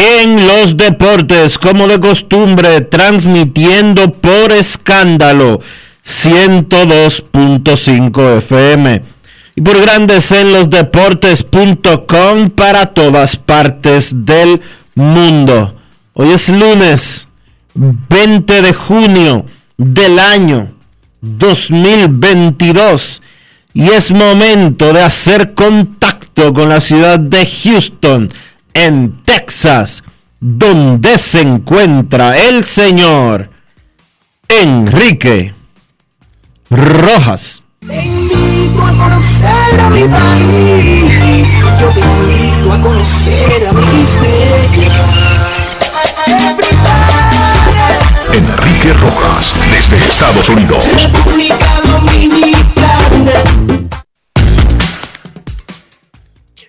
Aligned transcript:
en 0.00 0.46
los 0.46 0.76
Deportes, 0.76 1.58
como 1.58 1.86
de 1.86 2.00
costumbre, 2.00 2.80
transmitiendo 2.80 4.10
por 4.12 4.50
escándalo 4.52 5.60
102.5 6.04 8.38
FM. 8.38 9.02
Y 9.56 9.60
por 9.60 9.78
Grandes 9.80 10.32
en 10.32 10.52
los 10.52 10.70
Deportes.com 10.70 12.48
para 12.50 12.86
todas 12.86 13.36
partes 13.36 14.24
del 14.24 14.60
mundo. 14.94 15.74
Hoy 16.14 16.30
es 16.30 16.48
lunes 16.48 17.28
20 17.74 18.62
de 18.62 18.72
junio 18.72 19.44
del 19.76 20.18
año 20.18 20.72
2022 21.20 23.20
y 23.74 23.90
es 23.90 24.12
momento 24.12 24.92
de 24.92 25.02
hacer 25.02 25.54
contacto 25.54 26.52
con 26.52 26.68
la 26.68 26.80
ciudad 26.80 27.20
de 27.20 27.46
Houston, 27.46 28.32
en 28.74 29.22
Texas, 29.24 30.02
donde 30.40 31.18
se 31.18 31.40
encuentra 31.40 32.36
el 32.36 32.64
señor 32.64 33.50
Enrique 34.48 35.54
Rojas. 36.70 37.62
Te 37.86 38.04
invito 38.04 38.82
a 38.82 38.92
conocer 38.92 39.80
a 39.80 39.90
mi 39.90 40.02
país. 40.04 41.50
Yo 41.80 41.88
te 41.88 42.00
invito 42.00 42.72
a 42.72 42.80
conocer 42.80 43.68
a 43.68 43.72
mi 43.72 44.04
Enrique 48.32 48.92
Rojas, 48.92 49.54
desde 49.70 50.04
Estados 50.04 50.48
Unidos. 50.50 50.84
República 51.02 51.66
Dominicana. 51.82 53.69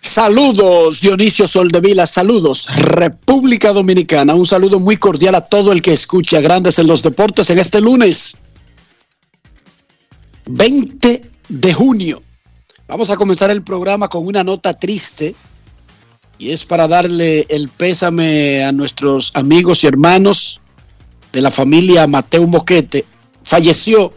Saludos 0.04 1.00
Dionisio 1.00 1.46
Soldevila, 1.46 2.08
saludos 2.08 2.68
República 2.76 3.72
Dominicana, 3.72 4.34
un 4.34 4.48
saludo 4.48 4.80
muy 4.80 4.98
cordial 4.98 5.36
a 5.36 5.42
todo 5.42 5.72
el 5.72 5.84
que 5.84 5.94
escucha 5.94 6.42
Grandes 6.42 6.80
en 6.80 6.88
los 6.88 7.04
Deportes 7.04 7.52
en 7.52 7.60
este 7.60 7.80
lunes 7.80 8.40
20 10.48 11.22
de 11.50 11.74
junio. 11.74 12.24
Vamos 12.88 13.12
a 13.12 13.16
comenzar 13.16 13.52
el 13.52 13.62
programa 13.62 14.08
con 14.08 14.26
una 14.26 14.44
nota 14.44 14.74
triste 14.74 15.36
y 16.40 16.50
es 16.50 16.66
para 16.66 16.88
darle 16.88 17.46
el 17.48 17.70
pésame 17.70 18.64
a 18.64 18.72
nuestros 18.72 19.32
amigos 19.36 19.84
y 19.84 19.88
hermanos 19.88 20.62
de 21.32 21.42
la 21.44 21.52
familia 21.52 22.08
Mateo 22.08 22.48
Moquete. 22.48 23.06
Falleció 23.44 24.12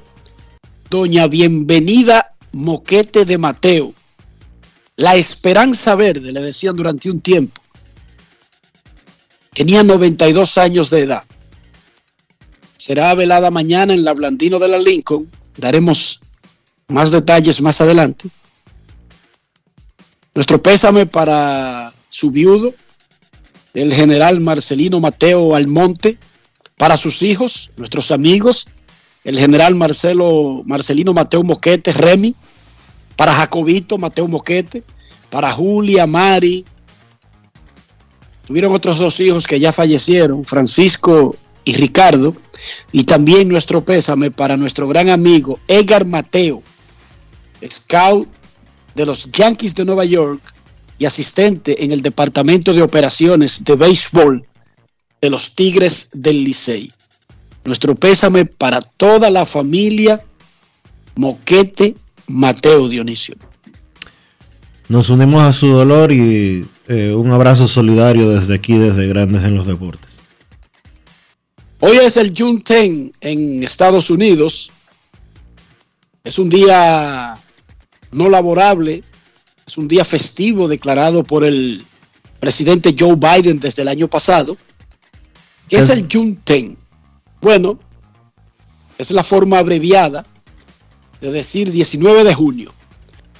doña 0.88 1.26
Bienvenida 1.26 2.34
Moquete 2.52 3.26
de 3.26 3.36
Mateo. 3.36 3.92
La 4.96 5.16
esperanza 5.16 5.94
verde, 5.96 6.32
le 6.32 6.40
decían 6.40 6.76
durante 6.76 7.10
un 7.10 7.20
tiempo. 7.20 7.60
Tenía 9.52 9.82
92 9.82 10.58
años 10.58 10.90
de 10.90 11.00
edad. 11.00 11.24
Será 12.76 13.14
velada 13.14 13.50
mañana 13.50 13.94
en 13.94 14.04
la 14.04 14.12
Blandino 14.12 14.58
de 14.58 14.68
la 14.68 14.78
Lincoln. 14.78 15.30
Daremos 15.56 16.20
más 16.88 17.10
detalles 17.10 17.60
más 17.60 17.80
adelante. 17.80 18.28
Nuestro 20.34 20.60
pésame 20.60 21.06
para 21.06 21.92
su 22.10 22.30
viudo, 22.30 22.74
el 23.72 23.92
general 23.92 24.40
Marcelino 24.40 25.00
Mateo 25.00 25.54
Almonte, 25.54 26.18
para 26.76 26.98
sus 26.98 27.22
hijos, 27.22 27.70
nuestros 27.76 28.10
amigos, 28.10 28.66
el 29.22 29.38
general 29.38 29.74
Marcelo 29.76 30.62
Marcelino 30.66 31.14
Mateo 31.14 31.44
Moquete, 31.44 31.92
Remy, 31.92 32.34
para 33.16 33.32
Jacobito 33.34 33.98
Mateo 33.98 34.28
Moquete, 34.28 34.82
para 35.30 35.52
Julia, 35.52 36.06
Mari. 36.06 36.64
Tuvieron 38.46 38.74
otros 38.74 38.98
dos 38.98 39.18
hijos 39.20 39.46
que 39.46 39.58
ya 39.58 39.72
fallecieron, 39.72 40.44
Francisco 40.44 41.36
y 41.64 41.74
Ricardo, 41.74 42.36
y 42.92 43.04
también 43.04 43.48
nuestro 43.48 43.84
pésame 43.84 44.30
para 44.30 44.56
nuestro 44.56 44.86
gran 44.86 45.08
amigo 45.08 45.58
Edgar 45.66 46.06
Mateo, 46.06 46.62
scout 47.68 48.28
de 48.94 49.06
los 49.06 49.30
Yankees 49.32 49.74
de 49.74 49.84
Nueva 49.84 50.04
York 50.04 50.42
y 50.98 51.06
asistente 51.06 51.84
en 51.84 51.90
el 51.90 52.02
Departamento 52.02 52.72
de 52.72 52.82
Operaciones 52.82 53.64
de 53.64 53.76
Béisbol 53.76 54.46
de 55.20 55.30
los 55.30 55.54
Tigres 55.54 56.10
del 56.12 56.44
Licey. 56.44 56.92
Nuestro 57.64 57.94
pésame 57.94 58.44
para 58.44 58.80
toda 58.82 59.30
la 59.30 59.46
familia 59.46 60.22
Moquete 61.16 61.94
Mateo 62.26 62.88
Dionisio. 62.88 63.36
Nos 64.88 65.08
unimos 65.08 65.42
a 65.42 65.52
su 65.52 65.68
dolor 65.68 66.12
y 66.12 66.66
eh, 66.88 67.14
un 67.14 67.30
abrazo 67.30 67.66
solidario 67.66 68.30
desde 68.30 68.54
aquí, 68.54 68.76
desde 68.76 69.06
Grandes 69.06 69.42
en 69.44 69.54
los 69.54 69.66
Deportes. 69.66 70.10
Hoy 71.80 71.96
es 71.98 72.16
el 72.16 72.34
Juneteenth 72.36 73.14
en 73.20 73.62
Estados 73.62 74.10
Unidos. 74.10 74.72
Es 76.22 76.38
un 76.38 76.48
día 76.48 77.38
no 78.12 78.28
laborable, 78.28 79.02
es 79.66 79.76
un 79.76 79.88
día 79.88 80.04
festivo 80.04 80.68
declarado 80.68 81.24
por 81.24 81.44
el 81.44 81.84
presidente 82.40 82.94
Joe 82.98 83.16
Biden 83.16 83.60
desde 83.60 83.82
el 83.82 83.88
año 83.88 84.08
pasado. 84.08 84.56
¿Qué 85.68 85.76
es 85.76 85.88
el 85.88 86.06
Juneteenth? 86.10 86.78
Bueno, 87.40 87.78
es 88.98 89.10
la 89.10 89.24
forma 89.24 89.58
abreviada 89.58 90.26
de 91.24 91.32
decir 91.32 91.72
19 91.72 92.22
de 92.22 92.34
junio. 92.34 92.74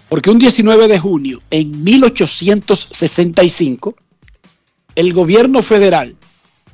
Porque 0.09 0.31
un 0.31 0.39
19 0.39 0.89
de 0.89 0.99
junio 0.99 1.43
en 1.51 1.85
1865, 1.85 3.95
el 4.95 5.13
gobierno 5.13 5.63
federal 5.63 6.17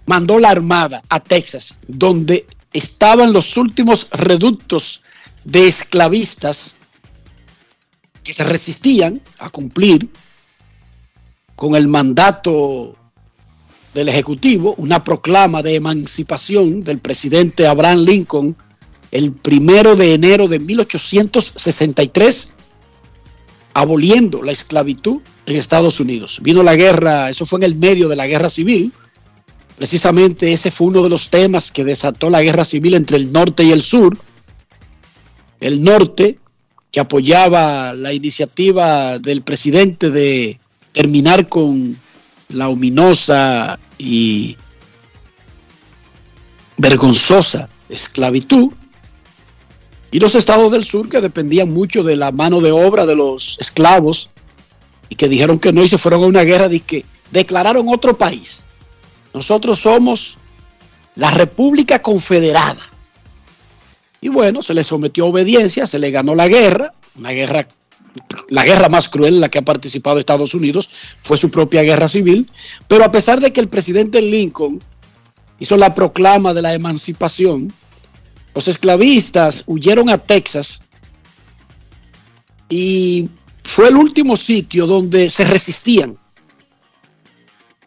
mandó 0.06 0.38
la 0.38 0.50
armada 0.50 1.02
a 1.08 1.18
Texas, 1.18 1.80
donde 1.88 2.46
estaban 2.72 3.32
los 3.32 3.56
últimos 3.56 4.06
reductos 4.12 5.02
de 5.44 5.66
esclavistas 5.66 6.76
que 8.22 8.32
se 8.32 8.44
resistían 8.44 9.20
a 9.40 9.50
cumplir 9.50 10.08
con 11.56 11.74
el 11.74 11.88
mandato 11.88 12.94
del 13.94 14.08
Ejecutivo, 14.08 14.76
una 14.78 15.02
proclama 15.02 15.60
de 15.60 15.74
emancipación 15.74 16.84
del 16.84 17.00
presidente 17.00 17.66
Abraham 17.66 17.98
Lincoln 17.98 18.56
el 19.10 19.32
primero 19.32 19.96
de 19.96 20.14
enero 20.14 20.48
de 20.48 20.58
1863 20.58 22.56
aboliendo 23.74 24.42
la 24.42 24.52
esclavitud 24.52 25.20
en 25.46 25.56
Estados 25.56 26.00
Unidos. 26.00 26.40
Vino 26.42 26.62
la 26.62 26.76
guerra, 26.76 27.30
eso 27.30 27.46
fue 27.46 27.60
en 27.60 27.64
el 27.64 27.76
medio 27.76 28.08
de 28.08 28.16
la 28.16 28.26
guerra 28.26 28.48
civil. 28.48 28.92
Precisamente 29.76 30.52
ese 30.52 30.70
fue 30.70 30.88
uno 30.88 31.02
de 31.02 31.08
los 31.08 31.30
temas 31.30 31.72
que 31.72 31.84
desató 31.84 32.30
la 32.30 32.42
guerra 32.42 32.64
civil 32.64 32.94
entre 32.94 33.16
el 33.16 33.32
norte 33.32 33.64
y 33.64 33.72
el 33.72 33.82
sur. 33.82 34.16
El 35.60 35.82
norte, 35.82 36.38
que 36.90 37.00
apoyaba 37.00 37.94
la 37.94 38.12
iniciativa 38.12 39.18
del 39.18 39.42
presidente 39.42 40.10
de 40.10 40.58
terminar 40.92 41.48
con 41.48 41.96
la 42.48 42.68
ominosa 42.68 43.78
y 43.98 44.56
vergonzosa 46.76 47.68
esclavitud, 47.88 48.72
y 50.10 50.18
los 50.18 50.34
estados 50.34 50.72
del 50.72 50.84
sur 50.84 51.08
que 51.08 51.20
dependían 51.20 51.72
mucho 51.72 52.02
de 52.02 52.16
la 52.16 52.32
mano 52.32 52.60
de 52.60 52.72
obra 52.72 53.06
de 53.06 53.14
los 53.14 53.56
esclavos 53.60 54.30
y 55.08 55.14
que 55.14 55.28
dijeron 55.28 55.58
que 55.58 55.72
no 55.72 55.82
y 55.82 55.88
se 55.88 55.98
fueron 55.98 56.24
a 56.24 56.26
una 56.26 56.42
guerra 56.42 56.68
de 56.68 56.80
que 56.80 57.04
declararon 57.30 57.88
otro 57.88 58.16
país. 58.16 58.62
Nosotros 59.32 59.80
somos 59.80 60.38
la 61.14 61.30
República 61.30 62.00
Confederada. 62.00 62.80
Y 64.20 64.28
bueno, 64.28 64.62
se 64.62 64.74
le 64.74 64.84
sometió 64.84 65.26
obediencia, 65.26 65.86
se 65.86 65.98
le 65.98 66.10
ganó 66.10 66.34
la 66.34 66.48
guerra, 66.48 66.92
una 67.16 67.30
guerra, 67.30 67.68
la 68.48 68.64
guerra 68.64 68.88
más 68.88 69.08
cruel 69.08 69.34
en 69.34 69.40
la 69.40 69.48
que 69.48 69.58
ha 69.58 69.64
participado 69.64 70.18
Estados 70.18 70.54
Unidos, 70.54 70.90
fue 71.22 71.36
su 71.36 71.50
propia 71.50 71.82
guerra 71.82 72.08
civil, 72.08 72.50
pero 72.86 73.04
a 73.04 73.12
pesar 73.12 73.40
de 73.40 73.52
que 73.52 73.60
el 73.60 73.68
presidente 73.68 74.20
Lincoln 74.20 74.80
hizo 75.58 75.76
la 75.76 75.94
proclama 75.94 76.52
de 76.52 76.62
la 76.62 76.74
emancipación, 76.74 77.72
los 78.60 78.68
esclavistas 78.68 79.64
huyeron 79.66 80.10
a 80.10 80.18
Texas 80.18 80.82
y 82.68 83.30
fue 83.64 83.88
el 83.88 83.96
último 83.96 84.36
sitio 84.36 84.86
donde 84.86 85.30
se 85.30 85.44
resistían 85.44 86.18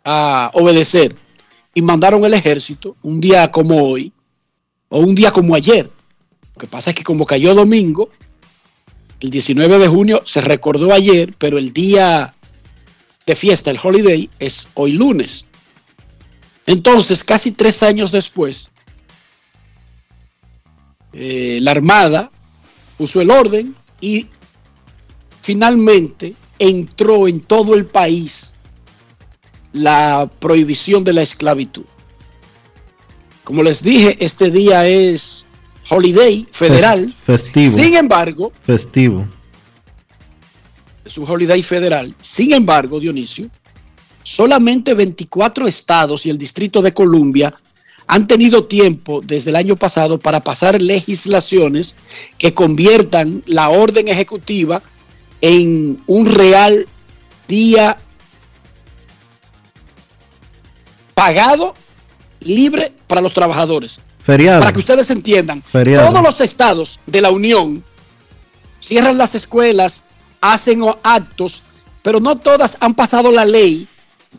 a 0.04 0.50
obedecer 0.56 1.16
y 1.76 1.84
mandaron 1.84 2.26
el 2.26 2.34
ejército 2.34 2.96
un 3.04 3.22
día 3.22 3.52
como 3.52 3.84
hoy 3.84 4.12
o 4.90 4.98
un 4.98 5.14
día 5.14 5.30
como 5.30 5.54
ayer. 5.54 5.92
Lo 6.56 6.60
que 6.60 6.66
pasa 6.66 6.90
es 6.90 6.96
que 6.96 7.04
como 7.04 7.28
cayó 7.28 7.54
domingo, 7.54 8.10
el 9.20 9.30
19 9.30 9.78
de 9.78 9.88
junio 9.88 10.24
se 10.26 10.42
recordó 10.42 10.92
ayer, 10.92 11.36
pero 11.38 11.60
el 11.60 11.72
día 11.72 12.34
de 13.28 13.36
fiesta, 13.36 13.70
el 13.70 13.78
holiday, 13.82 14.28
es 14.40 14.70
hoy 14.74 14.94
lunes. 14.94 15.48
Entonces, 16.66 17.24
casi 17.24 17.52
tres 17.52 17.84
años 17.84 18.12
después, 18.12 18.73
eh, 21.14 21.60
la 21.62 21.72
Armada 21.72 22.32
puso 22.98 23.22
el 23.22 23.30
orden 23.30 23.76
y 24.02 24.28
finalmente 25.42 26.34
entró 26.60 27.28
en 27.28 27.42
todo 27.42 27.76
el 27.76 27.86
país 27.86 28.54
la 29.74 30.30
prohibición 30.40 31.04
de 31.04 31.14
la 31.14 31.22
esclavitud. 31.22 31.86
Como 33.44 33.62
les 33.62 33.84
dije, 33.84 34.18
este 34.20 34.50
día 34.50 34.88
es 34.88 35.46
holiday 35.90 36.48
federal. 36.52 37.14
Festivo. 37.26 37.72
Sin 37.72 37.96
embargo, 37.96 38.54
Festivo. 38.62 39.28
es 41.04 41.18
un 41.18 41.30
holiday 41.30 41.62
federal. 41.62 42.16
Sin 42.20 42.54
embargo, 42.54 43.00
Dionisio, 43.00 43.50
solamente 44.24 44.94
24 44.94 45.68
estados 45.68 46.26
y 46.26 46.30
el 46.30 46.38
Distrito 46.38 46.82
de 46.82 46.94
Columbia 46.94 47.54
han 48.08 48.28
tenido 48.28 48.66
tiempo 48.66 49.22
desde 49.24 49.50
el 49.50 49.56
año 49.56 49.76
pasado 49.76 50.20
para 50.20 50.44
pasar 50.44 50.82
legislaciones 50.82 51.96
que 52.38 52.54
conviertan 52.54 53.44
la 53.46 53.70
orden 53.70 54.08
ejecutiva 54.08 54.82
en 55.42 56.02
un 56.08 56.26
real 56.26 56.88
día 57.48 57.98
pagado, 61.14 61.74
libre 62.40 62.94
para 63.08 63.22
los 63.22 63.34
trabajadores. 63.34 64.02
Feriado. 64.24 64.62
Para 64.62 64.74
que 64.74 64.80
ustedes 64.80 65.10
entiendan, 65.10 65.62
Feriado. 65.62 66.10
todos 66.10 66.24
los 66.24 66.42
estados 66.42 67.00
de 67.06 67.22
la 67.22 67.30
Unión 67.30 67.84
cierran 68.80 69.18
las 69.18 69.36
escuelas, 69.36 70.04
hacen 70.42 70.84
actos, 71.04 71.64
pero 72.02 72.20
no 72.20 72.38
todas 72.38 72.78
han 72.80 72.94
pasado 72.94 73.32
la 73.32 73.46
ley 73.46 73.88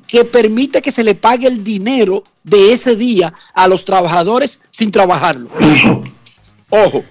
que 0.06 0.24
permite 0.24 0.82
que 0.82 0.92
se 0.92 1.04
le 1.04 1.14
pague 1.14 1.46
el 1.46 1.64
dinero 1.64 2.24
de 2.42 2.72
ese 2.72 2.96
día 2.96 3.32
a 3.54 3.68
los 3.68 3.84
trabajadores 3.84 4.60
sin 4.70 4.90
trabajarlo. 4.90 5.50
Ojo, 6.70 7.04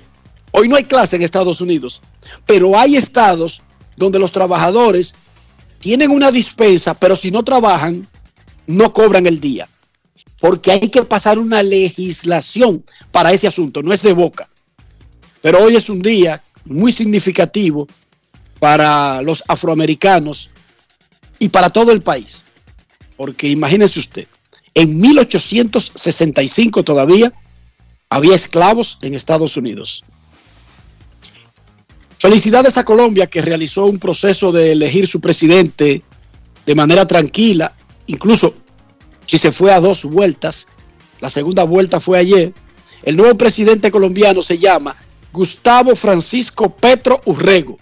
hoy 0.52 0.68
no 0.68 0.76
hay 0.76 0.84
clase 0.84 1.16
en 1.16 1.22
Estados 1.22 1.62
Unidos, 1.62 2.02
pero 2.46 2.78
hay 2.78 2.96
estados 2.96 3.62
donde 3.98 4.20
los 4.20 4.32
trabajadores 4.32 5.16
tienen 5.80 6.12
una 6.12 6.32
dispensa, 6.32 6.94
pero 6.94 7.16
si 7.16 7.32
no 7.32 7.44
trabajan, 7.44 8.08
no 8.68 8.94
cobran 8.94 9.28
el 9.28 9.40
día. 9.40 9.68
Porque 10.40 10.72
hay 10.72 10.90
que 10.90 11.04
pasar 11.04 11.40
una 11.40 11.64
legislación 11.64 12.84
para 13.12 13.32
ese 13.32 13.48
asunto, 13.48 13.82
no 13.82 13.94
es 13.94 14.02
de 14.02 14.14
boca. 14.14 14.50
Pero 15.42 15.64
hoy 15.64 15.76
es 15.76 15.90
un 15.90 16.02
día 16.02 16.42
muy 16.66 16.92
significativo 16.92 17.88
para 18.60 19.22
los 19.22 19.44
afroamericanos 19.48 20.52
y 21.40 21.50
para 21.50 21.70
todo 21.70 21.92
el 21.92 22.02
país. 22.02 22.44
Porque 23.18 23.48
imagínense 23.48 24.00
usted, 24.00 24.28
en 24.74 25.00
1865 25.00 26.84
todavía 26.84 27.34
había 28.10 28.36
esclavos 28.36 29.00
en 29.02 29.14
Estados 29.14 29.58
Unidos. 29.58 30.04
Felicidades 32.18 32.78
a 32.78 32.86
Colombia 32.86 33.28
que 33.28 33.42
realizó 33.42 33.86
un 33.86 34.00
proceso 34.00 34.52
de 34.52 34.72
elegir 34.72 35.08
su 35.08 35.20
presidente 35.20 36.02
de 36.66 36.76
manera 36.76 37.06
tranquila, 37.06 37.76
incluso 38.08 38.56
si 39.26 39.38
se 39.38 39.52
fue 39.52 39.72
a 39.72 39.80
dos 39.80 40.06
vueltas, 40.06 40.68
la 41.20 41.30
segunda 41.30 41.64
vuelta 41.64 42.00
fue 42.00 42.18
ayer. 42.20 42.54
El 43.04 43.18
nuevo 43.18 43.38
presidente 43.38 43.92
colombiano 43.92 44.42
se 44.42 44.58
llama 44.58 44.96
Gustavo 45.32 45.96
Francisco 45.96 46.70
Petro 46.76 47.22
Urrego, 47.26 47.80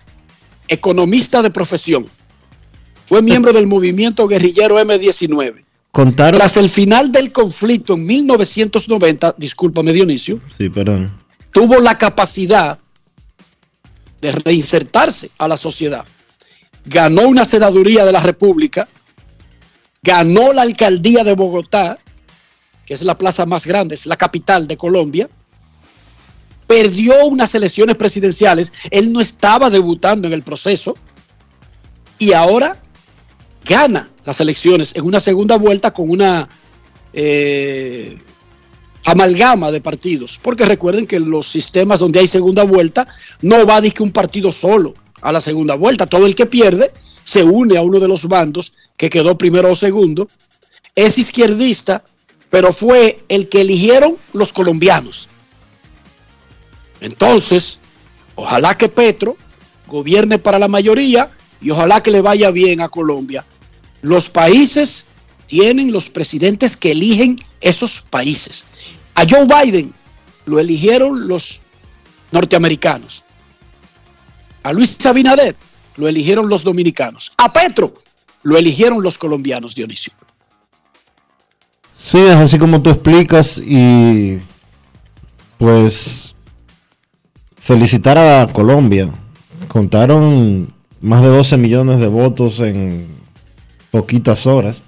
economista 0.67 1.41
de 1.41 1.51
profesión. 1.51 2.09
Fue 3.11 3.21
miembro 3.21 3.51
del 3.51 3.67
movimiento 3.67 4.25
guerrillero 4.25 4.79
M19. 4.79 5.65
Contaron. 5.91 6.39
Tras 6.39 6.55
el 6.55 6.69
final 6.69 7.11
del 7.11 7.33
conflicto 7.33 7.95
en 7.95 8.05
1990, 8.05 9.35
discúlpame 9.37 9.91
Dionisio, 9.91 10.39
Sí, 10.57 10.69
perdón. 10.69 11.21
tuvo 11.51 11.79
la 11.79 11.97
capacidad 11.97 12.79
de 14.21 14.31
reinsertarse 14.31 15.29
a 15.37 15.49
la 15.49 15.57
sociedad. 15.57 16.05
Ganó 16.85 17.27
una 17.27 17.43
senaduría 17.43 18.05
de 18.05 18.13
la 18.13 18.21
República, 18.21 18.87
ganó 20.01 20.53
la 20.53 20.61
alcaldía 20.61 21.25
de 21.25 21.35
Bogotá, 21.35 21.99
que 22.85 22.93
es 22.93 23.01
la 23.01 23.17
plaza 23.17 23.45
más 23.45 23.67
grande, 23.67 23.95
es 23.95 24.05
la 24.05 24.15
capital 24.15 24.69
de 24.69 24.77
Colombia, 24.77 25.29
perdió 26.65 27.25
unas 27.25 27.53
elecciones 27.55 27.97
presidenciales, 27.97 28.71
él 28.89 29.11
no 29.11 29.19
estaba 29.19 29.69
debutando 29.69 30.29
en 30.29 30.33
el 30.33 30.43
proceso 30.43 30.97
y 32.17 32.31
ahora 32.31 32.81
gana 33.65 34.09
las 34.25 34.39
elecciones 34.41 34.93
en 34.95 35.05
una 35.05 35.19
segunda 35.19 35.57
vuelta 35.57 35.91
con 35.91 36.09
una 36.09 36.47
eh, 37.13 38.17
amalgama 39.05 39.71
de 39.71 39.81
partidos, 39.81 40.39
porque 40.41 40.65
recuerden 40.65 41.05
que 41.05 41.19
los 41.19 41.47
sistemas 41.47 41.99
donde 41.99 42.19
hay 42.19 42.27
segunda 42.27 42.63
vuelta 42.63 43.07
no 43.41 43.65
va 43.65 43.81
decir 43.81 43.95
que 43.95 44.03
un 44.03 44.11
partido 44.11 44.51
solo 44.51 44.93
a 45.21 45.31
la 45.31 45.41
segunda 45.41 45.75
vuelta, 45.75 46.05
todo 46.05 46.25
el 46.25 46.35
que 46.35 46.45
pierde 46.45 46.91
se 47.23 47.43
une 47.43 47.77
a 47.77 47.81
uno 47.81 47.99
de 47.99 48.07
los 48.07 48.27
bandos 48.27 48.73
que 48.97 49.09
quedó 49.09 49.37
primero 49.37 49.71
o 49.71 49.75
segundo, 49.75 50.29
es 50.95 51.17
izquierdista, 51.17 52.03
pero 52.49 52.73
fue 52.73 53.23
el 53.29 53.47
que 53.49 53.61
eligieron 53.61 54.17
los 54.33 54.51
colombianos. 54.53 55.29
Entonces, 56.99 57.79
ojalá 58.35 58.77
que 58.77 58.89
Petro 58.89 59.37
gobierne 59.87 60.37
para 60.37 60.59
la 60.59 60.67
mayoría 60.67 61.31
y 61.61 61.69
ojalá 61.69 62.01
que 62.01 62.11
le 62.11 62.21
vaya 62.21 62.51
bien 62.51 62.81
a 62.81 62.89
Colombia. 62.89 63.45
Los 64.01 64.29
países 64.29 65.05
tienen 65.47 65.91
los 65.91 66.09
presidentes 66.09 66.75
que 66.75 66.91
eligen 66.91 67.37
esos 67.59 68.01
países. 68.01 68.65
A 69.15 69.25
Joe 69.29 69.45
Biden 69.45 69.93
lo 70.45 70.59
eligieron 70.59 71.27
los 71.27 71.61
norteamericanos. 72.31 73.23
A 74.63 74.73
Luis 74.73 75.05
Abinader 75.05 75.55
lo 75.97 76.07
eligieron 76.07 76.49
los 76.49 76.63
dominicanos. 76.63 77.31
A 77.37 77.51
Petro 77.51 77.93
lo 78.43 78.57
eligieron 78.57 79.03
los 79.03 79.17
colombianos, 79.17 79.75
Dionisio. 79.75 80.13
Sí, 81.93 82.17
es 82.17 82.35
así 82.35 82.57
como 82.57 82.81
tú 82.81 82.89
explicas 82.89 83.61
y 83.63 84.39
pues 85.57 86.33
felicitar 87.59 88.17
a 88.17 88.51
Colombia. 88.51 89.11
Contaron 89.67 90.73
más 91.01 91.21
de 91.21 91.27
12 91.27 91.57
millones 91.57 91.99
de 91.99 92.07
votos 92.07 92.59
en 92.59 93.07
poquitas 93.91 94.47
horas. 94.47 94.83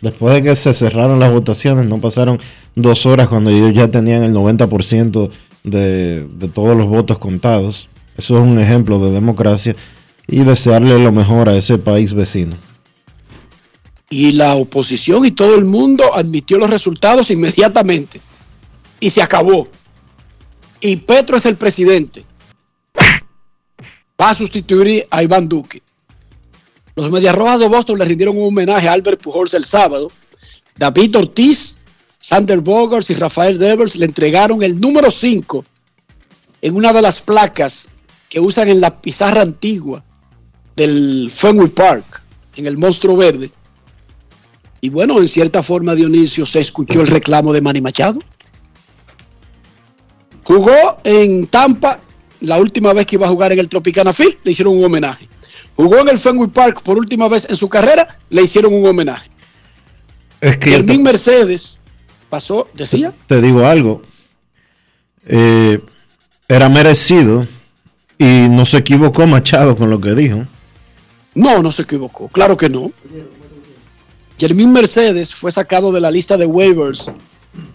Después 0.00 0.34
de 0.34 0.42
que 0.42 0.56
se 0.56 0.74
cerraron 0.74 1.18
las 1.18 1.32
votaciones, 1.32 1.86
no 1.86 2.00
pasaron 2.00 2.38
dos 2.74 3.06
horas 3.06 3.28
cuando 3.28 3.50
ellos 3.50 3.72
ya 3.72 3.90
tenían 3.90 4.22
el 4.22 4.34
90% 4.34 5.30
de, 5.62 6.26
de 6.26 6.48
todos 6.48 6.76
los 6.76 6.86
votos 6.86 7.18
contados. 7.18 7.88
Eso 8.16 8.36
es 8.36 8.42
un 8.42 8.58
ejemplo 8.58 8.98
de 8.98 9.10
democracia. 9.10 9.74
y 10.26 10.40
desearle 10.40 10.98
lo 10.98 11.12
mejor 11.12 11.48
a 11.48 11.56
ese 11.56 11.76
país 11.78 12.14
vecino. 12.14 12.56
Y 14.08 14.32
la 14.32 14.54
oposición 14.54 15.26
y 15.26 15.32
todo 15.32 15.54
el 15.54 15.64
mundo 15.64 16.14
admitió 16.14 16.56
los 16.58 16.70
resultados 16.70 17.30
inmediatamente. 17.30 18.20
Y 19.00 19.10
se 19.10 19.22
acabó. 19.22 19.68
Y 20.80 20.96
Petro 20.96 21.36
es 21.36 21.46
el 21.46 21.56
presidente. 21.56 22.24
Va 24.24 24.30
a 24.30 24.34
sustituir 24.34 25.06
a 25.10 25.22
Iván 25.22 25.46
Duque. 25.46 25.82
Los 26.96 27.10
Medias 27.10 27.34
Rojas 27.34 27.60
de 27.60 27.68
Boston 27.68 27.98
le 27.98 28.06
rindieron 28.06 28.38
un 28.38 28.46
homenaje 28.46 28.88
a 28.88 28.94
Albert 28.94 29.20
Pujols 29.20 29.52
el 29.52 29.66
sábado. 29.66 30.10
David 30.78 31.18
Ortiz, 31.18 31.76
Sander 32.20 32.60
Bogers 32.60 33.10
y 33.10 33.14
Rafael 33.14 33.58
Devers 33.58 33.96
le 33.96 34.06
entregaron 34.06 34.62
el 34.62 34.80
número 34.80 35.10
5 35.10 35.62
en 36.62 36.74
una 36.74 36.94
de 36.94 37.02
las 37.02 37.20
placas 37.20 37.88
que 38.30 38.40
usan 38.40 38.70
en 38.70 38.80
la 38.80 38.98
pizarra 38.98 39.42
antigua 39.42 40.02
del 40.74 41.30
Fenway 41.30 41.68
Park, 41.68 42.22
en 42.56 42.66
el 42.66 42.78
Monstruo 42.78 43.18
Verde. 43.18 43.50
Y 44.80 44.88
bueno, 44.88 45.18
en 45.18 45.28
cierta 45.28 45.62
forma, 45.62 45.94
Dionisio, 45.94 46.46
se 46.46 46.60
escuchó 46.60 47.02
el 47.02 47.08
reclamo 47.08 47.52
de 47.52 47.60
Manny 47.60 47.82
Machado. 47.82 48.20
Jugó 50.44 50.96
en 51.04 51.46
Tampa 51.48 52.00
la 52.40 52.58
última 52.58 52.92
vez 52.92 53.06
que 53.06 53.16
iba 53.16 53.26
a 53.26 53.30
jugar 53.30 53.52
en 53.52 53.58
el 53.58 53.68
Tropicana 53.68 54.12
Field, 54.12 54.36
le 54.44 54.52
hicieron 54.52 54.76
un 54.76 54.84
homenaje. 54.84 55.28
Jugó 55.76 55.98
en 55.98 56.08
el 56.08 56.18
Fenway 56.18 56.50
Park 56.50 56.82
por 56.82 56.98
última 56.98 57.28
vez 57.28 57.46
en 57.48 57.56
su 57.56 57.68
carrera, 57.68 58.18
le 58.30 58.42
hicieron 58.42 58.72
un 58.74 58.86
homenaje. 58.86 59.30
Es 60.40 60.58
que 60.58 60.70
Fermín 60.70 61.02
Mercedes 61.02 61.80
pasó, 62.28 62.68
decía, 62.74 63.12
te 63.26 63.40
digo 63.40 63.66
algo. 63.66 64.02
Eh, 65.26 65.80
era 66.48 66.68
merecido 66.68 67.46
y 68.18 68.48
no 68.48 68.66
se 68.66 68.78
equivocó 68.78 69.26
Machado 69.26 69.74
con 69.76 69.90
lo 69.90 70.00
que 70.00 70.14
dijo. 70.14 70.46
no, 71.34 71.62
no 71.62 71.72
se 71.72 71.82
equivocó, 71.82 72.28
claro 72.28 72.56
que 72.56 72.68
no. 72.68 72.92
Jermín 74.38 74.72
Mercedes 74.72 75.34
fue 75.34 75.50
sacado 75.50 75.92
de 75.92 76.00
la 76.00 76.10
lista 76.10 76.36
de 76.36 76.46
waivers 76.46 77.10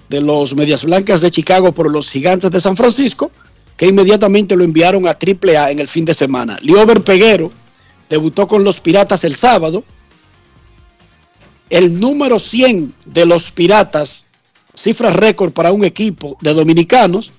de 0.10 0.22
los 0.22 0.56
Medias 0.56 0.84
Blancas 0.84 1.22
de 1.22 1.32
Chicago 1.32 1.74
por 1.74 1.90
los 1.92 2.10
Gigantes 2.10 2.52
de 2.52 2.60
San 2.60 2.76
Francisco, 2.76 3.32
que 3.80 3.88
inmediatamente 3.88 4.58
lo 4.58 4.66
enviaron 4.66 5.08
a 5.08 5.12
AAA 5.12 5.72
en 5.72 5.80
el 5.80 5.88
fin 5.88 6.04
de 6.04 6.14
semana. 6.14 6.58
Liober 6.62 7.02
Peguero 7.02 7.50
debutó 8.10 8.46
con 8.46 8.66
los 8.66 8.82
Piratas 8.82 9.24
el 9.24 9.34
sábado. 9.34 9.86
El 11.70 11.98
número 11.98 12.40
100 12.40 12.94
de 13.06 13.26
los 13.26 13.52
Piratas, 13.52 14.26
cifra 14.74 15.12
récord 15.12 15.54
para 15.54 15.72
un 15.72 15.86
equipo 15.86 16.38
de 16.42 16.54
dominicanos, 16.54 17.32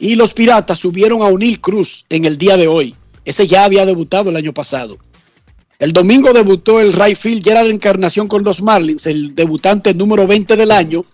y 0.00 0.16
los 0.16 0.34
Piratas 0.34 0.80
subieron 0.80 1.22
a 1.22 1.26
Unil 1.26 1.60
Cruz 1.60 2.04
en 2.08 2.24
el 2.24 2.36
día 2.36 2.56
de 2.56 2.66
hoy. 2.66 2.96
Ese 3.24 3.46
ya 3.46 3.62
había 3.62 3.86
debutado 3.86 4.30
el 4.30 4.36
año 4.36 4.52
pasado. 4.52 4.98
El 5.78 5.92
domingo 5.92 6.32
debutó 6.32 6.80
el 6.80 6.92
right 6.92 7.16
field 7.16 7.44
Gerard 7.44 7.68
Encarnación 7.68 8.26
con 8.26 8.42
los 8.42 8.60
Marlins, 8.60 9.06
el 9.06 9.36
debutante 9.36 9.94
número 9.94 10.26
20 10.26 10.56
del 10.56 10.72
año, 10.72 11.04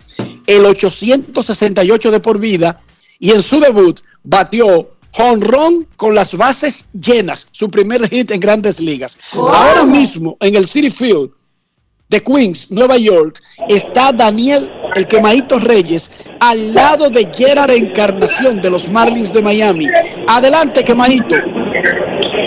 el 0.46 0.64
868 0.64 2.10
de 2.10 2.20
por 2.20 2.38
vida, 2.38 2.80
y 3.20 3.30
en 3.30 3.42
su 3.42 3.60
debut 3.60 4.00
batió 4.24 4.90
jonrón 5.12 5.86
con 5.96 6.14
las 6.14 6.36
bases 6.36 6.88
llenas, 6.92 7.48
su 7.52 7.70
primer 7.70 8.08
hit 8.08 8.30
en 8.30 8.40
grandes 8.40 8.80
ligas. 8.80 9.18
Ahora 9.32 9.84
mismo 9.84 10.36
en 10.40 10.56
el 10.56 10.66
City 10.66 10.90
Field 10.90 11.30
de 12.08 12.20
Queens, 12.20 12.70
Nueva 12.70 12.96
York, 12.96 13.40
está 13.68 14.10
Daniel 14.12 14.72
el 14.96 15.06
Quemadito 15.06 15.60
Reyes 15.60 16.10
al 16.40 16.74
lado 16.74 17.10
de 17.10 17.28
Gerard 17.32 17.70
Encarnación 17.70 18.60
de 18.60 18.70
los 18.70 18.90
Marlins 18.90 19.32
de 19.32 19.42
Miami. 19.42 19.86
Adelante, 20.26 20.82
Quemadito. 20.82 21.36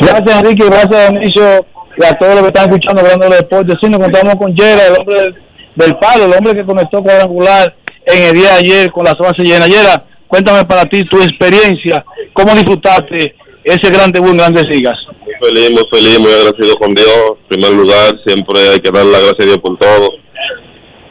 Gracias, 0.01 0.39
Enrique. 0.39 0.65
Gracias, 0.65 1.12
Dionisio. 1.12 1.65
Y 1.96 2.06
a 2.06 2.18
todos 2.18 2.34
los 2.34 2.42
que 2.42 2.48
están 2.48 2.65
escuchando 2.65 3.01
hablando 3.01 3.30
de 3.30 3.36
deportes. 3.38 3.75
Sí, 3.80 3.88
nos 3.88 4.00
contamos 4.00 4.36
con 4.36 4.53
Yera, 4.56 4.88
el 4.88 5.00
hombre 5.00 5.15
del, 5.22 5.36
del 5.75 5.98
palo, 5.98 6.25
el 6.25 6.34
hombre 6.34 6.56
que 6.56 6.65
conectó 6.65 7.03
cuadrangular 7.03 7.75
en 8.06 8.24
el 8.24 8.34
día 8.34 8.53
de 8.53 8.58
ayer 8.58 8.92
con 8.92 9.06
las 9.06 9.18
bases 9.18 9.46
llenas. 9.46 9.70
Yera, 9.70 10.03
cuéntame 10.34 10.66
para 10.66 10.84
ti 10.86 11.04
tu 11.04 11.22
experiencia. 11.22 12.04
¿Cómo 12.34 12.56
disfrutaste 12.56 13.36
ese 13.63 13.92
gran 13.92 14.12
debut 14.12 14.32
en 14.32 14.38
Grandes 14.38 14.66
Ligas? 14.66 14.98
Muy 15.24 15.36
feliz, 15.48 15.70
muy 15.70 15.84
feliz, 15.92 16.20
muy 16.20 16.32
agradecido 16.34 16.75
con 16.78 16.92
Dios. 16.96 17.32
En 17.42 17.48
primer 17.50 17.74
lugar, 17.74 18.16
siempre 18.25 18.60
hay 18.74 18.80
que 18.80 18.90
dar 18.90 19.06
la 19.06 19.20
gracia 19.20 19.44
a 19.44 19.46
Dios 19.46 19.60
por 19.60 19.78
todo. 19.78 20.10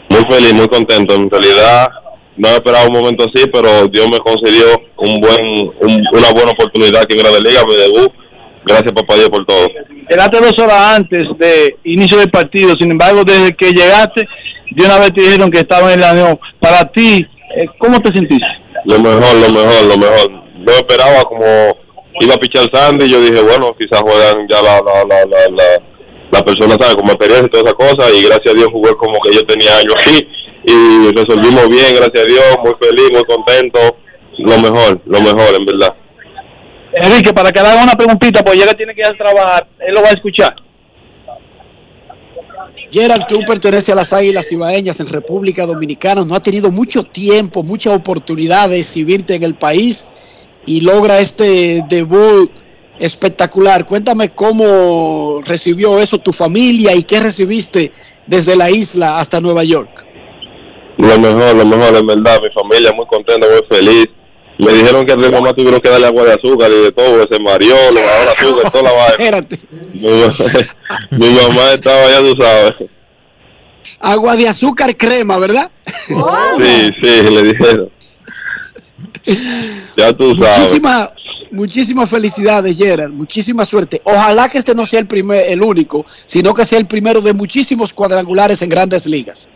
Muy 0.08 0.24
feliz, 0.28 0.52
muy 0.54 0.66
contento. 0.66 1.14
En 1.14 1.30
realidad, 1.30 1.88
no 2.36 2.48
esperaba 2.48 2.86
un 2.88 2.92
momento 2.94 3.24
así, 3.32 3.46
pero 3.52 3.86
Dios 3.86 4.08
me 4.10 4.18
concedió 4.18 4.66
un 4.96 5.20
buen, 5.20 5.46
un- 5.82 6.04
una 6.18 6.30
buena 6.32 6.50
oportunidad 6.50 7.02
aquí 7.02 7.14
en 7.16 7.20
Grandes 7.22 7.44
Ligas, 7.44 7.64
mi 7.68 7.76
debut. 7.76 8.12
Gracias, 8.64 8.92
papá 8.92 9.14
Dios, 9.14 9.28
por 9.28 9.46
todo. 9.46 9.68
Llegaste 10.10 10.40
dos 10.40 10.58
horas 10.58 10.96
antes 10.96 11.22
de 11.38 11.76
inicio 11.84 12.18
del 12.18 12.30
partido, 12.30 12.74
sin 12.76 12.90
embargo, 12.90 13.22
desde 13.24 13.52
que 13.54 13.70
llegaste, 13.70 14.26
de 14.72 14.84
una 14.84 14.98
vez 14.98 15.14
te 15.14 15.22
dijeron 15.22 15.48
que 15.48 15.60
estaba 15.60 15.92
en 15.94 16.00
la. 16.00 16.36
Para 16.58 16.90
ti, 16.90 17.24
eh, 17.56 17.66
¿cómo 17.78 18.00
te 18.00 18.12
sentiste? 18.12 18.46
Lo 18.84 18.98
mejor, 18.98 19.34
lo 19.36 19.48
mejor, 19.48 19.84
lo 19.84 19.96
mejor. 19.96 20.30
No 20.56 20.72
esperaba 20.72 21.22
como 21.24 21.44
iba 22.20 22.34
a 22.34 22.38
pichar 22.38 22.68
Sandy, 22.72 23.08
yo 23.08 23.20
dije, 23.20 23.42
bueno, 23.42 23.74
quizás 23.78 24.00
juegan 24.00 24.46
ya 24.48 24.60
la, 24.62 24.80
la, 24.80 25.04
la, 25.04 25.24
la, 25.24 25.48
la, 25.50 25.82
la 26.30 26.44
persona, 26.44 26.76
¿sabe? 26.78 26.96
Como 26.96 27.12
experiencia 27.12 27.46
y 27.46 27.50
todas 27.50 27.66
esas 27.66 27.74
cosas, 27.74 28.12
y 28.14 28.24
gracias 28.24 28.54
a 28.54 28.56
Dios 28.56 28.68
jugué 28.70 28.94
como 28.96 29.18
que 29.24 29.34
yo 29.34 29.46
tenía 29.46 29.76
años 29.76 29.94
aquí, 29.98 30.28
y 30.64 31.10
resolvimos 31.16 31.68
bien, 31.68 31.96
gracias 31.96 32.24
a 32.24 32.28
Dios, 32.28 32.56
muy 32.62 32.74
feliz, 32.80 33.08
muy 33.12 33.24
contento, 33.24 33.96
lo 34.38 34.58
mejor, 34.58 35.00
lo 35.06 35.20
mejor, 35.20 35.54
en 35.58 35.64
verdad. 35.64 35.94
Enrique, 36.94 37.32
para 37.32 37.50
que 37.50 37.62
le 37.62 37.68
haga 37.68 37.82
una 37.84 37.94
preguntita, 37.94 38.44
pues 38.44 38.58
llega 38.58 38.74
tiene 38.74 38.94
que 38.94 39.00
ir 39.00 39.06
a 39.06 39.16
trabajar, 39.16 39.66
él 39.80 39.94
lo 39.94 40.02
va 40.02 40.08
a 40.08 40.12
escuchar. 40.12 40.54
Gerald, 42.92 43.26
tú 43.26 43.40
perteneces 43.46 43.88
a 43.88 43.94
las 43.94 44.12
Águilas 44.12 44.52
Ibaeñas 44.52 45.00
en 45.00 45.06
República 45.06 45.64
Dominicana. 45.64 46.22
No 46.24 46.34
ha 46.34 46.42
tenido 46.42 46.70
mucho 46.70 47.04
tiempo, 47.04 47.62
mucha 47.62 47.94
oportunidad 47.94 48.68
de 48.68 48.80
exhibirte 48.80 49.34
en 49.34 49.42
el 49.44 49.54
país 49.54 50.08
y 50.66 50.82
logra 50.82 51.18
este 51.18 51.82
debut 51.88 52.50
espectacular. 52.98 53.86
Cuéntame 53.86 54.30
cómo 54.34 55.40
recibió 55.42 55.98
eso 55.98 56.18
tu 56.18 56.34
familia 56.34 56.94
y 56.94 57.02
qué 57.02 57.20
recibiste 57.20 57.92
desde 58.26 58.56
la 58.56 58.70
isla 58.70 59.18
hasta 59.18 59.40
Nueva 59.40 59.64
York. 59.64 60.04
Lo 60.98 61.18
mejor, 61.18 61.56
lo 61.56 61.64
mejor, 61.64 61.96
en 61.96 62.06
verdad, 62.06 62.40
mi 62.42 62.50
familia 62.50 62.92
muy 62.92 63.06
contenta, 63.06 63.46
muy 63.48 63.64
feliz. 63.68 64.08
Me 64.64 64.72
dijeron 64.72 65.04
que 65.04 65.12
a 65.12 65.16
mi 65.16 65.28
mamá 65.28 65.52
tuvieron 65.52 65.80
que 65.80 65.88
darle 65.88 66.06
agua 66.06 66.24
de 66.24 66.32
azúcar 66.34 66.70
y 66.70 66.82
de 66.84 66.92
todo, 66.92 67.20
ese 67.22 67.42
mariolo, 67.42 68.00
ahora 68.00 68.32
azúcar, 68.32 68.70
toda 68.70 68.84
la 68.84 68.92
vaina. 68.92 69.10
Espérate, 69.10 69.60
Mi, 71.10 71.18
mi 71.28 71.34
mamá 71.34 71.72
estaba, 71.72 72.08
ya 72.08 72.18
tú 72.20 72.34
sabes. 72.40 72.74
agua 73.98 74.36
de 74.36 74.48
azúcar 74.48 74.96
crema, 74.96 75.38
¿verdad? 75.38 75.70
Sí, 75.86 76.14
sí, 77.02 77.22
le 77.30 77.42
dijeron. 77.42 77.90
Ya 79.96 80.12
tú 80.12 80.36
sabes. 80.36 80.58
Muchísimas, 80.58 81.10
muchísimas 81.50 82.10
felicidades, 82.10 82.76
Gerald. 82.76 83.14
Muchísima 83.14 83.64
suerte. 83.66 84.00
Ojalá 84.04 84.48
que 84.48 84.58
este 84.58 84.74
no 84.74 84.86
sea 84.86 85.00
el 85.00 85.06
primer, 85.06 85.44
el 85.48 85.62
único, 85.62 86.04
sino 86.24 86.54
que 86.54 86.64
sea 86.66 86.78
el 86.78 86.86
primero 86.86 87.20
de 87.20 87.32
muchísimos 87.32 87.92
cuadrangulares 87.92 88.62
en 88.62 88.68
grandes 88.68 89.06
ligas. 89.06 89.48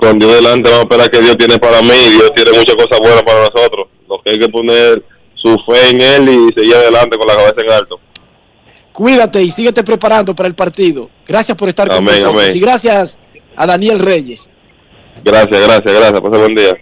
Con 0.00 0.18
Dios 0.18 0.32
delante 0.34 0.70
vamos 0.70 0.80
a 0.80 0.82
esperar 0.84 1.10
que 1.10 1.20
Dios 1.20 1.36
tiene 1.38 1.58
para 1.58 1.80
mí. 1.82 1.88
Dios 1.88 2.32
tiene 2.34 2.52
muchas 2.58 2.74
cosas 2.76 2.98
buenas 2.98 3.22
para 3.22 3.40
nosotros. 3.40 3.86
Lo 4.08 4.20
que 4.22 4.30
hay 4.32 4.38
que 4.38 4.48
poner 4.48 5.02
su 5.34 5.56
fe 5.66 5.90
en 5.90 6.00
Él 6.00 6.28
y 6.28 6.54
seguir 6.54 6.74
adelante 6.74 7.16
con 7.16 7.26
la 7.26 7.34
cabeza 7.34 7.60
en 7.60 7.70
alto. 7.70 8.00
Cuídate 8.92 9.42
y 9.42 9.50
síguete 9.50 9.84
preparando 9.84 10.34
para 10.34 10.48
el 10.48 10.54
partido. 10.54 11.10
Gracias 11.26 11.56
por 11.56 11.68
estar 11.68 11.88
con 11.88 12.04
nosotros. 12.04 12.34
amén. 12.34 12.56
Y 12.56 12.60
gracias 12.60 13.18
a 13.54 13.66
Daniel 13.66 13.98
Reyes. 13.98 14.48
Gracias, 15.22 15.60
gracias, 15.66 15.94
gracias. 15.94 16.20
Pase 16.20 16.38
buen 16.38 16.54
día. 16.54 16.76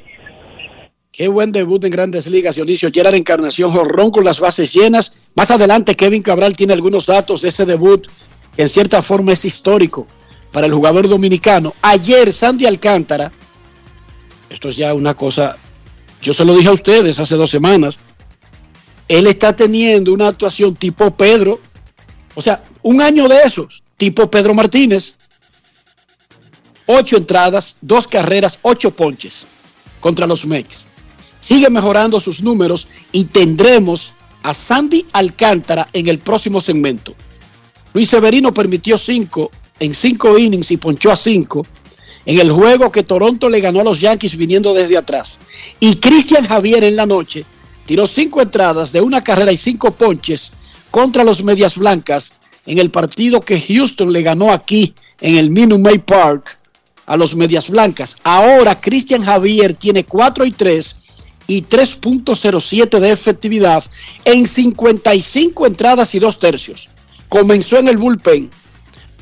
Qué 1.10 1.28
buen 1.28 1.52
debut 1.52 1.84
en 1.84 1.92
grandes 1.92 2.26
ligas, 2.26 2.56
Dionisio. 2.56 2.90
Gerard 2.92 3.14
Encarnación, 3.14 3.70
jorrón 3.70 4.10
con 4.10 4.24
las 4.24 4.40
bases 4.40 4.72
llenas. 4.72 5.16
Más 5.36 5.50
adelante, 5.50 5.94
Kevin 5.94 6.22
Cabral 6.22 6.56
tiene 6.56 6.72
algunos 6.72 7.06
datos 7.06 7.40
de 7.40 7.50
ese 7.50 7.64
debut 7.64 8.06
que 8.56 8.62
en 8.62 8.68
cierta 8.68 9.00
forma 9.00 9.32
es 9.32 9.44
histórico 9.44 10.06
para 10.52 10.66
el 10.66 10.74
jugador 10.74 11.08
dominicano. 11.08 11.72
Ayer, 11.82 12.32
Sandy 12.32 12.66
Alcántara, 12.66 13.30
esto 14.50 14.68
es 14.68 14.76
ya 14.76 14.92
una 14.92 15.14
cosa, 15.14 15.56
yo 16.24 16.32
se 16.32 16.44
lo 16.44 16.56
dije 16.56 16.68
a 16.68 16.72
ustedes 16.72 17.20
hace 17.20 17.36
dos 17.36 17.50
semanas, 17.50 18.00
él 19.08 19.26
está 19.26 19.54
teniendo 19.54 20.12
una 20.12 20.28
actuación 20.28 20.74
tipo 20.74 21.14
Pedro, 21.14 21.60
o 22.34 22.40
sea, 22.40 22.64
un 22.82 23.02
año 23.02 23.28
de 23.28 23.42
esos, 23.44 23.82
tipo 23.98 24.30
Pedro 24.30 24.54
Martínez. 24.54 25.16
Ocho 26.86 27.18
entradas, 27.18 27.76
dos 27.82 28.08
carreras, 28.08 28.58
ocho 28.62 28.90
ponches 28.90 29.46
contra 30.00 30.26
los 30.26 30.46
Mex. 30.46 30.88
Sigue 31.40 31.68
mejorando 31.68 32.18
sus 32.18 32.42
números 32.42 32.88
y 33.12 33.24
tendremos 33.24 34.14
a 34.42 34.54
Sandy 34.54 35.06
Alcántara 35.12 35.88
en 35.92 36.08
el 36.08 36.18
próximo 36.18 36.60
segmento. 36.60 37.14
Luis 37.92 38.08
Severino 38.08 38.52
permitió 38.52 38.96
cinco 38.96 39.50
en 39.78 39.94
cinco 39.94 40.38
innings 40.38 40.70
y 40.70 40.78
ponchó 40.78 41.12
a 41.12 41.16
cinco 41.16 41.66
en 42.26 42.38
el 42.38 42.50
juego 42.50 42.90
que 42.90 43.02
Toronto 43.02 43.48
le 43.48 43.60
ganó 43.60 43.80
a 43.80 43.84
los 43.84 44.00
Yankees 44.00 44.36
viniendo 44.36 44.74
desde 44.74 44.96
atrás. 44.96 45.40
Y 45.80 45.96
Cristian 45.96 46.46
Javier 46.46 46.84
en 46.84 46.96
la 46.96 47.06
noche 47.06 47.44
tiró 47.86 48.06
cinco 48.06 48.40
entradas 48.40 48.92
de 48.92 49.00
una 49.00 49.22
carrera 49.22 49.52
y 49.52 49.56
cinco 49.56 49.90
ponches 49.92 50.52
contra 50.90 51.24
los 51.24 51.42
Medias 51.42 51.76
Blancas 51.76 52.34
en 52.66 52.78
el 52.78 52.90
partido 52.90 53.40
que 53.40 53.60
Houston 53.60 54.12
le 54.12 54.22
ganó 54.22 54.52
aquí 54.52 54.94
en 55.20 55.36
el 55.36 55.50
Minute 55.50 55.82
Maid 55.82 56.00
Park 56.00 56.58
a 57.06 57.16
los 57.16 57.34
Medias 57.34 57.68
Blancas. 57.68 58.16
Ahora 58.24 58.80
Cristian 58.80 59.22
Javier 59.22 59.74
tiene 59.74 60.04
4 60.04 60.44
y 60.46 60.52
3 60.52 60.96
y 61.46 61.62
3.07 61.62 62.98
de 62.98 63.10
efectividad 63.10 63.84
en 64.24 64.46
55 64.46 65.66
entradas 65.66 66.14
y 66.14 66.18
2 66.18 66.38
tercios. 66.38 66.88
Comenzó 67.28 67.78
en 67.78 67.88
el 67.88 67.98
bullpen, 67.98 68.50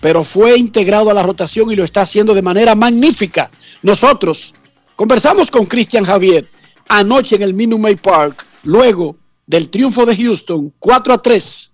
pero 0.02 0.25
fue 0.25 0.59
integrado 0.59 1.11
a 1.11 1.14
la 1.14 1.23
rotación 1.23 1.71
y 1.71 1.76
lo 1.76 1.85
está 1.85 2.00
haciendo 2.00 2.35
de 2.35 2.42
manera 2.42 2.75
magnífica. 2.75 3.52
Nosotros 3.82 4.52
conversamos 4.97 5.49
con 5.49 5.64
Cristian 5.64 6.04
Javier 6.04 6.50
anoche 6.88 7.37
en 7.37 7.42
el 7.42 7.54
Minute 7.54 7.80
Maid 7.80 7.99
Park, 7.99 8.44
luego 8.64 9.16
del 9.47 9.71
triunfo 9.71 10.04
de 10.04 10.16
Houston 10.16 10.75
4 10.80 11.14
a 11.14 11.23
3 11.23 11.73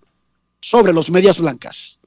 sobre 0.60 0.92
los 0.92 1.10
Medias 1.10 1.38
Blancas. 1.38 2.00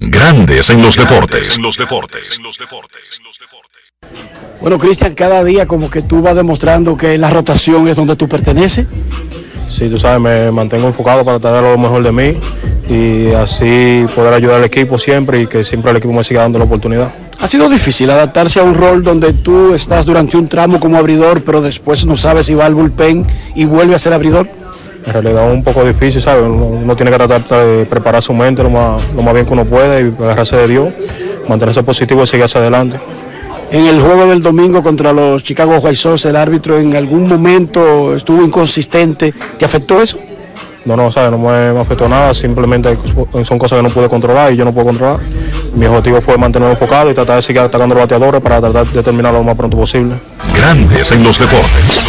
Grandes 0.00 0.70
en 0.70 0.82
los 0.82 0.96
deportes. 0.96 1.56
En 1.56 1.62
los 1.62 1.76
deportes. 1.76 2.40
Bueno, 4.60 4.76
Cristian, 4.76 5.14
cada 5.14 5.44
día 5.44 5.66
como 5.66 5.88
que 5.88 6.02
tú 6.02 6.20
vas 6.20 6.34
demostrando 6.34 6.96
que 6.96 7.16
la 7.16 7.30
rotación 7.30 7.86
es 7.86 7.94
donde 7.94 8.16
tú 8.16 8.28
perteneces. 8.28 8.86
Sí, 9.68 9.88
tú 9.88 9.98
sabes, 9.98 10.20
me 10.20 10.50
mantengo 10.50 10.88
enfocado 10.88 11.24
para 11.24 11.38
tratar 11.38 11.62
lo 11.62 11.76
mejor 11.78 12.02
de 12.02 12.10
mí 12.10 12.36
y 12.88 13.32
así 13.32 14.06
poder 14.14 14.32
ayudar 14.32 14.56
al 14.56 14.64
equipo 14.64 14.98
siempre 14.98 15.42
y 15.42 15.46
que 15.46 15.62
siempre 15.62 15.90
el 15.90 15.98
equipo 15.98 16.12
me 16.14 16.24
siga 16.24 16.42
dando 16.42 16.58
la 16.58 16.64
oportunidad. 16.64 17.10
Ha 17.38 17.46
sido 17.46 17.68
difícil 17.68 18.10
adaptarse 18.10 18.58
a 18.58 18.62
un 18.64 18.74
rol 18.74 19.04
donde 19.04 19.32
tú 19.34 19.74
estás 19.74 20.06
durante 20.06 20.36
un 20.36 20.48
tramo 20.48 20.80
como 20.80 20.96
abridor, 20.96 21.42
pero 21.44 21.60
después 21.60 22.04
no 22.06 22.16
sabes 22.16 22.46
si 22.46 22.54
va 22.54 22.66
al 22.66 22.74
bullpen 22.74 23.26
y 23.54 23.66
vuelve 23.66 23.94
a 23.94 23.98
ser 23.98 24.12
abridor. 24.14 24.48
En 25.06 25.12
realidad 25.12 25.48
es 25.48 25.54
un 25.54 25.62
poco 25.62 25.84
difícil, 25.84 26.20
¿sabes? 26.20 26.44
Uno, 26.44 26.64
uno 26.64 26.96
tiene 26.96 27.10
que 27.10 27.18
tratar 27.18 27.66
de 27.66 27.84
preparar 27.84 28.22
su 28.22 28.32
mente 28.32 28.62
lo 28.62 28.70
más, 28.70 29.00
lo 29.14 29.22
más 29.22 29.34
bien 29.34 29.46
que 29.46 29.52
uno 29.52 29.64
puede 29.64 30.08
y 30.08 30.22
agarrarse 30.22 30.56
de 30.56 30.66
Dios, 30.66 30.88
mantenerse 31.46 31.82
positivo 31.82 32.22
y 32.22 32.26
seguir 32.26 32.46
hacia 32.46 32.60
adelante. 32.60 32.98
En 33.70 33.84
el 33.84 34.00
juego 34.00 34.26
del 34.26 34.42
domingo 34.42 34.82
contra 34.82 35.12
los 35.12 35.44
Chicago 35.44 35.76
White 35.76 35.94
Sox, 35.94 36.24
el 36.24 36.36
árbitro 36.36 36.78
en 36.78 36.96
algún 36.96 37.28
momento 37.28 38.14
estuvo 38.14 38.42
inconsistente. 38.42 39.34
¿Te 39.58 39.64
afectó 39.66 40.00
eso? 40.00 40.18
No, 40.86 40.96
no, 40.96 41.12
¿sabes? 41.12 41.30
No 41.30 41.38
me, 41.38 41.74
me 41.74 41.80
afectó 41.80 42.08
nada, 42.08 42.32
simplemente 42.32 42.96
son 43.44 43.58
cosas 43.58 43.78
que 43.78 43.82
no 43.82 43.90
pude 43.90 44.08
controlar 44.08 44.54
y 44.54 44.56
yo 44.56 44.64
no 44.64 44.72
puedo 44.72 44.86
controlar. 44.86 45.20
Mi 45.74 45.84
objetivo 45.84 46.22
fue 46.22 46.38
mantenerme 46.38 46.72
enfocado 46.72 47.10
y 47.10 47.14
tratar 47.14 47.36
de 47.36 47.42
seguir 47.42 47.60
atacando 47.60 47.94
los 47.94 48.04
bateadores 48.04 48.40
para 48.40 48.58
tratar 48.58 48.86
de 48.86 49.02
terminarlo 49.02 49.40
lo 49.40 49.44
más 49.44 49.56
pronto 49.56 49.76
posible. 49.76 50.14
Grandes 50.54 51.12
en 51.12 51.22
los 51.22 51.38
deportes. 51.38 52.08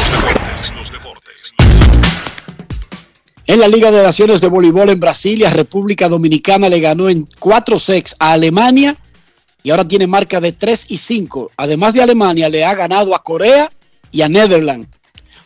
En 3.48 3.60
la 3.60 3.68
Liga 3.68 3.92
de 3.92 4.02
Naciones 4.02 4.40
de 4.40 4.48
Voleibol 4.48 4.90
en 4.90 5.00
Brasilia, 5.00 5.50
República 5.50 6.08
Dominicana 6.08 6.70
le 6.70 6.80
ganó 6.80 7.10
en 7.10 7.28
4 7.40 7.80
sets 7.80 8.16
a 8.18 8.32
Alemania 8.32 8.96
y 9.64 9.72
ahora 9.72 9.88
tiene 9.88 10.08
marca 10.08 10.40
de 10.40 10.52
3 10.52 10.86
y 10.90 10.98
5. 10.98 11.52
Además 11.58 11.94
de 11.94 12.02
Alemania, 12.02 12.50
le 12.50 12.64
ha 12.64 12.74
ganado 12.76 13.16
a 13.16 13.24
Corea 13.24 13.70
y 14.12 14.22
a 14.22 14.30
Netherlands. 14.30 14.90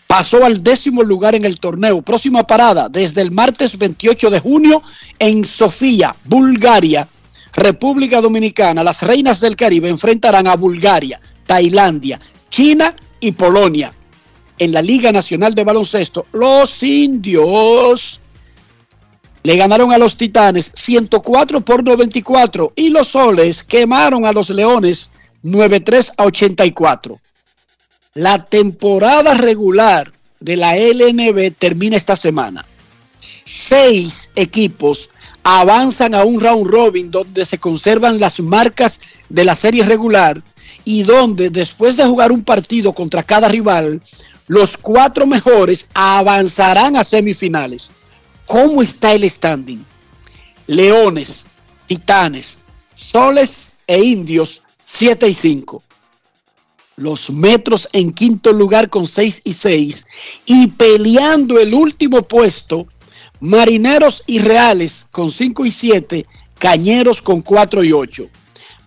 Pasó 0.08 0.46
al 0.46 0.62
décimo 0.62 1.02
lugar 1.02 1.34
en 1.34 1.46
el 1.46 1.60
torneo. 1.60 2.02
Próxima 2.02 2.46
parada 2.46 2.88
desde 2.88 3.22
el 3.22 3.32
martes 3.32 3.78
28 3.78 4.30
de 4.30 4.40
junio 4.40 4.82
en 5.18 5.44
Sofía, 5.44 6.16
Bulgaria. 6.26 7.08
República 7.54 8.22
Dominicana, 8.22 8.84
las 8.84 9.04
reinas 9.04 9.40
del 9.40 9.56
Caribe 9.56 9.90
enfrentarán 9.90 10.48
a 10.48 10.56
Bulgaria, 10.56 11.22
Tailandia, 11.46 12.20
China 12.50 12.96
y 13.20 13.32
Polonia. 13.32 13.94
En 14.58 14.72
la 14.72 14.82
Liga 14.82 15.12
Nacional 15.12 15.54
de 15.56 15.64
Baloncesto, 15.64 16.28
los 16.32 16.84
indios 16.84 18.22
le 19.44 19.58
ganaron 19.58 19.92
a 19.92 19.98
los 19.98 20.18
Titanes 20.18 20.72
104 20.74 21.62
por 21.62 21.84
94 21.84 22.74
y 22.76 22.90
los 22.90 23.10
Soles 23.10 23.62
quemaron 23.62 24.26
a 24.26 24.32
los 24.32 24.50
Leones 24.50 25.12
93 25.44 26.14
a 26.18 26.24
84. 26.26 27.20
La 28.16 28.46
temporada 28.46 29.34
regular 29.34 30.14
de 30.40 30.56
la 30.56 30.76
LNB 30.78 31.54
termina 31.58 31.98
esta 31.98 32.16
semana. 32.16 32.64
Seis 33.46 34.32
equipos 34.36 35.10
avanzan 35.44 36.16
a 36.16 36.24
un 36.24 36.40
round 36.40 36.68
robin 36.68 37.12
donde 37.12 37.46
se 37.46 37.58
conservan 37.58 38.20
las 38.20 38.40
marcas 38.40 39.02
de 39.28 39.44
la 39.44 39.56
serie 39.56 39.84
regular 39.84 40.42
y 40.86 41.04
donde 41.04 41.50
después 41.50 41.98
de 41.98 42.06
jugar 42.06 42.32
un 42.32 42.44
partido 42.44 42.94
contra 42.94 43.24
cada 43.24 43.50
rival, 43.50 44.02
los 44.48 44.78
cuatro 44.78 45.26
mejores 45.26 45.88
avanzarán 45.94 46.96
a 46.96 47.04
semifinales. 47.04 47.94
¿Cómo 48.48 48.82
está 48.82 49.14
el 49.14 49.30
standing? 49.30 49.86
Leones, 50.68 51.46
Titanes, 51.88 52.58
Soles 52.94 53.70
e 53.88 54.04
Indios 54.04 54.64
7 54.86 55.28
y 55.28 55.34
5. 55.34 55.84
Los 56.98 57.32
Metros 57.32 57.90
en 57.94 58.12
quinto 58.12 58.52
lugar 58.54 58.90
con 58.90 59.08
6 59.08 59.42
y 59.46 59.54
6 59.54 60.06
y 60.46 60.68
peleando 60.68 61.60
el 61.60 61.74
último 61.74 62.22
puesto, 62.22 62.88
Marineros 63.40 64.24
y 64.28 64.40
Reales 64.40 65.08
con 65.12 65.32
5 65.32 65.66
y 65.66 65.72
7, 65.72 66.26
Cañeros 66.60 67.22
con 67.22 67.42
4 67.42 67.84
y 67.84 67.92
8. 67.92 68.30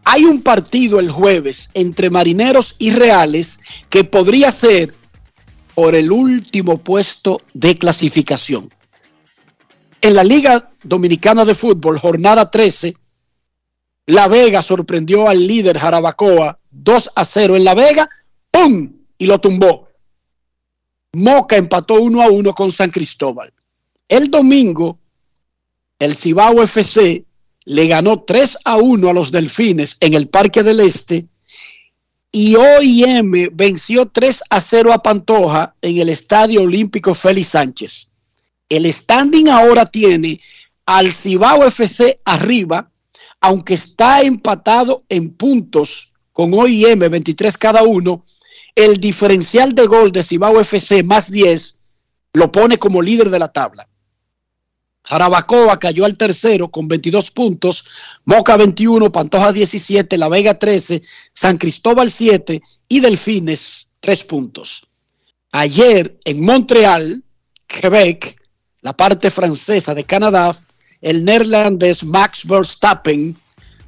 Hay 0.05 0.25
un 0.25 0.40
partido 0.40 1.01
el 1.01 1.11
jueves 1.11 1.71
entre 1.75 2.11
Marineros 2.11 2.77
y 2.79 2.90
Reales 2.92 3.59
que 3.90 4.05
podría 4.05 4.53
ser 4.53 4.95
por 5.75 5.97
el 5.97 6.12
último 6.12 6.79
puesto 6.79 7.42
de 7.53 7.75
clasificación. 7.75 8.71
En 10.07 10.14
la 10.14 10.23
Liga 10.23 10.71
Dominicana 10.85 11.45
de 11.45 11.57
Fútbol, 11.57 11.99
jornada 11.99 12.49
13, 12.49 12.95
La 14.07 14.29
Vega 14.29 14.62
sorprendió 14.62 15.29
al 15.29 15.45
líder 15.45 15.77
Jarabacoa 15.77 16.61
2 16.71 17.11
a 17.16 17.25
0 17.25 17.57
en 17.57 17.64
La 17.64 17.75
Vega, 17.75 18.09
¡pum! 18.53 18.88
y 19.19 19.27
lo 19.27 19.40
tumbó. 19.40 19.88
Moca 21.14 21.57
empató 21.57 21.95
1 21.95 22.23
a 22.23 22.29
1 22.29 22.53
con 22.55 22.71
San 22.71 22.92
Cristóbal. 22.92 23.53
El 24.09 24.31
domingo, 24.31 24.97
el 25.99 26.14
Cibao 26.14 26.62
FC 26.62 27.25
le 27.64 27.88
ganó 27.88 28.23
3 28.23 28.59
a 28.64 28.77
1 28.77 29.09
a 29.11 29.12
los 29.12 29.33
Delfines 29.33 29.97
en 29.99 30.14
el 30.14 30.29
Parque 30.29 30.62
del 30.62 30.79
Este 30.79 31.27
y 32.31 32.55
OIM 32.55 33.51
venció 33.53 34.07
3 34.07 34.45
a 34.51 34.61
0 34.61 34.92
a 34.92 35.03
Pantoja 35.03 35.75
en 35.83 35.99
el 35.99 36.11
Estadio 36.11 36.62
Olímpico 36.62 37.12
Félix 37.12 37.49
Sánchez. 37.49 38.11
El 38.68 38.92
standing 38.92 39.48
ahora 39.48 39.87
tiene 39.87 40.40
al 40.87 41.12
Cibao 41.12 41.64
FC 41.64 42.20
arriba, 42.24 42.90
aunque 43.40 43.74
está 43.74 44.22
empatado 44.22 45.05
en 45.09 45.31
puntos 45.35 46.12
con 46.33 46.52
OIM 46.52 46.98
23 46.98 47.57
cada 47.57 47.83
uno, 47.83 48.24
el 48.74 48.98
diferencial 48.98 49.74
de 49.74 49.87
gol 49.87 50.12
de 50.12 50.22
Cibao 50.22 50.61
FC 50.61 51.02
más 51.02 51.31
10 51.31 51.79
lo 52.35 52.52
pone 52.52 52.76
como 52.79 53.00
líder 53.00 53.31
de 53.31 53.38
la 53.38 53.48
tabla. 53.48 53.88
Jarabacoa 55.05 55.79
cayó 55.79 56.05
al 56.05 56.18
tercero 56.18 56.68
con 56.70 56.88
22 56.88 57.31
puntos, 57.31 57.85
Moca 58.24 58.57
21, 58.57 59.12
Pantoja 59.12 59.52
17, 59.52 60.18
La 60.18 60.29
Vega 60.29 60.59
13, 60.59 61.00
San 61.33 61.57
Cristóbal 61.57 62.11
7 62.11 62.61
y 62.88 63.00
Delfines 63.00 63.88
3 64.00 64.24
puntos. 64.24 64.88
Ayer 65.52 66.18
en 66.24 66.44
Montreal, 66.44 67.22
Quebec, 67.68 68.37
la 68.87 68.92
parte 68.92 69.33
francesa 69.33 69.94
de 69.94 70.05
Canadá, 70.05 70.57
el 71.03 71.25
neerlandés 71.25 72.05
Max 72.05 72.46
Verstappen 72.46 73.37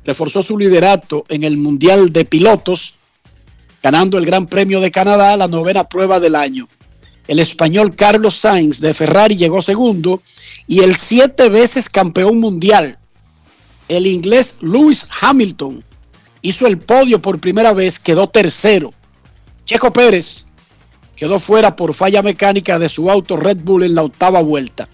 reforzó 0.05 0.43
su 0.43 0.59
liderato 0.59 1.25
en 1.29 1.45
el 1.45 1.57
Mundial 1.57 2.13
de 2.13 2.25
Pilotos, 2.25 2.97
ganando 3.81 4.19
el 4.19 4.27
Gran 4.27 4.49
Premio 4.49 4.81
de 4.81 4.91
Canadá, 4.91 5.37
la 5.37 5.47
novena 5.47 5.89
prueba 5.89 6.19
del 6.19 6.35
año. 6.35 6.69
El 7.29 7.39
español 7.39 7.95
Carlos 7.95 8.35
Sainz 8.35 8.81
de 8.81 8.93
Ferrari 8.93 9.37
llegó 9.37 9.63
segundo 9.63 10.21
y 10.67 10.81
el 10.81 10.97
siete 10.97 11.49
veces 11.49 11.89
campeón 11.89 12.39
mundial, 12.39 12.99
el 13.87 14.05
inglés 14.05 14.57
Lewis 14.63 15.07
Hamilton, 15.21 15.85
hizo 16.43 16.67
el 16.67 16.77
podio 16.77 17.23
por 17.23 17.39
primera 17.39 17.73
vez, 17.73 18.01
quedó 18.01 18.27
tercero. 18.27 18.93
Checo 19.65 19.93
Pérez 19.93 20.45
quedó 21.19 21.41
fuera 21.41 21.75
por 21.75 21.95
falla 21.95 22.23
mecánica 22.23 22.79
de 22.79 22.89
su 22.89 23.11
auto 23.11 23.35
Red 23.35 23.59
Bull 23.59 23.83
en 23.83 23.97
la 23.97 24.05
octava 24.05 24.41
vuelta. 24.41 24.89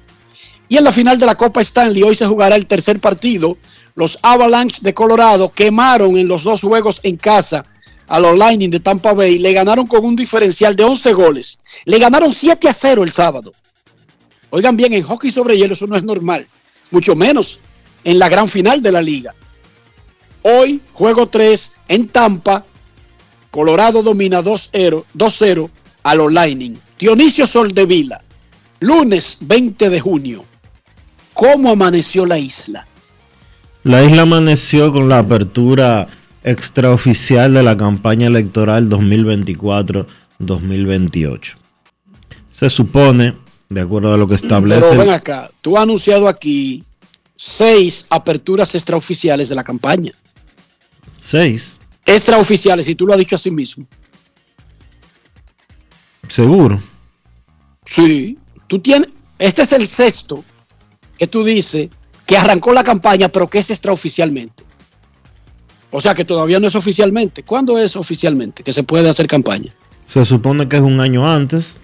Y 0.71 0.79
en 0.79 0.85
la 0.85 0.91
final 0.91 1.19
de 1.19 1.27
la 1.27 1.35
Copa 1.35 1.61
Stanley 1.61 2.03
hoy 2.03 2.15
se 2.15 2.27
jugará 2.27 2.57
el 2.57 2.67
tercer 2.67 2.99
partido. 2.99 3.59
Los 3.95 4.19
Avalanche 4.23 4.79
de 4.81 4.95
Colorado 4.95 5.53
quemaron 5.53 6.17
en 6.17 6.27
los 6.27 6.43
dos 6.43 6.63
juegos 6.63 7.01
en 7.03 7.19
casa 7.19 7.67
a 8.07 8.19
los 8.19 8.39
Lightning 8.39 8.71
de 8.71 8.81
Tampa 8.81 9.13
Bay. 9.13 9.39
Le 9.39 9.53
ganaron 9.53 9.87
con 9.87 10.03
un 10.03 10.17
diferencial 10.17 10.75
de 10.75 10.85
11 10.85 11.13
goles. 11.13 11.59
Le 11.85 11.99
ganaron 11.99 12.33
7 12.33 12.71
a 12.71 12.73
0 12.73 13.05
el 13.05 13.13
sábado. 13.13 13.53
Oigan 14.49 14.79
bien, 14.79 14.95
en 14.95 15.03
hockey 15.03 15.31
sobre 15.31 15.59
hielo 15.59 15.75
eso 15.75 15.87
no 15.87 15.97
es 15.97 16.05
normal. 16.05 16.49
Mucho 16.91 17.15
menos 17.15 17.61
en 18.03 18.19
la 18.19 18.31
gran 18.31 18.49
final 18.49 18.81
de 18.81 18.93
la 18.93 19.03
liga. 19.03 19.35
Hoy, 20.41 20.81
juego 20.95 21.29
3 21.29 21.73
en 21.89 22.09
Tampa. 22.09 22.65
Colorado 23.51 24.03
domina 24.03 24.43
2-0 24.43 25.71
a 26.05 26.15
los 26.15 26.33
Lightning. 26.33 26.79
Dionisio 26.99 27.47
Soldevila 27.47 28.25
Lunes 28.85 29.39
20 29.41 29.89
de 29.89 29.99
junio. 29.99 30.45
¿Cómo 31.33 31.71
amaneció 31.71 32.27
la 32.27 32.39
isla? 32.39 32.87
La 33.83 34.05
isla 34.05 34.21
amaneció 34.23 34.93
con 34.93 35.09
la 35.09 35.21
apertura 35.21 36.07
extraoficial 36.43 37.55
de 37.55 37.63
la 37.63 37.79
campaña 37.79 38.27
electoral 38.27 38.91
2024-2028. 38.91 41.55
Se 42.53 42.69
supone, 42.69 43.39
de 43.71 43.81
acuerdo 43.81 44.13
a 44.13 44.19
lo 44.19 44.29
que 44.29 44.35
establece... 44.35 44.83
Pero 44.83 45.01
ven 45.01 45.11
acá, 45.11 45.51
tú 45.63 45.79
has 45.79 45.85
anunciado 45.85 46.29
aquí 46.29 46.85
seis 47.37 48.05
aperturas 48.11 48.75
extraoficiales 48.75 49.49
de 49.49 49.55
la 49.55 49.65
campaña. 49.65 50.13
Seis, 51.19 51.81
Extraoficiales, 52.07 52.87
y 52.87 52.95
tú 52.95 53.07
lo 53.07 53.15
has 53.15 53.19
dicho 53.19 53.37
así 53.37 53.51
mismo. 53.51 53.87
Seguro. 56.35 56.81
Sí, 57.87 58.39
tú 58.67 58.79
tienes, 58.79 59.09
este 59.39 59.63
es 59.63 59.73
el 59.73 59.89
sexto 59.89 60.43
que 61.19 61.27
tú 61.27 61.45
dices 61.45 61.89
que 62.27 62.37
arrancó 62.37 62.73
la 62.73 62.83
campaña, 62.85 63.29
pero 63.29 63.49
que 63.49 63.59
es 63.59 63.71
extraoficialmente. 63.71 64.65
O 65.91 66.01
sea 66.01 66.15
que 66.15 66.25
todavía 66.25 66.59
no 66.59 66.67
es 66.67 66.75
oficialmente. 66.75 67.43
¿Cuándo 67.45 67.79
es 67.79 67.95
oficialmente 67.95 68.63
que 68.63 68.73
se 68.73 68.83
puede 68.83 69.09
hacer 69.09 69.27
campaña? 69.27 69.73
Se 70.07 70.25
supone 70.25 70.69
que 70.69 70.77
es 70.77 70.83
un 70.83 70.99
año 71.01 71.31
antes. 71.31 71.77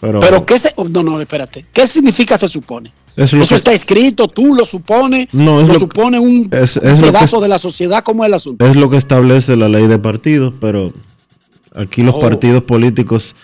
Pero, 0.00 0.20
Pero 0.20 0.46
qué 0.46 0.58
se, 0.60 0.72
oh, 0.76 0.84
no, 0.88 1.02
no, 1.02 1.20
espérate. 1.20 1.66
¿Qué 1.72 1.86
significa 1.86 2.38
se 2.38 2.48
supone? 2.48 2.92
Eso 3.16 3.36
que- 3.36 3.54
está 3.56 3.72
escrito, 3.72 4.28
tú 4.28 4.54
lo 4.54 4.64
supones, 4.64 5.26
No, 5.32 5.60
es 5.60 5.66
lo, 5.66 5.74
lo- 5.74 5.78
supone 5.80 6.18
un, 6.20 6.48
es- 6.52 6.76
un 6.76 6.86
es 6.88 6.98
lo 7.00 7.06
que- 7.06 7.12
pedazo 7.12 7.40
de 7.40 7.48
la 7.48 7.58
sociedad, 7.58 8.02
¿cómo 8.04 8.24
es 8.24 8.28
el 8.28 8.34
asunto? 8.34 8.64
es 8.64 8.76
lo 8.76 8.88
que 8.88 8.96
establece 8.96 9.56
la 9.56 9.68
ley 9.68 9.88
de 9.88 9.98
partidos, 9.98 10.54
pero 10.60 10.94
aquí 11.74 12.02
los 12.02 12.14
Oh. 12.14 12.20
partidos 12.20 12.62
políticos 12.62 13.34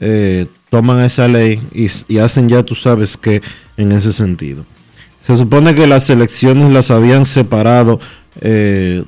eh, 0.00 0.46
toman 0.70 1.04
esa 1.04 1.28
ley 1.28 1.60
y, 1.72 2.18
hacen 2.18 2.48
ya 2.48 2.62
tú 2.62 2.74
sabes 2.74 3.16
que 3.16 3.42
en 3.76 3.92
ese 3.92 4.12
sentido. 4.12 4.64
Se 5.20 5.36
supone 5.36 5.74
que 5.74 5.86
las 5.86 6.10
elecciones 6.10 6.72
las 6.72 6.90
habían 6.90 7.24
separado, 7.24 8.00
eh, 8.40 9.04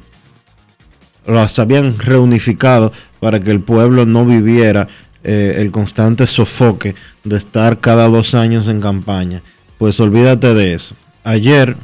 las 1.26 1.58
habían 1.58 1.98
reunificado 1.98 2.92
para 3.20 3.40
que 3.40 3.50
el 3.50 3.60
pueblo 3.60 4.06
no 4.06 4.24
viviera 4.24 4.88
eh, 5.24 5.56
el 5.58 5.72
constante 5.72 6.26
sofoque 6.26 6.94
de 7.24 7.36
estar 7.36 7.80
cada 7.80 8.06
dos 8.08 8.34
años 8.34 8.68
en 8.68 8.80
campaña. 8.80 9.42
Pues 9.76 9.98
olvídate 9.98 10.54
de 10.54 10.74
eso. 10.74 10.94
Ayer 11.24 11.76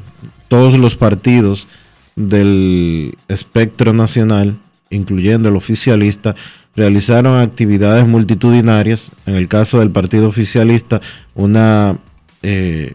todos 0.48 0.78
los 0.78 0.94
partidos 0.96 1.66
del 2.14 3.18
espectro 3.26 3.92
nacional, 3.92 4.58
incluyendo 4.92 5.48
el 5.48 5.56
oficialista, 5.56 6.36
realizaron 6.76 7.40
actividades 7.40 8.06
multitudinarias. 8.06 9.12
En 9.26 9.34
el 9.34 9.48
caso 9.48 9.80
del 9.80 9.90
partido 9.90 10.28
oficialista, 10.28 11.00
una 11.34 11.98
eh, 12.42 12.94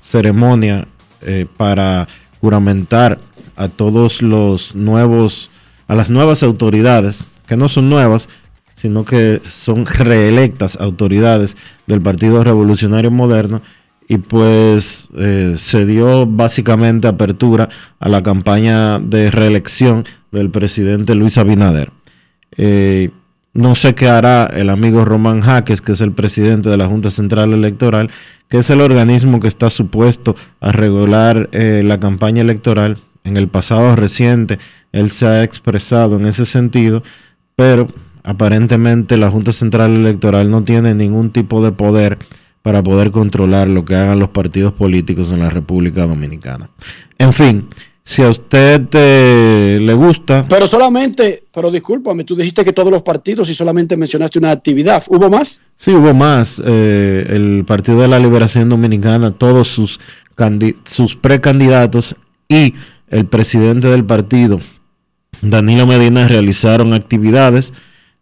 ceremonia 0.00 0.88
eh, 1.22 1.46
para 1.56 2.08
juramentar 2.40 3.18
a 3.56 3.68
todos 3.68 4.22
los 4.22 4.74
nuevos, 4.74 5.50
a 5.88 5.94
las 5.94 6.10
nuevas 6.10 6.42
autoridades, 6.42 7.28
que 7.46 7.56
no 7.56 7.68
son 7.68 7.88
nuevas, 7.88 8.28
sino 8.74 9.04
que 9.04 9.40
son 9.48 9.86
reelectas 9.86 10.76
autoridades 10.76 11.56
del 11.86 12.02
Partido 12.02 12.44
Revolucionario 12.44 13.10
Moderno 13.10 13.62
y 14.08 14.18
pues 14.18 15.08
eh, 15.16 15.54
se 15.56 15.86
dio 15.86 16.26
básicamente 16.26 17.08
apertura 17.08 17.68
a 17.98 18.08
la 18.08 18.22
campaña 18.22 18.98
de 18.98 19.30
reelección 19.30 20.04
del 20.32 20.50
presidente 20.50 21.14
Luis 21.14 21.38
Abinader. 21.38 21.92
Eh, 22.56 23.10
no 23.52 23.74
sé 23.74 23.94
qué 23.94 24.08
hará 24.08 24.44
el 24.46 24.68
amigo 24.68 25.04
Román 25.04 25.40
Jaques, 25.40 25.80
que 25.80 25.92
es 25.92 26.02
el 26.02 26.12
presidente 26.12 26.68
de 26.68 26.76
la 26.76 26.86
Junta 26.86 27.10
Central 27.10 27.54
Electoral, 27.54 28.10
que 28.48 28.58
es 28.58 28.68
el 28.68 28.82
organismo 28.82 29.40
que 29.40 29.48
está 29.48 29.70
supuesto 29.70 30.36
a 30.60 30.72
regular 30.72 31.48
eh, 31.52 31.82
la 31.84 31.98
campaña 31.98 32.42
electoral. 32.42 32.98
En 33.24 33.36
el 33.36 33.48
pasado 33.48 33.96
reciente, 33.96 34.58
él 34.92 35.10
se 35.10 35.26
ha 35.26 35.42
expresado 35.42 36.16
en 36.16 36.26
ese 36.26 36.44
sentido, 36.44 37.02
pero 37.56 37.88
aparentemente 38.22 39.16
la 39.16 39.30
Junta 39.30 39.52
Central 39.52 39.96
Electoral 39.96 40.50
no 40.50 40.62
tiene 40.62 40.94
ningún 40.94 41.30
tipo 41.30 41.64
de 41.64 41.72
poder 41.72 42.18
para 42.62 42.82
poder 42.82 43.10
controlar 43.10 43.68
lo 43.68 43.84
que 43.84 43.94
hagan 43.94 44.18
los 44.18 44.30
partidos 44.30 44.72
políticos 44.72 45.30
en 45.30 45.38
la 45.38 45.50
República 45.50 46.06
Dominicana. 46.06 46.68
En 47.16 47.32
fin, 47.32 47.68
si 48.08 48.22
a 48.22 48.28
usted 48.28 48.86
eh, 48.92 49.80
le 49.82 49.92
gusta, 49.94 50.46
Pero 50.48 50.68
solamente, 50.68 51.42
pero 51.52 51.72
discúlpame, 51.72 52.22
tú 52.22 52.36
dijiste 52.36 52.64
que 52.64 52.72
todos 52.72 52.92
los 52.92 53.02
partidos 53.02 53.50
y 53.50 53.54
solamente 53.54 53.96
mencionaste 53.96 54.38
una 54.38 54.52
actividad. 54.52 55.02
¿Hubo 55.08 55.28
más? 55.28 55.64
Sí, 55.76 55.90
hubo 55.90 56.14
más. 56.14 56.62
Eh, 56.64 57.26
el 57.30 57.64
Partido 57.66 58.00
de 58.02 58.06
la 58.06 58.20
Liberación 58.20 58.68
Dominicana, 58.68 59.32
todos 59.32 59.66
sus, 59.66 59.98
candi- 60.36 60.76
sus 60.84 61.16
precandidatos 61.16 62.14
y 62.48 62.74
el 63.10 63.26
presidente 63.26 63.88
del 63.88 64.04
partido, 64.04 64.60
Danilo 65.42 65.84
Medina, 65.88 66.28
realizaron 66.28 66.92
actividades. 66.92 67.72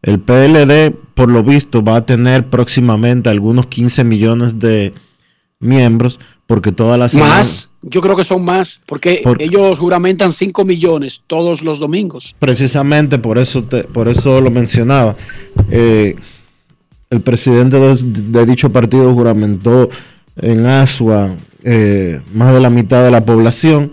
El 0.00 0.18
PLD, 0.18 0.94
por 1.14 1.28
lo 1.28 1.42
visto, 1.42 1.82
va 1.84 1.96
a 1.96 2.06
tener 2.06 2.48
próximamente 2.48 3.28
algunos 3.28 3.66
15 3.66 4.02
millones 4.04 4.58
de 4.58 4.94
miembros, 5.64 6.20
porque 6.46 6.70
todas 6.72 6.98
las 6.98 7.14
Más. 7.14 7.70
Yo 7.82 8.00
creo 8.00 8.16
que 8.16 8.24
son 8.24 8.44
más, 8.44 8.80
porque 8.86 9.20
Por- 9.22 9.42
ellos 9.42 9.78
juramentan 9.78 10.32
5 10.32 10.64
millones 10.64 11.22
todos 11.26 11.62
los 11.62 11.78
domingos. 11.78 12.34
Precisamente 12.38 13.18
por 13.18 13.36
eso, 13.38 13.64
te- 13.64 13.84
por 13.84 14.08
eso 14.08 14.40
lo 14.40 14.50
mencionaba. 14.50 15.16
Eh, 15.70 16.14
el 17.10 17.20
presidente 17.20 17.78
de, 17.78 17.94
de 18.02 18.46
dicho 18.46 18.70
partido 18.70 19.12
juramentó 19.12 19.90
en 20.40 20.64
Asua 20.66 21.34
eh, 21.62 22.20
más 22.32 22.54
de 22.54 22.60
la 22.60 22.70
mitad 22.70 23.04
de 23.04 23.10
la 23.10 23.24
población. 23.24 23.92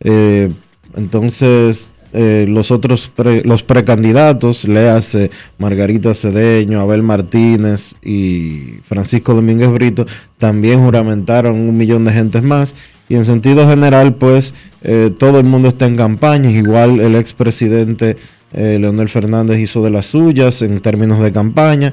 Eh, 0.00 0.50
entonces, 0.96 1.92
eh, 2.12 2.46
los 2.48 2.70
otros 2.70 3.08
pre- 3.14 3.42
los 3.44 3.62
precandidatos, 3.62 4.64
léase 4.66 5.30
Margarita 5.58 6.14
Cedeño, 6.14 6.80
Abel 6.80 7.02
Martínez 7.02 7.94
y 8.02 8.78
Francisco 8.84 9.34
Domínguez 9.34 9.70
Brito, 9.70 10.06
también 10.38 10.82
juramentaron 10.84 11.54
un 11.56 11.76
millón 11.76 12.04
de 12.04 12.12
gentes 12.12 12.42
más. 12.42 12.74
Y 13.08 13.16
en 13.16 13.24
sentido 13.24 13.68
general, 13.68 14.14
pues 14.14 14.54
eh, 14.82 15.10
todo 15.18 15.40
el 15.40 15.44
mundo 15.46 15.68
está 15.68 15.86
en 15.86 15.96
campaña. 15.96 16.48
Igual 16.50 17.00
el 17.00 17.16
expresidente 17.16 18.16
eh, 18.52 18.78
Leonel 18.80 19.08
Fernández 19.08 19.58
hizo 19.58 19.82
de 19.82 19.90
las 19.90 20.06
suyas 20.06 20.62
en 20.62 20.78
términos 20.80 21.20
de 21.20 21.32
campaña. 21.32 21.92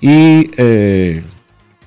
Y 0.00 0.50
eh, 0.56 1.22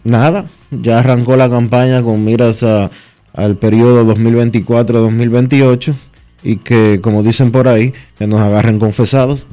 nada, 0.04 0.46
ya 0.70 1.00
arrancó 1.00 1.36
la 1.36 1.50
campaña 1.50 2.02
con 2.04 2.24
miras 2.24 2.64
a- 2.64 2.92
al 3.34 3.56
periodo 3.58 4.04
2024-2028 4.16 5.94
y 6.48 6.58
que, 6.58 7.02
como 7.04 7.24
dicen 7.24 7.52
por 7.52 7.68
ahí, 7.68 7.94
que 8.18 8.26
nos 8.26 8.40
agarren 8.40 8.80
confesados. 8.80 9.46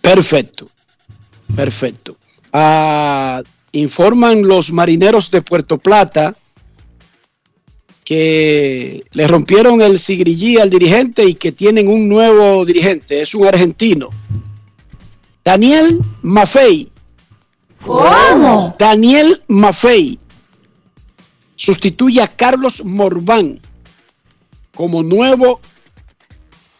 Perfecto. 0.00 0.68
Perfecto. 1.54 2.16
Ah, 2.52 3.40
informan 3.70 4.42
los 4.42 4.72
marineros 4.72 5.30
de 5.30 5.42
Puerto 5.42 5.78
Plata 5.78 6.34
que 8.04 9.04
le 9.12 9.26
rompieron 9.28 9.80
el 9.80 10.00
sigrillí 10.00 10.58
al 10.58 10.70
dirigente 10.70 11.24
y 11.24 11.34
que 11.34 11.52
tienen 11.52 11.86
un 11.86 12.08
nuevo 12.08 12.64
dirigente. 12.64 13.22
Es 13.22 13.32
un 13.32 13.46
argentino. 13.46 14.10
Daniel 15.44 16.00
Maffei. 16.22 16.90
¿Cómo? 17.80 18.74
Daniel 18.76 19.40
Maffei 19.46 20.18
sustituye 21.54 22.20
a 22.20 22.26
Carlos 22.26 22.84
Morván 22.84 23.60
como 24.74 25.02
nuevo 25.02 25.60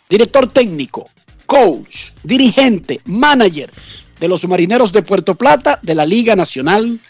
director 0.08 0.50
técnico, 0.50 1.08
coach, 1.46 2.10
dirigente, 2.22 3.00
manager 3.04 3.70
de 4.20 4.28
los 4.28 4.46
marineros 4.46 4.92
de 4.92 5.02
Puerto 5.02 5.34
Plata 5.34 5.78
de 5.82 5.94
la 5.94 6.06
Liga 6.06 6.36
Nacional 6.36 7.00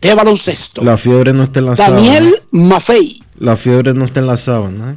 de 0.00 0.14
Baloncesto. 0.14 0.84
La 0.84 0.96
fiebre 0.96 1.32
no 1.32 1.44
está 1.44 1.58
en 1.58 1.66
la 1.66 1.76
sábana. 1.76 1.96
Daniel 1.96 2.42
Maffei. 2.50 3.22
La 3.38 3.56
fiebre 3.56 3.94
no 3.94 4.04
está 4.04 4.20
en 4.20 4.26
la 4.26 4.36
sábana. 4.36 4.92
¿eh? 4.92 4.96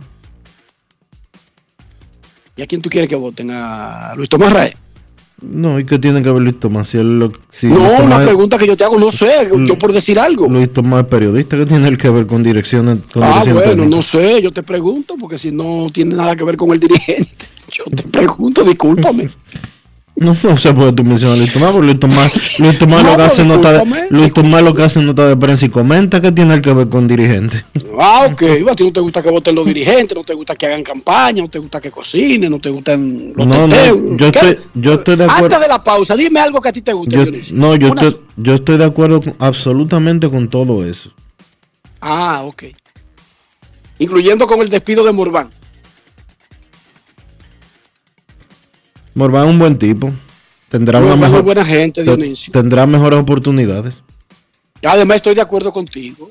¿Y 2.58 2.62
a 2.62 2.68
quién 2.68 2.82
tú 2.82 2.90
quieres 2.90 3.10
que 3.10 3.16
voten? 3.16 3.50
¿A 3.52 4.14
Luis 4.16 4.30
Tomás 4.30 4.54
Rae? 4.54 4.76
No, 5.42 5.80
¿y 5.80 5.86
qué 5.86 5.98
tiene 5.98 6.22
que 6.22 6.32
ver 6.32 6.42
Luis 6.42 6.60
Tomás? 6.60 6.90
Si 6.90 6.98
él 7.00 7.18
lo, 7.20 7.32
si 7.50 7.68
No, 7.68 7.78
Luis 7.78 7.90
una 7.90 8.00
Tomás- 8.18 8.26
pregunta 8.26 8.58
que 8.60 8.68
yo 8.68 8.78
te 8.78 8.84
hago, 8.84 9.00
no 9.00 9.12
sé, 9.12 9.50
yo 9.66 9.78
por 9.78 9.92
decir 9.92 10.20
algo. 10.20 10.48
Luis 10.48 10.72
Tomás 10.72 11.04
es 11.04 11.10
periodista, 11.10 11.58
¿qué 11.58 11.66
tiene 11.66 11.98
que 11.98 12.10
ver 12.10 12.28
con 12.28 12.44
direcciones? 12.44 13.00
Con 13.12 13.24
Ah, 13.24 13.28
dirección 13.30 13.56
bueno, 13.56 13.70
técnica? 13.72 13.96
no 13.96 14.02
sé, 14.04 14.42
yo 14.42 14.52
te 14.52 14.62
pregunto, 14.62 15.16
porque 15.20 15.38
si 15.40 15.52
no 15.52 15.88
tiene 15.92 16.16
nada 16.16 16.36
que 16.36 16.44
ver 16.44 16.58
con 16.58 16.70
el 16.72 16.80
dirigente, 16.80 17.46
yo 17.72 17.84
te 17.86 18.04
pregunto, 18.04 18.64
discúlpame. 18.64 19.30
No, 20.14 20.36
no 20.44 20.58
sé 20.58 20.74
por 20.74 20.88
qué 20.90 20.94
tú 20.94 21.04
mencionas 21.06 21.38
a 21.38 21.40
Luis 21.40 21.54
Tomás, 21.54 21.72
porque 21.72 21.88
Luis 21.88 22.00
Tomás, 22.00 22.60
Luis 22.60 22.78
Tomás 22.80 23.04
No, 23.04 23.12
lo 23.12 23.18
que 23.18 23.24
hace 23.24 23.46
nota 23.46 23.72
de, 23.72 24.08
Luis 24.10 24.34
Tomás 24.34 24.62
lo 24.62 24.74
que 24.76 24.84
hace 24.84 25.00
nota 25.02 25.28
de 25.28 25.38
prensa 25.38 25.66
y 25.66 25.70
comenta 25.70 26.22
que 26.22 26.32
tiene 26.32 26.62
que 26.62 26.74
ver 26.74 26.90
con 26.90 27.08
dirigente. 27.08 27.64
Ah, 28.00 28.28
ok, 28.32 28.44
a 28.70 28.76
ti 28.76 28.84
no 28.84 28.92
te 28.94 29.00
gusta 29.00 29.24
que 29.24 29.30
voten 29.32 29.56
los 29.56 29.66
dirigentes, 29.66 30.16
no 30.16 30.24
te 30.24 30.34
gusta 30.34 30.56
que 30.56 30.66
hagan 30.68 30.84
campaña, 30.84 31.42
no 31.42 31.50
te 31.50 31.60
gusta 31.60 31.80
que 31.80 31.90
cocinen, 31.90 32.52
no 32.52 32.60
te 32.60 32.70
gustan 32.70 33.32
los 33.36 33.48
No, 33.48 33.66
no, 33.68 34.16
yo 34.18 34.32
¿Qué? 34.32 34.38
estoy, 34.40 34.58
yo 34.76 34.94
estoy 34.96 35.16
de 35.16 35.24
acuerdo. 35.24 35.46
Antes 35.46 35.60
de 35.62 35.68
la 35.68 35.84
pausa, 35.84 36.16
dime 36.16 36.40
algo 36.42 36.62
que 36.62 36.70
a 36.70 36.74
ti 36.74 36.82
te 36.82 36.94
guste, 36.94 37.16
Yo, 37.16 37.24
Dionisio. 37.26 37.56
no, 37.56 37.76
yo 37.78 37.92
Una- 37.92 38.02
estoy, 38.02 38.22
Yo 38.36 38.56
estoy 38.56 38.78
de 38.78 38.86
acuerdo 38.86 39.22
con- 39.22 39.36
absolutamente 39.40 40.30
con 40.30 40.50
todo 40.50 40.86
eso. 40.86 41.10
Ah, 42.02 42.42
ok. 42.44 42.64
Incluyendo 44.00 44.46
con 44.46 44.60
el 44.62 44.70
despido 44.70 45.06
de 45.06 45.12
Morván. 45.14 45.52
Morvan 49.14 49.44
es 49.46 49.50
un 49.50 49.60
buen 49.60 49.78
tipo. 49.78 50.12
Tendrá 50.70 51.00
una 51.00 51.16
mejor, 51.18 51.44
buena 51.44 51.66
gente, 51.66 52.04
te- 52.04 52.16
Dionisio. 52.16 52.52
tendrá 52.54 52.86
mejores 52.86 53.20
oportunidades. 53.20 53.96
Además, 54.86 55.18
estoy 55.18 55.36
de 55.36 55.42
acuerdo 55.42 55.72
contigo. 55.74 56.30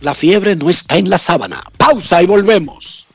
La 0.00 0.14
fiebre 0.14 0.56
no 0.56 0.70
está 0.70 0.96
en 0.96 1.08
la 1.10 1.18
sábana. 1.18 1.62
Pausa 1.76 2.22
y 2.22 2.26
volvemos. 2.26 3.06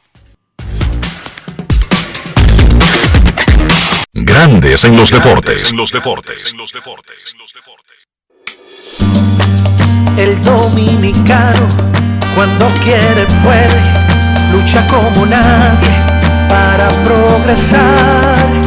Grandes 4.13 4.83
en 4.85 4.95
los 4.95 5.09
deportes. 5.11 5.71
En 5.71 5.77
los 5.77 5.91
deportes. 5.91 6.51
En 6.53 6.57
los 6.59 6.71
deportes. 6.73 8.07
El 10.17 10.41
dominicano, 10.41 11.67
cuando 12.35 12.67
quiere, 12.83 13.25
puede, 13.43 13.81
lucha 14.51 14.87
como 14.87 15.25
nadie 15.25 15.89
para 16.49 16.87
progresar. 17.03 18.66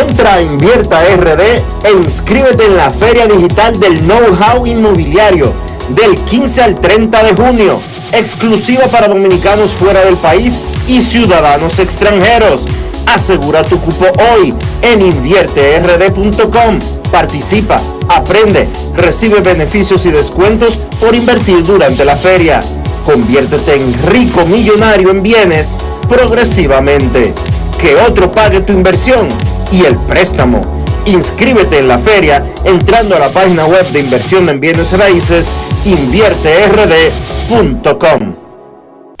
Entra 0.00 0.34
a 0.34 0.42
Invierta 0.42 1.02
RD 1.16 1.40
e 1.84 1.92
inscríbete 1.92 2.64
en 2.64 2.76
la 2.78 2.90
Feria 2.90 3.26
Digital 3.26 3.78
del 3.78 4.00
Know-How 4.00 4.66
Inmobiliario 4.66 5.52
del 5.90 6.14
15 6.14 6.62
al 6.62 6.80
30 6.80 7.22
de 7.24 7.34
junio, 7.34 7.78
exclusiva 8.12 8.86
para 8.86 9.08
dominicanos 9.08 9.72
fuera 9.72 10.02
del 10.02 10.16
país 10.16 10.60
y 10.88 11.02
ciudadanos 11.02 11.78
extranjeros. 11.78 12.62
Asegura 13.06 13.64
tu 13.64 13.78
cupo 13.80 14.06
hoy 14.32 14.54
en 14.80 15.02
invierterd.com. 15.02 16.78
Participa, 17.10 17.78
aprende, 18.08 18.68
recibe 18.96 19.40
beneficios 19.40 20.06
y 20.06 20.10
descuentos 20.10 20.74
por 20.98 21.14
invertir 21.14 21.62
durante 21.64 22.06
la 22.06 22.16
feria. 22.16 22.60
Conviértete 23.04 23.74
en 23.74 23.92
rico 24.06 24.46
millonario 24.46 25.10
en 25.10 25.22
bienes 25.22 25.76
progresivamente. 26.08 27.34
Que 27.78 27.96
otro 27.96 28.32
pague 28.32 28.60
tu 28.60 28.72
inversión 28.72 29.28
y 29.72 29.84
el 29.84 29.96
préstamo. 29.96 30.84
Inscríbete 31.06 31.78
en 31.78 31.88
la 31.88 31.98
feria 31.98 32.44
entrando 32.64 33.16
a 33.16 33.18
la 33.18 33.30
página 33.30 33.66
web 33.66 33.84
de 33.90 33.98
inversión 34.00 34.48
en 34.48 34.60
bienes 34.60 34.96
raíces 34.96 35.48
invierterd.com. 35.84 38.41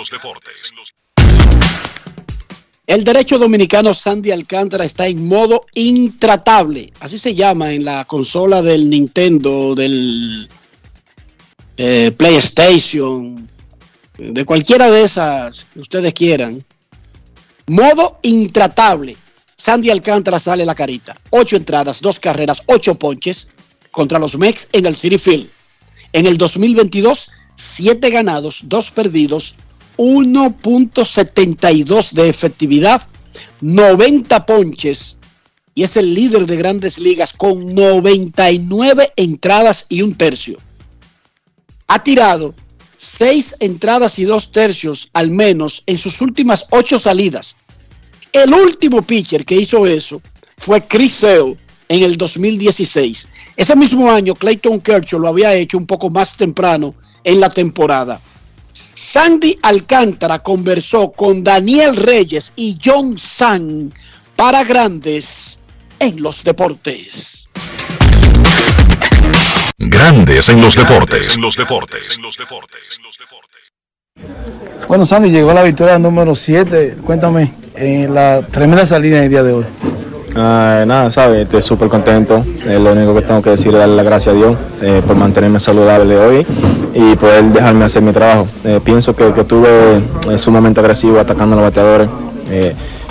El 2.85 3.03
derecho 3.03 3.39
dominicano 3.39 3.95
Sandy 3.95 4.29
Alcántara 4.29 4.85
está 4.85 5.07
en 5.07 5.27
modo 5.27 5.65
intratable. 5.73 6.93
Así 6.99 7.17
se 7.17 7.33
llama 7.33 7.73
en 7.73 7.83
la 7.83 8.05
consola 8.05 8.61
del 8.61 8.91
Nintendo, 8.91 9.73
del 9.73 10.47
eh, 11.77 12.11
PlayStation, 12.15 13.56
de 14.17 14.45
cualquiera 14.45 14.89
de 14.89 15.03
esas 15.03 15.65
que 15.65 15.79
ustedes 15.79 16.13
quieran. 16.13 16.63
Modo 17.67 18.19
intratable. 18.23 19.15
Sandy 19.55 19.89
Alcántara 19.89 20.39
sale 20.39 20.65
la 20.65 20.75
carita. 20.75 21.15
Ocho 21.31 21.55
entradas, 21.55 22.01
dos 22.01 22.19
carreras, 22.19 22.61
ocho 22.67 22.95
ponches 22.95 23.47
contra 23.91 24.19
los 24.19 24.37
Mex 24.37 24.67
en 24.73 24.85
el 24.85 24.95
City 24.95 25.17
Field. 25.17 25.49
En 26.13 26.25
el 26.25 26.37
2022, 26.37 27.31
siete 27.55 28.09
ganados, 28.09 28.61
dos 28.65 28.91
perdidos, 28.91 29.55
1.72 29.97 32.11
de 32.11 32.29
efectividad, 32.29 33.01
90 33.61 34.45
ponches 34.45 35.17
y 35.77 35.83
es 35.83 35.97
el 35.97 36.13
líder 36.13 36.47
de 36.47 36.55
grandes 36.55 36.97
ligas 36.97 37.33
con 37.33 37.75
99 37.75 39.09
entradas 39.15 39.85
y 39.89 40.01
un 40.01 40.15
tercio. 40.15 40.57
Ha 41.87 42.03
tirado 42.03 42.55
seis 42.97 43.55
entradas 43.59 44.19
y 44.19 44.25
dos 44.25 44.51
tercios 44.51 45.09
al 45.13 45.31
menos 45.31 45.83
en 45.85 45.97
sus 45.97 46.21
últimas 46.21 46.65
ocho 46.71 46.99
salidas. 46.99 47.55
El 48.33 48.53
último 48.53 49.01
pitcher 49.01 49.45
que 49.45 49.55
hizo 49.55 49.85
eso 49.85 50.21
fue 50.57 50.85
Chris 50.85 51.13
Sale 51.13 51.57
en 51.89 52.03
el 52.03 52.17
2016. 52.17 53.29
Ese 53.55 53.75
mismo 53.75 54.11
año 54.11 54.35
Clayton 54.35 54.81
Kershaw 54.81 55.19
lo 55.19 55.29
había 55.29 55.53
hecho 55.53 55.77
un 55.77 55.85
poco 55.85 56.09
más 56.09 56.35
temprano 56.35 56.95
en 57.23 57.39
la 57.39 57.49
temporada. 57.49 58.19
Sandy 58.93 59.57
Alcántara 59.61 60.39
conversó 60.39 61.11
con 61.11 61.43
Daniel 61.43 61.95
Reyes 61.95 62.53
y 62.55 62.77
John 62.83 63.17
San 63.17 63.93
para 64.35 64.63
grandes 64.63 65.59
en 65.99 66.21
los 66.21 66.43
deportes. 66.43 67.47
Grandes 69.89 70.49
en 70.49 70.59
los 70.59 70.75
deportes. 70.75 71.35
En 71.37 71.41
los 71.41 71.55
deportes. 71.55 72.19
Bueno, 74.87 75.05
Sandy, 75.05 75.29
llegó 75.29 75.53
la 75.53 75.63
victoria 75.63 75.97
número 75.97 76.35
7. 76.35 76.97
Cuéntame, 77.05 77.53
en 77.75 78.13
la 78.13 78.41
tremenda 78.41 78.85
salida 78.85 79.19
en 79.19 79.23
el 79.23 79.29
día 79.29 79.43
de 79.43 79.53
hoy. 79.53 79.65
Ah, 80.35 80.83
nada, 80.85 81.09
sabes, 81.09 81.43
estoy 81.43 81.61
súper 81.61 81.87
contento. 81.87 82.45
Eh, 82.65 82.77
lo 82.79 82.91
único 82.91 83.15
que 83.15 83.21
tengo 83.21 83.41
que 83.41 83.51
decir 83.51 83.73
es 83.73 83.79
darle 83.79 83.95
las 83.95 84.05
gracias 84.05 84.35
a 84.35 84.37
Dios 84.37 84.57
eh, 84.81 85.01
por 85.07 85.15
mantenerme 85.15 85.59
saludable 85.59 86.17
hoy 86.17 86.45
y 86.93 87.15
poder 87.15 87.45
dejarme 87.45 87.85
hacer 87.85 88.01
mi 88.01 88.11
trabajo. 88.11 88.45
Eh, 88.65 88.81
pienso 88.83 89.15
que, 89.15 89.31
que 89.33 89.41
estuve 89.41 90.01
eh, 90.29 90.37
sumamente 90.37 90.81
agresivo 90.81 91.17
atacando 91.19 91.55
a 91.55 91.61
los 91.61 91.65
bateadores. 91.69 92.09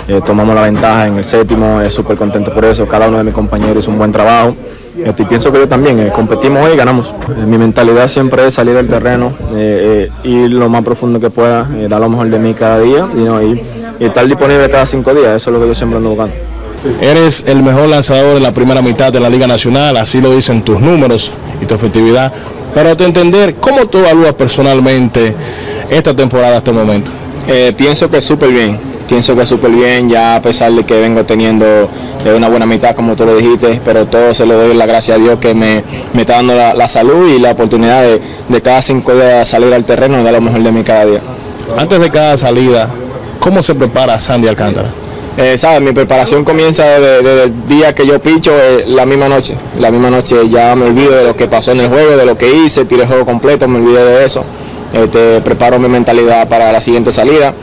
Eh, 0.07 0.17
eh, 0.17 0.21
tomamos 0.25 0.55
la 0.55 0.61
ventaja 0.61 1.07
en 1.07 1.17
el 1.17 1.25
séptimo, 1.25 1.81
es 1.81 1.93
súper 1.93 2.17
contento 2.17 2.53
por 2.53 2.65
eso. 2.65 2.87
Cada 2.87 3.07
uno 3.07 3.17
de 3.17 3.23
mis 3.23 3.33
compañeros 3.33 3.83
hizo 3.83 3.91
un 3.91 3.97
buen 3.97 4.11
trabajo. 4.11 4.55
Este, 5.03 5.23
y 5.23 5.25
pienso 5.25 5.51
que 5.51 5.59
yo 5.59 5.67
también, 5.67 5.99
eh, 5.99 6.11
competimos 6.13 6.63
hoy 6.63 6.73
y 6.73 6.75
ganamos. 6.75 7.13
Eh, 7.29 7.45
mi 7.45 7.57
mentalidad 7.57 8.07
siempre 8.07 8.47
es 8.47 8.53
salir 8.53 8.73
del 8.73 8.87
terreno, 8.87 9.33
eh, 9.55 10.09
eh, 10.25 10.27
ir 10.27 10.51
lo 10.51 10.69
más 10.69 10.83
profundo 10.83 11.19
que 11.19 11.29
pueda, 11.29 11.67
eh, 11.75 11.87
dar 11.87 12.01
lo 12.01 12.09
mejor 12.09 12.29
de 12.29 12.39
mí 12.39 12.53
cada 12.53 12.79
día 12.79 13.07
y, 13.15 14.03
estar 14.03 14.27
disponible 14.27 14.69
cada 14.69 14.85
cinco 14.85 15.13
días. 15.13 15.35
Eso 15.35 15.49
es 15.49 15.53
lo 15.55 15.61
que 15.61 15.67
yo 15.67 15.75
siempre 15.75 15.97
ando 15.97 16.09
buscando. 16.09 16.35
Eres 17.01 17.43
el 17.47 17.63
mejor 17.63 17.89
lanzador 17.89 18.35
de 18.35 18.39
la 18.39 18.53
primera 18.53 18.81
mitad 18.81 19.11
de 19.11 19.19
la 19.19 19.29
Liga 19.29 19.47
Nacional, 19.47 19.97
así 19.97 20.21
lo 20.21 20.33
dicen 20.33 20.61
tus 20.61 20.79
números 20.79 21.31
y 21.61 21.65
tu 21.65 21.73
efectividad. 21.73 22.31
Pero 22.73 22.95
te 22.95 23.05
entender, 23.05 23.55
¿cómo 23.55 23.87
tú 23.87 23.99
evalúas 23.99 24.33
personalmente 24.33 25.35
esta 25.89 26.15
temporada 26.15 26.57
hasta 26.57 26.71
el 26.71 26.77
momento? 26.77 27.11
Eh, 27.47 27.73
pienso 27.77 28.09
que 28.09 28.19
súper 28.19 28.49
bien, 28.49 28.77
pienso 29.07 29.33
que 29.35 29.45
súper 29.45 29.71
bien, 29.71 30.09
ya 30.09 30.35
a 30.35 30.41
pesar 30.41 30.71
de 30.73 30.83
que 30.83 30.99
vengo 30.99 31.23
teniendo 31.23 31.65
eh, 31.65 32.33
una 32.35 32.49
buena 32.49 32.65
mitad, 32.65 32.93
como 32.93 33.15
tú 33.15 33.25
lo 33.25 33.37
dijiste, 33.37 33.79
pero 33.85 34.05
todo 34.05 34.33
se 34.33 34.45
lo 34.45 34.55
doy 34.57 34.75
la 34.75 34.85
gracia 34.85 35.15
a 35.15 35.17
Dios 35.17 35.39
que 35.39 35.53
me, 35.53 35.81
me 36.13 36.21
está 36.21 36.33
dando 36.33 36.55
la, 36.55 36.73
la 36.73 36.87
salud 36.89 37.33
y 37.33 37.39
la 37.39 37.51
oportunidad 37.51 38.03
de, 38.03 38.21
de 38.49 38.61
cada 38.61 38.81
cinco 38.81 39.15
días 39.15 39.47
salir 39.47 39.73
al 39.73 39.85
terreno 39.85 40.19
y 40.19 40.23
dar 40.23 40.33
lo 40.33 40.41
mejor 40.41 40.61
de 40.61 40.71
mí 40.73 40.83
cada 40.83 41.05
día. 41.05 41.21
Antes 41.77 41.99
de 42.01 42.09
cada 42.11 42.35
salida, 42.35 42.93
¿cómo 43.39 43.63
se 43.63 43.75
prepara 43.75 44.19
Sandy 44.19 44.49
Alcántara? 44.49 44.89
Eh, 45.37 45.57
¿sabes? 45.57 45.81
Mi 45.81 45.91
preparación 45.91 46.43
comienza 46.43 46.83
desde, 46.83 47.17
desde 47.21 47.43
el 47.43 47.67
día 47.67 47.93
que 47.93 48.07
yo 48.07 48.19
picho, 48.19 48.51
eh, 48.57 48.85
la 48.87 49.05
misma 49.05 49.29
noche. 49.29 49.55
La 49.79 49.91
misma 49.91 50.09
noche 50.09 50.49
ya 50.49 50.75
me 50.75 50.85
olvido 50.85 51.11
de 51.11 51.23
lo 51.23 51.35
que 51.35 51.47
pasó 51.47 51.71
en 51.71 51.81
el 51.81 51.89
juego, 51.89 52.17
de 52.17 52.25
lo 52.25 52.37
que 52.37 52.51
hice, 52.51 52.85
tiré 52.85 53.03
el 53.03 53.07
juego 53.07 53.23
completo, 53.25 53.67
me 53.67 53.77
olvido 53.77 54.03
de 54.03 54.25
eso. 54.25 54.43
Este, 54.93 55.41
preparo 55.41 55.79
mi 55.79 55.89
mentalidad 55.89 56.47
para 56.47 56.71
la 56.71 56.79
siguiente 56.81 57.11
salida. 57.11 57.53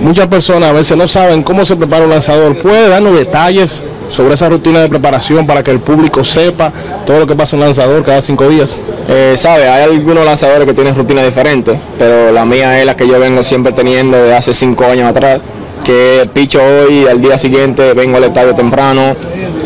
Muchas 0.00 0.26
personas 0.26 0.70
a 0.70 0.72
veces 0.72 0.96
no 0.96 1.08
saben 1.08 1.42
cómo 1.42 1.64
se 1.64 1.74
prepara 1.76 2.04
un 2.04 2.10
lanzador. 2.10 2.56
¿Puede 2.56 2.88
darnos 2.88 3.16
detalles 3.16 3.84
sobre 4.08 4.34
esa 4.34 4.48
rutina 4.48 4.80
de 4.80 4.88
preparación 4.88 5.46
para 5.46 5.64
que 5.64 5.70
el 5.70 5.80
público 5.80 6.22
sepa 6.22 6.72
todo 7.06 7.20
lo 7.20 7.26
que 7.26 7.34
pasa 7.34 7.56
en 7.56 7.62
un 7.62 7.66
lanzador 7.66 8.04
cada 8.04 8.20
cinco 8.20 8.48
días? 8.48 8.82
Eh, 9.08 9.34
sabe, 9.36 9.68
hay 9.68 9.84
algunos 9.84 10.24
lanzadores 10.24 10.66
que 10.66 10.74
tienen 10.74 10.94
rutinas 10.94 11.24
diferentes, 11.24 11.78
pero 11.98 12.30
la 12.30 12.44
mía 12.44 12.78
es 12.78 12.86
la 12.86 12.94
que 12.96 13.08
yo 13.08 13.18
vengo 13.18 13.42
siempre 13.42 13.72
teniendo 13.72 14.22
de 14.22 14.34
hace 14.34 14.52
cinco 14.52 14.84
años 14.84 15.08
atrás, 15.08 15.40
que 15.84 16.28
picho 16.32 16.60
hoy, 16.62 17.06
al 17.06 17.20
día 17.20 17.38
siguiente 17.38 17.94
vengo 17.94 18.18
al 18.18 18.24
estadio 18.24 18.54
temprano, 18.54 19.14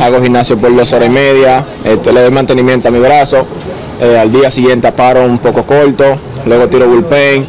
hago 0.00 0.22
gimnasio 0.22 0.56
por 0.56 0.74
dos 0.74 0.92
horas 0.92 1.08
y 1.08 1.12
media, 1.12 1.64
este, 1.84 2.12
le 2.12 2.22
doy 2.22 2.30
mantenimiento 2.30 2.88
a 2.88 2.90
mi 2.90 2.98
brazo, 2.98 3.46
eh, 4.00 4.18
al 4.18 4.30
día 4.30 4.50
siguiente 4.50 4.90
paro 4.92 5.24
un 5.24 5.38
poco 5.38 5.64
corto, 5.64 6.16
luego 6.46 6.68
tiro 6.68 6.86
bullpen, 6.88 7.46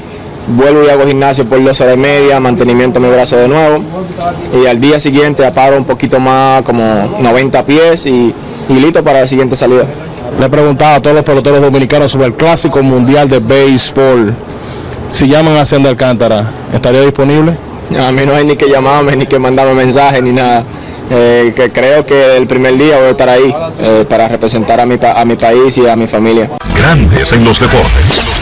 vuelvo 0.48 0.84
y 0.84 0.90
hago 0.90 1.06
gimnasio 1.06 1.46
por 1.46 1.64
dos 1.64 1.80
horas 1.82 1.96
y 1.96 2.00
media, 2.00 2.40
mantenimiento 2.40 3.00
a 3.00 3.02
mi 3.02 3.10
brazo 3.10 3.38
de 3.38 3.48
nuevo, 3.48 3.84
y 4.62 4.66
al 4.66 4.80
día 4.80 5.00
siguiente 5.00 5.50
paro 5.52 5.78
un 5.78 5.86
poquito 5.86 6.20
más, 6.20 6.64
como 6.64 6.84
90 7.20 7.64
pies 7.66 8.06
y, 8.06 8.34
y 8.70 8.74
listo 8.74 9.04
para 9.04 9.22
la 9.22 9.28
siguiente 9.28 9.56
salida. 9.56 9.86
Le 10.40 10.46
he 10.46 10.50
preguntado 10.50 10.96
a 10.96 11.02
todos 11.02 11.16
los 11.16 11.26
peloteros 11.26 11.62
dominicanos 11.62 12.12
sobre 12.12 12.28
el 12.28 12.34
Clásico 12.34 12.82
Mundial 12.82 13.30
de 13.30 13.40
Béisbol. 13.40 14.34
Si 15.10 15.28
llaman 15.28 15.58
a 15.58 15.66
Sandy 15.66 15.90
Alcántara, 15.90 16.50
¿estaría 16.74 17.02
disponible? 17.02 17.58
A 18.00 18.12
mí 18.12 18.22
no 18.26 18.34
hay 18.34 18.46
ni 18.46 18.56
que 18.56 18.70
llamarme, 18.70 19.16
ni 19.18 19.26
que 19.26 19.38
mandarme 19.38 19.74
mensajes, 19.74 20.24
ni 20.24 20.32
nada. 20.32 20.64
Eh, 21.10 21.52
que 21.54 21.70
creo 21.72 22.06
que 22.06 22.38
el 22.38 22.48
primer 22.48 22.78
día 22.78 22.96
voy 22.96 23.08
a 23.08 23.10
estar 23.10 23.28
ahí 23.28 23.54
eh, 23.80 24.06
para 24.08 24.30
representar 24.30 24.80
a 24.80 24.86
mi, 24.86 24.96
a 25.02 25.26
mi 25.26 25.36
país 25.36 25.78
y 25.78 25.86
a 25.86 25.98
mi 25.98 26.08
familia. 26.08 26.50
Grandes 26.78 27.34
en 27.34 27.44
los 27.44 27.60
deportes. 27.60 28.41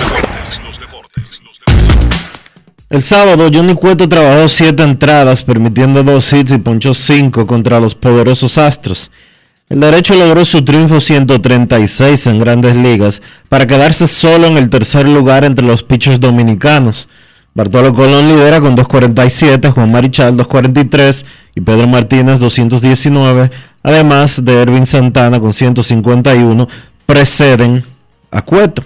El 2.90 3.04
sábado, 3.04 3.52
Johnny 3.54 3.76
Cueto 3.76 4.10
trabajó 4.10 4.50
siete 4.50 4.82
entradas, 4.82 5.44
permitiendo 5.44 6.02
dos 6.02 6.34
hits 6.34 6.54
y 6.54 6.58
ponchó 6.58 6.96
cinco 6.96 7.46
contra 7.46 7.80
los 7.80 7.94
poderosos 7.94 8.58
Astros. 8.58 9.12
El 9.70 9.82
derecho 9.82 10.16
logró 10.16 10.44
su 10.44 10.66
triunfo 10.66 11.00
136 11.00 12.26
en 12.26 12.40
grandes 12.40 12.76
ligas 12.76 13.22
para 13.48 13.68
quedarse 13.68 14.08
solo 14.08 14.48
en 14.48 14.58
el 14.58 14.72
tercer 14.72 15.08
lugar 15.08 15.44
entre 15.44 15.64
los 15.64 15.84
pitchers 15.84 16.20
dominicanos. 16.20 17.08
Bartolo 17.54 17.94
Colón 17.94 18.28
lidera 18.28 18.60
con 18.60 18.76
247, 18.76 19.70
Juan 19.70 19.92
Marichal 19.92 20.36
243 20.36 21.26
y 21.54 21.62
Pedro 21.62 21.88
Martínez 21.88 22.40
219, 22.40 23.52
además 23.84 24.44
de 24.44 24.64
Ervin 24.64 24.88
Santana 24.88 25.40
con 25.40 25.54
151, 25.54 26.68
preceden 27.06 27.84
a 28.32 28.42
Cueto. 28.42 28.84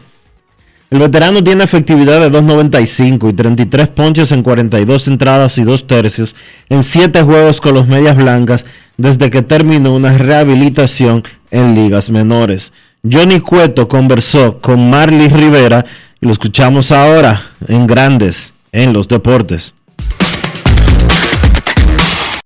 El 0.93 0.99
veterano 0.99 1.43
tiene 1.43 1.63
efectividad 1.63 2.19
de 2.19 2.31
2.95 2.31 3.31
y 3.31 3.33
33 3.33 3.87
ponches 3.87 4.31
en 4.31 4.43
42 4.43 5.07
entradas 5.07 5.57
y 5.57 5.63
2 5.63 5.87
tercios 5.87 6.35
en 6.69 6.83
7 6.83 7.23
juegos 7.23 7.59
con 7.59 7.73
los 7.73 7.87
Medias 7.87 8.15
Blancas 8.15 8.63
desde 8.95 9.31
que 9.31 9.41
terminó 9.41 9.95
una 9.95 10.15
rehabilitación 10.15 11.23
en 11.49 11.73
ligas 11.73 12.11
menores. 12.11 12.73
Johnny 13.11 13.39
Cueto 13.39 13.87
conversó 13.87 14.61
con 14.61 14.91
Marley 14.91 15.29
Rivera 15.29 15.83
y 16.21 16.27
lo 16.27 16.31
escuchamos 16.31 16.91
ahora 16.91 17.41
en 17.67 17.87
Grandes 17.87 18.53
en 18.71 18.93
los 18.93 19.07
Deportes. 19.07 19.73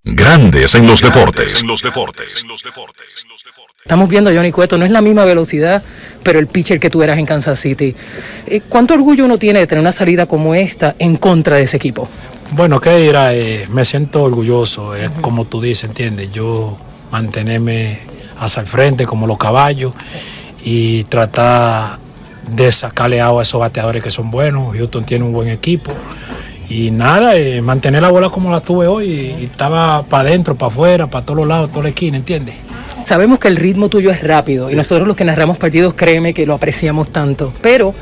Grandes 0.05 0.73
en 0.73 0.87
los 0.87 1.01
deportes. 1.01 1.65
Estamos 3.87 4.09
viendo 4.09 4.29
a 4.29 4.33
Johnny 4.33 4.51
Cueto, 4.51 4.77
no 4.77 4.83
es 4.83 4.91
la 4.91 4.99
misma 4.99 5.23
velocidad, 5.23 5.81
pero 6.21 6.39
el 6.39 6.47
pitcher 6.47 6.77
que 6.77 6.89
tú 6.89 7.03
eras 7.03 7.17
en 7.19 7.25
Kansas 7.25 7.57
City. 7.57 7.95
Eh, 8.45 8.59
¿Cuánto 8.67 8.93
orgullo 8.93 9.23
uno 9.23 9.37
tiene 9.39 9.59
de 9.59 9.65
tener 9.65 9.79
una 9.79 9.93
salida 9.93 10.25
como 10.25 10.53
esta 10.55 10.93
en 10.99 11.15
contra 11.15 11.55
de 11.55 11.63
ese 11.63 11.77
equipo? 11.77 12.09
Bueno, 12.51 12.81
que 12.81 12.93
dirá, 12.97 13.33
eh, 13.33 13.65
me 13.69 13.85
siento 13.85 14.23
orgulloso, 14.23 14.93
es 14.93 15.09
como 15.21 15.45
tú 15.45 15.61
dices, 15.61 15.85
¿entiendes? 15.85 16.33
Yo 16.33 16.77
mantenerme 17.13 17.99
hacia 18.37 18.59
el 18.59 18.67
frente 18.67 19.05
como 19.05 19.25
los 19.25 19.37
caballos 19.37 19.93
y 20.65 21.05
tratar 21.05 21.97
de 22.57 22.69
sacarle 22.73 23.21
agua 23.21 23.39
a 23.39 23.43
esos 23.43 23.61
bateadores 23.61 24.03
que 24.03 24.11
son 24.11 24.29
buenos. 24.29 24.75
Houston 24.75 25.05
tiene 25.05 25.23
un 25.23 25.31
buen 25.31 25.47
equipo. 25.47 25.93
Y 26.69 26.91
nada, 26.91 27.37
eh, 27.37 27.61
mantener 27.61 28.01
la 28.01 28.09
bola 28.09 28.29
como 28.29 28.51
la 28.51 28.59
tuve 28.59 28.85
hoy. 28.85 29.05
Y, 29.39 29.45
estaba 29.45 30.03
para 30.03 30.27
adentro, 30.27 30.55
para 30.55 30.73
afuera, 30.73 31.07
para 31.07 31.25
todos 31.25 31.37
los 31.37 31.47
lados, 31.47 31.71
toda 31.71 31.83
la 31.83 31.89
esquina, 31.89 32.17
¿entiendes? 32.17 32.66
Sabemos 33.07 33.39
que 33.39 33.47
el 33.47 33.55
ritmo 33.55 33.87
tuyo 33.87 34.11
es 34.11 34.21
rápido 34.21 34.69
y 34.69 34.75
nosotros 34.75 35.07
los 35.07 35.15
que 35.15 35.23
narramos 35.23 35.57
partidos, 35.57 35.93
créeme 35.93 36.33
que 36.33 36.45
lo 36.45 36.53
apreciamos 36.55 37.09
tanto, 37.09 37.53
pero 37.61 37.95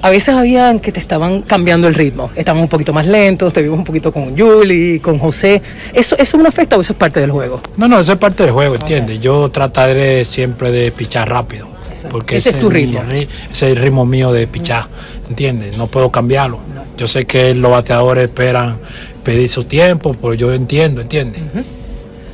a 0.00 0.08
veces 0.08 0.34
habían 0.34 0.80
que 0.80 0.92
te 0.92 0.98
estaban 0.98 1.42
cambiando 1.42 1.86
el 1.88 1.92
ritmo, 1.94 2.30
estaban 2.34 2.62
un 2.62 2.68
poquito 2.68 2.94
más 2.94 3.06
lentos, 3.06 3.52
te 3.52 3.60
vimos 3.60 3.78
un 3.80 3.84
poquito 3.84 4.10
con 4.14 4.34
Yuli, 4.34 4.98
con 5.00 5.18
José. 5.18 5.60
¿Eso, 5.92 6.16
¿Eso 6.16 6.38
no 6.38 6.48
afecta 6.48 6.78
o 6.78 6.80
eso 6.80 6.94
es 6.94 6.98
parte 6.98 7.20
del 7.20 7.32
juego? 7.32 7.58
No, 7.76 7.86
no, 7.86 8.00
eso 8.00 8.12
es 8.14 8.18
parte 8.18 8.44
del 8.44 8.52
juego, 8.52 8.76
¿entiendes? 8.76 9.20
Yo 9.20 9.50
trataré 9.50 10.24
siempre 10.24 10.72
de 10.72 10.90
pichar 10.90 11.28
rápido. 11.28 11.68
Porque 12.08 12.36
Ese 12.36 12.50
es 12.50 12.58
tu 12.60 12.68
mi 12.68 12.74
ritmo. 12.76 13.00
ri- 13.02 13.28
ese 13.50 13.66
es 13.72 13.76
el 13.76 13.82
ritmo 13.82 14.06
mío 14.06 14.32
de 14.32 14.46
pichar, 14.46 14.86
¿entiendes? 15.28 15.76
No 15.76 15.86
puedo 15.88 16.10
cambiarlo. 16.10 16.60
Yo 16.96 17.06
sé 17.06 17.26
que 17.26 17.54
los 17.54 17.70
bateadores 17.70 18.24
esperan 18.24 18.78
pedir 19.22 19.50
su 19.50 19.64
tiempo, 19.64 20.14
pero 20.18 20.32
yo 20.32 20.50
entiendo, 20.54 21.02
¿entiendes? 21.02 21.42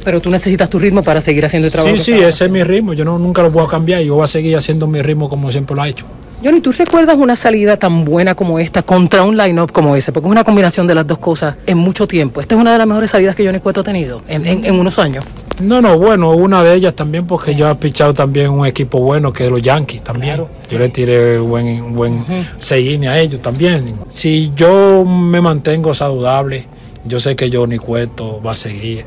Pero 0.05 0.21
tú 0.21 0.31
necesitas 0.31 0.69
tu 0.69 0.79
ritmo 0.79 1.03
para 1.03 1.21
seguir 1.21 1.45
haciendo 1.45 1.67
el 1.67 1.73
trabajo. 1.73 1.97
Sí, 1.97 2.13
sí, 2.13 2.21
ese 2.21 2.45
es 2.47 2.51
mi 2.51 2.63
ritmo. 2.65 2.93
Yo 2.95 3.05
no, 3.05 3.19
nunca 3.19 3.43
lo 3.43 3.51
voy 3.51 3.65
a 3.65 3.69
cambiar. 3.69 4.03
Yo 4.03 4.15
voy 4.17 4.25
a 4.25 4.27
seguir 4.27 4.57
haciendo 4.57 4.87
mi 4.87 5.01
ritmo 5.03 5.29
como 5.29 5.51
siempre 5.53 5.77
lo 5.77 5.85
he 5.85 5.89
hecho. 5.91 6.05
Johnny, 6.45 6.61
¿tú 6.61 6.73
recuerdas 6.73 7.15
una 7.17 7.37
salida 7.37 7.77
tan 7.77 8.05
buena 8.05 8.35
como 8.35 8.59
esta 8.59 8.83
contra 8.83 9.23
un 9.23 9.37
line-up 9.37 9.71
como 9.71 9.95
ese? 9.95 10.11
Porque 10.11 10.27
es 10.27 10.33
una 10.33 10.43
combinación 10.43 10.89
de 10.89 10.95
las 10.97 11.07
dos 11.07 11.19
cosas 11.19 11.55
en 11.67 11.79
mucho 11.79 12.09
tiempo. 12.09 12.41
Esta 12.41 12.57
es 12.57 12.61
una 12.61 12.73
de 12.73 12.79
las 12.79 12.87
mejores 12.89 13.11
salidas 13.13 13.37
que 13.37 13.47
Johnny 13.47 13.61
Cueto 13.61 13.83
ha 13.83 13.85
tenido 13.85 14.23
en, 14.27 14.45
en- 14.45 14.65
en 14.65 14.75
unos 14.75 14.99
años. 14.99 15.25
No, 15.63 15.81
no, 15.81 15.97
bueno, 15.97 16.33
una 16.33 16.65
de 16.65 16.75
ellas 16.75 16.95
también 16.97 17.27
porque 17.29 17.55
yo 17.55 17.71
he 17.71 17.75
pichado 17.77 18.13
también 18.13 18.51
un 18.51 18.67
equipo 18.67 18.99
bueno 18.99 19.33
que 19.33 19.45
es 19.45 19.51
los 19.51 19.63
Yankees 19.63 20.03
también. 20.03 20.43
Yo 20.69 20.79
le 20.81 20.89
tiré 20.89 21.39
buen, 21.39 21.95
buen 21.95 22.25
innings 22.71 23.07
a 23.07 23.21
ellos 23.21 23.41
también. 23.41 23.95
Si 24.11 24.51
yo 24.57 25.05
me 25.05 25.41
mantengo 25.41 25.95
saludable, 25.95 26.67
yo 27.05 27.21
sé 27.21 27.37
que 27.37 27.51
Johnny 27.53 27.79
Cueto 27.79 28.43
va 28.45 28.51
a 28.51 28.55
seguir 28.57 29.05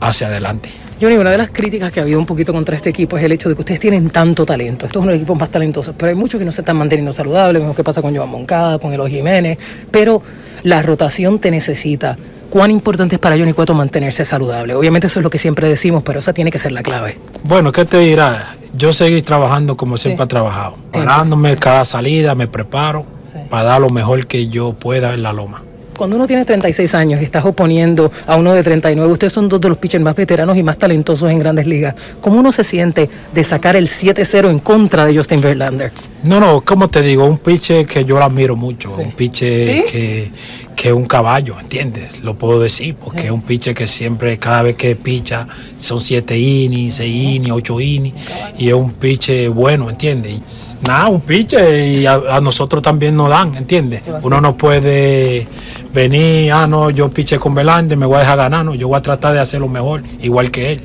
hacia 0.00 0.28
adelante. 0.28 0.70
Johnny, 1.00 1.16
una 1.16 1.30
de 1.30 1.38
las 1.38 1.50
críticas 1.50 1.92
que 1.92 2.00
ha 2.00 2.02
habido 2.02 2.18
un 2.18 2.26
poquito 2.26 2.52
contra 2.52 2.74
este 2.74 2.90
equipo 2.90 3.16
es 3.16 3.22
el 3.22 3.30
hecho 3.30 3.48
de 3.48 3.54
que 3.54 3.60
ustedes 3.60 3.78
tienen 3.78 4.10
tanto 4.10 4.44
talento. 4.44 4.86
Estos 4.86 5.00
son 5.00 5.06
los 5.06 5.16
equipos 5.16 5.38
más 5.38 5.48
talentosos, 5.48 5.94
pero 5.96 6.10
hay 6.10 6.16
muchos 6.16 6.40
que 6.40 6.44
no 6.44 6.50
se 6.50 6.62
están 6.62 6.76
manteniendo 6.76 7.12
saludables. 7.12 7.62
Vemos 7.62 7.76
qué 7.76 7.84
pasa 7.84 8.02
con 8.02 8.14
Joan 8.16 8.28
Moncada, 8.28 8.80
con 8.80 8.92
Eloy 8.92 9.10
Jiménez. 9.10 9.58
Pero 9.92 10.22
la 10.64 10.82
rotación 10.82 11.38
te 11.38 11.52
necesita. 11.52 12.18
¿Cuán 12.50 12.72
importante 12.72 13.16
es 13.16 13.20
para 13.20 13.36
Johnny 13.36 13.52
Cueto 13.52 13.74
mantenerse 13.74 14.24
saludable? 14.24 14.74
Obviamente 14.74 15.06
eso 15.06 15.20
es 15.20 15.22
lo 15.22 15.30
que 15.30 15.38
siempre 15.38 15.68
decimos, 15.68 16.02
pero 16.02 16.18
esa 16.18 16.32
tiene 16.32 16.50
que 16.50 16.58
ser 16.58 16.72
la 16.72 16.82
clave. 16.82 17.18
Bueno, 17.44 17.70
¿qué 17.70 17.84
te 17.84 17.98
dirá? 17.98 18.56
Yo 18.74 18.92
seguir 18.92 19.22
trabajando 19.22 19.76
como 19.76 19.96
siempre 19.98 20.24
he 20.24 20.28
trabajado, 20.28 20.76
parándome 20.90 21.56
cada 21.56 21.84
salida, 21.84 22.34
me 22.34 22.48
preparo 22.48 23.06
para 23.50 23.62
dar 23.64 23.80
lo 23.80 23.90
mejor 23.90 24.26
que 24.26 24.48
yo 24.48 24.72
pueda 24.72 25.14
en 25.14 25.22
la 25.22 25.32
loma. 25.32 25.62
Cuando 25.98 26.14
uno 26.14 26.28
tiene 26.28 26.44
36 26.44 26.94
años 26.94 27.20
y 27.20 27.24
estás 27.24 27.44
oponiendo 27.44 28.12
a 28.24 28.36
uno 28.36 28.54
de 28.54 28.62
39, 28.62 29.10
ustedes 29.10 29.32
son 29.32 29.48
dos 29.48 29.60
de 29.60 29.68
los 29.68 29.78
pitchers 29.78 30.02
más 30.02 30.14
veteranos 30.14 30.56
y 30.56 30.62
más 30.62 30.78
talentosos 30.78 31.28
en 31.28 31.40
grandes 31.40 31.66
ligas. 31.66 31.96
¿Cómo 32.20 32.38
uno 32.38 32.52
se 32.52 32.62
siente 32.62 33.10
de 33.34 33.42
sacar 33.42 33.74
el 33.74 33.88
7-0 33.88 34.48
en 34.48 34.60
contra 34.60 35.04
de 35.04 35.16
Justin 35.16 35.40
Verlander? 35.40 35.90
No, 36.22 36.38
no, 36.38 36.60
como 36.60 36.86
te 36.86 37.02
digo, 37.02 37.24
un 37.24 37.38
piche 37.38 37.84
que 37.84 38.04
yo 38.04 38.16
lo 38.16 38.24
admiro 38.24 38.54
mucho, 38.54 38.94
un 38.96 39.10
piche 39.10 39.84
que, 39.90 40.30
que 40.78 40.88
es 40.88 40.94
un 40.94 41.06
caballo, 41.06 41.58
¿entiendes? 41.58 42.22
Lo 42.22 42.36
puedo 42.36 42.60
decir, 42.60 42.94
porque 42.94 43.24
es 43.24 43.30
un 43.32 43.42
piche 43.42 43.74
que 43.74 43.88
siempre, 43.88 44.38
cada 44.38 44.62
vez 44.62 44.76
que 44.76 44.94
picha, 44.94 45.48
son 45.76 46.00
siete 46.00 46.38
innings, 46.38 46.94
seis 46.94 47.12
innings, 47.12 47.50
ocho 47.52 47.80
innings, 47.80 48.14
y 48.56 48.68
es 48.68 48.74
un 48.74 48.92
piche 48.92 49.48
bueno, 49.48 49.90
¿entiendes? 49.90 50.76
Nada, 50.86 51.08
un 51.08 51.20
piche 51.20 51.88
y 51.88 52.06
a, 52.06 52.14
a 52.30 52.40
nosotros 52.40 52.80
también 52.80 53.16
nos 53.16 53.28
dan, 53.28 53.56
¿entiendes? 53.56 54.02
Uno 54.22 54.40
no 54.40 54.56
puede 54.56 55.48
venir, 55.92 56.52
ah, 56.52 56.68
no, 56.68 56.90
yo 56.90 57.10
piche 57.10 57.40
con 57.40 57.56
Belande, 57.56 57.96
me 57.96 58.06
voy 58.06 58.18
a 58.18 58.20
dejar 58.20 58.38
ganar, 58.38 58.64
no, 58.64 58.76
yo 58.76 58.86
voy 58.86 58.98
a 58.98 59.02
tratar 59.02 59.34
de 59.34 59.40
hacer 59.40 59.60
lo 59.60 59.66
mejor, 59.66 60.04
igual 60.22 60.52
que 60.52 60.72
él. 60.72 60.82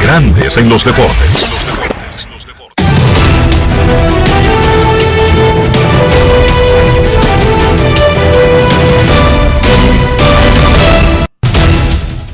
Grandes 0.00 0.56
en 0.56 0.68
los 0.68 0.84
deportes. 0.84 1.55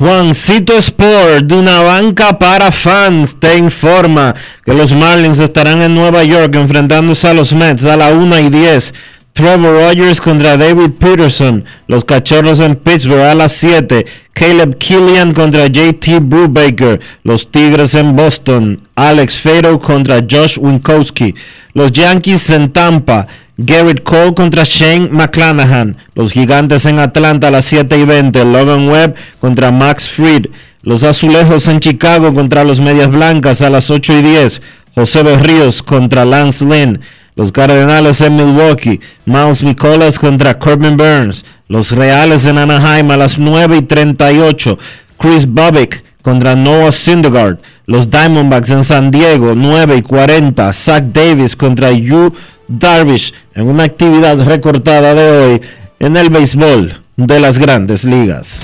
Juancito 0.02 0.76
Sport, 0.78 1.44
de 1.44 1.54
una 1.54 1.80
banca 1.80 2.36
para 2.36 2.72
fans, 2.72 3.38
te 3.38 3.56
informa 3.56 4.34
que 4.64 4.74
los 4.74 4.92
Marlins 4.92 5.38
estarán 5.38 5.80
en 5.80 5.94
Nueva 5.94 6.24
York 6.24 6.56
enfrentándose 6.56 7.28
a 7.28 7.34
los 7.34 7.52
Mets 7.52 7.84
a 7.84 7.96
la 7.96 8.08
1 8.08 8.40
y 8.40 8.50
10. 8.50 8.94
Trevor 9.32 9.80
Rogers 9.80 10.20
contra 10.20 10.56
David 10.56 10.90
Peterson. 10.98 11.64
Los 11.86 12.04
Cachorros 12.04 12.58
en 12.58 12.74
Pittsburgh 12.74 13.22
a 13.22 13.36
las 13.36 13.52
7. 13.52 14.04
Caleb 14.32 14.76
Killian 14.76 15.32
contra 15.34 15.68
JT 15.68 16.18
Brubaker. 16.20 16.98
Los 17.22 17.52
Tigres 17.52 17.94
en 17.94 18.16
Boston. 18.16 18.80
Alex 18.96 19.38
Fado 19.38 19.78
contra 19.78 20.16
Josh 20.28 20.58
Winkowski. 20.58 21.36
Los 21.74 21.92
Yankees 21.92 22.50
en 22.50 22.72
Tampa. 22.72 23.28
Garrett 23.58 24.02
Cole 24.02 24.34
contra 24.34 24.64
Shane 24.64 25.10
McClanahan. 25.10 25.96
Los 26.14 26.32
Gigantes 26.32 26.86
en 26.86 26.98
Atlanta 26.98 27.48
a 27.48 27.50
las 27.50 27.66
7 27.66 27.98
y 27.98 28.04
20. 28.04 28.44
Logan 28.44 28.88
Webb 28.88 29.14
contra 29.40 29.70
Max 29.70 30.08
Fried. 30.08 30.46
Los 30.82 31.04
Azulejos 31.04 31.68
en 31.68 31.80
Chicago 31.80 32.34
contra 32.34 32.64
los 32.64 32.80
Medias 32.80 33.10
Blancas 33.10 33.62
a 33.62 33.70
las 33.70 33.90
8 33.90 34.18
y 34.18 34.22
10. 34.22 34.62
José 34.94 35.22
Berríos 35.22 35.82
contra 35.82 36.24
Lance 36.24 36.64
Lynn. 36.64 37.00
Los 37.34 37.52
Cardenales 37.52 38.20
en 38.20 38.36
Milwaukee. 38.36 39.00
Miles 39.24 39.62
Nicolas 39.62 40.18
contra 40.18 40.58
Corbin 40.58 40.96
Burns. 40.96 41.44
Los 41.68 41.92
Reales 41.92 42.46
en 42.46 42.58
Anaheim 42.58 43.10
a 43.10 43.16
las 43.16 43.38
9 43.38 43.78
y 43.78 43.82
38. 43.82 44.78
Chris 45.18 45.46
Bobbick 45.46 46.04
contra 46.22 46.54
Noah 46.54 46.92
Syndergaard. 46.92 47.58
Los 47.86 48.10
Diamondbacks 48.10 48.70
en 48.70 48.84
San 48.84 49.10
Diego 49.10 49.54
9 49.54 49.96
y 49.98 50.02
40. 50.02 50.72
Zach 50.72 51.04
Davis 51.04 51.56
contra 51.56 51.90
Yu 51.90 52.32
Darvish 52.78 53.34
en 53.54 53.68
una 53.68 53.84
actividad 53.84 54.42
recortada 54.44 55.14
de 55.14 55.30
hoy 55.30 55.62
en 55.98 56.16
el 56.16 56.30
béisbol 56.30 57.02
de 57.16 57.40
las 57.40 57.58
grandes 57.58 58.04
ligas. 58.04 58.62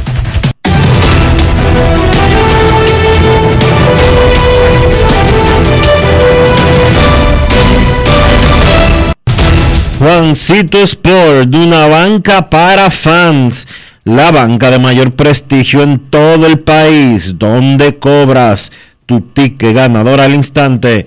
Juancito 9.98 10.78
Sport, 10.78 11.48
de 11.48 11.58
una 11.58 11.86
banca 11.88 12.48
para 12.48 12.90
fans, 12.90 13.66
la 14.04 14.30
banca 14.30 14.70
de 14.70 14.78
mayor 14.78 15.12
prestigio 15.12 15.82
en 15.82 15.98
todo 15.98 16.46
el 16.46 16.60
país, 16.60 17.34
donde 17.36 17.98
cobras 17.98 18.72
tu 19.04 19.20
ticket 19.20 19.74
ganador 19.74 20.20
al 20.20 20.34
instante 20.34 21.06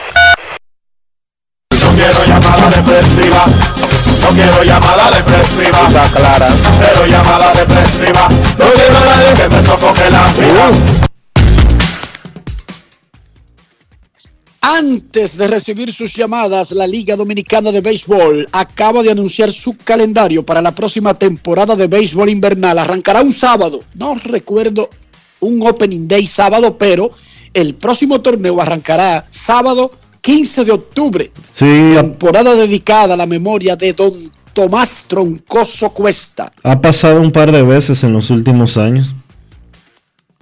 depresiva. 3.11 3.45
No 4.19 4.27
quiero 4.35 4.63
llamada 4.63 5.11
depresiva. 5.11 6.09
clara. 6.13 6.47
Cero 6.79 7.05
llamada 7.07 7.53
depresiva. 7.53 8.29
No 8.29 8.65
quiero 8.71 8.97
a 8.97 9.01
nadie 9.01 9.33
que 9.35 9.55
me 9.55 9.65
sofoque 9.65 10.09
la 10.11 10.27
vida. 10.33 10.97
Antes 14.63 15.37
de 15.37 15.47
recibir 15.47 15.91
sus 15.91 16.13
llamadas, 16.15 16.71
la 16.71 16.85
Liga 16.85 17.15
Dominicana 17.15 17.71
de 17.71 17.81
Béisbol 17.81 18.47
acaba 18.51 19.01
de 19.01 19.11
anunciar 19.11 19.51
su 19.51 19.75
calendario 19.75 20.45
para 20.45 20.61
la 20.61 20.73
próxima 20.73 21.15
temporada 21.15 21.75
de 21.75 21.87
béisbol 21.87 22.29
invernal. 22.29 22.77
Arrancará 22.77 23.21
un 23.21 23.33
sábado. 23.33 23.83
No 23.95 24.13
recuerdo 24.13 24.89
un 25.39 25.67
Opening 25.67 26.07
Day 26.07 26.27
sábado, 26.27 26.77
pero 26.77 27.09
el 27.55 27.73
próximo 27.75 28.21
torneo 28.21 28.61
arrancará 28.61 29.25
sábado 29.31 29.91
15 30.21 30.65
de 30.65 30.71
octubre. 30.71 31.31
Sí, 31.53 31.91
Temporada 31.93 32.55
dedicada 32.55 33.15
a 33.15 33.17
la 33.17 33.25
memoria 33.25 33.75
de 33.75 33.93
don 33.93 34.11
Tomás 34.53 35.05
Troncoso 35.07 35.91
Cuesta. 35.91 36.51
ha 36.63 36.81
pasado 36.81 37.21
un 37.21 37.31
par 37.31 37.51
de 37.51 37.63
veces 37.63 38.03
en 38.03 38.13
los 38.13 38.29
últimos 38.29 38.77
años. 38.77 39.15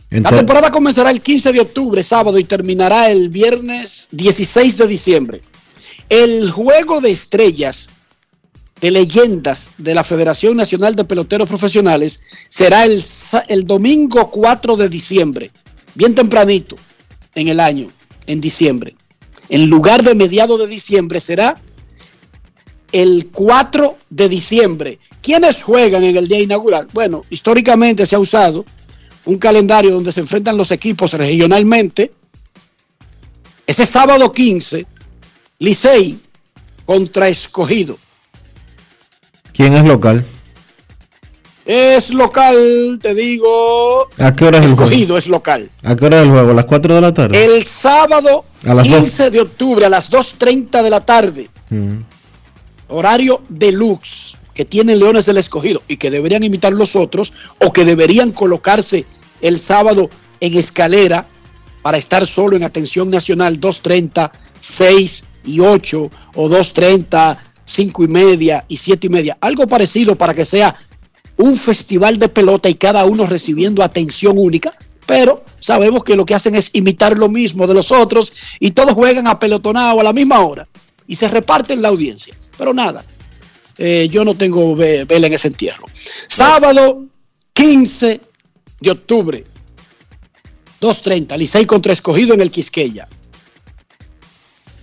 La 0.09 0.31
temporada 0.31 0.71
comenzará 0.71 1.11
el 1.11 1.21
15 1.21 1.53
de 1.53 1.59
octubre, 1.59 2.03
sábado, 2.03 2.39
y 2.39 2.43
terminará 2.43 3.11
el 3.11 3.29
viernes 3.29 4.07
16 4.11 4.77
de 4.79 4.87
diciembre. 4.87 5.43
El 6.09 6.49
juego 6.49 6.99
de 6.99 7.11
estrellas 7.11 7.91
de 8.81 8.89
leyendas 8.89 9.69
de 9.77 9.93
la 9.93 10.03
Federación 10.03 10.57
Nacional 10.57 10.95
de 10.95 11.03
Peloteros 11.03 11.47
Profesionales 11.47 12.21
será 12.47 12.85
el, 12.85 13.03
el 13.49 13.67
domingo 13.67 14.31
4 14.31 14.75
de 14.77 14.89
diciembre, 14.89 15.51
bien 15.93 16.15
tempranito 16.15 16.75
en 17.35 17.49
el 17.49 17.59
año, 17.59 17.91
en 18.25 18.41
diciembre. 18.41 18.95
En 19.49 19.69
lugar 19.69 20.03
de 20.03 20.15
mediado 20.15 20.57
de 20.57 20.67
diciembre 20.67 21.19
será 21.19 21.59
el 22.91 23.29
4 23.31 23.97
de 24.09 24.29
diciembre. 24.29 24.99
¿Quiénes 25.21 25.63
juegan 25.63 26.03
en 26.03 26.17
el 26.17 26.27
día 26.27 26.39
inaugural? 26.39 26.87
Bueno, 26.93 27.25
históricamente 27.29 28.05
se 28.05 28.15
ha 28.15 28.19
usado 28.19 28.65
un 29.25 29.37
calendario 29.37 29.91
donde 29.91 30.11
se 30.11 30.21
enfrentan 30.21 30.57
los 30.57 30.71
equipos 30.71 31.13
regionalmente. 31.13 32.11
Ese 33.65 33.85
sábado 33.85 34.31
15, 34.31 34.85
Licey 35.59 36.19
contra 36.85 37.27
Escogido. 37.27 37.97
¿Quién 39.53 39.75
es 39.75 39.85
local? 39.85 40.25
Es 41.69 42.11
local, 42.11 42.97
te 42.99 43.13
digo. 43.13 44.07
¿A 44.17 44.33
qué 44.33 44.45
hora 44.45 44.57
es 44.57 44.65
el 44.65 44.71
juego? 44.71 44.85
Escogido 44.85 45.17
es 45.19 45.27
local. 45.27 45.69
¿A 45.83 45.95
qué 45.95 46.05
hora 46.07 46.17
es 46.17 46.23
el 46.23 46.31
juego? 46.31 46.49
¿A 46.49 46.53
las 46.55 46.65
4 46.65 46.95
de 46.95 47.01
la 47.01 47.13
tarde? 47.13 47.45
El 47.45 47.63
sábado 47.63 48.43
A 48.65 48.73
las 48.73 48.87
15 48.87 49.29
de 49.29 49.41
octubre 49.41 49.85
a 49.85 49.89
las 49.89 50.11
2.30 50.11 50.81
de 50.81 50.89
la 50.89 51.05
tarde. 51.05 51.47
Mm. 51.69 51.99
horario 52.87 53.43
deluxe 53.49 54.35
que 54.55 54.65
tienen 54.65 54.97
Leones 54.97 55.27
del 55.27 55.37
Escogido 55.37 55.83
y 55.87 55.97
que 55.97 56.09
deberían 56.09 56.43
imitar 56.43 56.73
los 56.73 56.95
otros 56.95 57.33
o 57.63 57.71
que 57.71 57.85
deberían 57.85 58.31
colocarse 58.31 59.05
el 59.39 59.59
sábado 59.59 60.09
en 60.39 60.57
escalera 60.57 61.27
para 61.83 61.99
estar 61.99 62.25
solo 62.25 62.57
en 62.57 62.63
atención 62.63 63.11
nacional 63.11 63.61
2.30, 63.61 64.31
6 64.59 65.23
y 65.45 65.59
8 65.59 66.09
o 66.33 66.49
2.30, 66.49 67.37
5 67.63 68.03
y 68.03 68.07
media 68.07 68.65
y 68.67 68.77
7 68.77 69.05
y 69.05 69.09
media. 69.11 69.37
Algo 69.39 69.67
parecido 69.67 70.15
para 70.15 70.33
que 70.33 70.45
sea 70.45 70.75
un 71.39 71.55
festival 71.55 72.17
de 72.17 72.27
pelota 72.27 72.69
y 72.69 72.75
cada 72.75 73.05
uno 73.05 73.25
recibiendo 73.25 73.81
atención 73.81 74.37
única, 74.37 74.75
pero 75.05 75.43
sabemos 75.61 76.03
que 76.03 76.15
lo 76.17 76.25
que 76.25 76.35
hacen 76.35 76.53
es 76.55 76.69
imitar 76.73 77.17
lo 77.17 77.29
mismo 77.29 77.65
de 77.65 77.73
los 77.73 77.91
otros 77.93 78.33
y 78.59 78.71
todos 78.71 78.93
juegan 78.93 79.25
a 79.25 79.39
pelotonado 79.39 79.99
a 79.99 80.03
la 80.03 80.11
misma 80.13 80.41
hora 80.41 80.67
y 81.07 81.15
se 81.15 81.27
reparten 81.29 81.81
la 81.81 81.87
audiencia. 81.87 82.35
Pero 82.57 82.73
nada, 82.73 83.05
eh, 83.77 84.09
yo 84.11 84.25
no 84.25 84.35
tengo 84.35 84.75
ve- 84.75 85.05
vela 85.05 85.27
en 85.27 85.33
ese 85.33 85.47
entierro. 85.47 85.85
Sábado 86.27 87.05
15 87.53 88.19
de 88.81 88.91
octubre, 88.91 89.45
2.30, 90.81 91.37
Licey 91.37 91.65
contra 91.65 91.93
Escogido 91.93 92.33
en 92.33 92.41
el 92.41 92.51
Quisqueya. 92.51 93.07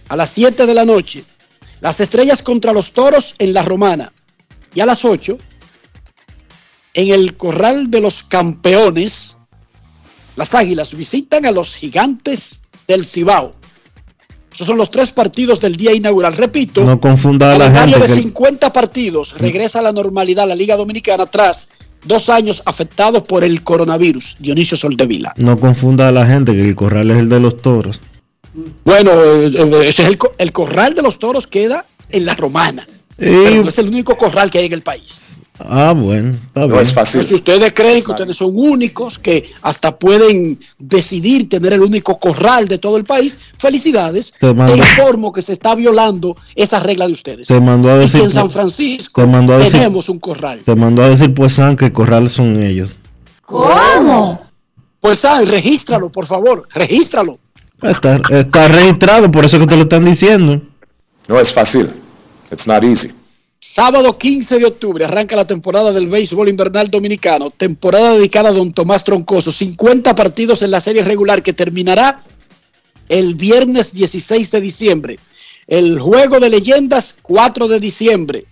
A 0.08 0.16
las 0.16 0.30
7 0.30 0.64
de 0.66 0.74
la 0.74 0.84
noche, 0.86 1.22
las 1.82 2.00
estrellas 2.00 2.42
contra 2.42 2.72
los 2.72 2.92
toros 2.92 3.34
en 3.38 3.52
la 3.52 3.62
Romana. 3.62 4.10
Y 4.74 4.80
a 4.80 4.86
las 4.86 5.04
8, 5.04 5.38
en 6.96 7.12
el 7.12 7.36
Corral 7.36 7.90
de 7.90 8.00
los 8.00 8.22
Campeones, 8.22 9.36
las 10.34 10.54
Águilas 10.54 10.94
visitan 10.94 11.46
a 11.46 11.50
los 11.52 11.76
Gigantes 11.76 12.62
del 12.88 13.04
Cibao. 13.04 13.54
Esos 14.52 14.66
son 14.66 14.78
los 14.78 14.90
tres 14.90 15.12
partidos 15.12 15.60
del 15.60 15.76
día 15.76 15.92
inaugural. 15.92 16.34
Repito, 16.34 16.82
No 16.82 16.98
confunda 16.98 17.52
a 17.52 17.58
la 17.58 17.70
gente. 17.70 17.98
de 17.98 18.06
que- 18.06 18.12
50 18.12 18.72
partidos 18.72 19.38
regresa 19.38 19.80
a 19.80 19.82
la 19.82 19.92
normalidad 19.92 20.48
la 20.48 20.54
Liga 20.54 20.74
Dominicana 20.76 21.26
tras 21.26 21.68
dos 22.04 22.30
años 22.30 22.62
afectados 22.64 23.22
por 23.24 23.44
el 23.44 23.62
coronavirus. 23.62 24.36
Dionisio 24.40 24.78
Soldevila. 24.78 25.34
No 25.36 25.58
confunda 25.58 26.08
a 26.08 26.12
la 26.12 26.26
gente 26.26 26.52
que 26.52 26.62
el 26.62 26.74
corral 26.74 27.10
es 27.10 27.18
el 27.18 27.28
de 27.28 27.40
los 27.40 27.60
toros. 27.60 28.00
Bueno, 28.86 29.10
eh, 29.12 29.50
eh, 29.54 29.70
ese 29.88 30.04
es 30.04 30.08
el, 30.08 30.18
el 30.38 30.52
corral 30.52 30.94
de 30.94 31.02
los 31.02 31.18
toros 31.18 31.46
queda 31.46 31.84
en 32.08 32.24
la 32.24 32.34
Romana. 32.34 32.88
Pero 33.18 33.62
no 33.62 33.68
es 33.68 33.78
el 33.78 33.88
único 33.88 34.16
corral 34.16 34.50
que 34.50 34.58
hay 34.60 34.66
en 34.66 34.72
el 34.72 34.82
país. 34.82 35.38
Ah, 35.58 35.94
bueno, 35.96 36.32
está 36.34 36.66
bien. 36.66 36.70
Pues 37.14 37.26
si 37.28 37.34
ustedes 37.34 37.72
creen 37.72 38.02
que 38.04 38.10
ustedes 38.10 38.36
son 38.36 38.50
únicos, 38.54 39.18
que 39.18 39.52
hasta 39.62 39.96
pueden 39.98 40.60
decidir 40.78 41.48
tener 41.48 41.72
el 41.72 41.80
único 41.80 42.18
corral 42.18 42.68
de 42.68 42.78
todo 42.78 42.96
el 42.98 43.04
país, 43.04 43.38
felicidades. 43.58 44.34
Te 44.38 44.48
informo 44.76 45.32
que 45.32 45.40
se 45.40 45.54
está 45.54 45.74
violando 45.74 46.36
esa 46.54 46.78
regla 46.80 47.06
de 47.06 47.12
ustedes. 47.12 47.48
Te 47.48 47.58
mandó 47.60 47.90
a 47.90 47.96
y 47.96 47.98
decir. 48.00 48.20
que 48.20 48.24
en 48.26 48.30
San 48.30 48.50
Francisco 48.50 49.22
te 49.22 49.26
mandó 49.26 49.54
a 49.54 49.58
decir- 49.58 49.72
tenemos 49.72 50.08
un 50.10 50.18
corral. 50.18 50.60
Te 50.64 50.74
mandó 50.76 51.02
a 51.02 51.08
decir, 51.08 51.32
pues, 51.32 51.54
San, 51.54 51.74
que 51.76 51.86
el 51.86 51.92
corral 51.92 52.28
son 52.28 52.62
ellos. 52.62 52.94
¿Cómo? 53.46 54.42
Pues 55.00 55.24
ah, 55.24 55.40
regístralo, 55.46 56.10
por 56.10 56.26
favor, 56.26 56.68
regístralo. 56.74 57.38
Está, 57.82 58.20
está 58.30 58.68
registrado, 58.68 59.30
por 59.30 59.44
eso 59.46 59.58
que 59.58 59.66
te 59.66 59.76
lo 59.76 59.82
están 59.82 60.04
diciendo. 60.04 60.60
No 61.28 61.40
es 61.40 61.52
fácil. 61.52 61.90
It's 62.50 62.66
not 62.66 62.82
easy. 62.84 63.12
Sábado 63.58 64.16
15 64.16 64.58
de 64.58 64.66
octubre 64.66 65.04
arranca 65.04 65.34
la 65.34 65.46
temporada 65.46 65.92
del 65.92 66.08
béisbol 66.08 66.48
invernal 66.48 66.88
dominicano, 66.88 67.50
temporada 67.50 68.14
dedicada 68.14 68.50
a 68.50 68.52
don 68.52 68.72
Tomás 68.72 69.02
Troncoso, 69.02 69.50
50 69.50 70.14
partidos 70.14 70.62
en 70.62 70.70
la 70.70 70.80
serie 70.80 71.02
regular 71.02 71.42
que 71.42 71.52
terminará 71.52 72.22
el 73.08 73.34
viernes 73.34 73.92
16 73.92 74.50
de 74.50 74.60
diciembre. 74.60 75.18
El 75.66 75.98
juego 75.98 76.38
de 76.38 76.50
leyendas 76.50 77.18
4 77.22 77.66
de 77.66 77.80
diciembre. 77.80 78.44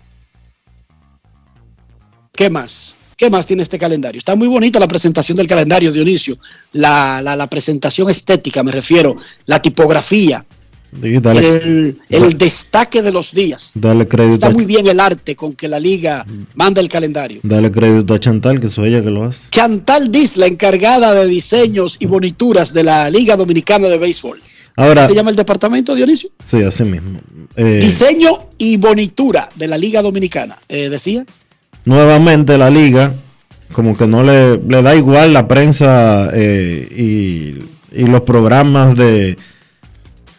¿Qué 2.33 2.49
más? 2.49 2.95
¿Qué 3.15 3.29
más 3.29 3.45
tiene 3.45 3.63
este 3.63 3.79
calendario? 3.79 4.19
Está 4.19 4.35
muy 4.35 4.49
bonita 4.49 4.79
la 4.79 4.89
presentación 4.89 5.37
del 5.37 5.47
calendario, 5.47 5.91
Dionisio. 5.91 6.37
La, 6.73 7.21
la, 7.21 7.47
presentación 7.47 8.09
estética, 8.09 8.61
me 8.61 8.73
refiero, 8.73 9.15
la 9.45 9.61
tipografía, 9.61 10.45
dale, 11.21 11.57
el, 11.57 11.97
el 12.09 12.37
destaque 12.37 13.01
de 13.01 13.11
los 13.11 13.33
días. 13.33 13.71
dale 13.75 14.07
crédito, 14.07 14.35
Está 14.35 14.49
muy 14.49 14.65
bien 14.65 14.87
el 14.87 14.99
arte 14.99 15.35
con 15.35 15.53
que 15.53 15.67
la 15.67 15.79
liga 15.79 16.25
manda 16.55 16.81
el 16.81 16.89
calendario. 16.89 17.39
dale 17.43 17.71
crédito 17.71 18.13
a 18.13 18.19
Chantal, 18.19 18.59
que 18.59 18.67
soy 18.69 18.89
ella 18.89 19.01
que 19.03 19.09
lo 19.09 19.25
hace. 19.25 19.47
Chantal 19.51 20.11
Diz, 20.11 20.37
la 20.37 20.47
encargada 20.47 21.13
de 21.13 21.25
diseños 21.27 21.97
y 21.99 22.05
bonituras 22.05 22.73
de 22.73 22.83
la 22.83 23.09
Liga 23.09 23.35
Dominicana 23.35 23.87
de 23.87 23.97
Béisbol. 23.97 24.41
Ahora- 24.77 25.03
¿Así 25.03 25.11
se 25.13 25.15
llama 25.15 25.29
el 25.29 25.35
departamento, 25.37 25.95
Dionisio? 25.95 26.29
Sí, 26.45 26.61
así 26.61 26.83
mismo. 26.83 27.19
Eh, 27.55 27.79
Diseño 27.81 28.49
y 28.57 28.75
bonitura 28.77 29.49
de 29.55 29.67
la 29.67 29.77
Liga 29.77 30.01
Dominicana. 30.01 30.57
Eh, 30.67 30.89
decía. 30.89 31.25
nuevamente 31.85 32.57
la 32.57 32.69
liga, 32.69 33.13
como 33.71 33.95
que 33.97 34.07
no 34.07 34.23
le, 34.23 34.57
le 34.57 34.81
da 34.81 34.95
igual 34.95 35.33
la 35.33 35.47
prensa 35.47 36.29
eh, 36.33 36.87
y, 37.93 38.01
y 38.01 38.05
los 38.07 38.21
programas 38.21 38.95
de, 38.95 39.37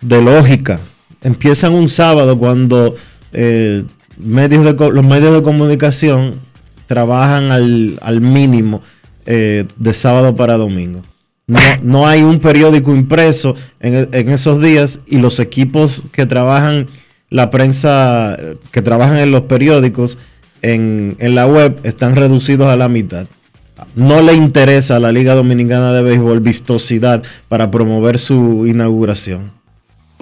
de 0.00 0.22
lógica. 0.22 0.80
Empiezan 1.22 1.72
un 1.74 1.88
sábado 1.88 2.38
cuando 2.38 2.94
eh, 3.32 3.84
medios 4.18 4.64
los 4.78 5.04
medios 5.04 5.34
de 5.34 5.42
comunicación 5.42 6.40
trabajan 6.86 7.50
al, 7.50 7.98
al 8.02 8.20
mínimo 8.20 8.80
eh, 9.26 9.66
de 9.76 9.94
sábado 9.94 10.34
para 10.36 10.56
domingo. 10.56 11.02
No, 11.48 11.58
no 11.82 12.06
hay 12.06 12.22
un 12.22 12.40
periódico 12.40 12.94
impreso 12.94 13.54
en, 13.80 13.94
e- 13.94 14.08
en 14.12 14.30
esos 14.30 14.60
días 14.60 15.00
y 15.06 15.18
los 15.18 15.38
equipos 15.38 16.02
que 16.12 16.26
trabajan 16.26 16.86
la 17.28 17.50
prensa, 17.50 18.36
que 18.70 18.82
trabajan 18.82 19.18
en 19.18 19.32
los 19.32 19.42
periódicos, 19.42 20.16
en, 20.62 21.16
en 21.18 21.34
la 21.34 21.46
web, 21.46 21.78
están 21.82 22.14
reducidos 22.16 22.68
a 22.68 22.76
la 22.76 22.88
mitad. 22.88 23.26
No 23.94 24.22
le 24.22 24.34
interesa 24.34 24.96
a 24.96 25.00
la 25.00 25.12
Liga 25.12 25.34
Dominicana 25.34 25.92
de 25.92 26.02
Béisbol 26.02 26.40
vistosidad 26.40 27.22
para 27.48 27.70
promover 27.70 28.18
su 28.18 28.66
inauguración. 28.66 29.55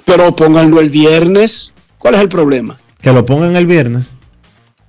Pero 0.05 0.35
pónganlo 0.35 0.79
el 0.79 0.89
viernes. 0.89 1.71
¿Cuál 1.97 2.15
es 2.15 2.21
el 2.21 2.29
problema? 2.29 2.77
Que 3.01 3.11
lo 3.11 3.25
pongan 3.25 3.55
el 3.55 3.65
viernes. 3.65 4.11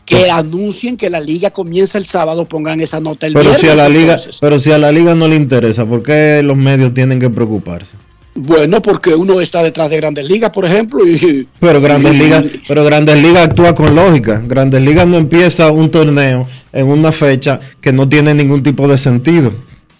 Que 0.04 0.30
anuncien 0.30 0.96
que 0.96 1.10
la 1.10 1.20
liga 1.20 1.50
comienza 1.50 1.98
el 1.98 2.06
sábado, 2.06 2.46
pongan 2.46 2.80
esa 2.80 3.00
nota 3.00 3.26
el 3.26 3.32
Pero 3.32 3.50
viernes. 3.50 3.60
si, 3.60 3.68
a 3.68 3.74
la 3.74 3.88
liga, 3.88 4.16
pero 4.40 4.58
si 4.58 4.70
a 4.70 4.78
la 4.78 4.92
liga 4.92 5.14
no 5.14 5.26
le 5.26 5.34
interesa, 5.34 5.84
¿por 5.84 6.02
qué 6.02 6.42
los 6.44 6.56
medios 6.56 6.94
tienen 6.94 7.18
que 7.18 7.28
preocuparse? 7.28 7.96
Bueno, 8.36 8.82
porque 8.82 9.14
uno 9.14 9.40
está 9.40 9.62
detrás 9.62 9.88
de 9.88 9.96
Grandes 9.96 10.28
Ligas, 10.28 10.50
por 10.50 10.66
ejemplo, 10.66 11.06
y 11.06 11.48
Pero 11.58 11.80
Grandes 11.80 12.14
Ligas, 12.14 12.44
pero 12.68 12.84
Grandes 12.84 13.20
Ligas 13.20 13.46
actúa 13.46 13.74
con 13.74 13.96
lógica. 13.96 14.42
Grandes 14.46 14.82
Ligas 14.82 15.06
no 15.06 15.16
empieza 15.16 15.70
un 15.70 15.90
torneo 15.90 16.46
en 16.72 16.86
una 16.86 17.12
fecha 17.12 17.58
que 17.80 17.92
no 17.92 18.06
tiene 18.06 18.34
ningún 18.34 18.62
tipo 18.62 18.86
de 18.86 18.98
sentido. 18.98 19.54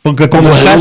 Porque 0.07 0.29
comenzar, 0.29 0.79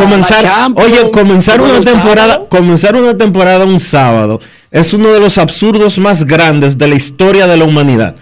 comenzar, 0.00 0.42
oye, 0.74 1.10
comenzar 1.12 1.60
una 1.60 1.70
temporada, 1.92 2.40
comenzar 2.48 2.96
una 2.96 3.16
temporada 3.16 3.64
un 3.64 3.78
sábado 3.78 4.40
es 4.72 4.92
uno 4.92 5.12
de 5.12 5.20
los 5.20 5.38
absurdos 5.38 5.98
más 5.98 6.24
grandes 6.24 6.76
de 6.76 6.88
la 6.88 6.96
historia 6.96 7.46
de 7.46 7.56
la 7.56 7.64
humanidad. 7.64 8.16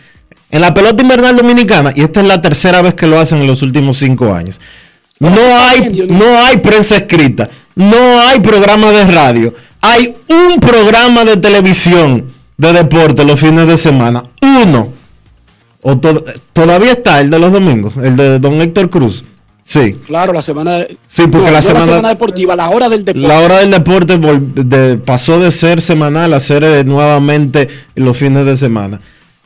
En 0.50 0.60
la 0.60 0.74
pelota 0.74 1.02
invernal 1.02 1.34
dominicana, 1.34 1.94
y 1.96 2.02
esta 2.02 2.20
es 2.20 2.26
la 2.26 2.42
tercera 2.42 2.82
vez 2.82 2.92
que 2.92 3.06
lo 3.06 3.18
hacen 3.18 3.38
en 3.40 3.46
los 3.46 3.62
últimos 3.62 3.96
cinco 3.96 4.34
años, 4.34 4.60
no 5.18 5.30
hay, 5.66 6.06
no 6.10 6.26
hay 6.44 6.58
prensa 6.58 6.96
escrita, 6.96 7.48
no 7.74 8.20
hay 8.20 8.40
programa 8.40 8.90
de 8.90 9.04
radio, 9.06 9.54
hay 9.80 10.14
un 10.28 10.60
programa 10.60 11.24
de 11.24 11.38
televisión 11.38 12.32
de 12.58 12.72
deporte 12.74 13.24
los 13.24 13.40
fines 13.40 13.66
de 13.66 13.78
semana, 13.78 14.22
uno. 14.62 14.88
O 15.80 15.96
to- 15.98 16.22
todavía 16.52 16.92
está 16.92 17.20
el 17.22 17.30
de 17.30 17.38
los 17.38 17.50
domingos, 17.50 17.94
el 17.96 18.14
de 18.16 18.38
don 18.38 18.60
Héctor 18.60 18.90
Cruz. 18.90 19.24
Sí. 19.64 19.94
Claro, 20.06 20.32
la 20.32 20.42
semana 20.42 20.72
de, 20.78 20.96
Sí, 21.06 21.22
porque 21.28 21.46
No, 21.46 21.52
la 21.52 21.62
semana- 21.62 22.08
deportiva, 22.08 22.56
la 22.56 22.68
hora 22.70 22.88
del 22.88 23.04
deporte. 23.04 23.28
La 23.28 23.40
hora 23.40 23.58
del 23.58 23.70
deporte 23.70 24.18
de- 24.18 24.98
pasó 24.98 25.38
de 25.38 25.50
ser 25.50 25.80
semanal 25.80 26.34
a 26.34 26.40
ser 26.40 26.64
eh, 26.64 26.84
nuevamente 26.84 27.68
los 27.94 28.16
fines 28.16 28.44
de 28.44 28.56
semana. 28.56 29.00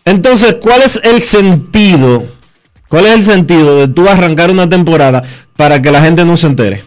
Entonces, 0.04 0.56
¿cuál 0.60 0.82
es 0.82 0.98
el 1.04 1.20
sentido? 1.20 2.24
¿Cuál 2.88 3.06
es 3.06 3.14
el 3.14 3.22
sentido 3.24 3.78
de 3.78 3.88
tú 3.88 4.08
arrancar 4.08 4.50
una 4.50 4.68
temporada 4.68 5.22
para 5.56 5.82
que 5.82 5.90
la 5.90 6.00
gente 6.00 6.24
no 6.24 6.36
se 6.36 6.46
entere? 6.46 6.82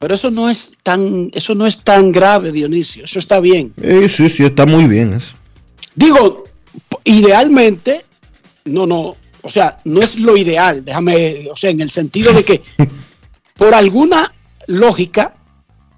Pero 0.00 0.14
eso 0.14 0.30
no 0.30 0.48
es 0.48 0.72
tan, 0.82 1.30
eso 1.34 1.54
no 1.54 1.66
es 1.66 1.82
tan 1.84 2.12
grave, 2.12 2.52
Dionisio. 2.52 3.04
Eso 3.04 3.18
está 3.18 3.40
bien. 3.40 3.72
Eh, 3.82 4.08
sí, 4.08 4.30
sí, 4.30 4.44
está 4.44 4.64
muy 4.64 4.86
bien 4.86 5.12
eso. 5.12 5.34
Digo, 5.94 6.44
idealmente, 7.04 8.04
no, 8.64 8.86
no, 8.86 9.16
o 9.48 9.50
sea, 9.50 9.80
no 9.84 10.00
es 10.02 10.18
lo 10.20 10.36
ideal, 10.36 10.84
déjame, 10.84 11.48
o 11.50 11.56
sea, 11.56 11.70
en 11.70 11.80
el 11.80 11.90
sentido 11.90 12.32
de 12.32 12.44
que 12.44 12.62
por 13.56 13.74
alguna 13.74 14.32
lógica, 14.66 15.34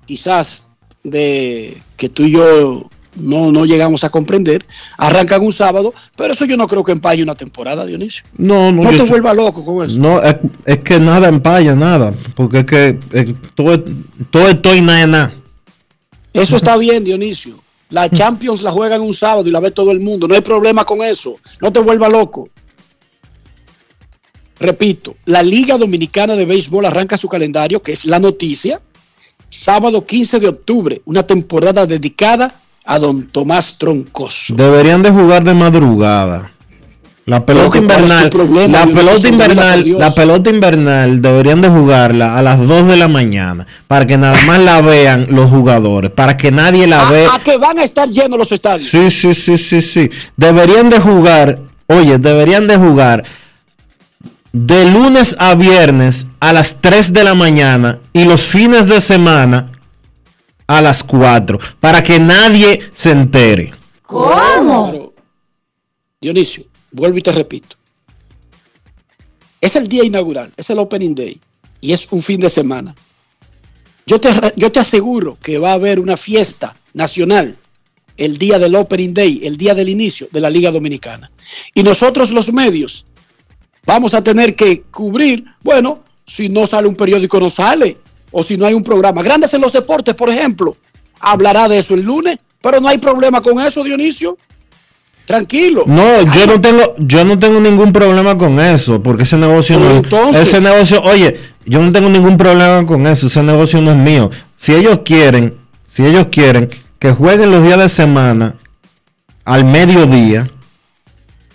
quizás 0.06 0.68
de 1.04 1.76
que 1.96 2.08
tú 2.08 2.22
y 2.24 2.32
yo 2.32 2.88
no, 3.16 3.50
no 3.52 3.64
llegamos 3.64 4.04
a 4.04 4.08
comprender, 4.10 4.64
arrancan 4.96 5.42
un 5.42 5.52
sábado, 5.52 5.92
pero 6.16 6.32
eso 6.32 6.44
yo 6.44 6.56
no 6.56 6.66
creo 6.68 6.84
que 6.84 6.92
empañe 6.92 7.22
una 7.22 7.34
temporada, 7.34 7.84
Dionisio. 7.84 8.22
No, 8.38 8.70
no, 8.72 8.84
No 8.84 8.90
te 8.90 9.02
vuelvas 9.02 9.34
loco 9.36 9.64
con 9.64 9.84
eso. 9.84 9.98
No, 9.98 10.22
es, 10.22 10.36
es 10.64 10.78
que 10.78 10.98
nada 11.00 11.28
empalla, 11.28 11.74
nada. 11.74 12.12
Porque 12.36 12.60
es 12.60 12.66
que 12.66 12.98
eh, 13.12 13.34
todo, 13.54 13.74
es- 13.74 13.80
todo 14.30 14.48
esto 14.48 14.74
y 14.74 14.80
nada 14.80 15.06
nada. 15.06 15.34
Eso 16.32 16.56
está 16.56 16.76
bien, 16.76 17.02
Dionisio. 17.04 17.58
La 17.90 18.08
Champions 18.08 18.62
la 18.62 18.70
juegan 18.70 19.00
un 19.00 19.12
sábado 19.12 19.48
y 19.48 19.50
la 19.50 19.58
ve 19.58 19.72
todo 19.72 19.90
el 19.90 19.98
mundo. 19.98 20.28
No 20.28 20.34
hay 20.36 20.42
problema 20.42 20.84
con 20.84 21.02
eso. 21.02 21.36
No 21.60 21.72
te 21.72 21.80
vuelva 21.80 22.08
loco. 22.08 22.48
Repito, 24.60 25.16
la 25.24 25.42
Liga 25.42 25.78
Dominicana 25.78 26.36
de 26.36 26.44
Béisbol 26.44 26.84
arranca 26.84 27.16
su 27.16 27.28
calendario, 27.28 27.82
que 27.82 27.92
es 27.92 28.04
la 28.04 28.18
noticia, 28.18 28.78
sábado 29.48 30.04
15 30.04 30.38
de 30.38 30.48
octubre, 30.48 31.00
una 31.06 31.22
temporada 31.22 31.86
dedicada 31.86 32.54
a 32.84 32.98
don 32.98 33.26
Tomás 33.28 33.78
Troncoso. 33.78 34.54
Deberían 34.54 35.02
de 35.02 35.10
jugar 35.10 35.44
de 35.44 35.54
madrugada. 35.54 36.52
La 37.24 37.46
pelota 37.46 37.70
Pero, 37.70 37.86
¿cuál 37.86 38.00
es 38.00 38.00
tu 38.00 38.02
invernal, 38.02 38.30
problema, 38.30 38.78
la 38.78 38.86
pelota 38.86 39.28
invernal, 39.28 39.98
la 39.98 40.10
pelota 40.10 40.50
invernal 40.50 41.22
deberían 41.22 41.60
de 41.60 41.68
jugarla 41.68 42.36
a 42.36 42.42
las 42.42 42.58
2 42.66 42.88
de 42.88 42.96
la 42.96 43.08
mañana 43.08 43.66
para 43.86 44.06
que 44.06 44.16
nada 44.18 44.42
más 44.46 44.58
la 44.60 44.80
vean 44.80 45.26
los 45.30 45.48
jugadores, 45.48 46.10
para 46.10 46.36
que 46.36 46.50
nadie 46.50 46.86
la 46.86 47.06
a, 47.06 47.10
vea. 47.10 47.34
a 47.34 47.38
que 47.38 47.56
van 47.56 47.78
a 47.78 47.84
estar 47.84 48.08
llenos 48.08 48.38
los 48.38 48.50
estadios. 48.50 48.90
Sí, 48.90 49.10
sí, 49.10 49.34
sí, 49.34 49.56
sí, 49.58 49.80
sí. 49.80 50.10
Deberían 50.36 50.88
de 50.88 50.98
jugar, 50.98 51.60
oye, 51.86 52.18
deberían 52.18 52.66
de 52.66 52.76
jugar 52.76 53.24
de 54.52 54.84
lunes 54.84 55.36
a 55.38 55.54
viernes 55.54 56.26
a 56.40 56.52
las 56.52 56.80
3 56.80 57.12
de 57.12 57.24
la 57.24 57.34
mañana 57.34 58.00
y 58.12 58.24
los 58.24 58.42
fines 58.42 58.86
de 58.86 59.00
semana 59.00 59.70
a 60.66 60.80
las 60.80 61.02
4 61.02 61.58
para 61.78 62.02
que 62.02 62.18
nadie 62.18 62.80
se 62.92 63.12
entere. 63.12 63.72
¿Cómo? 64.02 65.12
Dionisio, 66.20 66.64
vuelvo 66.90 67.18
y 67.18 67.22
te 67.22 67.32
repito. 67.32 67.76
Es 69.60 69.76
el 69.76 69.88
día 69.88 70.04
inaugural, 70.04 70.52
es 70.56 70.70
el 70.70 70.78
Opening 70.78 71.14
Day 71.14 71.40
y 71.80 71.92
es 71.92 72.08
un 72.10 72.22
fin 72.22 72.40
de 72.40 72.50
semana. 72.50 72.94
Yo 74.06 74.20
te, 74.20 74.30
yo 74.56 74.72
te 74.72 74.80
aseguro 74.80 75.38
que 75.40 75.58
va 75.58 75.70
a 75.70 75.74
haber 75.74 76.00
una 76.00 76.16
fiesta 76.16 76.74
nacional 76.94 77.56
el 78.16 78.36
día 78.36 78.58
del 78.58 78.74
Opening 78.74 79.14
Day, 79.14 79.40
el 79.44 79.56
día 79.56 79.74
del 79.74 79.88
inicio 79.88 80.28
de 80.32 80.40
la 80.40 80.50
Liga 80.50 80.70
Dominicana. 80.70 81.30
Y 81.74 81.82
nosotros 81.82 82.32
los 82.32 82.52
medios 82.52 83.06
vamos 83.86 84.14
a 84.14 84.22
tener 84.22 84.54
que 84.54 84.82
cubrir, 84.90 85.44
bueno, 85.62 86.00
si 86.26 86.48
no 86.48 86.66
sale 86.66 86.86
un 86.88 86.94
periódico 86.96 87.40
no 87.40 87.50
sale, 87.50 87.98
o 88.30 88.42
si 88.42 88.56
no 88.56 88.66
hay 88.66 88.74
un 88.74 88.84
programa. 88.84 89.22
Grandes 89.22 89.52
en 89.54 89.60
los 89.60 89.72
deportes, 89.72 90.14
por 90.14 90.30
ejemplo, 90.30 90.76
hablará 91.18 91.68
de 91.68 91.78
eso 91.78 91.94
el 91.94 92.02
lunes, 92.02 92.38
pero 92.62 92.80
no 92.80 92.88
hay 92.88 92.98
problema 92.98 93.40
con 93.40 93.60
eso, 93.60 93.82
Dionisio. 93.82 94.38
Tranquilo. 95.26 95.84
No, 95.86 96.22
yo 96.34 96.46
no 96.46 96.60
tengo, 96.60 96.94
yo 96.98 97.24
no 97.24 97.38
tengo 97.38 97.60
ningún 97.60 97.92
problema 97.92 98.36
con 98.36 98.58
eso, 98.58 99.00
porque 99.02 99.22
ese 99.22 99.36
negocio 99.36 99.78
no, 99.78 99.90
entonces- 99.90 100.42
ese 100.42 100.60
negocio, 100.60 101.02
oye, 101.02 101.38
yo 101.64 101.80
no 101.80 101.92
tengo 101.92 102.08
ningún 102.08 102.36
problema 102.36 102.84
con 102.84 103.06
eso, 103.06 103.28
ese 103.28 103.42
negocio 103.42 103.80
no 103.80 103.92
es 103.92 103.96
mío. 103.96 104.30
Si 104.56 104.74
ellos 104.74 105.00
quieren, 105.04 105.56
si 105.86 106.04
ellos 106.04 106.26
quieren 106.32 106.68
que 106.98 107.12
jueguen 107.12 107.50
los 107.52 107.62
días 107.62 107.78
de 107.78 107.88
semana 107.88 108.56
al 109.44 109.64
mediodía 109.64 110.48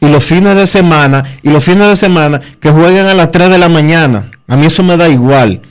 y 0.02 0.08
los 0.08 0.24
fines 0.24 0.56
de 0.56 0.68
semana 0.68 1.24
y 1.42 1.50
los 1.50 1.64
fines 1.64 1.88
de 1.88 1.96
semana 1.96 2.40
que 2.60 2.72
jueguen 2.72 3.06
a 3.06 3.14
las 3.14 3.32
3 3.32 3.50
de 3.50 3.58
la 3.58 3.70
mañana, 3.70 4.30
a 4.48 4.56
mí 4.56 4.66
eso 4.66 4.84
me 4.84 4.98
da 4.98 5.08
igual. 5.10 5.62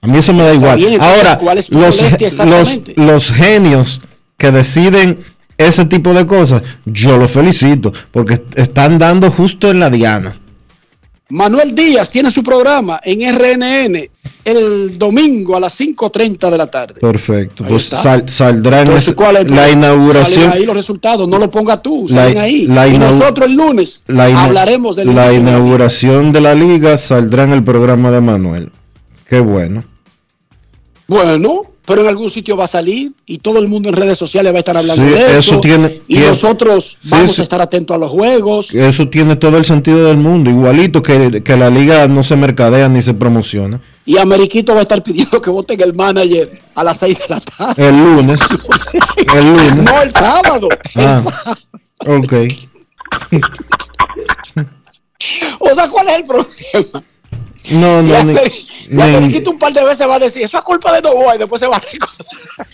A 0.00 0.06
mí 0.08 0.18
eso 0.18 0.32
me 0.32 0.42
da 0.44 0.52
igual. 0.54 0.76
bien, 0.78 1.00
Ahora, 1.00 1.38
¿cuál 1.38 1.58
es 1.58 1.68
tu 1.68 1.78
los, 1.78 2.00
los, 2.44 2.80
los 2.96 3.30
genios 3.30 4.00
que 4.36 4.50
deciden 4.50 5.24
ese 5.58 5.84
tipo 5.84 6.12
de 6.12 6.26
cosas, 6.26 6.62
yo 6.84 7.16
los 7.18 7.30
felicito 7.30 7.92
porque 8.10 8.34
est- 8.34 8.58
están 8.58 8.98
dando 8.98 9.30
justo 9.30 9.70
en 9.70 9.78
la 9.78 9.90
diana. 9.90 10.34
Manuel 11.32 11.74
Díaz 11.74 12.10
tiene 12.10 12.30
su 12.30 12.42
programa 12.42 13.00
en 13.02 13.22
RNN 13.34 14.10
el 14.44 14.98
domingo 14.98 15.56
a 15.56 15.60
las 15.60 15.80
5.30 15.80 16.50
de 16.50 16.58
la 16.58 16.66
tarde. 16.66 17.00
Perfecto. 17.00 17.64
Ahí 17.64 17.70
Pues 17.70 17.84
sal- 17.84 18.28
saldrá 18.28 18.80
en 18.82 18.88
Entonces, 18.88 19.08
ese- 19.08 19.14
¿cuál 19.16 19.36
es 19.38 19.50
la 19.50 19.70
inauguración. 19.70 20.40
Salen 20.42 20.58
ahí 20.58 20.66
los 20.66 20.76
resultados, 20.76 21.26
no 21.26 21.38
lo 21.38 21.50
ponga 21.50 21.80
tú, 21.80 22.04
La- 22.10 22.24
salen 22.24 22.38
ahí. 22.38 22.66
la 22.66 22.86
y 22.86 22.98
nosotros 22.98 23.48
el 23.48 23.54
lunes 23.54 24.04
La, 24.08 24.24
hablaremos 24.44 24.94
de 24.94 25.06
la 25.06 25.32
inauguración 25.32 26.32
de 26.32 26.40
la 26.42 26.54
liga 26.54 26.98
saldrá 26.98 27.44
en 27.44 27.52
el 27.52 27.64
programa 27.64 28.10
de 28.10 28.20
Manuel. 28.20 28.70
Qué 29.30 29.40
bueno. 29.40 29.84
Bueno, 31.08 31.62
pero 31.84 32.02
en 32.02 32.08
algún 32.08 32.30
sitio 32.30 32.56
va 32.56 32.64
a 32.64 32.68
salir 32.68 33.12
y 33.26 33.38
todo 33.38 33.58
el 33.58 33.66
mundo 33.68 33.88
en 33.88 33.96
redes 33.96 34.16
sociales 34.18 34.52
va 34.52 34.56
a 34.56 34.60
estar 34.60 34.76
hablando 34.76 35.04
Sí, 35.04 35.10
de 35.10 35.18
eso. 35.38 35.38
eso 35.52 35.60
tiene- 35.60 36.00
y 36.06 36.14
tiene- 36.14 36.28
nosotros 36.28 36.98
vamos 37.04 37.34
sí. 37.34 37.40
a 37.40 37.44
estar 37.44 37.60
atentos 37.60 37.94
a 37.94 37.98
los 37.98 38.10
juegos. 38.10 38.72
Eso 38.74 39.08
tiene 39.08 39.36
todo 39.36 39.58
el 39.58 39.64
sentido 39.64 40.04
del 40.06 40.16
mundo. 40.16 40.48
Igualito 40.50 41.02
que, 41.02 41.42
que 41.42 41.56
la 41.56 41.70
liga 41.70 42.06
no 42.08 42.22
se 42.22 42.36
mercadea 42.36 42.88
ni 42.88 43.02
se 43.02 43.14
promociona. 43.14 43.80
Y 44.06 44.18
Ameriquito 44.18 44.72
va 44.74 44.80
a 44.80 44.82
estar 44.82 45.02
pidiendo 45.02 45.40
que 45.42 45.50
voten 45.50 45.80
el 45.80 45.94
manager 45.94 46.60
a 46.74 46.84
las 46.84 46.98
6 46.98 47.18
de 47.28 47.34
la 47.34 47.40
tarde. 47.40 47.88
El 47.88 47.96
lunes. 47.96 48.40
el 49.34 49.46
lunes. 49.46 49.76
No, 49.76 50.02
el 50.02 50.10
sábado. 50.10 50.68
El 50.96 51.04
Ah. 51.06 51.18
sábado. 51.18 51.60
Ok. 52.06 52.32
O 55.60 55.74
sea, 55.74 55.88
¿cuál 55.88 56.08
es 56.08 56.16
el 56.18 56.24
problema? 56.24 57.04
No, 57.70 58.02
no, 58.02 58.04
ni- 58.04 58.12
Ameri- 58.32 58.86
y 58.90 58.94
ni- 58.94 59.02
Ameriquito 59.02 59.50
un 59.50 59.58
par 59.58 59.72
de 59.72 59.84
veces 59.84 60.08
va 60.08 60.16
a 60.16 60.18
decir, 60.18 60.42
eso 60.42 60.58
es 60.58 60.64
culpa 60.64 60.92
de 60.92 61.00
Novoa 61.02 61.36
y 61.36 61.38
después 61.38 61.60
se 61.60 61.66
va 61.68 61.76
a 61.76 61.80
recordar. 61.80 62.66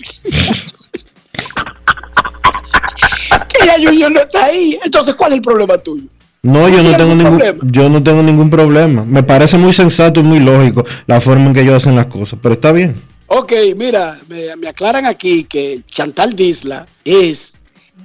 que 3.49 3.67
ya 3.67 3.75
Junior 3.83 4.11
no 4.11 4.21
está 4.21 4.45
ahí. 4.47 4.79
Entonces, 4.85 5.15
¿cuál 5.15 5.33
es 5.33 5.37
el 5.37 5.43
problema 5.43 5.79
tuyo? 5.79 6.05
No, 6.43 6.69
yo 6.69 6.83
no 6.83 6.91
¿Tiene 6.91 6.97
tengo 6.97 7.15
ningún 7.15 7.39
problema? 7.39 7.59
yo 7.65 7.89
no 7.89 8.03
tengo 8.03 8.23
ningún 8.23 8.51
problema. 8.51 9.05
Me 9.05 9.23
parece 9.23 9.59
muy 9.59 9.73
sensato 9.73 10.21
y 10.21 10.23
muy 10.23 10.39
lógico 10.39 10.85
la 11.07 11.21
forma 11.21 11.47
en 11.47 11.55
que 11.55 11.63
ellos 11.63 11.75
hacen 11.83 11.97
las 11.97 12.07
cosas, 12.07 12.39
pero 12.43 12.55
está 12.55 12.73
bien. 12.73 13.01
Ok, 13.27 13.53
mira, 13.77 14.19
me, 14.29 14.57
me 14.57 14.69
aclaran 14.69 15.05
aquí 15.05 15.45
que 15.45 15.83
Chantal 15.87 16.35
Disla 16.35 16.87
es 17.05 17.55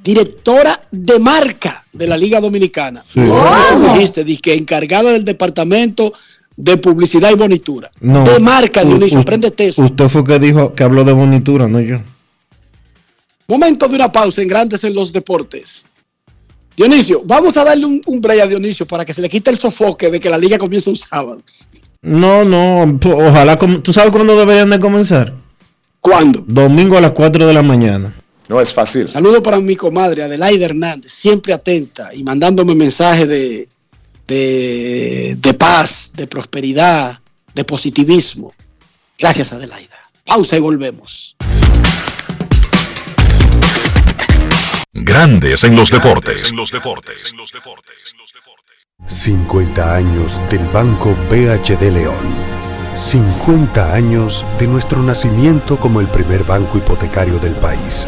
directora 0.04 0.82
de 0.92 1.18
marca 1.20 1.86
de 1.94 2.08
la 2.08 2.18
Liga 2.18 2.42
Dominicana. 2.42 3.06
Sí. 3.14 3.22
Dijiste, 3.94 4.24
di 4.26 4.38
que 4.38 4.54
encargada 4.56 5.12
del 5.12 5.24
departamento 5.24 6.12
de 6.56 6.78
publicidad 6.78 7.32
y 7.32 7.36
bonitura. 7.36 7.92
No. 8.00 8.24
De 8.24 8.40
marca, 8.40 8.84
Dionisio, 8.84 9.24
préndete 9.26 9.68
eso. 9.68 9.84
Usted 9.84 10.08
fue 10.08 10.24
que 10.24 10.40
dijo 10.40 10.74
que 10.74 10.84
habló 10.84 11.04
de 11.04 11.14
bonitura, 11.14 11.68
no 11.68 11.80
yo. 11.80 11.98
Momento 13.48 13.88
de 13.88 13.96
una 13.96 14.12
pausa 14.12 14.42
en 14.42 14.48
Grandes 14.48 14.84
en 14.84 14.94
los 14.94 15.12
Deportes. 15.12 15.86
Dionisio, 16.76 17.22
vamos 17.26 17.56
a 17.58 17.64
darle 17.64 17.86
un, 17.86 18.02
un 18.06 18.22
break 18.22 18.42
a 18.42 18.48
Dionisio 18.48 18.88
para 18.88 19.06
que 19.06 19.14
se 19.14 19.22
le 19.22 19.30
quite 19.30 19.50
el 19.50 19.60
sofoque 19.60 20.10
de 20.10 20.20
que 20.20 20.30
la 20.30 20.38
liga 20.38 20.58
comienza 20.58 20.90
un 20.90 20.96
sábado. 20.96 21.42
No, 22.02 22.44
no, 22.44 23.00
ojalá 23.16 23.58
¿Tú 23.58 23.94
sabes 23.94 24.12
cuándo 24.12 24.36
deberían 24.36 24.70
de 24.70 24.80
comenzar? 24.80 25.34
¿Cuándo? 26.00 26.44
Domingo 26.46 26.98
a 26.98 27.02
las 27.02 27.12
4 27.12 27.48
de 27.48 27.54
la 27.54 27.62
mañana. 27.62 28.14
No 28.50 28.60
es 28.60 28.74
fácil. 28.74 29.08
Saludo 29.08 29.42
para 29.42 29.60
mi 29.60 29.76
comadre 29.76 30.24
Adelaide 30.24 30.66
Hernández, 30.66 31.14
siempre 31.14 31.54
atenta 31.54 32.14
y 32.14 32.24
mandándome 32.24 32.76
mensajes 32.76 33.28
de, 33.28 33.70
de, 34.28 35.36
de 35.40 35.54
paz, 35.54 36.12
de 36.16 36.28
prosperidad, 36.28 37.20
de 37.54 37.64
positivismo. 37.64 38.54
Gracias, 39.18 39.54
Adelaida. 39.54 39.96
Pausa 40.26 40.58
y 40.58 40.60
volvemos. 40.60 41.36
Grandes 44.94 45.64
en 45.64 45.76
los 45.76 45.90
deportes. 45.90 46.54
50 49.06 49.96
años 49.96 50.42
del 50.50 50.66
Banco 50.68 51.16
BHD 51.30 51.92
León. 51.92 52.54
50 52.96 53.94
años 53.94 54.46
de 54.60 54.68
nuestro 54.68 55.02
nacimiento 55.02 55.78
como 55.78 56.00
el 56.00 56.08
primer 56.08 56.44
banco 56.44 56.78
hipotecario 56.78 57.40
del 57.40 57.54
país, 57.54 58.08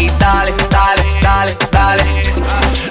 y 0.00 0.08
dale, 0.18 0.52
dale, 0.70 1.02
dale, 1.22 1.56
dale. 1.70 2.04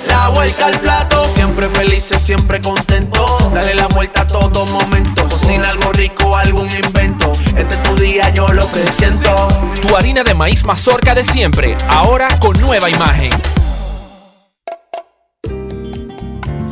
La 0.07 0.29
vuelta 0.29 0.67
al 0.67 0.79
plato, 0.79 1.27
siempre 1.29 1.69
felices, 1.69 2.21
siempre 2.21 2.61
contento. 2.61 3.51
Dale 3.53 3.75
la 3.75 3.87
vuelta 3.87 4.21
a 4.21 4.27
todo 4.27 4.65
momento. 4.65 5.27
Cocina 5.29 5.69
algo 5.69 5.91
rico, 5.93 6.35
algún 6.35 6.67
invento. 6.83 7.31
Este 7.55 7.75
es 7.75 7.83
tu 7.83 7.95
día, 7.95 8.29
yo 8.33 8.47
lo 8.49 8.69
que 8.71 8.85
siento. 8.91 9.47
Tu 9.81 9.95
harina 9.95 10.23
de 10.23 10.33
maíz 10.33 10.63
mazorca 10.63 11.13
de 11.13 11.23
siempre, 11.23 11.77
ahora 11.87 12.27
con 12.39 12.59
nueva 12.59 12.89
imagen. 12.89 13.31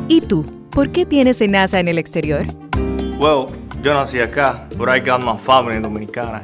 ¿Y 0.08 0.22
tú? 0.22 0.44
¿Por 0.72 0.92
qué 0.92 1.06
tienes 1.06 1.42
enaza 1.42 1.80
en 1.80 1.88
el 1.88 1.98
exterior? 1.98 2.46
Well, 3.18 3.46
yo 3.82 3.94
nací 3.94 4.20
acá, 4.20 4.68
but 4.78 4.90
I 4.90 5.00
got 5.00 5.24
my 5.24 5.38
family 5.38 5.80
dominicana. 5.80 6.44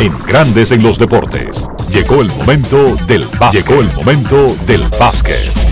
En 0.00 0.16
Grandes 0.26 0.70
en 0.72 0.82
los 0.82 0.98
deportes. 0.98 1.64
Llegó 1.90 2.22
el 2.22 2.28
momento 2.28 2.96
del 3.06 3.26
básquet. 3.38 3.66
Llegó 3.66 3.80
el 3.80 3.92
momento 3.92 4.56
del 4.66 4.82
básquet. 4.98 5.67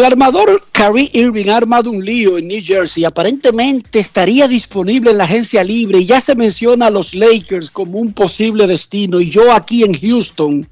El 0.00 0.06
armador 0.06 0.66
Kyrie 0.72 1.10
Irving 1.12 1.50
ha 1.50 1.58
armado 1.58 1.90
un 1.90 2.02
lío 2.02 2.38
en 2.38 2.48
New 2.48 2.62
Jersey. 2.64 3.04
Aparentemente 3.04 3.98
estaría 3.98 4.48
disponible 4.48 5.10
en 5.10 5.18
la 5.18 5.24
agencia 5.24 5.62
libre 5.62 5.98
y 5.98 6.06
ya 6.06 6.22
se 6.22 6.34
menciona 6.34 6.86
a 6.86 6.90
los 6.90 7.14
Lakers 7.14 7.70
como 7.70 7.98
un 7.98 8.14
posible 8.14 8.66
destino. 8.66 9.20
Y 9.20 9.28
yo 9.28 9.52
aquí 9.52 9.82
en 9.84 9.92
Houston 9.92 10.66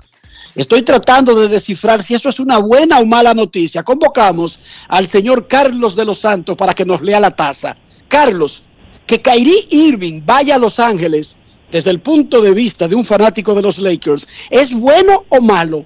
estoy 0.55 0.81
tratando 0.81 1.39
de 1.39 1.49
descifrar 1.49 2.03
si 2.03 2.15
eso 2.15 2.31
es 2.31 2.41
una 2.41 2.57
buena 2.57 3.01
o 3.01 3.05
mala 3.05 3.35
noticia. 3.35 3.83
Convocamos 3.83 4.61
al 4.89 5.07
señor 5.07 5.47
Carlos 5.47 5.95
de 5.95 6.07
los 6.07 6.21
Santos 6.21 6.57
para 6.57 6.73
que 6.73 6.87
nos 6.87 7.03
lea 7.03 7.21
la 7.21 7.37
taza. 7.37 7.77
Carlos, 8.09 8.63
que 9.07 9.21
Kyrie 9.21 9.69
Irving 9.69 10.23
vaya 10.25 10.55
a 10.55 10.59
Los 10.59 10.81
Ángeles 10.81 11.37
desde 11.71 11.91
el 11.91 12.01
punto 12.01 12.41
de 12.41 12.53
vista 12.53 12.89
de 12.89 12.95
un 12.95 13.05
fanático 13.05 13.55
de 13.55 13.61
los 13.61 13.79
Lakers, 13.79 14.27
¿es 14.49 14.73
bueno 14.73 15.27
o 15.29 15.43
malo? 15.43 15.85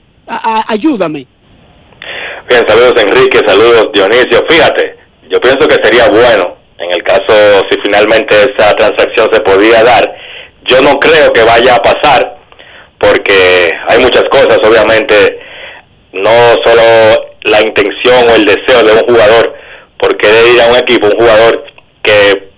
Ayúdame. 0.68 1.26
Bien, 2.53 2.69
saludos 2.69 3.03
Enrique, 3.03 3.41
saludos 3.47 3.89
Dionisio. 3.95 4.45
Fíjate, 4.47 4.95
yo 5.31 5.41
pienso 5.41 5.67
que 5.67 5.83
sería 5.83 6.07
bueno 6.11 6.59
en 6.77 6.93
el 6.93 7.03
caso 7.03 7.63
si 7.71 7.81
finalmente 7.83 8.35
esa 8.35 8.75
transacción 8.75 9.31
se 9.33 9.41
podía 9.41 9.83
dar. 9.83 10.05
Yo 10.65 10.83
no 10.83 11.01
creo 11.01 11.33
que 11.33 11.45
vaya 11.45 11.77
a 11.77 11.83
pasar 11.83 12.37
porque 12.99 13.71
hay 13.89 14.01
muchas 14.01 14.25
cosas, 14.25 14.59
obviamente, 14.63 15.41
no 16.13 16.31
solo 16.63 16.83
la 17.45 17.63
intención 17.63 18.29
o 18.29 18.35
el 18.35 18.45
deseo 18.45 18.85
de 18.85 19.01
un 19.01 19.09
jugador 19.09 19.55
por 19.99 20.15
querer 20.19 20.45
ir 20.55 20.61
a 20.61 20.67
un 20.67 20.77
equipo, 20.77 21.07
un 21.07 21.17
jugador 21.17 21.65
que 22.03 22.51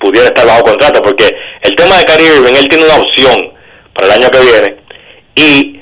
pudiera 0.00 0.26
estar 0.26 0.44
bajo 0.44 0.64
contrato, 0.64 1.00
porque 1.02 1.30
el 1.62 1.76
tema 1.76 1.98
de 1.98 2.04
Kyrie 2.04 2.34
Irving, 2.34 2.56
él 2.58 2.68
tiene 2.68 2.84
una 2.84 2.96
opción 2.96 3.54
para 3.94 4.08
el 4.08 4.22
año 4.22 4.28
que 4.28 4.40
viene 4.40 4.76
y 5.36 5.80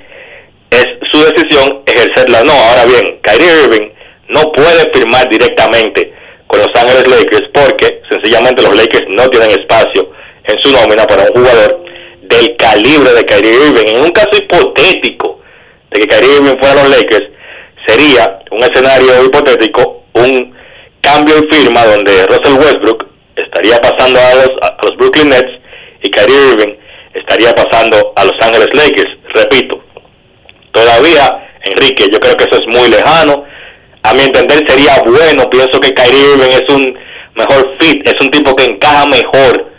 es 0.75 0.87
su 1.13 1.25
decisión 1.25 1.83
ejercerla 1.87 2.43
no. 2.45 2.53
Ahora 2.53 2.85
bien, 2.87 3.19
Kyrie 3.23 3.65
Irving 3.65 3.89
no 4.29 4.53
puede 4.53 4.91
firmar 4.93 5.29
directamente 5.29 6.13
con 6.47 6.61
Los 6.61 6.71
Ángeles 6.75 7.07
Lakers 7.09 7.49
porque 7.53 8.03
sencillamente 8.11 8.63
los 8.63 8.77
Lakers 8.77 9.07
no 9.11 9.29
tienen 9.29 9.51
espacio 9.51 10.11
en 10.45 10.57
su 10.61 10.73
nómina 10.73 11.07
para 11.07 11.25
un 11.25 11.35
jugador 11.35 11.85
del 12.23 12.57
calibre 12.57 13.13
de 13.13 13.25
Kyrie 13.25 13.67
Irving. 13.67 13.87
En 13.97 14.01
un 14.03 14.11
caso 14.11 14.31
hipotético 14.33 15.41
de 15.91 16.01
que 16.01 16.07
Kyrie 16.07 16.37
Irving 16.37 16.57
fuera 16.61 16.81
a 16.81 16.85
los 16.85 16.97
Lakers, 16.97 17.31
sería 17.87 18.41
un 18.51 18.61
escenario 18.61 19.25
hipotético, 19.25 20.05
un 20.15 20.55
cambio 21.01 21.37
en 21.37 21.51
firma 21.51 21.85
donde 21.85 22.27
Russell 22.27 22.59
Westbrook 22.59 23.07
estaría 23.37 23.79
pasando 23.79 24.19
a 24.21 24.35
los, 24.35 24.51
a 24.63 24.77
los 24.83 24.97
Brooklyn 24.97 25.29
Nets 25.29 25.61
y 26.03 26.11
Kyrie 26.11 26.53
Irving 26.53 26.75
estaría 27.15 27.53
pasando 27.53 28.13
a 28.17 28.25
Los 28.25 28.35
Ángeles 28.41 28.69
Lakers. 28.73 29.19
Repito, 29.35 29.83
todavía, 30.75 31.31
Enrique, 31.63 32.11
yo 32.13 32.19
creo 32.19 32.37
que 32.37 32.45
eso 32.51 32.61
es 32.61 32.67
muy 32.77 32.91
lejano. 32.91 33.45
A 34.03 34.13
mi 34.13 34.23
entender 34.23 34.61
sería 34.69 35.01
bueno, 35.07 35.49
pienso 35.49 35.81
que 35.81 35.95
Kyrie 35.95 36.35
Irving 36.35 36.53
es 36.53 36.69
un 36.69 36.99
mejor 37.37 37.75
fit, 37.81 38.07
es 38.07 38.21
un 38.21 38.31
tipo 38.31 38.55
que 38.55 38.65
encaja 38.65 39.07
mejor 39.07 39.73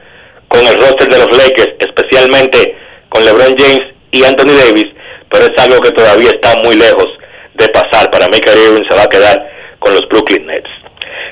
con 0.48 0.66
el 0.66 0.80
roster 0.80 1.10
de 1.10 1.20
los 1.20 1.38
Lakers, 1.38 1.76
especialmente 1.80 2.76
con 3.10 3.24
LeBron 3.24 3.56
James 3.58 3.84
y 4.12 4.24
Anthony 4.24 4.56
Davis, 4.58 4.88
pero 5.30 5.46
es 5.46 5.64
algo 5.64 5.80
que 5.80 5.92
todavía 5.92 6.30
está 6.30 6.56
muy 6.64 6.76
lejos 6.76 7.08
de 7.54 7.68
pasar. 7.70 8.10
Para 8.10 8.28
mí 8.28 8.40
Kyrie 8.40 8.66
Irving 8.66 8.90
se 8.90 8.98
va 8.98 9.04
a 9.04 9.10
quedar 9.10 9.52
con 9.80 9.94
los 9.94 10.08
Brooklyn 10.10 10.48
Nets. 10.48 10.70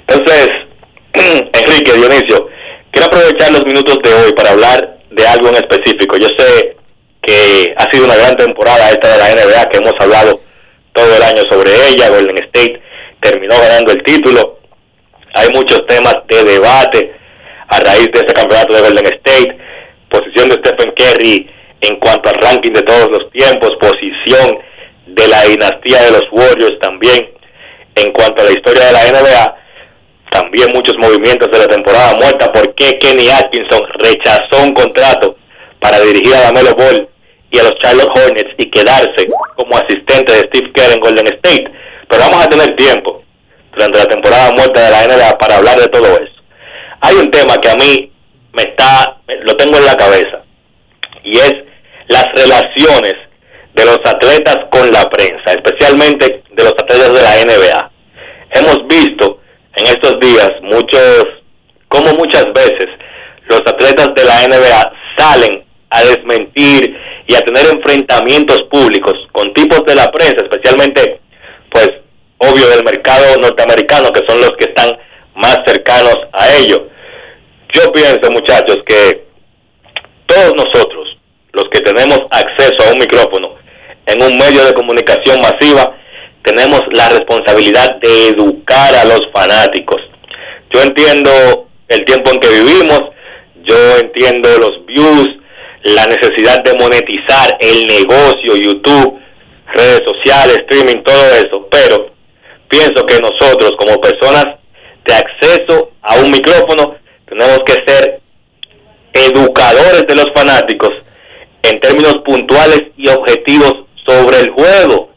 Entonces, 0.07 0.49
Enrique, 1.13 1.93
Dionisio, 1.93 2.49
quiero 2.91 3.07
aprovechar 3.07 3.51
los 3.51 3.65
minutos 3.65 3.97
de 4.03 4.13
hoy 4.13 4.33
para 4.33 4.51
hablar 4.51 4.99
de 5.09 5.27
algo 5.27 5.49
en 5.49 5.55
específico. 5.55 6.17
Yo 6.17 6.27
sé 6.37 6.75
que 7.23 7.73
ha 7.77 7.89
sido 7.89 8.05
una 8.05 8.15
gran 8.15 8.35
temporada 8.35 8.89
esta 8.89 9.13
de 9.13 9.17
la 9.17 9.29
NBA, 9.33 9.69
que 9.69 9.77
hemos 9.77 9.93
hablado 9.99 10.41
todo 10.91 11.15
el 11.15 11.23
año 11.23 11.41
sobre 11.49 11.71
ella. 11.89 12.09
Golden 12.09 12.37
State 12.45 12.81
terminó 13.21 13.55
ganando 13.59 13.93
el 13.93 14.03
título. 14.03 14.59
Hay 15.35 15.49
muchos 15.53 15.85
temas 15.87 16.15
de 16.27 16.43
debate 16.43 17.13
a 17.67 17.79
raíz 17.79 18.09
de 18.13 18.19
ese 18.19 18.33
campeonato 18.33 18.73
de 18.73 18.81
Golden 18.81 19.05
State. 19.05 19.57
Posición 20.09 20.49
de 20.49 20.55
Stephen 20.55 20.93
Curry 20.95 21.49
en 21.81 21.99
cuanto 21.99 22.29
al 22.29 22.35
ranking 22.35 22.73
de 22.73 22.83
todos 22.83 23.09
los 23.09 23.31
tiempos. 23.31 23.71
Posición 23.79 24.59
de 25.07 25.27
la 25.27 25.43
dinastía 25.45 26.03
de 26.03 26.11
los 26.11 26.23
Warriors 26.31 26.79
también 26.79 27.31
en 27.95 28.11
cuanto 28.11 28.43
a 28.43 28.45
la 28.45 28.51
historia 28.51 28.85
de 28.85 28.91
la 28.91 29.03
NBA. 29.05 29.55
También 30.29 30.71
muchos 30.73 30.95
movimientos 30.97 31.49
de 31.51 31.59
la 31.59 31.67
temporada 31.67 32.15
muerta. 32.15 32.51
¿Por 32.51 32.75
qué 32.75 32.99
Kenny 32.99 33.29
Atkinson 33.29 33.81
rechazó 33.99 34.61
un 34.61 34.73
contrato 34.73 35.37
para 35.79 35.99
dirigir 35.99 36.33
a 36.35 36.45
Lamelo 36.45 36.75
Ball 36.75 37.12
y 37.53 37.59
a 37.59 37.63
los 37.63 37.77
Charlotte 37.77 38.09
Hornets 38.17 38.55
y 38.57 38.69
quedarse 38.71 39.29
como 39.55 39.77
asistente 39.77 40.33
de 40.33 40.39
Steve 40.47 40.71
Kerr 40.73 40.93
en 40.93 40.99
Golden 40.99 41.27
State. 41.27 41.71
Pero 42.09 42.23
vamos 42.23 42.43
a 42.43 42.49
tener 42.49 42.75
tiempo 42.75 43.23
durante 43.71 43.99
la 43.99 44.05
temporada 44.05 44.51
muerta 44.51 44.81
de 44.83 44.89
la 44.89 45.07
NBA 45.07 45.37
para 45.37 45.57
hablar 45.57 45.79
de 45.79 45.87
todo 45.87 46.07
eso. 46.15 46.41
Hay 47.01 47.15
un 47.15 47.29
tema 47.29 47.57
que 47.57 47.69
a 47.69 47.75
mí 47.75 48.11
me 48.53 48.63
está, 48.63 49.17
lo 49.43 49.55
tengo 49.55 49.77
en 49.77 49.85
la 49.85 49.95
cabeza, 49.95 50.41
y 51.23 51.37
es 51.37 51.53
las 52.07 52.25
relaciones 52.33 53.15
de 53.73 53.85
los 53.85 53.99
atletas 54.03 54.57
con 54.71 54.91
la 54.91 55.07
prensa, 55.09 55.53
especialmente 55.53 56.43
de 56.51 56.63
los 56.63 56.73
atletas 56.73 57.13
de 57.13 57.21
la 57.21 57.45
NBA. 57.45 57.91
Hemos 58.51 58.87
visto 58.87 59.39
en 59.75 59.85
estos 59.85 60.19
días 60.19 60.51
muchos, 60.61 61.27
como 61.87 62.13
muchas 62.13 62.45
veces 62.53 62.89
los 63.47 63.59
atletas 63.59 64.09
de 64.15 64.23
la 64.23 64.47
NBA 64.47 64.93
salen 65.17 65.63
a 65.89 66.03
desmentir 66.03 66.97
y 67.27 67.35
a 67.35 67.41
tener 67.41 67.65
enfrentamientos 67.67 68.63
públicos 68.63 69.13
con 69.31 69.53
tipos 69.53 69.85
de 69.85 69.95
la 69.95 70.11
prensa, 70.11 70.43
especialmente, 70.43 71.21
pues, 71.71 71.91
obvio 72.37 72.67
del 72.67 72.83
mercado 72.83 73.37
norteamericano, 73.39 74.11
que 74.11 74.21
son 74.27 74.41
los 74.41 74.55
que 74.57 74.65
están 74.65 74.97
más 75.35 75.59
cercanos 75.65 76.17
a 76.33 76.53
ello. 76.57 76.87
Yo 77.73 77.91
pienso, 77.91 78.29
muchachos, 78.31 78.77
que 78.85 79.25
todos 80.25 80.53
nosotros, 80.55 81.17
los 81.53 81.65
que 81.71 81.81
tenemos 81.81 82.19
acceso 82.31 82.89
a 82.89 82.93
un 82.93 82.99
micrófono 82.99 83.55
en 84.05 84.21
un 84.23 84.37
medio 84.37 84.65
de 84.65 84.73
comunicación 84.73 85.41
masiva, 85.41 85.95
tenemos 86.43 86.81
la 86.91 87.09
responsabilidad 87.09 87.95
de 88.01 88.27
educar 88.27 88.93
a 88.95 89.05
los 89.05 89.21
fanáticos. 89.33 90.01
Yo 90.71 90.81
entiendo 90.81 91.69
el 91.87 92.03
tiempo 92.05 92.31
en 92.31 92.39
que 92.39 92.49
vivimos, 92.49 93.01
yo 93.63 93.97
entiendo 93.99 94.49
los 94.59 94.85
views, 94.85 95.29
la 95.83 96.07
necesidad 96.07 96.63
de 96.63 96.73
monetizar 96.73 97.57
el 97.59 97.87
negocio, 97.87 98.55
YouTube, 98.55 99.19
redes 99.73 100.01
sociales, 100.05 100.59
streaming, 100.59 101.03
todo 101.03 101.25
eso, 101.35 101.67
pero 101.69 102.13
pienso 102.69 103.05
que 103.05 103.19
nosotros 103.19 103.73
como 103.77 103.99
personas 103.99 104.45
de 105.05 105.13
acceso 105.13 105.91
a 106.01 106.15
un 106.15 106.31
micrófono 106.31 106.95
tenemos 107.27 107.59
que 107.65 107.73
ser 107.85 108.21
educadores 109.13 110.07
de 110.07 110.15
los 110.15 110.27
fanáticos 110.35 110.91
en 111.63 111.79
términos 111.79 112.15
puntuales 112.25 112.83
y 112.97 113.07
objetivos 113.09 113.85
sobre 114.05 114.39
el 114.39 114.49
juego. 114.51 115.09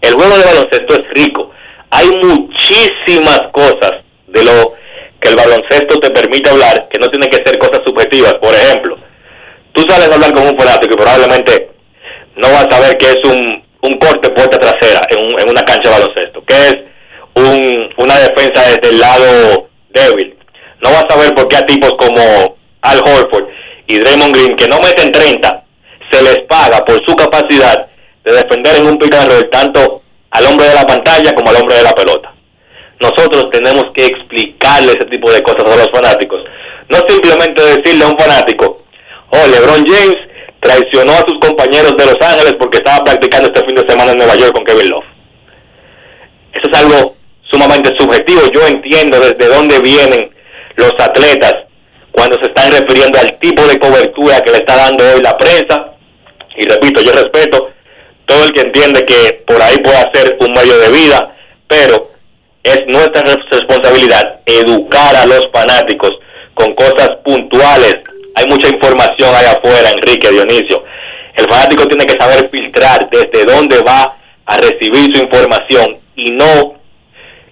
El 0.00 0.14
juego 0.14 0.36
de 0.36 0.44
baloncesto 0.44 0.94
es 0.94 1.10
rico. 1.10 1.50
Hay 1.90 2.08
muchísimas 2.22 3.40
cosas 3.52 3.92
de 4.26 4.44
lo 4.44 4.74
que 5.20 5.28
el 5.28 5.36
baloncesto 5.36 5.98
te 6.00 6.10
permite 6.10 6.50
hablar 6.50 6.88
que 6.88 6.98
no 6.98 7.08
tienen 7.08 7.30
que 7.30 7.42
ser 7.44 7.58
cosas 7.58 7.80
subjetivas. 7.84 8.34
Por 8.34 8.54
ejemplo, 8.54 8.98
tú 9.76 9.84
sales 9.86 10.08
a 10.10 10.14
hablar 10.14 10.32
con 10.32 10.48
un 10.48 10.58
fanático 10.58 10.94
y 10.94 10.96
probablemente 10.96 11.70
no 12.36 12.48
vas 12.48 12.64
a 12.64 12.70
saber 12.70 12.96
que 12.96 13.06
es 13.06 13.20
un, 13.24 13.62
un 13.82 13.98
corte 13.98 14.30
puerta 14.30 14.58
trasera 14.58 15.02
en, 15.10 15.38
en 15.38 15.48
una 15.50 15.62
cancha 15.62 15.90
de 15.90 15.98
baloncesto, 15.98 16.44
que 16.44 16.54
es 16.54 16.76
un, 17.34 17.88
una 17.98 18.18
defensa 18.18 18.62
desde 18.62 18.88
el 18.88 18.98
lado 18.98 19.68
débil. 19.90 20.34
No 20.82 20.90
vas 20.90 21.04
a 21.10 21.16
ver 21.16 21.34
por 21.34 21.46
qué 21.48 21.56
a 21.56 21.66
tipos 21.66 21.92
como 21.98 22.56
Al 22.82 22.98
Horford 22.98 23.48
y 23.86 23.98
Draymond 23.98 24.34
Green, 24.34 24.56
que 24.56 24.66
no 24.66 24.80
meten 24.80 25.12
30, 25.12 25.64
se 26.10 26.22
les 26.22 26.40
paga 26.48 26.84
por 26.84 27.04
su 27.06 27.14
capacidad 27.14 27.86
de 28.24 28.32
defender 28.32 28.76
en 28.76 28.86
un 28.86 28.98
pick 28.98 29.14
tanto 29.50 30.02
al 30.30 30.46
hombre 30.46 30.68
de 30.68 30.74
la 30.74 30.86
pantalla 30.86 31.34
como 31.34 31.50
al 31.50 31.56
hombre 31.56 31.76
de 31.76 31.82
la 31.82 31.92
pelota. 31.92 32.32
Nosotros 33.00 33.50
tenemos 33.50 33.84
que 33.94 34.06
explicarle 34.06 34.92
ese 34.92 35.04
tipo 35.10 35.30
de 35.30 35.42
cosas 35.42 35.66
a 35.66 35.76
los 35.76 35.90
fanáticos. 35.90 36.42
No 36.88 36.98
simplemente 37.08 37.62
decirle 37.62 38.04
a 38.04 38.08
un 38.08 38.18
fanático, 38.18 38.85
oh, 39.30 39.46
LeBron 39.48 39.86
James 39.86 40.16
traicionó 40.60 41.12
a 41.12 41.24
sus 41.26 41.38
compañeros 41.40 41.96
de 41.96 42.06
Los 42.06 42.18
Ángeles 42.20 42.56
porque 42.58 42.78
estaba 42.78 43.04
practicando 43.04 43.48
este 43.48 43.64
fin 43.66 43.74
de 43.74 43.88
semana 43.88 44.12
en 44.12 44.18
Nueva 44.18 44.34
York 44.36 44.54
con 44.54 44.64
Kevin 44.64 44.90
Love. 44.90 45.04
Eso 46.52 46.70
es 46.72 46.78
algo 46.78 47.16
sumamente 47.50 47.90
subjetivo. 47.98 48.40
Yo 48.52 48.66
entiendo 48.66 49.20
desde 49.20 49.46
dónde 49.46 49.78
vienen 49.80 50.30
los 50.76 50.92
atletas 50.98 51.54
cuando 52.10 52.36
se 52.36 52.48
están 52.48 52.72
refiriendo 52.72 53.18
al 53.18 53.38
tipo 53.38 53.62
de 53.66 53.78
cobertura 53.78 54.40
que 54.40 54.50
le 54.50 54.58
está 54.58 54.76
dando 54.76 55.04
hoy 55.04 55.20
la 55.22 55.36
prensa. 55.36 55.92
Y 56.56 56.66
repito, 56.66 57.02
yo 57.02 57.12
respeto 57.12 57.70
todo 58.24 58.44
el 58.44 58.52
que 58.52 58.62
entiende 58.62 59.04
que 59.04 59.44
por 59.46 59.60
ahí 59.60 59.76
puede 59.78 60.10
ser 60.14 60.36
un 60.40 60.52
medio 60.52 60.78
de 60.78 60.90
vida, 60.90 61.36
pero 61.68 62.10
es 62.62 62.82
nuestra 62.88 63.22
responsabilidad 63.22 64.40
educar 64.46 65.14
a 65.14 65.26
los 65.26 65.48
fanáticos 65.52 66.10
con 66.54 66.74
cosas 66.74 67.10
puntuales. 67.24 67.96
Hay 68.36 68.46
mucha 68.48 68.68
información 68.68 69.34
allá 69.34 69.52
afuera, 69.52 69.90
Enrique 69.90 70.30
Dionisio. 70.30 70.84
El 71.34 71.48
fanático 71.48 71.88
tiene 71.88 72.04
que 72.04 72.18
saber 72.18 72.50
filtrar 72.50 73.08
desde 73.10 73.46
dónde 73.46 73.80
va 73.80 74.18
a 74.44 74.56
recibir 74.58 75.16
su 75.16 75.22
información 75.22 75.98
y 76.16 76.32
no 76.32 76.74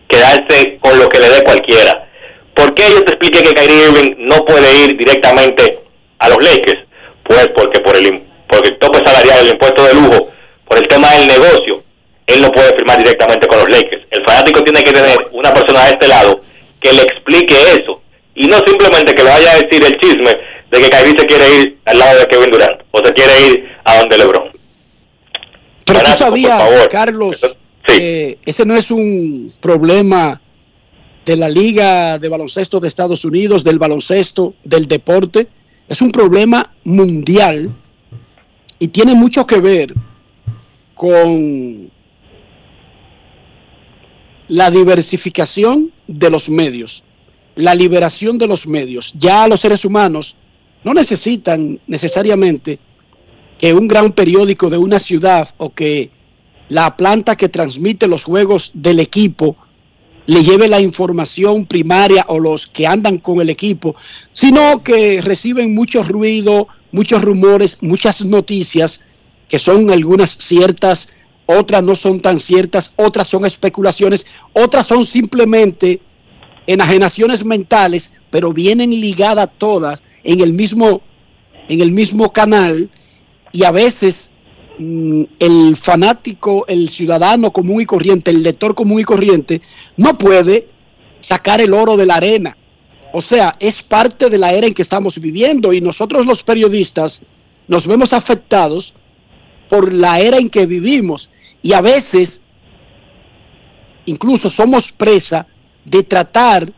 quedarse 0.07 0.79
con 0.81 0.99
lo 0.99 1.09
que 1.09 1.21
le 1.21 1.31
dé 1.31 1.43
cualquiera. 1.43 2.07
¿Por 2.55 2.75
qué 2.75 2.83
yo 2.91 3.03
te 3.03 3.13
expliqué 3.13 3.43
que 3.43 3.55
Kyrie 3.55 3.89
Irving 3.89 4.15
no 4.19 4.45
puede 4.45 4.85
ir 4.85 4.97
directamente 4.99 5.81
a 6.19 6.29
los 6.29 6.43
Lakers? 6.43 6.85
Pues 7.23 7.49
porque 7.57 7.81
por 7.81 7.97
el 7.97 8.23
porque 8.47 8.69
el 8.69 8.79
tope 8.79 8.99
salarial, 8.99 9.39
el 9.41 9.53
impuesto 9.53 9.85
de 9.85 9.95
lujo, 9.95 10.29
por 10.69 10.77
el 10.77 10.87
tema 10.87 11.11
del 11.13 11.27
negocio, 11.29 11.83
él 12.27 12.43
no 12.43 12.53
puede 12.53 12.75
firmar 12.75 12.99
directamente 12.99 13.49
con 13.49 13.59
los 13.59 13.71
Lakers. 13.71 14.03
El 14.11 14.23
fanático 14.23 14.63
tiene 14.63 14.85
que 14.85 14.93
tener 14.93 15.17
una 15.33 15.53
persona 15.55 15.87
de 15.87 15.93
este 15.93 16.09
lado 16.09 16.43
que 16.79 16.93
le 16.93 17.03
explique 17.05 17.55
eso 17.55 18.03
y 18.35 18.47
no 18.49 18.59
simplemente 18.67 19.15
que 19.15 19.23
le 19.23 19.31
vaya 19.31 19.51
a 19.51 19.61
decir 19.61 19.83
el 19.83 19.97
chisme 19.97 20.54
de 20.75 20.81
que 20.81 20.91
Kyrie 20.91 21.15
se 21.19 21.27
quiere 21.27 21.57
ir 21.57 21.79
al 21.85 21.99
lado 21.99 22.19
de 22.19 22.27
Kevin 22.27 22.51
Durant 22.51 22.81
o 22.91 23.05
se 23.05 23.15
quiere 23.15 23.33
ir 23.49 23.65
a 23.85 23.99
donde 23.99 24.19
LeBron. 24.19 24.51
Pero 25.85 26.01
tú 26.01 26.13
sabías, 26.13 26.89
Carlos, 26.91 27.57
que 27.87 28.39
ese 28.45 28.65
no 28.65 28.75
es 28.75 28.91
un 28.91 29.51
problema 29.61 30.41
de 31.25 31.37
la 31.37 31.49
Liga 31.49 32.19
de 32.19 32.29
Baloncesto 32.29 32.81
de 32.81 32.89
Estados 32.89 33.25
Unidos, 33.25 33.63
del 33.63 33.79
baloncesto, 33.79 34.55
del 34.65 34.87
deporte. 34.87 35.47
Es 35.89 36.03
un 36.03 36.11
problema 36.11 36.73
mundial 36.85 37.71
y 38.79 38.89
tiene 38.89 39.15
mucho 39.15 39.47
que 39.47 39.61
ver 39.61 39.95
con 40.95 41.91
la 44.49 44.71
diversificación 44.71 45.93
de 46.07 46.31
los 46.31 46.49
medios, 46.49 47.05
la 47.55 47.75
liberación 47.75 48.39
de 48.39 48.47
los 48.47 48.67
medios. 48.67 49.15
Ya 49.19 49.47
los 49.47 49.61
seres 49.61 49.85
humanos 49.85 50.37
no 50.85 50.95
necesitan 50.95 51.81
necesariamente 51.87 52.79
que 53.59 53.73
un 53.73 53.89
gran 53.89 54.13
periódico 54.13 54.71
de 54.71 54.79
una 54.79 54.99
ciudad 54.99 55.49
o 55.57 55.73
que 55.73 56.11
la 56.69 56.97
planta 56.97 57.37
que 57.37 57.49
transmite 57.49 58.07
los 58.07 58.25
juegos 58.25 58.71
del 58.75 59.01
equipo 59.01 59.57
le 60.27 60.43
lleve 60.43 60.69
la 60.69 60.81
información 60.81 61.67
primaria 61.67 62.25
o 62.29 62.39
los 62.39 62.67
que 62.67 62.87
andan 62.87 63.19
con 63.19 63.41
el 63.41 63.51
equipo, 63.51 63.95
sino 64.33 64.83
que 64.83 65.21
reciben 65.21 65.75
mucho 65.75 66.03
ruido, 66.03 66.69
muchos 66.93 67.23
rumores, 67.23 67.79
muchas 67.83 68.25
noticias 68.25 69.07
que 69.49 69.59
son 69.59 69.91
algunas 69.91 70.31
ciertas, 70.31 71.15
otras 71.47 71.83
no 71.83 71.95
son 71.95 72.21
tan 72.21 72.41
ciertas, 72.41 72.95
otras 72.97 73.29
son 73.29 73.45
especulaciones, 73.45 74.27
otras 74.55 74.87
son 74.87 75.05
simplemente 75.05 76.01
enajenaciones 76.67 77.45
mentales, 77.45 78.13
pero 78.31 78.55
vienen 78.55 78.91
ligadas 78.91 79.51
todas 79.59 80.03
en 80.25 80.41
el 80.41 80.53
mismo, 80.53 81.03
en 81.69 81.81
el 81.81 81.93
mismo 81.93 82.33
canal 82.33 82.91
y 83.53 83.65
a 83.65 83.71
veces 83.71 84.33
mm, 84.79 85.23
el 85.39 85.77
fanático, 85.77 86.67
el 86.67 86.89
ciudadano 86.89 87.53
común 87.53 87.83
y 87.83 87.87
corriente, 87.87 88.31
el 88.31 88.43
lector 88.43 88.75
común 88.75 89.01
y 89.01 89.05
corriente, 89.05 89.61
no 89.97 90.19
puede 90.19 90.69
sacar 91.21 91.61
el 91.61 91.73
oro 91.73 91.97
de 91.97 92.07
la 92.07 92.17
arena. 92.17 92.57
O 93.13 93.21
sea, 93.21 93.55
es 93.61 93.83
parte 93.83 94.29
de 94.29 94.39
la 94.39 94.53
era 94.53 94.67
en 94.67 94.75
que 94.75 94.83
estamos 94.83 95.21
viviendo 95.21 95.73
y 95.73 95.81
nosotros 95.81 96.27
los 96.27 96.43
periodistas 96.43 97.23
nos 97.69 97.87
vemos 97.87 98.13
afectados 98.13 98.95
por 99.69 99.93
la 99.93 100.19
era 100.19 100.39
en 100.39 100.51
que 100.51 100.67
vivimos 100.67 101.31
y 101.63 101.73
a 101.73 101.81
veces 101.81 102.43
incluso 104.07 104.51
somos 104.51 104.93
presa 104.93 105.47
de 105.85 106.03
tratar 106.03 106.73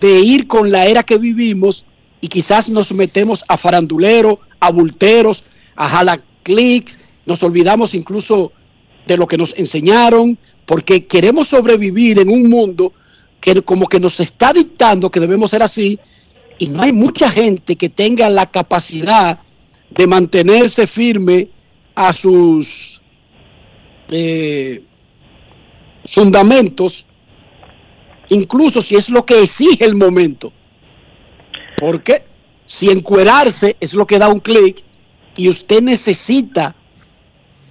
de 0.00 0.20
ir 0.20 0.46
con 0.46 0.70
la 0.70 0.86
era 0.86 1.02
que 1.02 1.16
vivimos 1.16 1.84
y 2.22 2.28
quizás 2.28 2.70
nos 2.70 2.92
metemos 2.94 3.44
a 3.48 3.58
farandulero, 3.58 4.38
a 4.60 4.70
bulteros, 4.70 5.42
a 5.74 5.88
jalaclics, 5.88 6.98
nos 7.26 7.42
olvidamos 7.42 7.94
incluso 7.94 8.52
de 9.06 9.16
lo 9.16 9.26
que 9.26 9.36
nos 9.36 9.58
enseñaron, 9.58 10.38
porque 10.64 11.04
queremos 11.04 11.48
sobrevivir 11.48 12.20
en 12.20 12.28
un 12.28 12.48
mundo 12.48 12.92
que 13.40 13.60
como 13.62 13.88
que 13.88 13.98
nos 13.98 14.20
está 14.20 14.52
dictando 14.52 15.10
que 15.10 15.18
debemos 15.18 15.50
ser 15.50 15.64
así, 15.64 15.98
y 16.60 16.68
no 16.68 16.82
hay 16.82 16.92
mucha 16.92 17.28
gente 17.28 17.74
que 17.74 17.88
tenga 17.88 18.30
la 18.30 18.46
capacidad 18.46 19.40
de 19.90 20.06
mantenerse 20.06 20.86
firme 20.86 21.48
a 21.96 22.12
sus 22.12 23.02
eh, 24.10 24.80
fundamentos, 26.04 27.04
incluso 28.28 28.80
si 28.80 28.94
es 28.94 29.10
lo 29.10 29.26
que 29.26 29.42
exige 29.42 29.84
el 29.84 29.96
momento. 29.96 30.52
Porque 31.82 32.22
si 32.64 32.92
encuerarse 32.92 33.76
es 33.80 33.94
lo 33.94 34.06
que 34.06 34.20
da 34.20 34.28
un 34.28 34.38
clic, 34.38 34.84
y 35.36 35.48
usted 35.48 35.82
necesita 35.82 36.76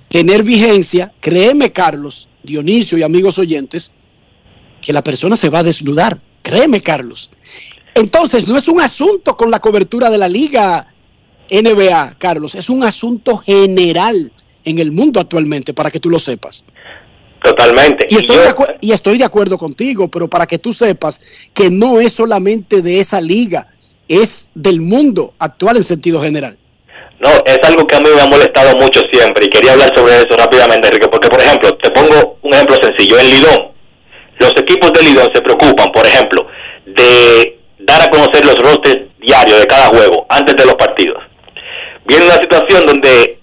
tener 0.09 0.43
vigencia, 0.43 1.13
créeme 1.21 1.71
Carlos, 1.71 2.27
Dionisio 2.43 2.97
y 2.97 3.03
amigos 3.03 3.39
oyentes, 3.39 3.93
que 4.81 4.91
la 4.91 5.01
persona 5.01 5.37
se 5.37 5.47
va 5.47 5.59
a 5.59 5.63
desnudar. 5.63 6.19
Créeme 6.41 6.81
Carlos. 6.81 7.31
Entonces, 7.95 8.49
no 8.49 8.57
es 8.57 8.67
un 8.67 8.81
asunto 8.81 9.37
con 9.37 9.49
la 9.49 9.61
cobertura 9.61 10.09
de 10.09 10.17
la 10.17 10.27
liga 10.27 10.93
NBA, 11.49 12.17
Carlos, 12.17 12.55
es 12.55 12.69
un 12.69 12.83
asunto 12.83 13.37
general 13.37 14.33
en 14.65 14.79
el 14.79 14.91
mundo 14.91 15.21
actualmente, 15.21 15.73
para 15.73 15.89
que 15.89 16.01
tú 16.01 16.09
lo 16.09 16.19
sepas. 16.19 16.65
Totalmente. 17.41 18.07
Y 18.09 18.17
estoy, 18.17 18.35
de 18.39 18.53
y 18.81 18.91
estoy 18.91 19.17
de 19.17 19.23
acuerdo 19.23 19.57
contigo, 19.57 20.11
pero 20.11 20.29
para 20.29 20.45
que 20.45 20.59
tú 20.59 20.73
sepas 20.73 21.21
que 21.53 21.69
no 21.69 22.01
es 22.01 22.11
solamente 22.11 22.81
de 22.81 22.99
esa 22.99 23.21
liga, 23.21 23.69
es 24.07 24.51
del 24.55 24.81
mundo 24.81 25.33
actual 25.39 25.77
en 25.77 25.83
sentido 25.83 26.21
general. 26.21 26.57
No, 27.19 27.29
es 27.45 27.59
algo 27.63 27.85
que 27.85 27.95
a 27.95 27.99
mí 27.99 28.09
me 28.15 28.21
ha 28.21 28.25
molestado 28.25 28.75
mucho 28.77 29.01
siempre 29.11 29.45
y 29.45 29.49
quería 29.49 29.73
hablar 29.73 29.91
sobre 29.95 30.15
eso 30.15 30.35
rápidamente, 30.35 30.87
Enrique, 30.87 31.07
porque 31.07 31.29
por 31.29 31.39
ejemplo, 31.39 31.77
te 31.77 31.91
pongo 31.91 32.39
un 32.41 32.53
ejemplo 32.53 32.75
sencillo. 32.81 33.19
En 33.19 33.29
Lidón, 33.29 33.71
los 34.39 34.51
equipos 34.57 34.91
de 34.93 35.03
Lidón 35.03 35.29
se 35.33 35.41
preocupan, 35.41 35.91
por 35.91 36.05
ejemplo, 36.05 36.47
de 36.85 37.59
dar 37.79 38.01
a 38.01 38.09
conocer 38.09 38.43
los 38.43 38.57
rosters 38.57 39.01
diarios 39.19 39.59
de 39.59 39.67
cada 39.67 39.87
juego 39.87 40.25
antes 40.29 40.55
de 40.55 40.65
los 40.65 40.75
partidos. 40.75 41.21
Viene 42.05 42.25
una 42.25 42.41
situación 42.41 42.87
donde 42.87 43.39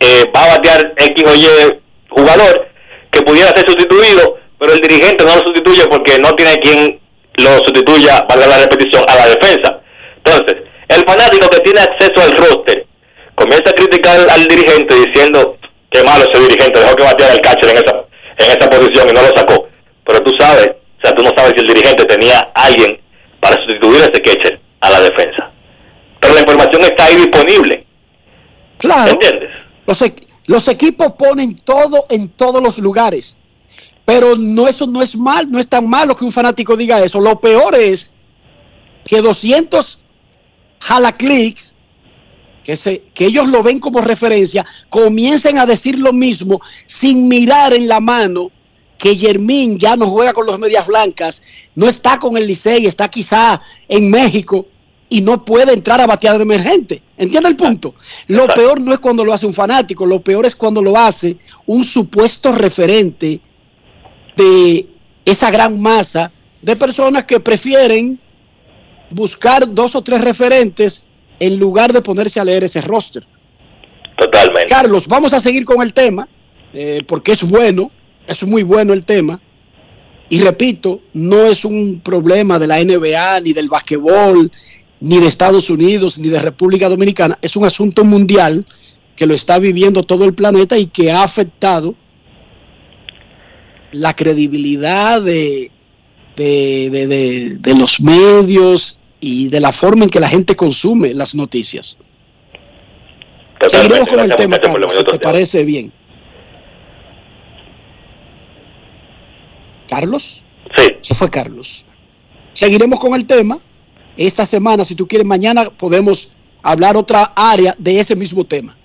eh, 0.00 0.30
va 0.34 0.44
a 0.44 0.56
batear 0.56 0.92
X 0.96 1.24
o 1.24 1.34
Y 1.34 1.80
jugador 2.08 2.68
que 3.10 3.22
pudiera 3.22 3.50
ser 3.50 3.64
sustituido, 3.66 4.38
pero 4.58 4.72
el 4.72 4.80
dirigente 4.80 5.24
no 5.24 5.36
lo 5.36 5.42
sustituye 5.42 5.86
porque 5.86 6.18
no 6.18 6.34
tiene 6.34 6.58
quien 6.58 7.00
lo 7.36 7.58
sustituya, 7.64 8.26
valga 8.28 8.46
la 8.46 8.58
repetición, 8.58 9.04
a 9.08 9.16
la 9.16 9.26
defensa. 9.28 9.79
Entonces, 10.30 10.56
el 10.88 11.04
fanático 11.04 11.48
que 11.50 11.60
tiene 11.60 11.80
acceso 11.80 12.22
al 12.22 12.36
roster 12.36 12.86
comienza 13.34 13.70
a 13.70 13.74
criticar 13.74 14.20
al, 14.20 14.30
al 14.30 14.46
dirigente 14.46 14.94
diciendo 15.06 15.56
que 15.90 16.02
malo 16.02 16.24
ese 16.30 16.42
dirigente, 16.42 16.80
dejó 16.80 16.96
que 16.96 17.02
bateara 17.02 17.34
el 17.34 17.40
catcher 17.40 17.70
en 17.70 17.76
esa, 17.76 17.96
en 18.38 18.58
esa 18.58 18.70
posición 18.70 19.08
y 19.08 19.12
no 19.12 19.22
lo 19.22 19.36
sacó. 19.36 19.68
Pero 20.04 20.22
tú 20.22 20.32
sabes, 20.38 20.70
o 20.70 21.00
sea, 21.02 21.14
tú 21.14 21.22
no 21.22 21.30
sabes 21.36 21.54
si 21.56 21.60
el 21.62 21.68
dirigente 21.68 22.04
tenía 22.04 22.38
alguien 22.54 23.00
para 23.40 23.56
sustituir 23.56 24.02
a 24.02 24.06
ese 24.06 24.22
catcher 24.22 24.60
a 24.80 24.90
la 24.90 25.00
defensa. 25.00 25.50
Pero 26.20 26.34
la 26.34 26.40
información 26.40 26.82
está 26.82 27.06
ahí 27.06 27.16
disponible. 27.16 27.86
Claro. 28.78 29.18
Los, 29.86 30.02
e- 30.02 30.14
los 30.46 30.68
equipos 30.68 31.12
ponen 31.12 31.56
todo 31.56 32.06
en 32.08 32.28
todos 32.28 32.62
los 32.62 32.78
lugares. 32.78 33.38
Pero 34.04 34.34
no, 34.36 34.68
eso 34.68 34.86
no 34.86 35.02
es 35.02 35.16
mal, 35.16 35.50
no 35.50 35.58
es 35.58 35.68
tan 35.68 35.88
malo 35.88 36.16
que 36.16 36.24
un 36.24 36.32
fanático 36.32 36.76
diga 36.76 37.02
eso. 37.02 37.20
Lo 37.20 37.40
peor 37.40 37.74
es 37.74 38.16
que 39.04 39.20
200 39.20 40.04
jalaclicks, 40.80 41.74
que, 42.64 42.76
se, 42.76 43.02
que 43.14 43.26
ellos 43.26 43.48
lo 43.48 43.62
ven 43.62 43.78
como 43.78 44.00
referencia, 44.00 44.66
comiencen 44.88 45.58
a 45.58 45.66
decir 45.66 45.98
lo 45.98 46.12
mismo 46.12 46.60
sin 46.86 47.28
mirar 47.28 47.72
en 47.72 47.88
la 47.88 48.00
mano 48.00 48.50
que 48.98 49.16
Yermín 49.16 49.78
ya 49.78 49.96
no 49.96 50.06
juega 50.08 50.34
con 50.34 50.46
los 50.46 50.58
medias 50.58 50.86
blancas, 50.86 51.42
no 51.74 51.88
está 51.88 52.20
con 52.20 52.36
el 52.36 52.46
Licey, 52.46 52.86
está 52.86 53.08
quizá 53.08 53.62
en 53.88 54.10
México 54.10 54.66
y 55.08 55.22
no 55.22 55.44
puede 55.44 55.72
entrar 55.72 56.00
a 56.00 56.06
batear 56.06 56.36
de 56.36 56.42
emergente. 56.42 57.02
¿Entiende 57.16 57.48
el 57.48 57.56
punto? 57.56 57.94
Lo 58.28 58.46
peor 58.48 58.80
no 58.80 58.92
es 58.92 59.00
cuando 59.00 59.24
lo 59.24 59.32
hace 59.32 59.46
un 59.46 59.54
fanático, 59.54 60.04
lo 60.04 60.20
peor 60.20 60.44
es 60.44 60.54
cuando 60.54 60.82
lo 60.82 60.96
hace 60.96 61.38
un 61.66 61.82
supuesto 61.82 62.52
referente 62.52 63.40
de 64.36 64.86
esa 65.24 65.50
gran 65.50 65.80
masa 65.80 66.30
de 66.60 66.76
personas 66.76 67.24
que 67.24 67.40
prefieren 67.40 68.20
buscar 69.10 69.72
dos 69.72 69.94
o 69.94 70.02
tres 70.02 70.20
referentes 70.20 71.06
en 71.38 71.58
lugar 71.58 71.92
de 71.92 72.00
ponerse 72.02 72.40
a 72.40 72.44
leer 72.44 72.64
ese 72.64 72.80
roster. 72.80 73.26
Totalmente. 74.16 74.66
Carlos, 74.68 75.06
vamos 75.08 75.32
a 75.32 75.40
seguir 75.40 75.64
con 75.64 75.80
el 75.82 75.92
tema, 75.94 76.28
eh, 76.74 77.02
porque 77.06 77.32
es 77.32 77.42
bueno, 77.42 77.90
es 78.26 78.44
muy 78.46 78.62
bueno 78.62 78.92
el 78.92 79.04
tema. 79.04 79.40
Y 80.28 80.38
repito, 80.40 81.00
no 81.14 81.46
es 81.46 81.64
un 81.64 82.00
problema 82.00 82.58
de 82.58 82.66
la 82.68 82.78
NBA, 82.84 83.40
ni 83.40 83.52
del 83.52 83.68
basquetbol, 83.68 84.50
ni 85.00 85.18
de 85.18 85.26
Estados 85.26 85.70
Unidos, 85.70 86.18
ni 86.18 86.28
de 86.28 86.38
República 86.40 86.88
Dominicana. 86.88 87.38
Es 87.42 87.56
un 87.56 87.64
asunto 87.64 88.04
mundial 88.04 88.64
que 89.16 89.26
lo 89.26 89.34
está 89.34 89.58
viviendo 89.58 90.02
todo 90.04 90.24
el 90.26 90.34
planeta 90.34 90.78
y 90.78 90.86
que 90.86 91.10
ha 91.10 91.24
afectado 91.24 91.94
la 93.92 94.14
credibilidad 94.14 95.20
de, 95.20 95.70
de, 96.36 96.90
de- 96.90 97.06
de- 97.08 97.56
de 97.58 97.74
los 97.74 98.00
medios 98.00 98.98
y 99.20 99.48
de 99.48 99.60
la 99.60 99.72
forma 99.72 100.04
en 100.04 100.10
que 100.10 100.20
la 100.20 100.28
gente 100.28 100.56
consume 100.56 101.14
las 101.14 101.34
noticias. 101.34 101.98
Seguiremos 103.68 104.08
con 104.08 104.20
el 104.20 104.34
tema, 104.34 104.58
Carlos, 104.58 104.94
si 104.96 105.04
te 105.04 105.18
parece 105.18 105.64
bien. 105.64 105.92
¿Carlos? 109.86 110.42
Sí. 110.76 110.96
Se 111.02 111.14
fue 111.14 111.28
Carlos. 111.28 111.84
Seguiremos 112.52 112.98
con 112.98 113.14
el 113.14 113.26
tema. 113.26 113.58
Esta 114.16 114.46
semana, 114.46 114.84
si 114.84 114.94
tú 114.94 115.06
quieres, 115.06 115.26
mañana 115.26 115.70
podemos 115.70 116.32
hablar 116.62 116.96
otra 116.96 117.32
área 117.36 117.74
de 117.78 118.00
ese 118.00 118.16
mismo 118.16 118.44
tema. 118.44 118.76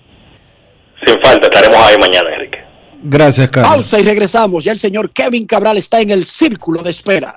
Sin 1.06 1.20
falta, 1.20 1.46
estaremos 1.46 1.78
ahí 1.78 1.96
mañana, 1.98 2.34
Enrique. 2.34 2.58
Gracias, 3.02 3.48
Carlos. 3.50 3.72
Pausa 3.72 4.00
y 4.00 4.02
regresamos. 4.02 4.64
Ya 4.64 4.72
el 4.72 4.78
señor 4.78 5.10
Kevin 5.10 5.46
Cabral 5.46 5.76
está 5.76 6.00
en 6.00 6.10
el 6.10 6.24
círculo 6.24 6.82
de 6.82 6.90
espera. 6.90 7.36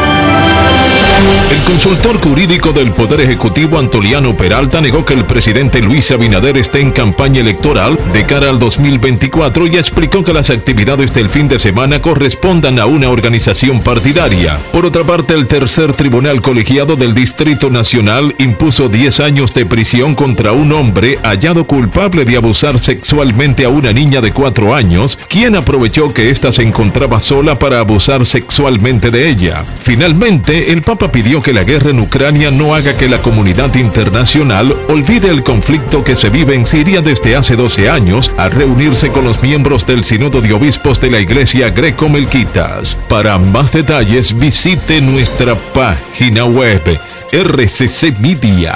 El 1.51 1.59
consultor 1.63 2.17
jurídico 2.19 2.71
del 2.71 2.91
Poder 2.91 3.21
Ejecutivo 3.21 3.77
Antoliano 3.77 4.35
Peralta 4.35 4.81
negó 4.81 5.05
que 5.05 5.13
el 5.13 5.25
presidente 5.25 5.81
Luis 5.81 6.09
Abinader 6.11 6.57
esté 6.57 6.79
en 6.79 6.91
campaña 6.91 7.41
electoral 7.41 7.97
de 8.13 8.25
cara 8.25 8.49
al 8.49 8.57
2024 8.57 9.67
y 9.67 9.77
explicó 9.77 10.23
que 10.23 10.33
las 10.33 10.49
actividades 10.49 11.13
del 11.13 11.29
fin 11.29 11.47
de 11.47 11.59
semana 11.59 12.01
correspondan 12.01 12.79
a 12.79 12.85
una 12.85 13.09
organización 13.09 13.81
partidaria. 13.81 14.57
Por 14.71 14.85
otra 14.85 15.03
parte, 15.03 15.33
el 15.33 15.47
tercer 15.47 15.93
tribunal 15.93 16.41
colegiado 16.41 16.95
del 16.95 17.13
Distrito 17.13 17.69
Nacional 17.69 18.33
impuso 18.39 18.89
10 18.89 19.19
años 19.19 19.53
de 19.53 19.65
prisión 19.65 20.15
contra 20.15 20.53
un 20.53 20.71
hombre 20.71 21.19
hallado 21.23 21.65
culpable 21.65 22.25
de 22.25 22.37
abusar 22.37 22.79
sexualmente 22.79 23.65
a 23.65 23.69
una 23.69 23.91
niña 23.91 24.21
de 24.21 24.31
4 24.31 24.73
años, 24.73 25.19
quien 25.27 25.55
aprovechó 25.55 26.13
que 26.13 26.29
ésta 26.29 26.51
se 26.51 26.63
encontraba 26.63 27.19
sola 27.19 27.59
para 27.59 27.79
abusar 27.79 28.25
sexualmente 28.25 29.11
de 29.11 29.29
ella. 29.29 29.63
Finalmente, 29.81 30.71
el 30.71 30.81
Papa 30.81 31.10
pidió 31.11 31.41
que 31.41 31.53
la 31.53 31.63
guerra 31.63 31.89
en 31.91 31.99
Ucrania 31.99 32.51
no 32.51 32.73
haga 32.73 32.95
que 32.95 33.07
la 33.07 33.17
comunidad 33.19 33.75
internacional 33.75 34.75
olvide 34.89 35.29
el 35.29 35.43
conflicto 35.43 36.03
que 36.03 36.15
se 36.15 36.29
vive 36.29 36.55
en 36.55 36.65
Siria 36.65 37.01
desde 37.01 37.35
hace 37.35 37.55
12 37.55 37.89
años 37.89 38.31
al 38.37 38.51
reunirse 38.51 39.11
con 39.11 39.25
los 39.25 39.41
miembros 39.41 39.85
del 39.85 40.03
Sínodo 40.03 40.41
de 40.41 40.53
Obispos 40.53 40.99
de 41.01 41.11
la 41.11 41.19
Iglesia 41.19 41.69
Greco-Melquitas. 41.69 42.97
Para 43.09 43.37
más 43.37 43.71
detalles 43.71 44.37
visite 44.37 45.01
nuestra 45.01 45.55
página 45.73 46.45
web 46.45 46.99
rccmedia.com.do. 47.31 48.71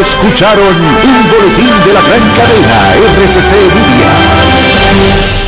Escucharon 0.00 0.76
un 0.76 1.30
boletín 1.30 1.74
de 1.86 1.92
la 1.92 2.02
gran 2.02 2.28
cadena 2.36 2.94
RCC 2.94 3.52
Media. 3.74 5.47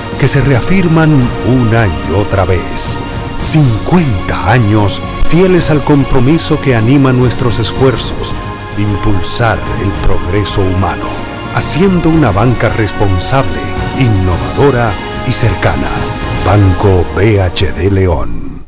que 0.21 0.27
se 0.27 0.39
reafirman 0.41 1.09
una 1.47 1.87
y 1.87 2.13
otra 2.13 2.45
vez. 2.45 2.99
50 3.39 4.51
años 4.51 5.01
fieles 5.27 5.71
al 5.71 5.83
compromiso 5.83 6.61
que 6.61 6.75
anima 6.75 7.11
nuestros 7.11 7.57
esfuerzos, 7.57 8.35
de 8.77 8.83
impulsar 8.83 9.57
el 9.81 9.89
progreso 10.05 10.61
humano, 10.61 11.05
haciendo 11.55 12.09
una 12.09 12.29
banca 12.29 12.69
responsable, 12.69 13.57
innovadora 13.97 14.91
y 15.27 15.31
cercana. 15.31 15.89
Banco 16.45 17.03
BHD 17.15 17.91
León. 17.91 18.67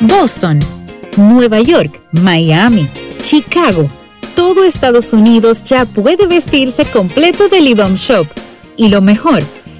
Boston, 0.00 0.60
Nueva 1.18 1.60
York, 1.60 2.00
Miami, 2.12 2.88
Chicago. 3.20 3.90
Todo 4.34 4.64
Estados 4.64 5.12
Unidos 5.12 5.62
ya 5.62 5.84
puede 5.84 6.26
vestirse 6.26 6.86
completo 6.86 7.48
del 7.48 7.68
IDOM 7.68 7.96
Shop. 7.96 8.26
Y 8.76 8.88
lo 8.88 9.02
mejor, 9.02 9.42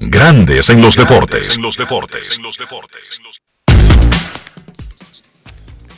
Grandes 0.00 0.70
en 0.70 0.80
los 0.80 0.94
deportes. 0.94 1.56
En 1.56 1.62
los 1.62 1.76
deportes. 1.76 2.38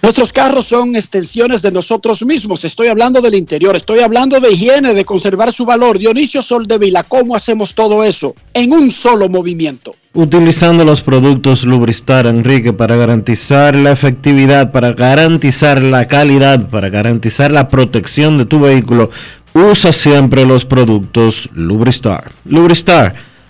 Nuestros 0.01 0.33
carros 0.33 0.67
son 0.67 0.97
extensiones 0.97 1.61
de 1.61 1.71
nosotros 1.71 2.25
mismos. 2.25 2.65
Estoy 2.65 2.89
hablando 2.89 3.21
del 3.21 3.35
interior, 3.35 3.77
estoy 3.77 4.01
hablando 4.01 4.41
de 4.41 4.51
higiene, 4.51 4.95
de 4.95 5.05
conservar 5.05 5.53
su 5.53 5.67
valor. 5.67 5.99
Dionisio 5.99 6.43
Soldevila, 6.43 7.03
¿cómo 7.03 7.37
hacemos 7.37 7.75
todo 7.75 8.03
eso 8.03 8.35
en 8.55 8.73
un 8.73 8.91
solo 8.91 9.29
movimiento? 9.29 9.95
Utilizando 10.15 10.87
los 10.87 11.03
productos 11.03 11.65
Lubristar, 11.65 12.27
Enrique, 12.27 12.73
para 12.73 12.97
garantizar 12.97 13.75
la 13.75 13.93
efectividad, 13.93 14.73
para 14.73 14.95
garantizar 14.95 15.83
la 15.83 16.09
calidad, 16.09 16.71
para 16.71 16.89
garantizar 16.89 17.51
la 17.51 17.69
protección 17.69 18.39
de 18.39 18.47
tu 18.47 18.61
vehículo, 18.61 19.11
usa 19.53 19.93
siempre 19.93 20.47
los 20.47 20.65
productos 20.65 21.51
Lubristar. 21.53 22.33
Lubristar, 22.47 23.30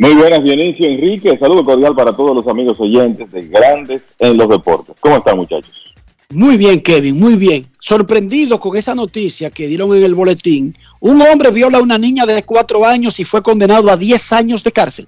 Muy 0.00 0.14
buenas, 0.14 0.42
Dionisio, 0.42 0.88
Enrique. 0.88 1.36
Saludo 1.38 1.62
cordial 1.62 1.94
para 1.94 2.16
todos 2.16 2.34
los 2.34 2.48
amigos 2.48 2.80
oyentes 2.80 3.30
de 3.30 3.42
Grandes 3.42 4.00
en 4.18 4.38
los 4.38 4.48
Deportes. 4.48 4.96
¿Cómo 4.98 5.18
están, 5.18 5.36
muchachos? 5.36 5.92
Muy 6.30 6.56
bien, 6.56 6.80
Kevin, 6.80 7.20
muy 7.20 7.36
bien. 7.36 7.66
Sorprendido 7.78 8.58
con 8.58 8.78
esa 8.78 8.94
noticia 8.94 9.50
que 9.50 9.66
dieron 9.66 9.94
en 9.94 10.02
el 10.02 10.14
boletín. 10.14 10.74
Un 11.00 11.20
hombre 11.20 11.50
viola 11.50 11.76
a 11.76 11.82
una 11.82 11.98
niña 11.98 12.24
de 12.24 12.42
cuatro 12.44 12.86
años 12.86 13.20
y 13.20 13.24
fue 13.24 13.42
condenado 13.42 13.90
a 13.90 13.96
10 13.98 14.32
años 14.32 14.64
de 14.64 14.72
cárcel. 14.72 15.06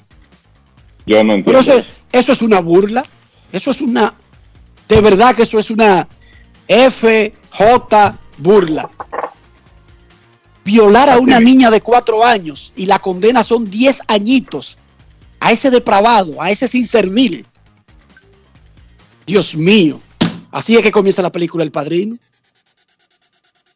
Yo 1.07 1.25
no 1.25 1.33
entiendo. 1.33 1.47
Pero 1.47 1.61
eso, 1.61 1.89
eso 2.13 2.33
es 2.33 2.43
una 2.43 2.61
burla. 2.61 3.03
Eso 3.51 3.71
es 3.71 3.81
una. 3.81 4.13
De 4.87 5.01
verdad 5.01 5.35
que 5.35 5.45
eso 5.45 5.59
es 5.59 5.71
una 5.71 6.07
FJ 6.69 8.19
burla. 8.37 8.91
Violar 10.67 11.09
a 11.09 11.19
una 11.19 11.41
niña 11.41 11.71
de 11.71 11.81
cuatro 11.81 12.23
años 12.23 12.75
y 12.77 12.85
la 12.85 12.99
condena 12.99 13.43
son 13.43 13.71
10 13.71 14.03
añitos 14.07 14.77
a 15.43 15.51
ese 15.51 15.71
depravado, 15.71 16.41
a 16.41 16.53
ese 16.53 16.69
sin 16.69 16.87
servil. 16.87 17.45
Dios 19.27 19.57
mío. 19.57 20.01
Así 20.53 20.77
es 20.77 20.83
que 20.83 20.93
comienza 20.93 21.21
la 21.21 21.33
película 21.33 21.65
El 21.65 21.73
Padrino. 21.73 22.17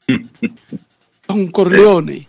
Don 1.26 1.48
Corleone. 1.48 2.28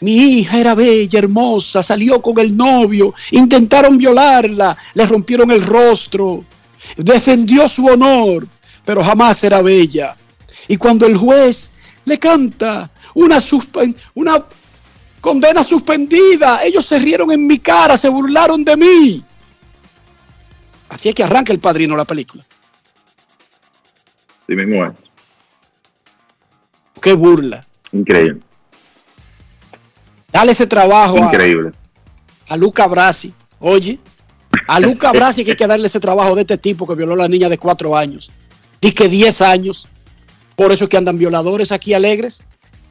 Mi 0.00 0.16
hija 0.38 0.58
era 0.58 0.74
bella, 0.74 1.18
hermosa, 1.18 1.82
salió 1.82 2.22
con 2.22 2.38
el 2.38 2.56
novio, 2.56 3.14
intentaron 3.30 3.98
violarla, 3.98 4.76
le 4.94 5.06
rompieron 5.06 5.50
el 5.52 5.62
rostro, 5.62 6.42
defendió 6.96 7.68
su 7.68 7.86
honor, 7.86 8.48
pero 8.86 9.04
jamás 9.04 9.44
era 9.44 9.60
bella. 9.60 10.16
Y 10.66 10.78
cuando 10.78 11.06
el 11.06 11.16
juez 11.18 11.72
le 12.06 12.18
canta 12.18 12.90
una, 13.14 13.38
suspen 13.38 13.94
una 14.14 14.42
condena 15.22 15.62
suspendida, 15.64 16.62
ellos 16.64 16.84
se 16.84 16.98
rieron 16.98 17.30
en 17.32 17.46
mi 17.46 17.60
cara, 17.60 17.96
se 17.96 18.10
burlaron 18.10 18.64
de 18.64 18.76
mí. 18.76 19.24
Así 20.90 21.08
es 21.08 21.14
que 21.14 21.22
arranca 21.22 21.52
el 21.52 21.60
padrino 21.60 21.96
la 21.96 22.04
película. 22.04 22.44
Sí 24.46 24.54
mismo 24.54 24.84
es. 24.84 24.92
Qué 27.00 27.14
burla. 27.14 27.66
Increíble. 27.92 28.40
Dale 30.30 30.52
ese 30.52 30.66
trabajo 30.66 31.18
Increíble. 31.18 31.70
A, 32.48 32.54
a 32.54 32.56
Luca 32.56 32.86
Brasi. 32.88 33.32
Oye, 33.60 34.00
a 34.66 34.80
Luca 34.80 35.12
Brasi 35.12 35.44
que 35.44 35.52
hay 35.52 35.56
que 35.56 35.66
darle 35.66 35.86
ese 35.86 36.00
trabajo 36.00 36.34
de 36.34 36.42
este 36.42 36.58
tipo 36.58 36.86
que 36.86 36.96
violó 36.96 37.14
a 37.14 37.16
la 37.18 37.28
niña 37.28 37.48
de 37.48 37.58
cuatro 37.58 37.96
años. 37.96 38.32
Dice 38.80 38.94
que 38.94 39.08
10 39.08 39.40
años. 39.40 39.88
Por 40.56 40.72
eso 40.72 40.84
es 40.84 40.90
que 40.90 40.96
andan 40.96 41.16
violadores 41.16 41.70
aquí 41.70 41.94
alegres. 41.94 42.42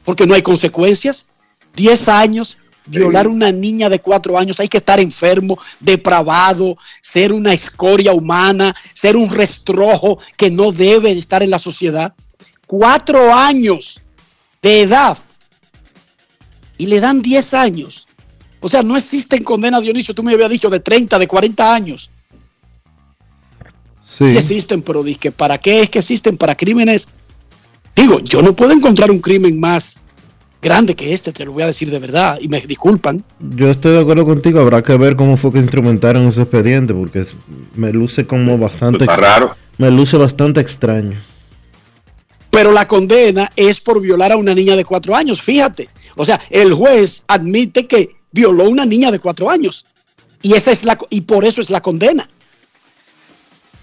Porque 0.04 0.26
no 0.26 0.34
hay 0.34 0.42
consecuencias. 0.42 1.28
10 1.74 2.08
años, 2.08 2.58
violar 2.86 3.26
a 3.26 3.30
una 3.30 3.52
niña 3.52 3.88
de 3.88 4.00
cuatro 4.00 4.38
años. 4.38 4.60
Hay 4.60 4.68
que 4.68 4.78
estar 4.78 5.00
enfermo, 5.00 5.58
depravado, 5.80 6.76
ser 7.00 7.32
una 7.32 7.52
escoria 7.52 8.12
humana, 8.12 8.74
ser 8.92 9.16
un 9.16 9.30
restrojo 9.30 10.18
que 10.36 10.50
no 10.50 10.72
debe 10.72 11.12
estar 11.12 11.42
en 11.42 11.50
la 11.50 11.58
sociedad. 11.58 12.14
Cuatro 12.66 13.32
años 13.34 14.00
de 14.60 14.82
edad 14.82 15.18
y 16.78 16.86
le 16.86 17.00
dan 17.00 17.22
10 17.22 17.54
años. 17.54 18.08
O 18.60 18.68
sea, 18.68 18.82
no 18.82 18.96
existen 18.96 19.42
condenas, 19.42 19.82
Dionisio, 19.82 20.14
tú 20.14 20.22
me 20.22 20.32
habías 20.32 20.50
dicho 20.50 20.70
de 20.70 20.80
30, 20.80 21.18
de 21.18 21.28
40 21.28 21.74
años. 21.74 22.10
Sí. 24.00 24.28
Sí 24.30 24.36
existen, 24.36 24.82
pero 24.82 25.02
dije, 25.02 25.32
¿para 25.32 25.58
qué 25.58 25.80
es 25.80 25.90
que 25.90 25.98
existen? 25.98 26.36
Para 26.36 26.56
crímenes. 26.56 27.08
Digo, 27.94 28.20
yo 28.20 28.42
no 28.42 28.54
puedo 28.54 28.72
encontrar 28.72 29.10
un 29.10 29.20
crimen 29.20 29.58
más 29.58 29.98
grande 30.62 30.94
que 30.94 31.12
este, 31.12 31.32
te 31.32 31.44
lo 31.44 31.52
voy 31.52 31.64
a 31.64 31.66
decir 31.66 31.90
de 31.90 31.98
verdad, 31.98 32.38
y 32.40 32.48
me 32.48 32.60
disculpan. 32.60 33.24
Yo 33.40 33.70
estoy 33.70 33.92
de 33.92 34.00
acuerdo 34.00 34.24
contigo, 34.24 34.60
habrá 34.60 34.82
que 34.82 34.96
ver 34.96 35.16
cómo 35.16 35.36
fue 35.36 35.52
que 35.52 35.58
instrumentaron 35.58 36.26
ese 36.28 36.42
expediente, 36.42 36.94
porque 36.94 37.26
me 37.74 37.92
luce 37.92 38.26
como 38.26 38.56
bastante... 38.56 39.04
Está 39.04 39.16
raro. 39.16 39.56
Me 39.76 39.90
luce 39.90 40.16
bastante 40.16 40.60
extraño. 40.60 41.20
Pero 42.50 42.70
la 42.70 42.86
condena 42.86 43.50
es 43.56 43.80
por 43.80 44.00
violar 44.00 44.30
a 44.32 44.36
una 44.36 44.54
niña 44.54 44.76
de 44.76 44.84
cuatro 44.84 45.16
años, 45.16 45.42
fíjate. 45.42 45.88
O 46.14 46.24
sea, 46.24 46.40
el 46.50 46.72
juez 46.72 47.24
admite 47.26 47.86
que 47.86 48.16
violó 48.30 48.64
a 48.64 48.68
una 48.68 48.86
niña 48.86 49.10
de 49.10 49.18
cuatro 49.18 49.50
años. 49.50 49.84
Y, 50.42 50.54
esa 50.54 50.70
es 50.70 50.84
la, 50.84 50.98
y 51.10 51.22
por 51.22 51.44
eso 51.44 51.60
es 51.60 51.70
la 51.70 51.80
condena. 51.80 52.28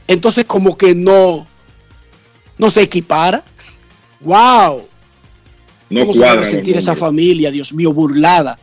Entonces, 0.08 0.46
como 0.46 0.78
que 0.78 0.96
no, 0.96 1.46
no 2.58 2.72
se 2.72 2.84
equipara. 2.84 3.44
¡Wow! 4.22 4.89
No 5.90 6.02
¿Cómo 6.02 6.14
se 6.14 6.20
va 6.20 6.34
a 6.34 6.44
sentir 6.44 6.78
esa 6.78 6.96
familia, 6.96 7.52
Dios 7.52 7.74
mío, 7.74 7.92
burlada? 7.92 8.58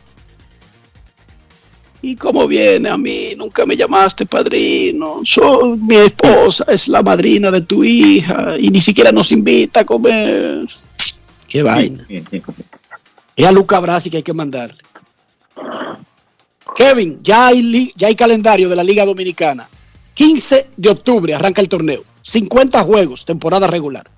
¿Y 2.01 2.15
cómo 2.15 2.47
viene 2.47 2.89
a 2.89 2.97
mí? 2.97 3.33
Nunca 3.35 3.65
me 3.65 3.75
llamaste 3.75 4.25
padrino. 4.25 5.21
Soy 5.23 5.77
mi 5.77 5.95
esposa, 5.95 6.65
es 6.67 6.87
la 6.87 7.01
madrina 7.01 7.51
de 7.51 7.61
tu 7.61 7.83
hija 7.83 8.55
y 8.59 8.69
ni 8.69 8.79
siquiera 8.79 9.11
nos 9.11 9.31
invita 9.31 9.81
a 9.81 9.85
comer. 9.85 10.65
Qué 11.47 11.63
vaina. 11.63 12.05
Es 13.35 13.45
a 13.45 13.51
Luca 13.51 13.79
Brasi 13.79 14.09
que 14.09 14.17
hay 14.17 14.23
que 14.23 14.33
mandarle. 14.33 14.77
Kevin, 16.75 17.19
ya 17.23 17.47
hay, 17.47 17.91
ya 17.95 18.07
hay 18.07 18.15
calendario 18.15 18.69
de 18.69 18.75
la 18.75 18.83
Liga 18.83 19.03
Dominicana. 19.03 19.67
15 20.13 20.67
de 20.77 20.89
octubre 20.89 21.33
arranca 21.33 21.61
el 21.61 21.69
torneo. 21.69 22.03
50 22.21 22.83
juegos, 22.83 23.25
temporada 23.25 23.67
regular. 23.67 24.09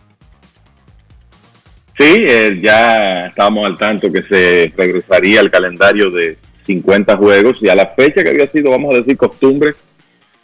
Sí, 1.99 2.15
eh, 2.21 2.61
ya 2.63 3.25
estábamos 3.25 3.67
al 3.67 3.75
tanto 3.75 4.09
que 4.09 4.21
se 4.21 4.71
regresaría 4.77 5.41
al 5.41 5.51
calendario 5.51 6.09
de 6.09 6.37
50 6.65 7.17
juegos 7.17 7.57
y 7.59 7.67
a 7.67 7.75
la 7.75 7.87
fecha 7.87 8.23
que 8.23 8.29
había 8.29 8.47
sido, 8.47 8.71
vamos 8.71 8.93
a 8.93 8.99
decir, 8.99 9.17
costumbre 9.17 9.73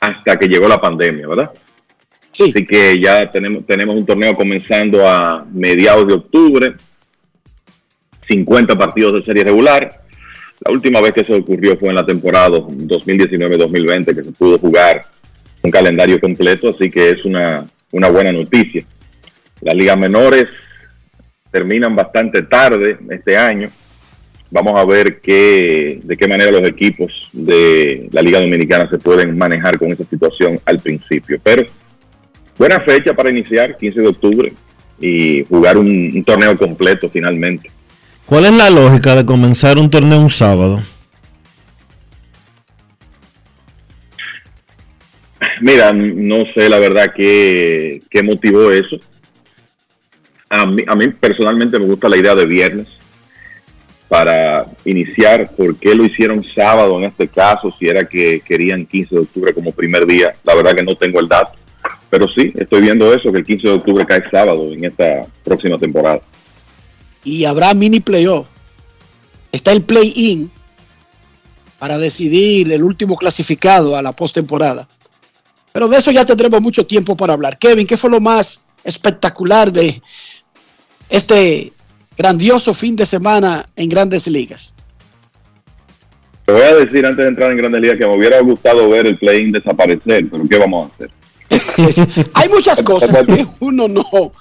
hasta 0.02 0.38
que 0.38 0.50
llegó 0.50 0.68
la 0.68 0.82
pandemia, 0.82 1.26
¿verdad? 1.30 1.52
Sí. 2.32 2.52
Así 2.54 2.66
que 2.66 3.02
ya 3.02 3.32
tenemos, 3.32 3.66
tenemos 3.66 3.96
un 3.96 4.06
torneo 4.06 4.36
comenzando 4.36 5.08
a 5.08 5.46
mediados 5.50 6.06
de 6.06 6.16
octubre, 6.16 6.74
50 8.28 8.78
partidos 8.78 9.14
de 9.14 9.24
serie 9.24 9.46
regular. 9.46 9.90
La 10.60 10.74
última 10.74 11.00
vez 11.00 11.14
que 11.14 11.22
eso 11.22 11.38
ocurrió 11.38 11.78
fue 11.78 11.88
en 11.88 11.96
la 11.96 12.06
temporada 12.06 12.50
2019-2020 12.50 14.06
que 14.14 14.24
se 14.26 14.32
pudo 14.34 14.60
jugar 14.60 15.06
un 15.62 15.72
calendario 15.72 16.20
completo, 16.20 16.72
así 16.72 16.92
que 16.92 17.12
es 17.12 17.24
una, 17.24 17.66
una 17.92 18.10
buena 18.10 18.34
noticia. 18.34 18.84
Las 19.62 19.74
ligas 19.74 19.98
menores 19.98 20.48
terminan 21.56 21.96
bastante 21.96 22.42
tarde 22.42 22.98
este 23.10 23.38
año. 23.38 23.70
Vamos 24.52 24.78
a 24.78 24.84
ver 24.84 25.22
qué, 25.22 26.02
de 26.04 26.18
qué 26.18 26.28
manera 26.28 26.52
los 26.52 26.68
equipos 26.68 27.14
de 27.32 28.10
la 28.12 28.22
Liga 28.22 28.42
Dominicana 28.42 28.90
se 28.90 28.98
pueden 28.98 29.38
manejar 29.38 29.78
con 29.78 29.90
esa 29.90 30.04
situación 30.04 30.60
al 30.66 30.80
principio. 30.80 31.40
Pero 31.42 31.66
buena 32.58 32.82
fecha 32.82 33.14
para 33.14 33.30
iniciar, 33.30 33.78
15 33.78 34.02
de 34.02 34.08
octubre, 34.08 34.54
y 35.00 35.46
jugar 35.46 35.78
un, 35.78 35.88
un 35.88 36.24
torneo 36.26 36.58
completo 36.58 37.10
finalmente. 37.10 37.70
¿Cuál 38.26 38.48
es 38.48 38.54
la 38.54 38.70
lógica 38.70 39.16
de 39.16 39.26
comenzar 39.26 39.78
un 39.78 39.90
torneo 39.90 40.20
un 40.20 40.30
sábado? 40.30 40.82
Mira, 45.62 45.94
no 45.94 46.44
sé 46.54 46.68
la 46.68 46.80
verdad 46.80 47.14
qué, 47.16 48.02
qué 48.10 48.24
motivó 48.24 48.72
eso. 48.72 49.00
A 50.50 50.66
mí, 50.66 50.84
a 50.88 50.96
mí 50.96 51.08
personalmente 51.10 51.80
me 51.80 51.86
gusta 51.86 52.10
la 52.10 52.18
idea 52.18 52.36
de 52.36 52.46
viernes 52.46 52.88
para 54.08 54.66
iniciar. 54.86 55.52
¿Por 55.56 55.76
qué 55.78 55.96
lo 55.96 56.06
hicieron 56.06 56.46
sábado 56.56 56.98
en 57.00 57.06
este 57.06 57.28
caso? 57.28 57.74
Si 57.78 57.88
era 57.88 58.06
que 58.06 58.42
querían 58.42 58.86
15 58.86 59.16
de 59.16 59.22
octubre 59.22 59.54
como 59.54 59.72
primer 59.72 60.06
día. 60.06 60.34
La 60.44 60.56
verdad 60.56 60.76
que 60.76 60.84
no 60.84 60.96
tengo 60.96 61.20
el 61.20 61.28
dato. 61.28 61.58
Pero 62.10 62.28
sí, 62.30 62.54
estoy 62.56 62.82
viendo 62.82 63.14
eso, 63.14 63.32
que 63.32 63.40
el 63.40 63.46
15 63.46 63.68
de 63.68 63.74
octubre 63.74 64.06
cae 64.06 64.24
sábado 64.32 64.72
en 64.72 64.86
esta 64.86 65.26
próxima 65.44 65.78
temporada. 65.78 66.22
y 67.24 67.46
habrá 67.46 67.74
mini 67.74 68.00
playoff. 68.00 68.48
Está 69.52 69.72
el 69.72 69.82
play-in 69.82 70.52
para 71.80 71.98
decidir 71.98 72.72
el 72.72 72.84
último 72.84 73.18
clasificado 73.18 73.96
a 73.98 74.02
la 74.02 74.14
postemporada. 74.14 74.88
Pero 75.74 75.88
de 75.88 75.98
eso 75.98 76.12
ya 76.12 76.26
tendremos 76.26 76.62
mucho 76.62 76.86
tiempo 76.86 77.18
para 77.18 77.34
hablar. 77.34 77.58
Kevin, 77.58 77.88
¿qué 77.88 77.98
fue 77.98 78.10
lo 78.10 78.22
más 78.22 78.64
espectacular 78.84 79.72
de 79.72 80.02
este 81.10 81.74
grandioso 82.18 82.74
fin 82.74 82.96
de 82.96 83.06
semana 83.06 83.68
en 83.76 83.90
grandes 83.90 84.28
ligas? 84.28 84.74
Te 86.46 86.52
voy 86.52 86.62
a 86.62 86.76
decir 86.76 87.06
antes 87.06 87.24
de 87.24 87.30
entrar 87.30 87.52
en 87.52 87.58
Grandes 87.58 87.82
Ligas 87.82 87.98
que 87.98 88.06
me 88.06 88.16
hubiera 88.16 88.40
gustado 88.42 88.88
ver 88.88 89.08
el 89.08 89.18
play-in 89.18 89.52
desaparecer, 89.52 90.30
pero 90.30 90.48
¿qué 90.48 90.58
vamos 90.60 90.92
a 90.92 90.94
hacer? 90.94 91.12
Hay 92.34 92.50
muchas 92.50 92.84
cosas 92.84 93.26
que 93.26 93.48
uno 93.60 93.88
no, 93.88 94.32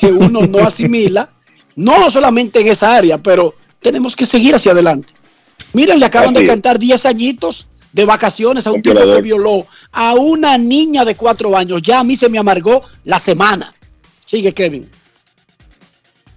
que 0.00 0.06
uno 0.06 0.42
no 0.42 0.60
asimila, 0.60 1.28
no 1.74 2.10
solamente 2.10 2.60
en 2.60 2.68
esa 2.68 2.96
área, 2.96 3.18
pero 3.18 3.54
tenemos 3.80 4.14
que 4.14 4.24
seguir 4.24 4.54
hacia 4.54 4.70
adelante. 4.70 5.12
Miren, 5.72 5.98
le 5.98 6.06
acaban 6.06 6.32
de 6.32 6.40
Así 6.40 6.46
cantar 6.46 6.78
10 6.78 7.06
añitos 7.06 7.68
de 7.92 8.04
vacaciones 8.04 8.66
a 8.66 8.72
un 8.72 8.80
tipo 8.80 9.00
que 9.00 9.22
violó 9.22 9.66
a 9.90 10.14
una 10.14 10.56
niña 10.58 11.04
de 11.04 11.16
4 11.16 11.56
años. 11.56 11.82
Ya 11.82 12.00
a 12.00 12.04
mí 12.04 12.14
se 12.14 12.28
me 12.28 12.38
amargó 12.38 12.82
la 13.04 13.18
semana. 13.18 13.74
Sigue, 14.24 14.52
Kevin. 14.54 14.88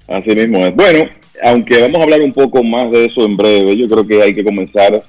Así 0.07 0.29
mismo 0.35 0.65
es. 0.65 0.75
Bueno, 0.75 1.09
aunque 1.43 1.81
vamos 1.81 1.99
a 1.99 2.03
hablar 2.03 2.21
un 2.21 2.33
poco 2.33 2.63
más 2.63 2.91
de 2.91 3.05
eso 3.05 3.25
en 3.25 3.37
breve, 3.37 3.75
yo 3.77 3.87
creo 3.87 4.05
que 4.05 4.21
hay 4.21 4.35
que 4.35 4.43
comenzar 4.43 5.03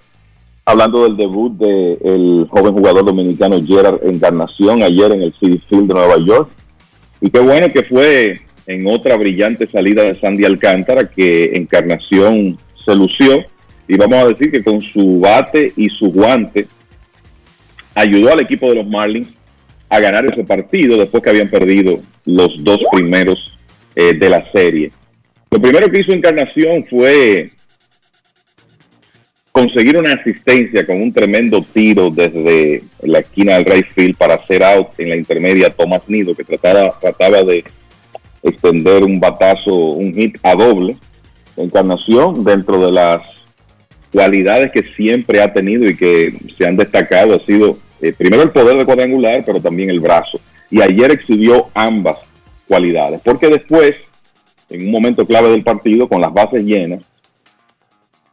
hablando 0.64 1.02
del 1.05 1.16
debut 1.16 1.52
del 1.59 2.47
joven 2.48 2.73
jugador 2.73 3.05
dominicano 3.05 3.60
Gerard 3.64 4.05
Encarnación 4.05 4.82
ayer 4.82 5.12
en 5.12 5.23
el 5.23 5.35
City 5.35 5.60
Field 5.69 5.89
de 5.89 5.94
Nueva 5.94 6.16
York. 6.24 6.51
Y 7.20 7.31
qué 7.31 7.40
bueno 7.40 7.73
que 7.73 7.82
fue 7.85 8.40
en 8.66 8.86
otra 8.86 9.16
brillante 9.16 9.69
salida 9.69 10.02
de 10.02 10.14
Sandy 10.14 10.44
Alcántara 10.44 11.09
que 11.09 11.56
Encarnación 11.56 12.59
se 12.85 12.94
lució. 12.94 13.44
Y 13.89 13.97
vamos 13.97 14.19
a 14.19 14.28
decir 14.28 14.51
que 14.51 14.62
con 14.62 14.81
su 14.81 15.20
bate 15.20 15.73
y 15.77 15.89
su 15.89 16.10
guante 16.10 16.66
ayudó 17.94 18.32
al 18.32 18.40
equipo 18.40 18.69
de 18.69 18.77
los 18.77 18.86
Marlins 18.86 19.28
a 19.89 20.01
ganar 20.01 20.24
ese 20.24 20.44
partido 20.44 20.97
después 20.97 21.23
que 21.23 21.31
habían 21.31 21.48
perdido 21.48 22.01
los 22.24 22.48
dos 22.64 22.78
primeros 22.90 23.59
eh, 23.94 24.14
de 24.14 24.28
la 24.28 24.51
serie. 24.52 24.90
Lo 25.51 25.60
primero 25.60 25.90
que 25.90 26.01
hizo 26.01 26.12
Encarnación 26.12 26.86
fue 26.89 27.51
conseguir 29.52 29.98
una 29.98 30.14
asistencia 30.14 30.86
con 30.86 31.01
un 31.02 31.12
tremendo 31.12 31.62
tiro 31.62 32.10
desde 32.10 32.82
la 33.02 33.19
esquina 33.19 33.56
del 33.56 33.66
right 33.66 33.86
field 33.94 34.16
para 34.16 34.35
hacer 34.35 34.64
out 34.64 34.89
en 34.97 35.10
la 35.10 35.16
intermedia 35.16 35.69
Thomas 35.69 36.02
Nido, 36.09 36.35
que 36.35 36.43
trataba, 36.43 36.98
trataba 36.98 37.43
de 37.43 37.62
extender 38.43 39.05
un 39.05 39.20
batazo, 39.20 39.74
un 39.74 40.14
hit 40.14 40.39
a 40.43 40.55
doble. 40.55 40.97
Encarnación, 41.56 42.44
dentro 42.44 42.85
de 42.86 42.93
las 42.93 43.28
cualidades 44.10 44.73
que 44.73 44.85
siempre 44.94 45.43
ha 45.43 45.52
tenido 45.52 45.89
y 45.89 45.97
que 45.97 46.35
se 46.56 46.66
han 46.66 46.77
destacado, 46.77 47.35
ha 47.35 47.44
sido 47.44 47.78
eh, 48.01 48.14
primero 48.16 48.43
el 48.43 48.51
poder 48.51 48.78
de 48.78 48.86
cuadrangular, 48.86 49.44
pero 49.44 49.60
también 49.60 49.90
el 49.90 50.01
brazo. 50.01 50.40
Y 50.70 50.81
ayer 50.81 51.10
exhibió 51.10 51.66
ambas 51.74 52.16
cualidades, 52.69 53.21
porque 53.25 53.49
después, 53.49 53.97
en 54.71 54.87
un 54.87 54.91
momento 54.91 55.27
clave 55.27 55.51
del 55.51 55.63
partido, 55.63 56.09
con 56.09 56.21
las 56.21 56.33
bases 56.33 56.63
llenas, 56.63 57.03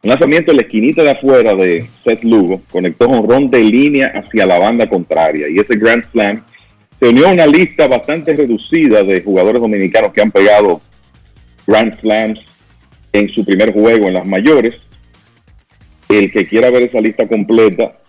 un 0.02 0.08
lanzamiento 0.08 0.50
en 0.50 0.56
la 0.56 0.62
esquinita 0.62 1.02
de 1.02 1.10
afuera 1.10 1.54
de 1.54 1.86
Seth 2.02 2.24
Lugo 2.24 2.62
conectó 2.70 3.06
un 3.06 3.28
ron 3.28 3.50
de 3.50 3.62
línea 3.62 4.10
hacia 4.14 4.46
la 4.46 4.58
banda 4.58 4.88
contraria 4.88 5.46
y 5.50 5.58
ese 5.58 5.76
Grand 5.76 6.10
Slam 6.10 6.42
se 6.98 7.08
unió 7.08 7.28
a 7.28 7.32
una 7.32 7.46
lista 7.46 7.86
bastante 7.86 8.34
reducida 8.34 9.02
de 9.02 9.22
jugadores 9.22 9.60
dominicanos 9.60 10.12
que 10.12 10.22
han 10.22 10.30
pegado 10.30 10.80
Grand 11.66 12.00
Slams 12.00 12.40
en 13.12 13.28
su 13.30 13.44
primer 13.44 13.72
juego 13.72 14.08
en 14.08 14.14
las 14.14 14.26
mayores. 14.26 14.74
El 16.08 16.32
que 16.32 16.46
quiera 16.46 16.70
ver 16.70 16.84
esa 16.84 17.00
lista 17.00 17.28
completa, 17.28 17.99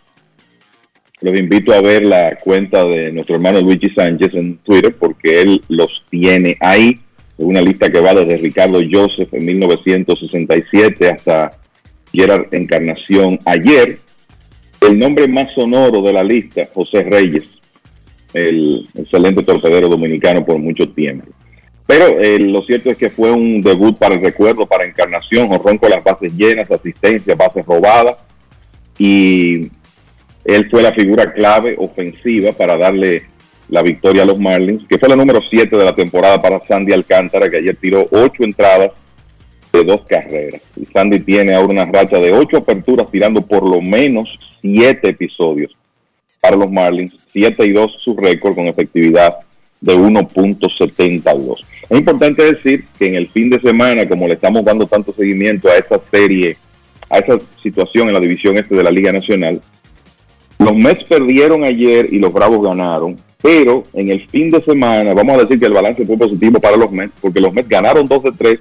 los 1.22 1.40
invito 1.40 1.72
a 1.74 1.82
ver 1.82 2.04
la 2.04 2.36
cuenta 2.38 2.84
de 2.84 3.12
nuestro 3.12 3.36
hermano 3.36 3.62
Luigi 3.62 3.90
Sánchez 3.92 4.34
en 4.34 4.58
Twitter 4.58 4.96
porque 4.98 5.42
él 5.42 5.62
los 5.70 6.04
tiene 6.10 6.58
ahí. 6.60 7.00
Es 7.38 7.46
una 7.46 7.62
lista 7.62 7.92
que 7.92 8.00
va 8.00 8.14
desde 8.14 8.38
Ricardo 8.38 8.80
Joseph 8.92 9.32
en 9.34 9.46
1967 9.46 11.10
hasta 11.10 11.58
Gerard 12.12 12.54
Encarnación 12.54 13.40
ayer. 13.46 14.00
El 14.82 14.98
nombre 14.98 15.28
más 15.28 15.54
sonoro 15.54 16.02
de 16.02 16.12
la 16.12 16.24
lista, 16.24 16.68
José 16.74 17.04
Reyes, 17.04 17.44
el 18.34 18.90
excelente 18.96 19.44
torpedero 19.44 19.90
dominicano 19.90 20.44
por 20.44 20.58
mucho 20.58 20.90
tiempo. 20.90 21.28
Pero 21.86 22.20
eh, 22.20 22.40
lo 22.40 22.64
cierto 22.64 22.90
es 22.90 22.98
que 22.98 23.12
fue 23.12 23.32
un 23.32 23.62
debut 23.62 23.96
para 23.96 24.16
el 24.16 24.22
recuerdo, 24.22 24.66
para 24.66 24.86
Encarnación, 24.86 25.50
jonrón 25.50 25.78
con 25.78 25.92
las 25.92 26.04
bases 26.04 26.36
llenas, 26.36 26.72
asistencia, 26.72 27.36
bases 27.36 27.64
robadas. 27.64 28.18
Y 28.98 29.70
él 30.46 30.70
fue 30.70 30.82
la 30.82 30.94
figura 30.94 31.34
clave 31.34 31.76
ofensiva 31.78 32.52
para 32.52 32.78
darle 32.78 33.24
la 33.70 33.82
victoria 33.82 34.24
a 34.24 34.26
los 34.26 34.40
Marlins, 34.40 34.86
que 34.88 34.98
fue 34.98 35.10
la 35.10 35.16
número 35.16 35.42
7 35.42 35.76
de 35.76 35.86
la 35.86 35.96
temporada 35.96 36.42
para 36.42 36.62
Sandy 36.68 36.94
Alcántara, 36.94 37.50
que 37.50 37.58
ayer 37.58 37.76
tiró 37.78 38.06
8 38.12 38.44
entradas 38.44 38.92
de 39.72 39.84
dos 39.84 40.02
carreras. 40.08 40.62
Y 40.76 40.86
Sandy 40.86 41.20
tiene 41.20 41.54
ahora 41.54 41.72
una 41.72 41.86
racha 41.86 42.18
de 42.18 42.34
8 42.34 42.58
aperturas 42.58 43.10
tirando 43.10 43.42
por 43.42 43.68
lo 43.68 43.82
menos 43.82 44.38
7 44.62 45.08
episodios 45.08 45.76
para 46.42 46.58
los 46.58 46.70
Marlins. 46.70 47.16
7 47.32 47.66
y 47.66 47.72
2 47.72 47.98
su 48.04 48.16
récord 48.18 48.56
con 48.56 48.68
efectividad 48.68 49.38
de 49.80 49.96
1.72. 49.96 51.66
Es 51.90 51.98
importante 51.98 52.44
decir 52.44 52.86
que 53.00 53.08
en 53.08 53.16
el 53.16 53.30
fin 53.30 53.50
de 53.50 53.60
semana, 53.62 54.06
como 54.06 54.28
le 54.28 54.34
estamos 54.34 54.66
dando 54.66 54.86
tanto 54.86 55.14
seguimiento 55.14 55.70
a 55.70 55.78
esa 55.78 56.00
serie, 56.12 56.58
a 57.10 57.20
esa 57.20 57.40
situación 57.64 58.08
en 58.08 58.14
la 58.14 58.20
división 58.20 58.58
este 58.58 58.76
de 58.76 58.84
la 58.84 58.92
Liga 58.92 59.12
Nacional, 59.12 59.62
los 60.62 60.78
Mets 60.78 61.04
perdieron 61.06 61.64
ayer 61.64 62.08
y 62.12 62.20
los 62.20 62.32
Bravos 62.32 62.62
ganaron, 62.62 63.18
pero 63.42 63.84
en 63.94 64.12
el 64.12 64.28
fin 64.28 64.52
de 64.52 64.62
semana, 64.62 65.14
vamos 65.14 65.36
a 65.36 65.42
decir 65.42 65.60
que 65.60 65.66
el 65.66 65.74
balance 65.74 66.06
fue 66.06 66.18
positivo 66.18 66.60
para 66.60 66.78
los 66.78 66.92
Mets, 66.92 67.14
porque 67.20 67.42
los 67.42 67.52
Mets 67.52 67.68
ganaron 67.68 68.08
2 68.08 68.24
de 68.24 68.32
3 68.32 68.60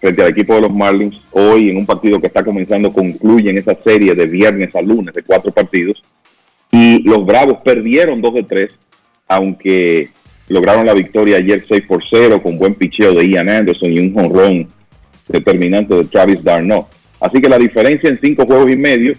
frente 0.00 0.22
al 0.22 0.30
equipo 0.30 0.54
de 0.54 0.62
los 0.62 0.72
Marlins 0.72 1.20
hoy 1.32 1.68
en 1.68 1.76
un 1.76 1.84
partido 1.84 2.18
que 2.18 2.28
está 2.28 2.42
comenzando, 2.42 2.90
concluye 2.90 3.50
en 3.50 3.58
esa 3.58 3.74
serie 3.84 4.14
de 4.14 4.24
viernes 4.24 4.74
a 4.74 4.80
lunes 4.80 5.14
de 5.14 5.22
cuatro 5.22 5.52
partidos. 5.52 6.02
Y 6.72 7.02
los 7.02 7.26
Bravos 7.26 7.58
perdieron 7.62 8.22
2 8.22 8.34
de 8.34 8.42
3, 8.44 8.70
aunque 9.28 10.08
lograron 10.48 10.86
la 10.86 10.94
victoria 10.94 11.36
ayer 11.36 11.62
6 11.68 11.84
por 11.86 12.02
0 12.08 12.42
con 12.42 12.56
buen 12.56 12.74
picheo 12.74 13.12
de 13.12 13.28
Ian 13.28 13.50
Anderson 13.50 13.92
y 13.92 13.98
un 13.98 14.14
jonrón 14.14 14.68
determinante 15.28 15.94
de 15.94 16.04
Travis 16.04 16.42
Darno. 16.42 16.88
Así 17.20 17.38
que 17.42 17.50
la 17.50 17.58
diferencia 17.58 18.08
en 18.08 18.18
cinco 18.18 18.46
juegos 18.46 18.70
y 18.70 18.76
medio 18.76 19.12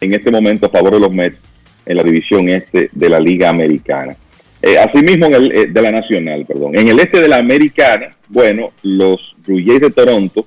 en 0.00 0.14
este 0.14 0.30
momento 0.30 0.66
a 0.66 0.70
favor 0.70 0.92
de 0.92 1.00
los 1.00 1.12
Mets 1.12 1.38
en 1.86 1.96
la 1.96 2.02
división 2.02 2.48
este 2.48 2.90
de 2.92 3.08
la 3.08 3.20
Liga 3.20 3.48
Americana. 3.48 4.16
Eh, 4.62 4.78
asimismo, 4.78 5.26
en 5.26 5.34
el, 5.34 5.52
eh, 5.52 5.66
de 5.66 5.82
la 5.82 5.90
Nacional, 5.90 6.44
perdón. 6.46 6.76
En 6.76 6.88
el 6.88 6.98
este 7.00 7.20
de 7.20 7.28
la 7.28 7.38
Americana, 7.38 8.14
bueno, 8.28 8.70
los 8.82 9.34
Blue 9.46 9.62
Jays 9.64 9.80
de 9.80 9.90
Toronto 9.90 10.46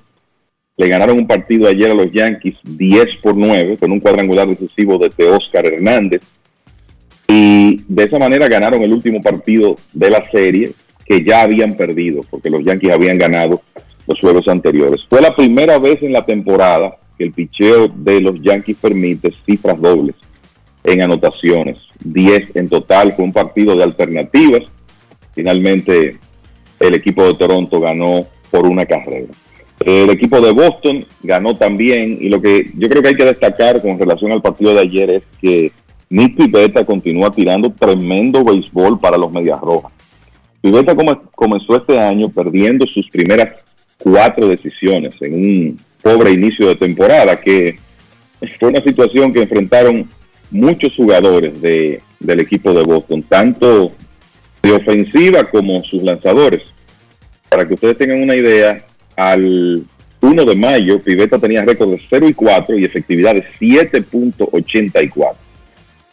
le 0.76 0.88
ganaron 0.88 1.18
un 1.18 1.26
partido 1.26 1.68
ayer 1.68 1.90
a 1.90 1.94
los 1.94 2.10
Yankees 2.12 2.56
10 2.62 3.16
por 3.16 3.36
9 3.36 3.76
con 3.78 3.92
un 3.92 4.00
cuadrangular 4.00 4.48
decisivo 4.48 4.98
de 4.98 5.10
Oscar 5.26 5.66
Hernández. 5.66 6.22
Y 7.28 7.82
de 7.88 8.04
esa 8.04 8.18
manera 8.18 8.48
ganaron 8.48 8.82
el 8.82 8.92
último 8.92 9.22
partido 9.22 9.76
de 9.92 10.10
la 10.10 10.28
serie 10.30 10.72
que 11.04 11.24
ya 11.24 11.42
habían 11.42 11.74
perdido, 11.74 12.22
porque 12.30 12.50
los 12.50 12.64
Yankees 12.64 12.92
habían 12.92 13.18
ganado 13.18 13.62
los 14.06 14.20
juegos 14.20 14.48
anteriores. 14.48 15.00
Fue 15.08 15.20
la 15.20 15.34
primera 15.34 15.78
vez 15.78 16.02
en 16.02 16.12
la 16.12 16.24
temporada 16.24 16.96
que 17.16 17.24
el 17.24 17.32
picheo 17.32 17.88
de 17.88 18.20
los 18.20 18.40
Yankees 18.42 18.76
permite 18.80 19.32
cifras 19.46 19.80
dobles 19.80 20.16
en 20.82 21.02
anotaciones, 21.02 21.78
10 22.04 22.56
en 22.56 22.68
total, 22.68 23.14
con 23.14 23.26
un 23.26 23.32
partido 23.32 23.74
de 23.76 23.82
alternativas. 23.82 24.62
Finalmente, 25.34 26.18
el 26.78 26.94
equipo 26.94 27.24
de 27.24 27.34
Toronto 27.34 27.80
ganó 27.80 28.26
por 28.50 28.66
una 28.66 28.84
carrera. 28.84 29.32
El 29.80 30.10
equipo 30.10 30.40
de 30.40 30.52
Boston 30.52 31.04
ganó 31.22 31.56
también, 31.56 32.18
y 32.20 32.28
lo 32.28 32.40
que 32.40 32.70
yo 32.76 32.88
creo 32.88 33.02
que 33.02 33.08
hay 33.08 33.16
que 33.16 33.24
destacar 33.24 33.82
con 33.82 33.98
relación 33.98 34.32
al 34.32 34.42
partido 34.42 34.74
de 34.74 34.80
ayer 34.80 35.10
es 35.10 35.22
que 35.40 35.72
Nick 36.10 36.36
Pivetta 36.36 36.84
continúa 36.84 37.30
tirando 37.30 37.70
tremendo 37.72 38.44
béisbol 38.44 39.00
para 39.00 39.18
los 39.18 39.32
Medias 39.32 39.60
Rojas. 39.60 39.92
Pivetta 40.60 40.94
comenzó 41.34 41.76
este 41.76 41.98
año 41.98 42.28
perdiendo 42.28 42.86
sus 42.86 43.10
primeras 43.10 43.60
cuatro 43.98 44.48
decisiones 44.48 45.14
en 45.20 45.34
un 45.34 45.80
pobre 46.04 46.32
inicio 46.32 46.68
de 46.68 46.76
temporada, 46.76 47.40
que 47.40 47.78
fue 48.60 48.68
una 48.68 48.82
situación 48.82 49.32
que 49.32 49.40
enfrentaron 49.40 50.06
muchos 50.50 50.94
jugadores 50.94 51.60
de, 51.62 52.02
del 52.20 52.40
equipo 52.40 52.74
de 52.74 52.82
Boston, 52.82 53.22
tanto 53.22 53.90
de 54.62 54.72
ofensiva 54.72 55.48
como 55.50 55.82
sus 55.84 56.02
lanzadores. 56.02 56.60
Para 57.48 57.66
que 57.66 57.72
ustedes 57.72 57.96
tengan 57.96 58.22
una 58.22 58.36
idea, 58.36 58.84
al 59.16 59.82
1 60.20 60.44
de 60.44 60.54
mayo, 60.54 61.00
Pivetta 61.00 61.38
tenía 61.38 61.64
récord 61.64 61.90
de 61.90 62.00
0 62.10 62.28
y 62.28 62.34
4 62.34 62.78
y 62.78 62.84
efectividad 62.84 63.34
de 63.34 63.44
7.84. 63.58 65.32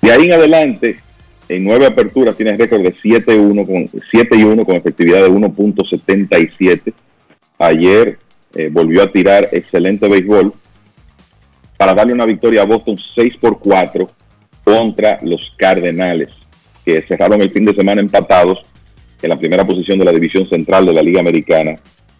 De 0.01 0.11
ahí 0.11 0.25
en 0.25 0.33
adelante, 0.33 0.99
en 1.49 1.65
nueve 1.65 1.85
aperturas 1.85 2.37
tiene 2.37 2.55
récord 2.55 2.81
de 2.81 2.95
7, 3.01 3.35
1 3.35 3.65
con, 3.65 3.89
7 4.09 4.37
y 4.37 4.43
1 4.43 4.65
con 4.65 4.77
efectividad 4.77 5.23
de 5.23 5.29
1.77. 5.29 6.93
Ayer 7.59 8.17
eh, 8.55 8.69
volvió 8.71 9.03
a 9.03 9.11
tirar 9.11 9.49
excelente 9.51 10.07
béisbol 10.07 10.53
para 11.77 11.93
darle 11.93 12.13
una 12.13 12.25
victoria 12.25 12.61
a 12.61 12.65
Boston 12.65 12.97
6 13.15 13.37
por 13.37 13.59
4 13.59 14.07
contra 14.63 15.19
los 15.23 15.53
Cardenales, 15.57 16.29
que 16.85 17.01
cerraron 17.03 17.41
el 17.41 17.51
fin 17.51 17.65
de 17.65 17.73
semana 17.73 18.01
empatados 18.01 18.63
en 19.21 19.29
la 19.29 19.39
primera 19.39 19.65
posición 19.65 19.99
de 19.99 20.05
la 20.05 20.11
división 20.11 20.47
central 20.47 20.85
de 20.85 20.93
la 20.93 21.01
Liga 21.01 21.21
Americana 21.21 21.79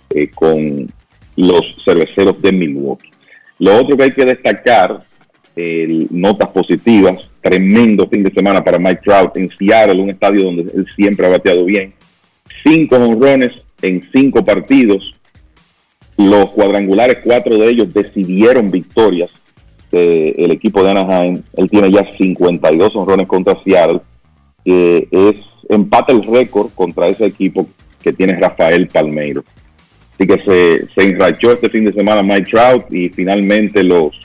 eh, 0.10 0.30
con 0.30 0.92
los 1.36 1.76
cerveceros 1.84 2.42
de 2.42 2.52
Milwaukee. 2.52 3.12
Lo 3.60 3.78
otro 3.78 3.96
que 3.96 4.04
hay 4.04 4.12
que 4.12 4.26
destacar, 4.26 5.02
notas 6.10 6.50
positivas, 6.50 7.18
tremendo 7.42 8.08
fin 8.08 8.24
de 8.24 8.32
semana 8.32 8.64
para 8.64 8.80
Mike 8.80 9.02
Trout 9.04 9.36
en 9.38 9.50
Seattle, 9.58 10.02
un 10.02 10.10
estadio 10.10 10.46
donde 10.46 10.64
él 10.64 10.86
siempre 10.96 11.26
ha 11.26 11.30
bateado 11.30 11.66
bien. 11.66 11.94
Cinco 12.64 12.96
honrones 12.96 13.52
en 13.82 14.08
cinco 14.14 14.46
partidos. 14.46 15.16
Los 16.30 16.52
cuadrangulares, 16.52 17.20
cuatro 17.24 17.58
de 17.58 17.70
ellos 17.70 17.94
decidieron 17.94 18.70
victorias 18.70 19.30
el 19.92 20.52
equipo 20.52 20.84
de 20.84 20.92
Anaheim. 20.92 21.42
Él 21.58 21.70
tiene 21.70 21.92
ya 21.92 22.06
52 22.18 22.96
honrones 22.96 23.28
contra 23.28 23.62
Seattle, 23.64 24.02
que 24.64 25.08
es 25.12 25.36
empata 25.70 26.14
el 26.14 26.24
récord 26.24 26.70
contra 26.76 27.08
ese 27.08 27.26
equipo 27.26 27.68
que 28.02 28.14
tiene 28.14 28.40
Rafael 28.40 28.88
Palmeiro. 28.88 29.44
Así 30.14 30.28
que 30.28 30.40
se, 30.44 30.88
se 30.94 31.10
enrachó 31.10 31.54
este 31.54 31.70
fin 31.70 31.86
de 31.86 31.94
semana 31.94 32.22
Mike 32.22 32.52
Trout 32.52 32.92
y 32.92 33.10
finalmente 33.10 33.84
los 33.84 34.16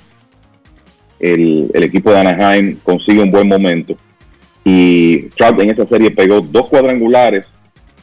el, 1.19 1.71
el, 1.73 1.83
equipo 1.83 2.11
de 2.11 2.21
Anaheim 2.21 2.77
consigue 2.83 3.23
un 3.23 3.31
buen 3.31 3.49
momento. 3.49 3.97
Y 4.65 5.29
Trout 5.31 5.59
en 5.61 5.71
esa 5.71 5.87
serie 5.87 6.11
pegó 6.11 6.41
dos 6.43 6.69
cuadrangulares 6.69 7.47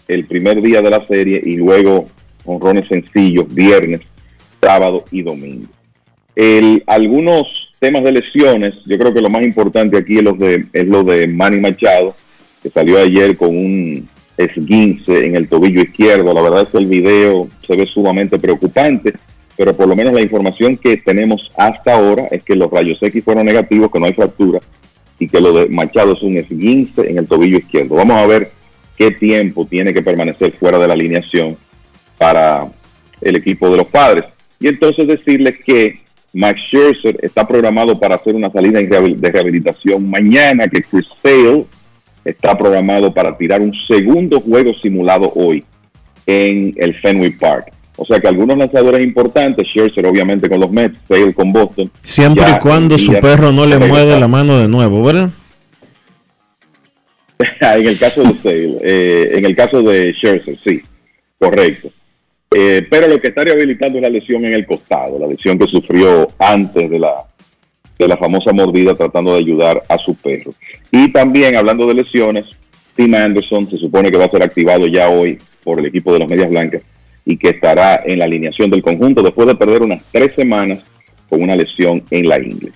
el 0.08 0.26
primer 0.26 0.62
día 0.62 0.82
de 0.82 0.90
la 0.90 1.06
serie 1.06 1.42
y 1.46 1.58
luego 1.58 2.08
honrones 2.46 2.88
sencillos 2.88 3.54
viernes, 3.54 4.02
sábado 4.62 5.04
y 5.12 5.22
domingo. 5.22 5.68
El, 6.36 6.84
algunos 6.88 7.74
temas 7.80 8.04
de 8.04 8.14
lesiones, 8.14 8.76
yo 8.86 8.98
creo 8.98 9.14
que 9.14 9.22
lo 9.22 9.30
más 9.30 9.44
importante 9.44 9.98
aquí 9.98 10.18
es 10.18 10.24
lo 10.24 10.34
de, 10.34 10.66
es 10.72 10.88
lo 10.88 11.04
de 11.04 11.28
Manny 11.28 11.60
Machado, 11.60 12.16
que 12.62 12.70
salió 12.70 12.98
ayer 12.98 13.36
con 13.36 13.50
un 13.50 14.08
esguince 14.38 15.26
en 15.26 15.36
el 15.36 15.48
tobillo 15.48 15.82
izquierdo. 15.82 16.34
La 16.34 16.42
verdad 16.42 16.62
es 16.64 16.70
que 16.70 16.78
el 16.78 16.86
video 16.86 17.50
se 17.68 17.76
ve 17.76 17.86
sumamente 17.86 18.40
preocupante, 18.40 19.14
pero 19.58 19.76
por 19.76 19.88
lo 19.88 19.96
menos 19.96 20.14
la 20.14 20.22
información 20.22 20.78
que 20.78 20.98
tenemos 20.98 21.52
hasta 21.58 21.94
ahora 21.94 22.28
es 22.32 22.44
que 22.44 22.56
los 22.56 22.72
rayos 22.72 22.98
X 23.02 23.24
fueron 23.24 23.46
negativos, 23.46 23.92
que 23.92 24.00
no 24.00 24.06
hay 24.06 24.14
fractura 24.14 24.60
y 25.20 25.28
que 25.28 25.40
lo 25.40 25.54
de 25.54 25.68
Machado 25.68 26.14
es 26.14 26.24
un 26.24 26.38
esguince 26.38 27.10
en 27.10 27.18
el 27.18 27.28
tobillo 27.28 27.58
izquierdo. 27.58 27.96
Vamos 27.96 28.16
a 28.16 28.26
ver 28.26 28.52
qué 28.98 29.12
tiempo 29.12 29.66
tiene 29.66 29.94
que 29.94 30.02
permanecer 30.02 30.54
fuera 30.54 30.80
de 30.80 30.88
la 30.88 30.94
alineación 30.94 31.58
para 32.18 32.68
el 33.22 33.36
equipo 33.36 33.70
de 33.70 33.78
los 33.78 33.88
padres. 33.88 34.26
Y 34.60 34.68
entonces 34.68 35.08
decirles 35.08 35.58
que 35.66 36.04
Max 36.34 36.60
Scherzer 36.68 37.18
está 37.22 37.48
programado 37.48 38.00
para 38.00 38.16
hacer 38.16 38.36
una 38.36 38.52
salida 38.52 38.80
de 38.80 39.32
rehabilitación 39.32 40.10
mañana, 40.10 40.68
que 40.68 40.82
Chris 40.82 41.08
Sale 41.22 41.66
está 42.26 42.58
programado 42.58 43.14
para 43.14 43.38
tirar 43.38 43.62
un 43.62 43.74
segundo 43.88 44.40
juego 44.40 44.74
simulado 44.74 45.32
hoy 45.36 45.64
en 46.26 46.74
el 46.78 46.96
Fenway 47.02 47.32
Park. 47.32 47.72
O 47.96 48.06
sea 48.06 48.20
que 48.20 48.28
algunos 48.28 48.58
lanzadores 48.58 49.06
importantes, 49.06 49.68
Scherzer 49.68 50.06
obviamente 50.08 50.50
con 50.50 50.60
los 50.60 50.72
Mets, 50.72 50.98
Sale 51.08 51.34
con 51.34 51.52
Boston. 51.54 51.92
Siempre 52.02 52.46
y 52.50 52.60
cuando 52.60 52.98
su 52.98 53.14
perro 53.20 53.52
no 53.52 53.68
le 53.68 53.78
mueve 53.78 54.20
la 54.20 54.28
mano 54.28 54.60
de 54.60 54.68
nuevo, 54.68 55.04
¿verdad? 55.04 55.30
en 57.60 57.88
el 57.88 58.00
caso 58.00 58.24
de 58.24 58.34
Sale, 58.42 58.78
eh, 58.82 59.32
en 59.34 59.46
el 59.46 59.56
caso 59.56 59.84
de 59.84 60.14
Scherzer, 60.14 60.58
sí, 60.64 60.82
correcto. 61.38 61.92
Eh, 62.56 62.86
pero 62.90 63.08
lo 63.08 63.20
que 63.20 63.30
está 63.30 63.44
rehabilitando 63.44 63.98
es 63.98 64.02
la 64.04 64.10
lesión 64.10 64.46
en 64.46 64.54
el 64.54 64.66
costado, 64.66 65.18
la 65.20 65.28
lesión 65.28 65.58
que 65.58 65.68
sufrió 65.68 66.30
antes 66.38 66.90
de 66.90 67.00
la, 67.00 67.26
de 67.98 68.08
la 68.08 68.18
famosa 68.18 68.52
mordida 68.52 68.94
tratando 68.94 69.34
de 69.34 69.40
ayudar 69.40 69.82
a 69.90 69.98
su 69.98 70.16
perro. 70.16 70.54
Y 70.92 71.12
también 71.12 71.56
hablando 71.56 71.88
de 71.88 71.96
lesiones, 71.96 72.46
Tim 72.96 73.14
Anderson 73.16 73.70
se 73.70 73.78
supone 73.78 74.12
que 74.12 74.18
va 74.18 74.26
a 74.26 74.30
ser 74.30 74.44
activado 74.44 74.88
ya 74.88 75.10
hoy 75.10 75.40
por 75.64 75.80
el 75.80 75.86
equipo 75.86 76.14
de 76.14 76.20
los 76.20 76.30
Medias 76.30 76.50
Blancas 76.50 76.82
y 77.26 77.38
que 77.38 77.50
estará 77.50 78.02
en 78.06 78.20
la 78.20 78.26
alineación 78.26 78.70
del 78.70 78.84
conjunto 78.84 79.24
después 79.24 79.48
de 79.48 79.56
perder 79.56 79.82
unas 79.82 80.04
tres 80.12 80.34
semanas 80.36 80.80
con 81.30 81.42
una 81.42 81.56
lesión 81.56 82.04
en 82.12 82.28
la 82.28 82.40
ingle. 82.40 82.72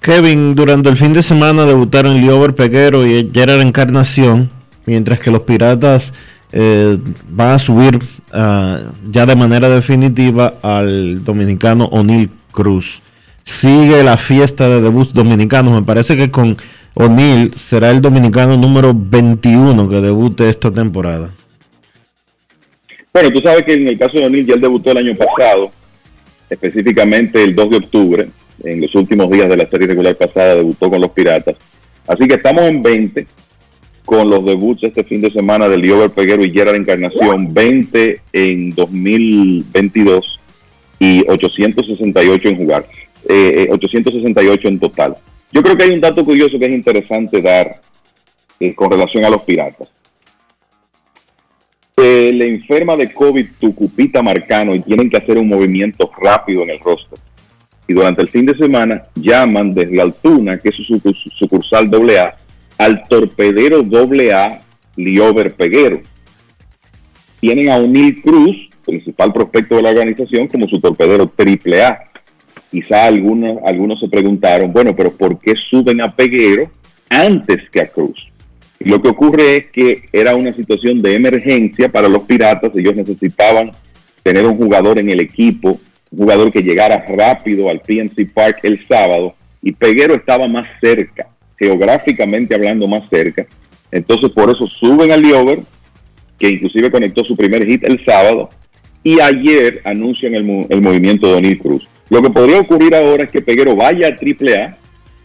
Kevin, 0.00 0.54
durante 0.54 0.88
el 0.88 0.96
fin 0.96 1.12
de 1.12 1.22
semana 1.22 1.64
debutaron 1.64 2.20
Liober 2.20 2.54
Peguero 2.54 3.06
y 3.06 3.30
Gerard 3.32 3.60
Encarnación, 3.60 4.50
mientras 4.84 5.18
que 5.18 5.30
los 5.30 5.42
Piratas 5.42 6.12
eh, 6.52 6.98
van 7.28 7.52
a 7.52 7.58
subir 7.58 7.98
ah, 8.34 8.80
ya 9.10 9.24
de 9.26 9.36
manera 9.36 9.68
definitiva 9.68 10.54
al 10.62 11.24
dominicano 11.24 11.86
O'Neill 11.86 12.30
Cruz. 12.52 13.00
Sigue 13.42 14.02
la 14.02 14.16
fiesta 14.16 14.68
de 14.68 14.80
debuts 14.80 15.12
dominicanos. 15.12 15.72
Me 15.72 15.82
parece 15.82 16.16
que 16.16 16.30
con 16.30 16.56
O'Neill 16.94 17.54
será 17.56 17.90
el 17.90 18.00
dominicano 18.00 18.56
número 18.56 18.92
21 18.94 19.88
que 19.88 20.00
debute 20.00 20.48
esta 20.48 20.70
temporada. 20.70 21.30
Bueno, 23.12 23.30
tú 23.30 23.40
sabes 23.40 23.64
que 23.64 23.74
en 23.74 23.88
el 23.88 23.98
caso 23.98 24.18
de 24.18 24.26
O'Neill 24.26 24.46
ya 24.46 24.54
él 24.54 24.60
debutó 24.60 24.90
el 24.90 24.98
año 24.98 25.14
pasado, 25.14 25.70
específicamente 26.50 27.42
el 27.42 27.54
2 27.54 27.70
de 27.70 27.76
octubre, 27.76 28.28
en 28.62 28.80
los 28.80 28.94
últimos 28.94 29.30
días 29.30 29.48
de 29.48 29.56
la 29.56 29.68
serie 29.68 29.86
regular 29.86 30.16
pasada, 30.16 30.56
debutó 30.56 30.90
con 30.90 31.00
los 31.00 31.10
Piratas. 31.10 31.56
Así 32.06 32.26
que 32.26 32.34
estamos 32.34 32.62
en 32.64 32.82
20 32.82 33.26
con 34.04 34.28
los 34.28 34.44
debuts 34.44 34.82
este 34.82 35.04
fin 35.04 35.20
de 35.20 35.30
semana 35.30 35.68
de 35.68 35.78
Liober 35.78 36.10
Peguero 36.10 36.44
y 36.44 36.50
Gerard 36.50 36.76
Encarnación, 36.76 37.52
20 37.52 38.20
en 38.32 38.70
2022 38.70 40.40
y 40.98 41.24
868 41.28 42.48
en 42.48 42.56
jugar, 42.56 42.86
eh, 43.28 43.68
868 43.70 44.68
en 44.68 44.78
total. 44.78 45.16
Yo 45.52 45.62
creo 45.62 45.76
que 45.76 45.84
hay 45.84 45.90
un 45.90 46.00
dato 46.00 46.24
curioso 46.24 46.58
que 46.58 46.66
es 46.66 46.72
interesante 46.72 47.40
dar 47.40 47.80
eh, 48.60 48.74
con 48.74 48.90
relación 48.90 49.24
a 49.24 49.30
los 49.30 49.42
piratas. 49.42 49.88
Se 51.96 52.32
le 52.32 52.48
enferma 52.48 52.96
de 52.96 53.12
COVID 53.12 53.46
Tucupita 53.60 54.20
Marcano 54.20 54.74
y 54.74 54.80
tienen 54.80 55.08
que 55.08 55.16
hacer 55.16 55.38
un 55.38 55.48
movimiento 55.48 56.10
rápido 56.20 56.62
en 56.62 56.70
el 56.70 56.80
rostro. 56.80 57.16
Y 57.86 57.92
durante 57.92 58.22
el 58.22 58.28
fin 58.28 58.46
de 58.46 58.56
semana 58.56 59.04
llaman 59.14 59.70
desde 59.70 60.00
Altuna, 60.00 60.58
que 60.58 60.70
es 60.70 60.74
su 60.74 61.00
sucursal 61.36 61.90
AA, 61.92 62.34
al 62.78 63.06
torpedero 63.08 63.80
AA 63.80 64.62
Liober 64.96 65.54
Peguero. 65.54 66.00
Tienen 67.40 67.70
a 67.70 67.78
Unil 67.78 68.22
Cruz, 68.22 68.56
principal 68.84 69.32
prospecto 69.32 69.76
de 69.76 69.82
la 69.82 69.90
organización, 69.90 70.48
como 70.48 70.68
su 70.68 70.80
torpedero 70.80 71.30
AAA. 71.36 72.10
Quizá 72.70 73.06
algunos, 73.06 73.58
algunos 73.64 74.00
se 74.00 74.08
preguntaron, 74.08 74.72
bueno, 74.72 74.94
pero 74.96 75.12
¿por 75.12 75.38
qué 75.38 75.54
suben 75.70 76.00
a 76.00 76.14
Peguero 76.14 76.70
antes 77.08 77.68
que 77.70 77.80
a 77.80 77.88
Cruz? 77.88 78.28
Y 78.80 78.88
lo 78.88 79.00
que 79.00 79.08
ocurre 79.08 79.56
es 79.56 79.66
que 79.68 80.02
era 80.12 80.34
una 80.34 80.52
situación 80.52 81.00
de 81.00 81.14
emergencia 81.14 81.88
para 81.88 82.08
los 82.08 82.22
piratas, 82.22 82.72
ellos 82.74 82.94
necesitaban 82.96 83.70
tener 84.22 84.44
un 84.44 84.56
jugador 84.56 84.98
en 84.98 85.08
el 85.10 85.20
equipo, 85.20 85.78
un 86.10 86.18
jugador 86.18 86.52
que 86.52 86.62
llegara 86.62 87.04
rápido 87.06 87.68
al 87.68 87.80
PNC 87.80 88.32
Park 88.32 88.60
el 88.62 88.86
sábado, 88.88 89.34
y 89.62 89.72
Peguero 89.72 90.14
estaba 90.14 90.46
más 90.48 90.66
cerca, 90.80 91.28
geográficamente 91.58 92.54
hablando 92.54 92.86
más 92.86 93.08
cerca, 93.08 93.46
entonces 93.90 94.30
por 94.32 94.50
eso 94.50 94.66
suben 94.66 95.12
al 95.12 95.22
Liover, 95.22 95.60
que 96.38 96.48
inclusive 96.48 96.90
conectó 96.90 97.24
su 97.24 97.36
primer 97.36 97.66
hit 97.66 97.84
el 97.84 98.04
sábado, 98.04 98.50
y 99.04 99.20
ayer 99.20 99.82
anuncian 99.84 100.34
el, 100.34 100.44
movimiento 100.80 101.28
de 101.28 101.34
O'Neill 101.34 101.58
Cruz. 101.58 101.86
Lo 102.08 102.22
que 102.22 102.30
podría 102.30 102.60
ocurrir 102.60 102.94
ahora 102.94 103.24
es 103.24 103.30
que 103.30 103.42
Peguero 103.42 103.76
vaya 103.76 104.08
a 104.08 104.10
AAA 104.10 104.76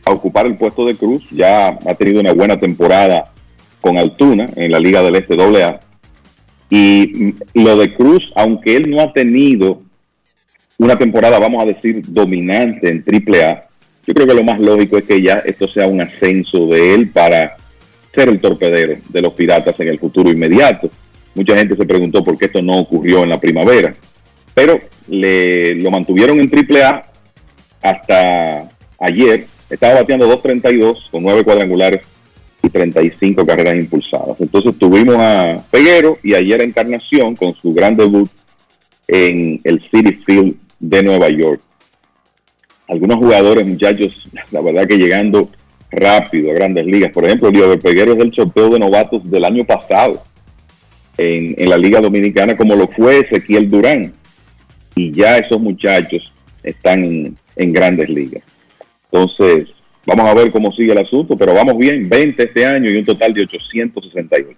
a 0.06 0.12
ocupar 0.12 0.46
el 0.46 0.58
puesto 0.58 0.86
de 0.86 0.96
Cruz, 0.96 1.26
ya 1.32 1.68
ha 1.68 1.96
tenido 1.96 2.20
una 2.20 2.34
buena 2.34 2.60
temporada 2.60 3.32
con 3.80 3.98
Altuna 3.98 4.48
en 4.56 4.72
la 4.72 4.80
Liga 4.80 5.02
del 5.02 5.16
Este 5.16 5.36
AA. 5.42 5.80
Y 6.70 7.34
lo 7.54 7.78
de 7.78 7.96
Cruz, 7.96 8.32
aunque 8.36 8.76
él 8.76 8.90
no 8.90 9.02
ha 9.02 9.14
tenido 9.14 9.82
una 10.78 10.98
temporada, 10.98 11.40
vamos 11.40 11.64
a 11.64 11.66
decir, 11.66 12.04
dominante 12.08 12.90
en 12.90 13.04
AAA, 13.06 13.69
yo 14.10 14.16
creo 14.16 14.26
que 14.26 14.34
lo 14.34 14.44
más 14.44 14.60
lógico 14.60 14.98
es 14.98 15.04
que 15.04 15.22
ya 15.22 15.44
esto 15.46 15.68
sea 15.68 15.86
un 15.86 16.02
ascenso 16.02 16.66
de 16.66 16.96
él 16.96 17.10
para 17.10 17.56
ser 18.12 18.28
el 18.30 18.42
torpedero 18.42 18.98
de 19.08 19.22
los 19.22 19.34
piratas 19.34 19.80
en 19.80 19.88
el 19.88 20.00
futuro 20.00 20.32
inmediato. 20.32 20.90
Mucha 21.36 21.56
gente 21.56 21.76
se 21.76 21.86
preguntó 21.86 22.24
por 22.24 22.36
qué 22.36 22.46
esto 22.46 22.60
no 22.60 22.80
ocurrió 22.80 23.22
en 23.22 23.30
la 23.30 23.40
primavera, 23.40 23.94
pero 24.56 24.80
le, 25.08 25.76
lo 25.76 25.92
mantuvieron 25.92 26.40
en 26.40 26.50
AAA 26.52 27.06
hasta 27.84 28.70
ayer. 29.00 29.46
Estaba 29.70 30.02
bateando 30.02 30.28
2.32 30.42 31.12
con 31.12 31.22
9 31.22 31.44
cuadrangulares 31.44 32.02
y 32.64 32.70
35 32.70 33.46
carreras 33.46 33.76
impulsadas. 33.76 34.42
Entonces 34.42 34.76
tuvimos 34.80 35.18
a 35.20 35.64
Peguero 35.70 36.18
y 36.24 36.34
ayer 36.34 36.62
a 36.62 36.64
Encarnación 36.64 37.36
con 37.36 37.54
su 37.54 37.76
gran 37.76 37.96
debut 37.96 38.28
en 39.08 39.62
el 39.64 39.80
City 39.92 40.14
Field 40.26 40.56
de 40.80 41.04
Nueva 41.04 41.30
York. 41.30 41.62
Algunos 42.90 43.18
jugadores, 43.18 43.66
muchachos, 43.66 44.30
la 44.52 44.62
verdad 44.62 44.88
que 44.88 44.98
llegando 44.98 45.50
rápido 45.92 46.52
a 46.52 46.54
grandes 46.54 46.86
ligas. 46.86 47.12
Por 47.14 47.26
ejemplo, 47.26 47.50
Leo 47.50 47.80
Peguero 47.80 48.14
es 48.14 48.20
el 48.20 48.34
sorteo 48.34 48.70
de 48.70 48.80
novatos 48.80 49.30
del 49.30 49.46
año 49.46 49.64
pasado 49.64 50.22
en, 51.18 51.56
en 51.58 51.70
la 51.70 51.78
Liga 51.78 52.02
Dominicana, 52.02 52.58
como 52.58 52.76
lo 52.76 52.88
fue 52.88 53.20
Ezequiel 53.20 53.70
Durán. 53.70 54.14
Y 54.96 55.12
ya 55.12 55.38
esos 55.38 55.62
muchachos 55.62 56.34
están 56.64 57.04
en, 57.06 57.38
en 57.56 57.72
grandes 57.74 58.10
ligas. 58.10 58.44
Entonces, 59.12 59.70
Vamos 60.10 60.26
a 60.26 60.34
ver 60.34 60.52
cómo 60.52 60.72
sigue 60.72 60.92
el 60.92 60.98
asunto, 60.98 61.38
pero 61.38 61.54
vamos 61.54 61.78
bien, 61.78 62.10
20 62.10 62.42
este 62.42 62.66
año 62.66 62.90
y 62.90 62.98
un 62.98 63.06
total 63.06 63.32
de 63.32 63.42
868. 63.42 64.58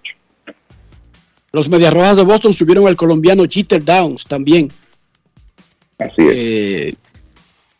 Los 1.52 1.68
Medias 1.68 1.92
Rojas 1.92 2.16
de 2.16 2.24
Boston 2.24 2.54
subieron 2.54 2.86
al 2.86 2.96
colombiano 2.96 3.44
Jeter 3.48 3.84
Downs 3.84 4.24
también. 4.24 4.72
Así 5.98 6.22
es. 6.22 6.32
Eh, 6.34 6.94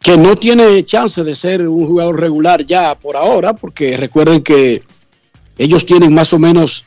que 0.03 0.17
no 0.17 0.35
tiene 0.35 0.85
chance 0.85 1.23
de 1.23 1.35
ser 1.35 1.67
un 1.69 1.87
jugador 1.87 2.19
regular 2.19 2.65
ya 2.65 2.99
por 2.99 3.17
ahora, 3.17 3.55
porque 3.55 3.97
recuerden 3.97 4.43
que 4.43 4.83
ellos 5.57 5.87
tienen 5.87 6.13
más 6.13 6.33
o 6.33 6.39
menos 6.39 6.85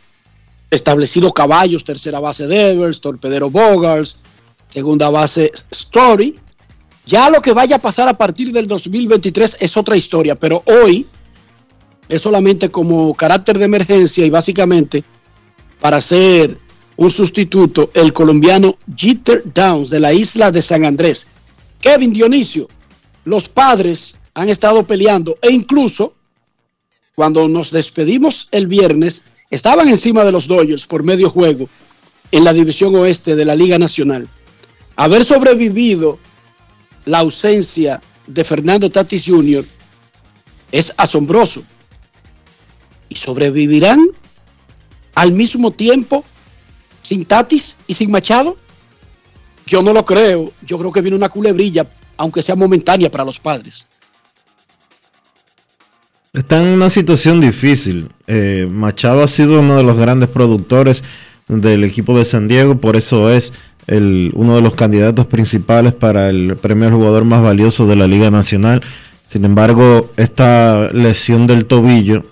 establecidos 0.70 1.32
caballos, 1.32 1.86
tercera 1.86 2.20
base 2.20 2.46
Devers, 2.46 3.00
torpedero 3.00 3.50
Bogars, 3.50 4.20
segunda 4.68 5.10
base 5.10 5.52
Story, 5.72 6.38
ya 7.06 7.30
lo 7.30 7.42
que 7.42 7.54
vaya 7.54 7.78
a 7.78 7.82
pasar 7.82 8.10
a 8.10 8.18
partir 8.18 8.52
del 8.52 8.68
2023 8.68 9.58
es 9.62 9.78
otra 9.78 9.96
historia, 9.96 10.36
pero 10.36 10.64
hoy 10.66 11.06
es 12.10 12.22
solamente 12.22 12.70
como 12.70 13.14
carácter 13.14 13.58
de 13.58 13.66
emergencia 13.66 14.26
y 14.26 14.30
básicamente 14.30 15.04
para 15.80 16.02
ser 16.02 16.58
un 16.98 17.12
sustituto 17.12 17.92
el 17.94 18.12
colombiano 18.12 18.78
Jeter 18.96 19.44
Downs 19.54 19.90
de 19.90 20.00
la 20.00 20.14
isla 20.14 20.52
de 20.52 20.62
San 20.62 20.84
Andrés. 20.84 21.28
Kevin 21.80 22.14
Dionisio, 22.14 22.68
los 23.26 23.50
padres 23.50 24.18
han 24.34 24.50
estado 24.50 24.86
peleando 24.88 25.38
e 25.42 25.52
incluso 25.52 26.16
cuando 27.16 27.48
nos 27.48 27.72
despedimos 27.72 28.48
el 28.52 28.68
viernes 28.68 29.24
estaban 29.50 29.88
encima 29.90 30.24
de 30.24 30.32
los 30.32 30.48
Dodgers 30.48 30.86
por 30.86 31.04
medio 31.04 31.30
juego 31.30 31.70
en 32.32 32.44
la 32.44 32.54
división 32.54 32.96
oeste 32.96 33.36
de 33.36 33.46
la 33.46 33.56
Liga 33.56 33.78
Nacional. 33.78 34.28
Haber 34.96 35.24
sobrevivido 35.24 36.20
la 37.06 37.20
ausencia 37.20 38.02
de 38.28 38.44
Fernando 38.44 38.90
Tatis 38.90 39.26
Jr. 39.28 39.66
es 40.72 40.94
asombroso. 40.98 41.64
¿Y 43.10 43.16
sobrevivirán 43.16 44.08
al 45.14 45.32
mismo 45.32 45.72
tiempo 45.72 46.26
sin 47.02 47.24
Tatis 47.26 47.78
y 47.88 47.94
sin 47.94 48.12
Machado? 48.12 48.58
Yo 49.66 49.82
no 49.82 49.94
lo 49.94 50.04
creo. 50.04 50.52
Yo 50.62 50.78
creo 50.78 50.92
que 50.92 51.02
viene 51.02 51.18
una 51.18 51.30
culebrilla, 51.30 51.88
aunque 52.18 52.42
sea 52.42 52.56
momentánea 52.56 53.10
para 53.12 53.26
los 53.26 53.40
padres. 53.40 53.88
Están 56.34 56.64
en 56.64 56.74
una 56.74 56.90
situación 56.90 57.40
difícil. 57.40 58.10
Eh, 58.28 58.68
Machado 58.70 59.24
ha 59.24 59.28
sido 59.28 59.62
uno 59.62 59.78
de 59.78 59.84
los 59.84 59.98
grandes 59.98 60.28
productores 60.28 61.04
del 61.48 61.84
equipo 61.84 62.18
de 62.18 62.26
San 62.26 62.48
Diego, 62.48 62.78
por 62.82 62.96
eso 62.96 63.32
es 63.32 63.54
el, 63.88 64.32
uno 64.36 64.56
de 64.56 64.62
los 64.62 64.76
candidatos 64.76 65.28
principales 65.28 65.94
para 65.94 66.30
el 66.30 66.58
premio 66.58 66.88
al 66.88 66.94
jugador 66.94 67.24
más 67.24 67.42
valioso 67.42 67.88
de 67.88 67.96
la 67.96 68.08
Liga 68.08 68.32
Nacional. 68.32 68.82
Sin 69.26 69.46
embargo, 69.46 70.12
esta 70.18 70.90
lesión 70.92 71.48
del 71.48 71.66
tobillo, 71.66 72.26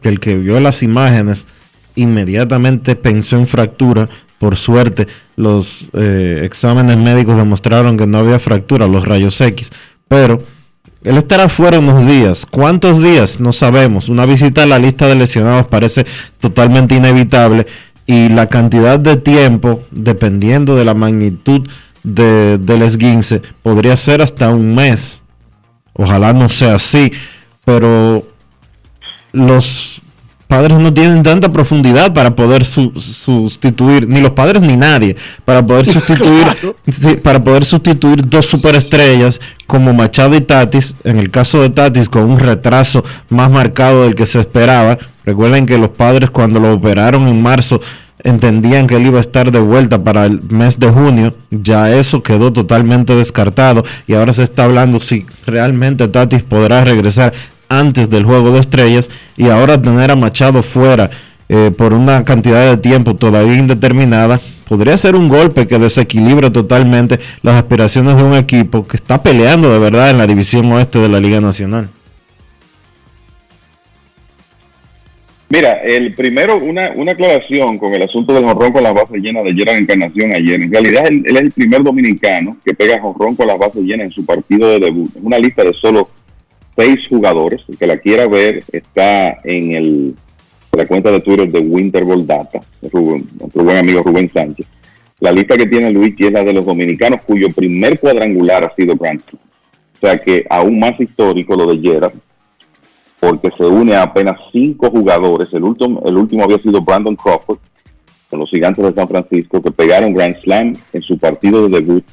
que 0.00 0.08
el 0.08 0.20
que 0.20 0.36
vio 0.36 0.60
las 0.60 0.82
imágenes 0.82 1.46
inmediatamente 1.94 2.96
pensó 2.96 3.36
en 3.36 3.46
fractura. 3.46 4.08
Por 4.40 4.56
suerte, 4.56 5.06
los 5.36 5.90
eh, 5.92 6.40
exámenes 6.44 6.96
médicos 6.96 7.36
demostraron 7.36 7.98
que 7.98 8.06
no 8.06 8.16
había 8.16 8.38
fractura, 8.38 8.86
los 8.86 9.06
rayos 9.06 9.38
X. 9.38 9.70
Pero 10.08 10.42
él 11.04 11.18
estará 11.18 11.50
fuera 11.50 11.78
unos 11.78 12.06
días. 12.06 12.46
¿Cuántos 12.46 13.02
días? 13.02 13.38
No 13.38 13.52
sabemos. 13.52 14.08
Una 14.08 14.24
visita 14.24 14.62
a 14.62 14.66
la 14.66 14.78
lista 14.78 15.08
de 15.08 15.16
lesionados 15.16 15.66
parece 15.66 16.06
totalmente 16.40 16.94
inevitable 16.94 17.66
y 18.06 18.30
la 18.30 18.46
cantidad 18.46 18.98
de 18.98 19.18
tiempo, 19.18 19.82
dependiendo 19.90 20.74
de 20.74 20.86
la 20.86 20.94
magnitud 20.94 21.68
de, 22.02 22.56
del 22.56 22.80
esguince, 22.80 23.42
podría 23.62 23.94
ser 23.98 24.22
hasta 24.22 24.48
un 24.48 24.74
mes. 24.74 25.22
Ojalá 25.92 26.32
no 26.32 26.48
sea 26.48 26.76
así, 26.76 27.12
pero 27.66 28.26
los 29.32 30.00
padres 30.50 30.80
no 30.80 30.92
tienen 30.92 31.22
tanta 31.22 31.52
profundidad 31.52 32.12
para 32.12 32.34
poder 32.34 32.64
sustituir, 32.64 34.08
ni 34.08 34.20
los 34.20 34.32
padres 34.32 34.60
ni 34.60 34.76
nadie, 34.76 35.14
para 35.44 35.64
poder 35.64 35.86
sustituir, 35.94 36.44
para 37.22 37.42
poder 37.42 37.64
sustituir 37.64 38.28
dos 38.28 38.46
superestrellas 38.46 39.40
como 39.68 39.94
Machado 39.94 40.34
y 40.34 40.40
Tatis, 40.40 40.96
en 41.04 41.18
el 41.18 41.30
caso 41.30 41.62
de 41.62 41.70
Tatis 41.70 42.08
con 42.08 42.24
un 42.24 42.40
retraso 42.40 43.04
más 43.28 43.48
marcado 43.48 44.02
del 44.02 44.16
que 44.16 44.26
se 44.26 44.40
esperaba. 44.40 44.98
Recuerden 45.24 45.66
que 45.66 45.78
los 45.78 45.90
padres 45.90 46.30
cuando 46.30 46.58
lo 46.58 46.74
operaron 46.74 47.28
en 47.28 47.40
marzo 47.40 47.80
entendían 48.24 48.88
que 48.88 48.96
él 48.96 49.06
iba 49.06 49.18
a 49.18 49.22
estar 49.22 49.52
de 49.52 49.60
vuelta 49.60 50.02
para 50.02 50.26
el 50.26 50.42
mes 50.42 50.80
de 50.80 50.88
junio, 50.90 51.32
ya 51.52 51.94
eso 51.94 52.24
quedó 52.24 52.52
totalmente 52.52 53.14
descartado 53.14 53.84
y 54.08 54.14
ahora 54.14 54.32
se 54.32 54.42
está 54.42 54.64
hablando 54.64 54.98
si 54.98 55.26
realmente 55.46 56.08
Tatis 56.08 56.42
podrá 56.42 56.84
regresar 56.84 57.32
antes 57.70 58.10
del 58.10 58.24
juego 58.24 58.50
de 58.50 58.60
estrellas 58.60 59.08
y 59.38 59.48
ahora 59.48 59.80
tener 59.80 60.10
a 60.10 60.16
Machado 60.16 60.62
fuera 60.62 61.08
eh, 61.48 61.70
por 61.76 61.94
una 61.94 62.24
cantidad 62.24 62.68
de 62.68 62.76
tiempo 62.76 63.16
todavía 63.16 63.56
indeterminada 63.56 64.38
podría 64.68 64.98
ser 64.98 65.16
un 65.16 65.28
golpe 65.28 65.66
que 65.66 65.78
desequilibre 65.78 66.50
totalmente 66.50 67.18
las 67.42 67.54
aspiraciones 67.54 68.16
de 68.16 68.22
un 68.22 68.34
equipo 68.34 68.86
que 68.86 68.96
está 68.96 69.22
peleando 69.22 69.72
de 69.72 69.78
verdad 69.78 70.10
en 70.10 70.18
la 70.18 70.26
división 70.26 70.70
oeste 70.72 70.98
de 70.98 71.08
la 71.08 71.18
Liga 71.18 71.40
Nacional. 71.40 71.88
Mira, 75.48 75.82
el 75.82 76.14
primero, 76.14 76.58
una, 76.58 76.92
una 76.94 77.10
aclaración 77.10 77.76
con 77.78 77.92
el 77.92 78.02
asunto 78.02 78.32
del 78.32 78.44
jonrón 78.44 78.72
con 78.72 78.84
las 78.84 78.94
bases 78.94 79.20
llenas 79.20 79.42
de 79.42 79.52
Gerard 79.52 79.78
Encarnación 79.78 80.32
ayer. 80.32 80.62
En 80.62 80.72
realidad, 80.72 81.08
él, 81.08 81.24
él 81.26 81.36
es 81.36 81.42
el 81.42 81.50
primer 81.50 81.82
dominicano 81.82 82.56
que 82.64 82.72
pega 82.72 83.00
jonrón 83.00 83.34
con 83.34 83.48
las 83.48 83.58
bases 83.58 83.82
llenas 83.82 84.04
en 84.04 84.12
su 84.12 84.24
partido 84.24 84.68
de 84.68 84.78
debut. 84.78 85.10
Es 85.16 85.22
una 85.24 85.40
lista 85.40 85.64
de 85.64 85.72
solo 85.72 86.08
seis 86.80 87.00
jugadores. 87.08 87.60
El 87.68 87.76
que 87.76 87.86
la 87.86 87.98
quiera 87.98 88.26
ver 88.26 88.64
está 88.72 89.38
en 89.44 89.72
el, 89.72 90.14
la 90.72 90.86
cuenta 90.86 91.10
de 91.10 91.20
Twitter 91.20 91.50
de 91.50 91.60
Winterball 91.60 92.26
Data, 92.26 92.60
nuestro 92.80 93.62
buen 93.64 93.76
amigo 93.76 94.02
Rubén 94.02 94.30
Sánchez. 94.32 94.66
La 95.20 95.32
lista 95.32 95.56
que 95.56 95.66
tiene 95.66 95.90
Luigi 95.90 96.26
es 96.26 96.32
la 96.32 96.42
de 96.42 96.54
los 96.54 96.64
dominicanos 96.64 97.20
cuyo 97.22 97.48
primer 97.50 98.00
cuadrangular 98.00 98.64
ha 98.64 98.74
sido 98.74 98.96
Grand. 98.96 99.20
O 99.32 100.06
sea 100.06 100.16
que 100.16 100.46
aún 100.48 100.78
más 100.78 100.98
histórico 100.98 101.54
lo 101.54 101.66
de 101.66 101.78
Gerard, 101.78 102.14
porque 103.18 103.50
se 103.58 103.64
une 103.64 103.94
a 103.94 104.04
apenas 104.04 104.38
cinco 104.50 104.90
jugadores. 104.90 105.52
El 105.52 105.64
último, 105.64 106.02
el 106.06 106.16
último 106.16 106.44
había 106.44 106.58
sido 106.58 106.80
Brandon 106.80 107.16
Crawford, 107.16 107.58
con 108.30 108.38
los 108.40 108.48
gigantes 108.48 108.82
de 108.82 108.94
San 108.94 109.08
Francisco, 109.08 109.60
que 109.60 109.70
pegaron 109.70 110.14
Grand 110.14 110.40
Slam 110.40 110.74
en 110.94 111.02
su 111.02 111.18
partido 111.18 111.68
de 111.68 111.80
debut 111.80 112.04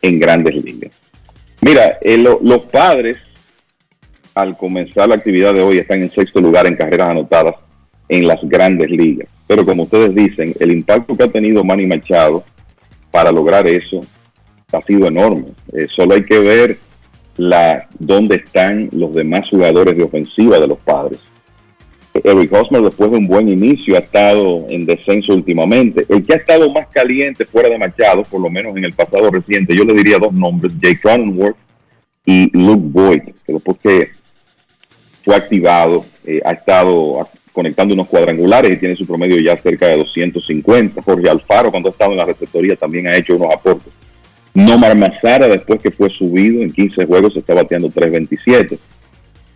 en 0.00 0.18
grandes 0.18 0.54
ligas. 0.64 0.92
Mira, 1.60 1.98
eh, 2.00 2.16
lo- 2.16 2.38
los 2.42 2.60
padres, 2.62 3.18
al 4.38 4.56
comenzar 4.56 5.08
la 5.08 5.16
actividad 5.16 5.52
de 5.52 5.62
hoy, 5.62 5.78
están 5.78 6.00
en 6.00 6.10
sexto 6.10 6.40
lugar 6.40 6.66
en 6.68 6.76
carreras 6.76 7.08
anotadas 7.08 7.56
en 8.08 8.26
las 8.26 8.38
grandes 8.42 8.88
ligas. 8.88 9.28
Pero 9.48 9.64
como 9.64 9.82
ustedes 9.82 10.14
dicen, 10.14 10.54
el 10.60 10.70
impacto 10.70 11.16
que 11.16 11.24
ha 11.24 11.28
tenido 11.28 11.64
Manny 11.64 11.86
Machado 11.86 12.44
para 13.10 13.32
lograr 13.32 13.66
eso 13.66 14.00
ha 14.72 14.80
sido 14.82 15.08
enorme. 15.08 15.46
Eh, 15.72 15.88
solo 15.88 16.14
hay 16.14 16.24
que 16.24 16.38
ver 16.38 16.78
la 17.36 17.88
dónde 17.98 18.36
están 18.36 18.88
los 18.92 19.12
demás 19.12 19.48
jugadores 19.50 19.96
de 19.96 20.04
ofensiva 20.04 20.60
de 20.60 20.68
los 20.68 20.78
padres. 20.78 21.18
Eric 22.14 22.52
Hosmer, 22.52 22.82
después 22.82 23.10
de 23.10 23.16
un 23.16 23.26
buen 23.26 23.48
inicio, 23.48 23.96
ha 23.96 24.00
estado 24.00 24.66
en 24.68 24.86
descenso 24.86 25.34
últimamente. 25.34 26.06
El 26.08 26.24
que 26.24 26.34
ha 26.34 26.36
estado 26.36 26.70
más 26.70 26.86
caliente 26.88 27.44
fuera 27.44 27.68
de 27.68 27.78
Machado, 27.78 28.22
por 28.22 28.40
lo 28.40 28.50
menos 28.50 28.76
en 28.76 28.84
el 28.84 28.92
pasado 28.92 29.30
reciente, 29.30 29.74
yo 29.74 29.84
le 29.84 29.94
diría 29.94 30.18
dos 30.18 30.32
nombres, 30.32 30.72
Jake 30.80 31.00
Cronenworth 31.00 31.56
y 32.24 32.50
Luke 32.56 32.82
Boyd, 32.84 33.22
que 33.44 33.52
después 33.52 33.78
que 33.82 34.17
fue 35.28 35.36
activado, 35.36 36.06
eh, 36.24 36.40
ha 36.42 36.52
estado 36.52 37.28
conectando 37.52 37.92
unos 37.92 38.06
cuadrangulares 38.06 38.72
y 38.72 38.78
tiene 38.78 38.96
su 38.96 39.06
promedio 39.06 39.38
ya 39.38 39.58
cerca 39.58 39.86
de 39.86 39.98
250. 39.98 41.02
Jorge 41.02 41.28
Alfaro, 41.28 41.70
cuando 41.70 41.90
ha 41.90 41.92
estado 41.92 42.12
en 42.12 42.16
la 42.16 42.24
receptoría, 42.24 42.76
también 42.76 43.08
ha 43.08 43.14
hecho 43.14 43.36
unos 43.36 43.52
aportes. 43.52 43.92
Nomar 44.54 44.96
Mazara, 44.96 45.46
después 45.46 45.82
que 45.82 45.90
fue 45.90 46.08
subido 46.08 46.62
en 46.62 46.72
15 46.72 47.04
juegos, 47.04 47.36
está 47.36 47.52
bateando 47.52 47.90
3.27. 47.90 48.78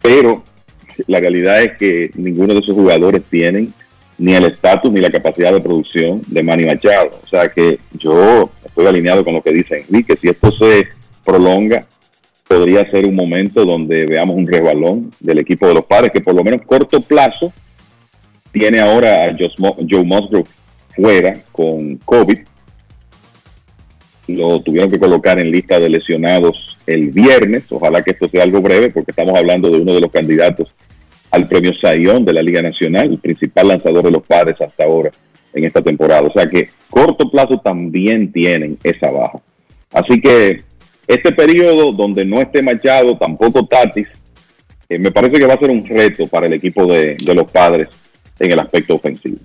Pero 0.02 0.44
la 1.06 1.20
realidad 1.20 1.62
es 1.62 1.78
que 1.78 2.10
ninguno 2.16 2.52
de 2.52 2.60
esos 2.60 2.74
jugadores 2.74 3.22
tienen 3.30 3.72
ni 4.18 4.34
el 4.34 4.44
estatus 4.44 4.92
ni 4.92 5.00
la 5.00 5.10
capacidad 5.10 5.54
de 5.54 5.60
producción 5.62 6.20
de 6.26 6.42
Manny 6.42 6.66
Machado. 6.66 7.18
O 7.24 7.26
sea 7.26 7.48
que 7.48 7.78
yo 7.94 8.50
estoy 8.62 8.88
alineado 8.88 9.24
con 9.24 9.32
lo 9.32 9.40
que 9.40 9.52
dice 9.52 9.86
Enrique. 9.88 10.18
Si 10.20 10.28
esto 10.28 10.52
se 10.52 10.88
prolonga, 11.24 11.86
podría 12.52 12.90
ser 12.90 13.06
un 13.06 13.14
momento 13.14 13.64
donde 13.64 14.04
veamos 14.04 14.36
un 14.36 14.46
resbalón 14.46 15.10
del 15.20 15.38
equipo 15.38 15.66
de 15.66 15.74
los 15.74 15.86
padres, 15.86 16.12
que 16.12 16.20
por 16.20 16.34
lo 16.34 16.44
menos 16.44 16.60
corto 16.66 17.00
plazo 17.00 17.50
tiene 18.52 18.78
ahora 18.78 19.24
a 19.24 19.32
Joe 19.34 20.04
Musgrove 20.04 20.48
fuera 20.94 21.40
con 21.50 21.96
COVID. 21.96 22.38
Lo 24.28 24.60
tuvieron 24.60 24.90
que 24.90 24.98
colocar 24.98 25.38
en 25.38 25.50
lista 25.50 25.80
de 25.80 25.88
lesionados 25.88 26.78
el 26.86 27.10
viernes. 27.10 27.64
Ojalá 27.70 28.02
que 28.02 28.10
esto 28.10 28.28
sea 28.28 28.42
algo 28.42 28.60
breve, 28.60 28.90
porque 28.90 29.12
estamos 29.12 29.36
hablando 29.36 29.70
de 29.70 29.78
uno 29.78 29.94
de 29.94 30.00
los 30.00 30.12
candidatos 30.12 30.70
al 31.30 31.48
premio 31.48 31.72
Sayón 31.80 32.26
de 32.26 32.34
la 32.34 32.42
Liga 32.42 32.60
Nacional, 32.60 33.12
el 33.12 33.18
principal 33.18 33.68
lanzador 33.68 34.04
de 34.04 34.10
los 34.10 34.22
padres 34.26 34.60
hasta 34.60 34.84
ahora 34.84 35.10
en 35.54 35.64
esta 35.64 35.80
temporada. 35.80 36.22
O 36.22 36.32
sea 36.32 36.46
que 36.46 36.68
corto 36.90 37.30
plazo 37.30 37.58
también 37.60 38.30
tienen 38.30 38.76
esa 38.84 39.10
baja. 39.10 39.40
Así 39.90 40.20
que 40.20 40.62
este 41.06 41.32
periodo 41.32 41.92
donde 41.92 42.24
no 42.24 42.40
esté 42.40 42.62
Machado, 42.62 43.16
tampoco 43.16 43.66
Tatis, 43.66 44.08
eh, 44.88 44.98
me 44.98 45.10
parece 45.10 45.38
que 45.38 45.46
va 45.46 45.54
a 45.54 45.58
ser 45.58 45.70
un 45.70 45.86
reto 45.86 46.26
para 46.26 46.46
el 46.46 46.52
equipo 46.52 46.86
de, 46.86 47.16
de 47.16 47.34
los 47.34 47.50
padres 47.50 47.88
en 48.38 48.50
el 48.50 48.58
aspecto 48.58 48.94
ofensivo. 48.94 49.38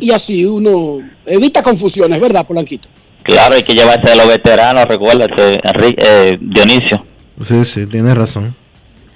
Y 0.00 0.10
así 0.10 0.44
uno 0.44 0.98
evita 1.24 1.62
confusiones, 1.62 2.20
¿verdad, 2.20 2.44
Polanquito? 2.44 2.88
Claro, 3.22 3.54
hay 3.54 3.62
que 3.62 3.74
llevarse 3.74 4.10
a 4.10 4.16
los 4.16 4.26
veteranos, 4.26 4.88
recuérdate, 4.88 5.60
Enrique, 5.62 6.02
eh, 6.04 6.36
Dionisio. 6.40 7.06
Sí, 7.44 7.64
sí, 7.64 7.86
tienes 7.86 8.16
razón. 8.16 8.52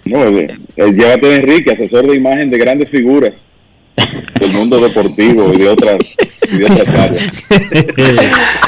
No, 0.05 0.23
eh, 0.23 0.57
eh, 0.77 0.93
llévate 0.93 1.27
de 1.27 1.37
Enrique, 1.39 1.73
asesor 1.73 2.07
de 2.07 2.15
imagen 2.15 2.49
de 2.49 2.59
grandes 2.59 2.91
figuras 2.91 3.35
del 4.41 4.53
mundo 4.53 4.81
deportivo 4.81 5.53
y 5.55 5.59
de 5.59 5.69
otras, 5.69 5.99
y 6.53 6.57
de 6.59 6.65
otras 6.65 6.89
áreas. 6.89 7.33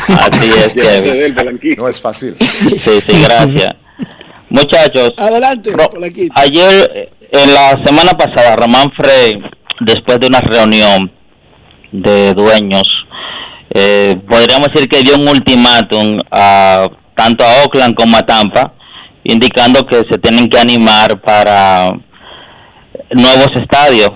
Así 0.08 0.50
es, 0.64 0.72
Kevin. 0.74 1.76
No 1.80 1.88
es 1.88 2.00
fácil. 2.00 2.34
Sí, 2.38 2.78
sí, 2.78 3.22
gracias. 3.22 3.72
Muchachos, 4.48 5.12
Adelante, 5.16 5.70
Ro- 5.72 5.90
ayer, 6.34 6.90
eh, 6.94 7.10
en 7.30 7.54
la 7.54 7.80
semana 7.84 8.10
pasada, 8.18 8.56
Román 8.56 8.90
Frey, 8.96 9.38
después 9.80 10.18
de 10.18 10.26
una 10.26 10.40
reunión 10.40 11.12
de 11.92 12.34
dueños, 12.34 12.82
eh, 13.72 14.16
podríamos 14.28 14.68
decir 14.72 14.88
que 14.88 15.02
dio 15.02 15.14
un 15.16 15.28
ultimátum 15.28 16.18
a 16.32 16.88
tanto 17.14 17.44
a 17.44 17.62
Oakland 17.62 17.94
como 17.94 18.16
a 18.16 18.26
Tampa, 18.26 18.72
indicando 19.22 19.86
que 19.86 20.02
se 20.10 20.18
tienen 20.18 20.48
que 20.48 20.58
animar 20.58 21.20
para 21.20 21.90
nuevos 23.12 23.50
estadios, 23.54 24.10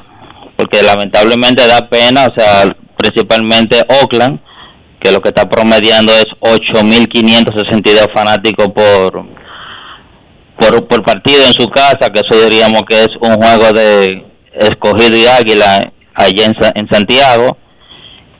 porque 0.56 0.82
lamentablemente 0.82 1.66
da 1.66 1.88
pena, 1.88 2.26
o 2.26 2.34
sea, 2.34 2.74
principalmente 2.96 3.84
Oakland, 4.00 4.40
que 5.00 5.12
lo 5.12 5.20
que 5.20 5.28
está 5.28 5.48
promediando 5.48 6.12
es 6.12 6.26
8.562 6.40 8.12
fanáticos 8.14 8.68
por, 8.68 9.26
por, 10.58 10.88
por 10.88 11.04
partido 11.04 11.44
en 11.44 11.52
su 11.52 11.68
casa, 11.68 12.10
que 12.10 12.20
eso 12.20 12.44
diríamos 12.44 12.82
que 12.88 13.04
es 13.04 13.10
un 13.20 13.34
juego 13.34 13.72
de 13.72 14.24
escogido 14.54 15.16
y 15.16 15.26
águila 15.26 15.92
allá 16.14 16.44
en, 16.44 16.54
en 16.74 16.88
Santiago, 16.88 17.58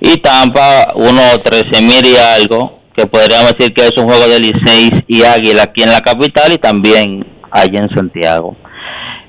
y 0.00 0.18
Tampa 0.18 0.92
unos 0.94 1.42
13.000 1.44 2.06
y 2.06 2.16
algo, 2.42 2.80
que 2.96 3.06
podríamos 3.06 3.56
decir 3.56 3.74
que 3.74 3.86
es 3.86 3.96
un 3.96 4.06
juego 4.06 4.28
de 4.28 4.38
Liceis 4.38 4.92
y 5.08 5.22
águila 5.24 5.64
aquí 5.64 5.82
en 5.82 5.90
la 5.90 6.00
capital 6.00 6.52
y 6.52 6.58
también 6.58 7.26
allá 7.50 7.80
en 7.80 7.94
Santiago. 7.94 8.56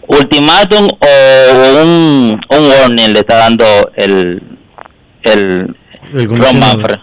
Ultimátum 0.08 0.88
o 0.88 1.82
un, 1.82 2.42
un 2.50 2.68
warning 2.68 3.14
le 3.14 3.20
está 3.20 3.38
dando 3.38 3.66
el, 3.96 4.42
el, 5.24 5.76
El 6.14 6.30
Ron. 6.30 6.60
Manfred. 6.60 6.98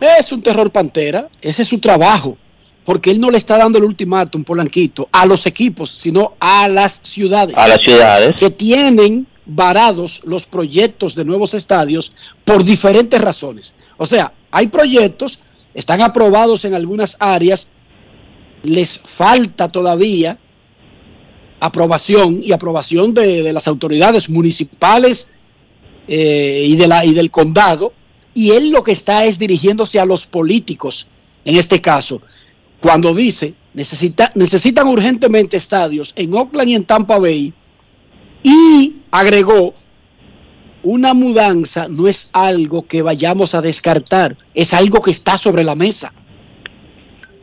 Es 0.00 0.32
un 0.32 0.40
terror 0.42 0.70
pantera, 0.70 1.28
ese 1.42 1.62
es 1.62 1.68
su 1.68 1.78
trabajo. 1.78 2.36
porque 2.84 3.10
él 3.10 3.20
no 3.20 3.30
le 3.30 3.38
está 3.38 3.56
dando 3.58 3.78
el 3.78 3.84
ultimátum, 3.84 4.42
Polanquito, 4.42 5.08
a 5.12 5.26
los 5.26 5.46
equipos, 5.46 5.90
sino 5.90 6.34
a 6.40 6.66
las 6.68 7.00
ciudades. 7.02 7.56
A 7.56 7.68
las 7.68 7.78
ciudades. 7.84 8.34
Que 8.36 8.50
tienen 8.50 9.26
varados 9.46 10.22
los 10.24 10.46
proyectos 10.46 11.14
de 11.14 11.24
nuevos 11.24 11.54
estadios 11.54 12.14
por 12.44 12.64
diferentes 12.64 13.20
razones. 13.20 13.74
O 13.96 14.06
sea, 14.06 14.32
hay 14.50 14.68
proyectos, 14.68 15.40
están 15.74 16.00
aprobados 16.02 16.64
en 16.64 16.74
algunas 16.74 17.16
áreas, 17.20 17.68
les 18.62 18.98
falta 18.98 19.68
todavía 19.68 20.38
aprobación 21.60 22.40
y 22.42 22.52
aprobación 22.52 23.14
de, 23.14 23.52
las 23.52 23.68
autoridades 23.68 24.28
municipales 24.28 25.28
eh, 26.08 26.64
y, 26.66 26.76
de 26.76 26.88
la, 26.88 27.04
y 27.04 27.12
del 27.12 27.30
condado, 27.30 27.92
y 28.34 28.50
él 28.50 28.70
lo 28.70 28.82
que 28.82 28.92
está 28.92 29.24
es 29.24 29.38
dirigiéndose 29.38 30.00
a 30.00 30.06
los 30.06 30.26
políticos, 30.26 31.08
en 31.44 31.56
este 31.56 31.80
caso, 31.80 32.22
cuando 32.80 33.14
dice, 33.14 33.54
necesita, 33.74 34.32
necesitan 34.34 34.86
urgentemente 34.88 35.58
estadios 35.58 36.12
en 36.16 36.34
Oakland 36.34 36.70
y 36.70 36.74
en 36.74 36.84
Tampa 36.84 37.18
Bay, 37.18 37.52
y 38.42 38.96
agregó, 39.10 39.74
una 40.82 41.12
mudanza 41.12 41.88
no 41.88 42.08
es 42.08 42.30
algo 42.32 42.86
que 42.86 43.02
vayamos 43.02 43.54
a 43.54 43.60
descartar, 43.60 44.36
es 44.54 44.72
algo 44.72 45.02
que 45.02 45.10
está 45.10 45.36
sobre 45.36 45.62
la 45.62 45.74
mesa. 45.74 46.12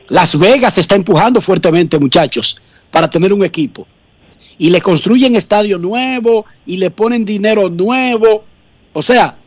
Las 0.09 0.37
Vegas 0.39 0.79
está 0.79 0.95
empujando 0.95 1.39
fuertemente, 1.39 1.99
muchachos, 1.99 2.59
para 2.89 3.09
tener 3.09 3.31
un 3.31 3.43
equipo. 3.43 3.85
Y 4.57 4.69
le 4.71 4.81
construyen 4.81 5.35
estadio 5.35 5.77
nuevo 5.77 6.45
y 6.65 6.77
le 6.77 6.91
ponen 6.91 7.25
dinero 7.25 7.69
nuevo. 7.69 8.43
O 8.93 9.01
sea, 9.01 9.37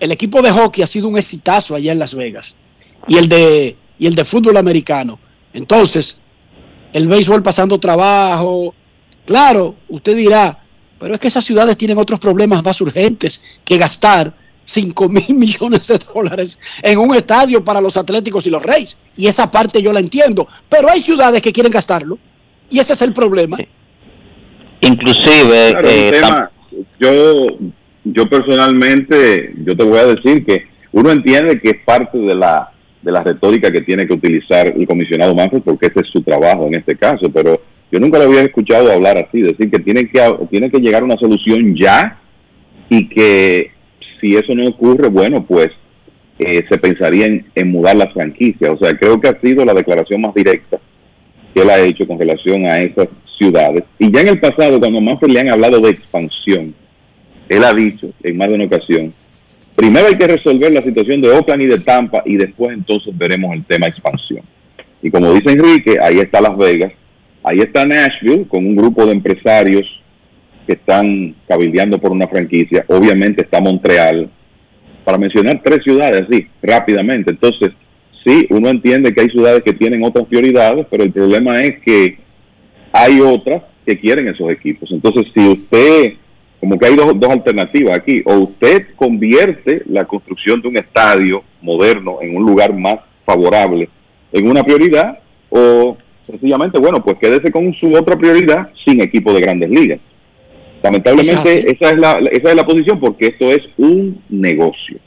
el 0.00 0.10
equipo 0.12 0.42
de 0.42 0.50
hockey 0.50 0.82
ha 0.82 0.86
sido 0.86 1.08
un 1.08 1.16
exitazo 1.16 1.74
allá 1.74 1.92
en 1.92 1.98
Las 1.98 2.14
Vegas. 2.14 2.58
Y 3.06 3.16
el 3.16 3.28
de, 3.28 3.76
y 3.98 4.06
el 4.06 4.14
de 4.14 4.24
fútbol 4.24 4.56
americano. 4.56 5.18
Entonces, 5.52 6.18
el 6.92 7.06
béisbol 7.06 7.42
pasando 7.42 7.78
trabajo. 7.78 8.74
Claro, 9.26 9.76
usted 9.88 10.16
dirá, 10.16 10.64
pero 10.98 11.14
es 11.14 11.20
que 11.20 11.28
esas 11.28 11.44
ciudades 11.44 11.76
tienen 11.76 11.98
otros 11.98 12.20
problemas 12.20 12.64
más 12.64 12.80
urgentes 12.80 13.42
que 13.64 13.78
gastar 13.78 14.34
5 14.64 15.08
mil 15.08 15.24
millones 15.34 15.86
de 15.86 15.98
dólares 15.98 16.58
en 16.82 16.98
un 16.98 17.14
estadio 17.14 17.62
para 17.64 17.80
los 17.80 17.96
Atléticos 17.96 18.46
y 18.46 18.50
los 18.50 18.62
Reyes. 18.62 18.96
Y 19.16 19.26
esa 19.26 19.50
parte 19.50 19.82
yo 19.82 19.92
la 19.92 20.00
entiendo. 20.00 20.48
Pero 20.68 20.90
hay 20.90 21.00
ciudades 21.00 21.42
que 21.42 21.52
quieren 21.52 21.72
gastarlo. 21.72 22.18
Y 22.70 22.78
ese 22.78 22.94
es 22.94 23.02
el 23.02 23.12
problema. 23.12 23.58
Inclusive, 24.86 25.70
Claro, 25.70 25.88
eh, 25.88 26.10
tema, 26.12 26.50
yo, 27.00 27.46
yo 28.04 28.28
personalmente, 28.28 29.54
yo 29.64 29.76
te 29.76 29.84
voy 29.84 29.98
a 29.98 30.06
decir 30.06 30.44
que 30.44 30.66
uno 30.92 31.10
entiende 31.10 31.60
que 31.60 31.70
es 31.70 31.76
parte 31.84 32.18
de 32.18 32.34
la, 32.34 32.70
de 33.02 33.12
la 33.12 33.22
retórica 33.22 33.70
que 33.70 33.82
tiene 33.82 34.06
que 34.06 34.14
utilizar 34.14 34.68
el 34.68 34.86
comisionado 34.86 35.34
Manfred, 35.34 35.62
porque 35.62 35.86
ese 35.86 36.00
es 36.00 36.08
su 36.12 36.22
trabajo 36.22 36.66
en 36.66 36.74
este 36.74 36.96
caso, 36.96 37.30
pero 37.32 37.60
yo 37.90 38.00
nunca 38.00 38.18
lo 38.18 38.24
había 38.24 38.42
escuchado 38.42 38.90
hablar 38.90 39.18
así, 39.18 39.40
decir 39.40 39.70
que 39.70 39.78
tiene 39.78 40.08
que, 40.08 40.20
tiene 40.50 40.70
que 40.70 40.78
llegar 40.78 41.02
a 41.02 41.06
una 41.06 41.16
solución 41.16 41.74
ya 41.76 42.18
y 42.88 43.08
que 43.08 43.70
si 44.20 44.36
eso 44.36 44.54
no 44.54 44.68
ocurre, 44.68 45.08
bueno, 45.08 45.44
pues 45.44 45.68
eh, 46.38 46.64
se 46.68 46.78
pensaría 46.78 47.26
en, 47.26 47.46
en 47.54 47.70
mudar 47.70 47.96
la 47.96 48.10
franquicia. 48.10 48.72
O 48.72 48.78
sea, 48.78 48.96
creo 48.96 49.20
que 49.20 49.28
ha 49.28 49.40
sido 49.40 49.64
la 49.64 49.74
declaración 49.74 50.20
más 50.20 50.34
directa 50.34 50.78
que 51.54 51.62
él 51.62 51.70
ha 51.70 51.78
hecho 51.80 52.06
con 52.06 52.18
relación 52.18 52.66
a 52.66 52.80
esas 52.80 53.08
ciudades. 53.38 53.84
Y 53.98 54.10
ya 54.10 54.20
en 54.20 54.28
el 54.28 54.40
pasado, 54.40 54.78
cuando 54.78 55.00
Manfred 55.00 55.30
le 55.30 55.40
han 55.40 55.48
hablado 55.48 55.80
de 55.80 55.90
expansión, 55.90 56.74
él 57.48 57.64
ha 57.64 57.72
dicho 57.72 58.10
en 58.22 58.36
más 58.36 58.48
de 58.48 58.54
una 58.54 58.64
ocasión, 58.64 59.12
primero 59.74 60.06
hay 60.06 60.16
que 60.16 60.26
resolver 60.26 60.72
la 60.72 60.82
situación 60.82 61.20
de 61.20 61.30
Oakland 61.30 61.62
y 61.62 61.66
de 61.66 61.78
Tampa 61.78 62.22
y 62.24 62.36
después 62.36 62.72
entonces 62.72 63.16
veremos 63.16 63.54
el 63.54 63.64
tema 63.64 63.86
expansión. 63.86 64.42
Y 65.02 65.10
como 65.10 65.32
dice 65.32 65.52
Enrique, 65.52 65.96
ahí 66.00 66.18
está 66.18 66.40
Las 66.40 66.56
Vegas, 66.56 66.92
ahí 67.42 67.58
está 67.58 67.84
Nashville 67.84 68.46
con 68.48 68.66
un 68.66 68.76
grupo 68.76 69.04
de 69.04 69.12
empresarios 69.12 69.84
que 70.66 70.72
están 70.72 71.34
cabildeando 71.46 71.98
por 71.98 72.10
una 72.10 72.26
franquicia, 72.26 72.84
obviamente 72.88 73.42
está 73.42 73.60
Montreal, 73.60 74.30
para 75.04 75.18
mencionar 75.18 75.60
tres 75.62 75.84
ciudades 75.84 76.22
así, 76.22 76.46
rápidamente. 76.62 77.30
Entonces, 77.30 77.72
sí, 78.24 78.46
uno 78.48 78.70
entiende 78.70 79.12
que 79.12 79.20
hay 79.20 79.28
ciudades 79.28 79.62
que 79.62 79.74
tienen 79.74 80.02
otras 80.02 80.26
prioridades, 80.26 80.86
pero 80.90 81.04
el 81.04 81.12
problema 81.12 81.62
es 81.62 81.80
que 81.82 82.23
hay 82.96 83.20
otras 83.20 83.62
que 83.84 83.98
quieren 83.98 84.28
esos 84.28 84.48
equipos. 84.50 84.88
Entonces, 84.92 85.26
si 85.34 85.46
usted, 85.48 86.12
como 86.60 86.78
que 86.78 86.86
hay 86.86 86.94
dos, 86.94 87.12
dos 87.18 87.30
alternativas 87.30 87.98
aquí, 87.98 88.22
o 88.24 88.34
usted 88.36 88.86
convierte 88.94 89.82
la 89.86 90.04
construcción 90.04 90.62
de 90.62 90.68
un 90.68 90.76
estadio 90.76 91.42
moderno 91.60 92.18
en 92.22 92.36
un 92.36 92.44
lugar 92.46 92.72
más 92.72 93.00
favorable 93.26 93.88
en 94.32 94.48
una 94.48 94.62
prioridad, 94.62 95.18
o 95.50 95.96
sencillamente, 96.26 96.78
bueno, 96.78 97.02
pues 97.04 97.16
quédese 97.18 97.50
con 97.50 97.74
su 97.74 97.92
otra 97.92 98.16
prioridad 98.16 98.70
sin 98.84 99.00
equipo 99.00 99.32
de 99.32 99.40
grandes 99.40 99.70
ligas. 99.70 99.98
Lamentablemente, 100.82 101.70
esa 101.72 101.90
es, 101.90 101.96
la, 101.98 102.12
esa 102.30 102.50
es 102.50 102.54
la 102.56 102.64
posición 102.66 103.00
porque 103.00 103.26
esto 103.28 103.50
es 103.50 103.60
un 103.76 104.20
negocio. 104.28 104.98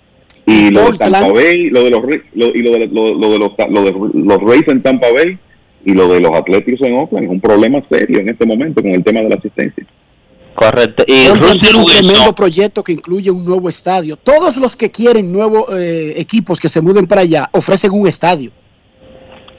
Y 0.45 0.71
lo 0.71 0.91
de 0.91 0.97
Tampa 0.97 1.27
Bay, 1.33 1.69
lo 1.69 1.83
de 1.83 1.89
los 1.91 2.01
lo- 2.33 2.55
y 2.55 2.61
lo 2.63 2.71
de, 2.71 2.87
lo, 2.87 3.13
lo 3.13 3.31
de 3.31 3.39
los 3.39 3.51
lo 3.69 3.81
de 3.83 3.91
los 4.13 4.41
Rays 4.41 4.67
en 4.67 4.81
Tampa 4.81 5.07
Bay 5.13 5.37
y 5.85 5.93
lo 5.93 6.07
de 6.09 6.19
los 6.19 6.33
Atléticos 6.35 6.81
en 6.87 6.95
Oakland 6.95 7.25
es 7.25 7.31
un 7.31 7.39
problema 7.41 7.81
serio 7.89 8.19
en 8.19 8.29
este 8.29 8.45
momento 8.45 8.81
con 8.81 8.91
el 8.91 9.03
tema 9.03 9.21
de 9.21 9.29
la 9.29 9.35
asistencia. 9.35 9.85
Correcto. 10.55 11.03
Y 11.07 11.13
tiene 11.13 11.31
un 11.33 11.39
Wilson, 11.43 11.85
tremendo 11.85 12.33
proyecto 12.35 12.83
que 12.83 12.91
incluye 12.91 13.29
un 13.29 13.45
nuevo 13.45 13.69
estadio. 13.69 14.17
Todos 14.17 14.57
los 14.57 14.75
que 14.75 14.89
quieren 14.89 15.31
nuevos 15.31 15.65
eh, 15.77 16.13
equipos 16.17 16.59
que 16.59 16.67
se 16.67 16.81
muden 16.81 17.05
para 17.05 17.21
allá 17.21 17.47
ofrecen 17.53 17.91
un 17.91 18.07
estadio. 18.07 18.51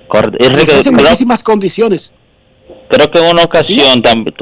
correcto. 0.09 0.39
Y 0.45 0.47
ofrecen 0.49 0.95
creo, 0.95 1.05
muchísimas 1.07 1.43
condiciones. 1.43 2.13
creo 2.91 3.11
que 3.11 3.19
en 3.21 3.31
una 3.31 3.45
ocasión 3.45 4.03
dij- 4.03 4.35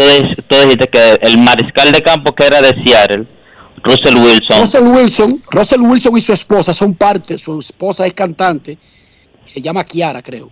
tú 0.49 0.55
dijiste 0.63 0.89
que 0.89 1.19
el 1.23 1.39
mariscal 1.39 1.93
de 1.93 2.03
campo 2.03 2.35
que 2.35 2.47
era 2.47 2.63
de 2.63 2.75
Seattle, 2.85 3.27
Russell 3.85 4.17
Wilson, 4.17 4.61
Russell 4.61 4.83
Wilson, 4.83 5.43
Russell 5.51 5.81
Wilson 5.83 6.17
y 6.17 6.21
su 6.23 6.33
esposa 6.33 6.73
son 6.73 6.95
parte, 6.95 7.37
su 7.39 7.59
esposa 7.59 8.07
es 8.07 8.15
cantante, 8.15 8.79
se 9.45 9.61
llama 9.61 9.85
Kiara, 9.85 10.23
creo. 10.23 10.51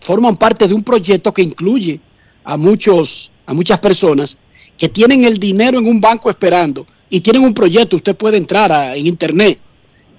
Forman 0.00 0.36
parte 0.36 0.66
de 0.66 0.74
un 0.74 0.82
proyecto 0.82 1.32
que 1.32 1.42
incluye 1.42 2.00
a 2.44 2.56
muchos, 2.56 3.30
a 3.46 3.54
muchas 3.54 3.78
personas 3.80 4.38
que 4.78 4.88
tienen 4.88 5.24
el 5.24 5.38
dinero 5.38 5.78
en 5.78 5.86
un 5.86 6.00
banco 6.00 6.30
esperando 6.30 6.86
y 7.10 7.20
tienen 7.20 7.42
un 7.42 7.54
proyecto. 7.54 7.96
Usted 7.96 8.16
puede 8.16 8.36
entrar 8.36 8.72
a- 8.72 8.94
en 8.96 9.06
internet, 9.06 9.58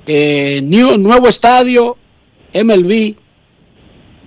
eh, 0.06 0.62
nuevo 0.64 1.28
estadio 1.28 1.98
MLB 2.54 3.16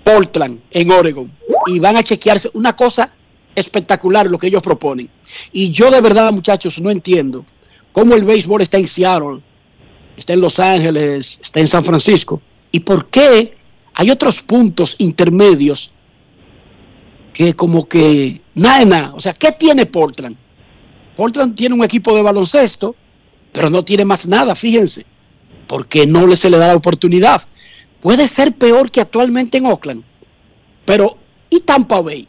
Portland 0.04 0.60
en 0.70 0.90
Oregon 0.90 1.30
y 1.66 1.78
van 1.78 1.96
a 1.96 2.02
chequearse 2.02 2.50
una 2.54 2.74
cosa 2.74 3.12
espectacular 3.54 4.30
lo 4.30 4.38
que 4.38 4.46
ellos 4.46 4.62
proponen. 4.62 5.08
Y 5.52 5.70
yo 5.72 5.90
de 5.90 6.00
verdad, 6.00 6.32
muchachos, 6.32 6.80
no 6.80 6.90
entiendo 6.90 7.44
cómo 7.92 8.14
el 8.14 8.24
béisbol 8.24 8.60
está 8.62 8.78
en 8.78 8.88
Seattle, 8.88 9.40
está 10.16 10.32
en 10.34 10.40
Los 10.40 10.58
Ángeles, 10.58 11.40
está 11.42 11.60
en 11.60 11.66
San 11.66 11.84
Francisco, 11.84 12.40
y 12.72 12.80
por 12.80 13.08
qué 13.08 13.56
hay 14.00 14.10
otros 14.10 14.40
puntos 14.40 14.96
intermedios 14.96 15.92
que 17.34 17.52
como 17.52 17.86
que 17.86 18.40
nada, 18.54 18.86
nada. 18.86 19.12
O 19.14 19.20
sea, 19.20 19.34
¿qué 19.34 19.52
tiene 19.52 19.84
Portland? 19.84 20.38
Portland 21.14 21.54
tiene 21.54 21.74
un 21.74 21.84
equipo 21.84 22.16
de 22.16 22.22
baloncesto, 22.22 22.96
pero 23.52 23.68
no 23.68 23.84
tiene 23.84 24.06
más 24.06 24.26
nada, 24.26 24.54
fíjense, 24.54 25.04
porque 25.66 26.06
no 26.06 26.34
se 26.34 26.48
le 26.48 26.56
da 26.56 26.68
la 26.68 26.76
oportunidad. 26.76 27.42
Puede 28.00 28.26
ser 28.26 28.54
peor 28.54 28.90
que 28.90 29.02
actualmente 29.02 29.58
en 29.58 29.66
Oakland, 29.66 30.02
pero 30.86 31.18
¿y 31.50 31.60
Tampa 31.60 32.00
Bay? 32.00 32.26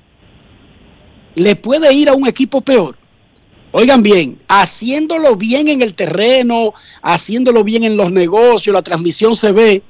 ¿Le 1.36 1.56
puede 1.56 1.94
ir 1.94 2.10
a 2.10 2.16
un 2.16 2.28
equipo 2.28 2.60
peor? 2.60 2.98
Oigan 3.72 4.04
bien, 4.04 4.42
haciéndolo 4.50 5.38
bien 5.38 5.70
en 5.70 5.82
el 5.82 5.96
terreno, 5.96 6.74
haciéndolo 7.02 7.64
bien 7.64 7.86
en 7.86 7.96
los 7.96 8.12
negocios, 8.12 8.74
la 8.74 8.82
transmisión 8.82 9.38
se 9.38 9.54
ve, 9.54 9.84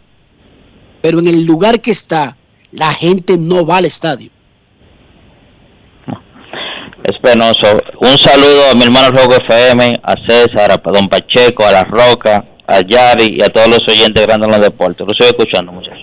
pero 1.01 1.19
en 1.19 1.27
el 1.27 1.45
lugar 1.45 1.81
que 1.81 1.91
está, 1.91 2.37
la 2.71 2.93
gente 2.93 3.37
no 3.37 3.65
va 3.65 3.77
al 3.77 3.85
estadio. 3.85 4.31
es 7.03 7.19
penoso. 7.19 7.81
Un 7.99 8.17
saludo 8.17 8.69
a 8.71 8.75
mi 8.75 8.83
hermano 8.83 9.09
Rojo 9.09 9.35
FM, 9.47 9.99
a 10.03 10.15
César, 10.27 10.71
a 10.71 10.91
Don 10.91 11.07
Pacheco, 11.07 11.65
a 11.65 11.71
La 11.71 11.83
Roca, 11.83 12.45
a 12.67 12.81
Yari 12.81 13.37
y 13.39 13.43
a 13.43 13.49
todos 13.49 13.67
los 13.67 13.81
oyentes 13.87 14.25
grandes 14.25 14.47
en 14.47 14.51
los 14.51 14.61
deportes. 14.61 15.05
Lo 15.05 15.11
estoy 15.11 15.27
escuchando, 15.27 15.71
muchachos. 15.71 15.99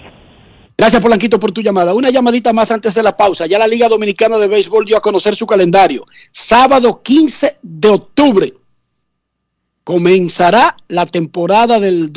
Gracias, 0.76 1.02
Polanquito, 1.02 1.40
por 1.40 1.50
tu 1.50 1.60
llamada. 1.60 1.92
Una 1.92 2.10
llamadita 2.10 2.52
más 2.52 2.70
antes 2.70 2.94
de 2.94 3.02
la 3.02 3.16
pausa. 3.16 3.46
Ya 3.46 3.58
la 3.58 3.66
Liga 3.66 3.88
Dominicana 3.88 4.36
de 4.36 4.46
Béisbol 4.46 4.84
dio 4.86 4.96
a 4.96 5.00
conocer 5.00 5.34
su 5.34 5.46
calendario. 5.46 6.06
Sábado 6.30 7.00
15 7.02 7.58
de 7.62 7.88
octubre 7.88 8.54
comenzará 9.82 10.76
la 10.88 11.06
temporada 11.06 11.80
del 11.80 12.12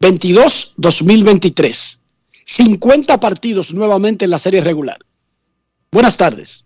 2022-2023. 0.00 2.00
50 2.44 3.18
partidos 3.18 3.74
nuevamente 3.74 4.24
en 4.24 4.30
la 4.30 4.38
serie 4.38 4.60
regular. 4.60 4.98
Buenas 5.90 6.16
tardes. 6.16 6.64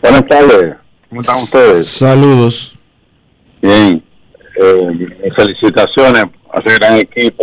Buenas 0.00 0.24
tardes, 0.26 0.76
¿cómo 1.08 1.20
están 1.20 1.38
ustedes? 1.38 1.88
Saludos. 1.88 2.76
Bien, 3.60 4.00
eh, 4.60 5.30
felicitaciones 5.36 6.22
a 6.52 6.60
ese 6.64 6.78
gran 6.78 6.98
equipo. 6.98 7.42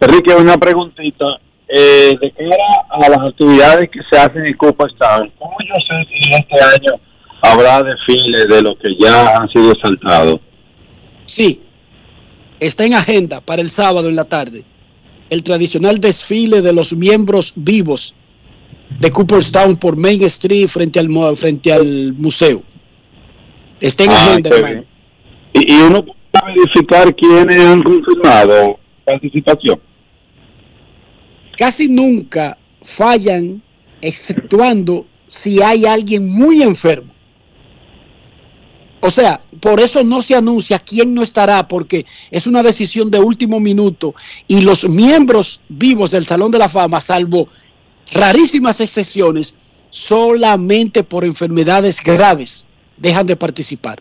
Enrique, 0.00 0.32
una 0.34 0.56
preguntita. 0.56 1.24
Eh, 1.70 2.16
de 2.18 2.32
cara 2.32 2.56
a 2.88 3.10
las 3.10 3.18
actividades 3.28 3.90
que 3.90 4.00
se 4.10 4.18
hacen 4.18 4.42
en 4.46 4.56
Cooperstown, 4.56 5.30
¿cómo 5.38 5.54
yo 5.60 5.74
sé 5.86 6.02
si 6.08 6.16
este 6.34 6.58
año 6.64 6.98
habrá 7.42 7.82
desfiles 7.82 8.46
de 8.48 8.62
los 8.62 8.78
que 8.78 8.96
ya 8.98 9.36
han 9.36 9.46
sido 9.50 9.74
saltados? 9.82 10.40
Sí, 11.26 11.62
está 12.60 12.84
en 12.84 12.94
agenda 12.94 13.40
para 13.40 13.62
el 13.62 13.70
sábado 13.70 14.08
en 14.08 14.16
la 14.16 14.24
tarde 14.24 14.64
el 15.30 15.42
tradicional 15.42 15.98
desfile 15.98 16.62
de 16.62 16.72
los 16.72 16.94
miembros 16.94 17.52
vivos 17.56 18.14
de 19.00 19.10
Cooperstown 19.10 19.76
por 19.76 19.96
Main 19.96 20.22
Street 20.24 20.68
frente 20.68 20.98
al, 20.98 21.08
frente 21.36 21.72
al 21.72 22.14
museo. 22.14 22.62
Está 23.80 24.04
en 24.04 24.10
Ah, 24.10 24.14
agenda, 24.14 24.50
hermano. 24.50 24.84
Y, 25.52 25.72
y 25.72 25.76
uno 25.82 26.04
puede 26.04 26.54
verificar 26.56 27.14
quiénes 27.14 27.60
han 27.60 27.82
confirmado 27.82 28.78
participación. 29.04 29.80
Casi 31.56 31.88
nunca 31.88 32.56
fallan, 32.82 33.62
exceptuando 34.00 35.06
si 35.26 35.60
hay 35.62 35.84
alguien 35.84 36.38
muy 36.38 36.62
enfermo. 36.62 37.12
O 39.00 39.10
sea, 39.10 39.40
por 39.60 39.80
eso 39.80 40.02
no 40.02 40.20
se 40.20 40.34
anuncia 40.34 40.78
quién 40.78 41.14
no 41.14 41.22
estará, 41.22 41.68
porque 41.68 42.04
es 42.30 42.46
una 42.46 42.62
decisión 42.62 43.10
de 43.10 43.20
último 43.20 43.60
minuto 43.60 44.14
y 44.48 44.62
los 44.62 44.88
miembros 44.88 45.60
vivos 45.68 46.10
del 46.10 46.26
Salón 46.26 46.50
de 46.50 46.58
la 46.58 46.68
Fama, 46.68 47.00
salvo 47.00 47.48
rarísimas 48.12 48.80
excepciones, 48.80 49.54
solamente 49.90 51.04
por 51.04 51.24
enfermedades 51.24 52.02
graves 52.02 52.66
dejan 52.96 53.26
de 53.26 53.36
participar. 53.36 54.00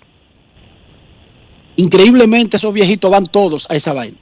Increíblemente 1.75 2.57
esos 2.57 2.73
viejitos 2.73 3.11
van 3.11 3.25
todos 3.25 3.69
a 3.69 3.75
esa 3.75 3.93
vaina. 3.93 4.17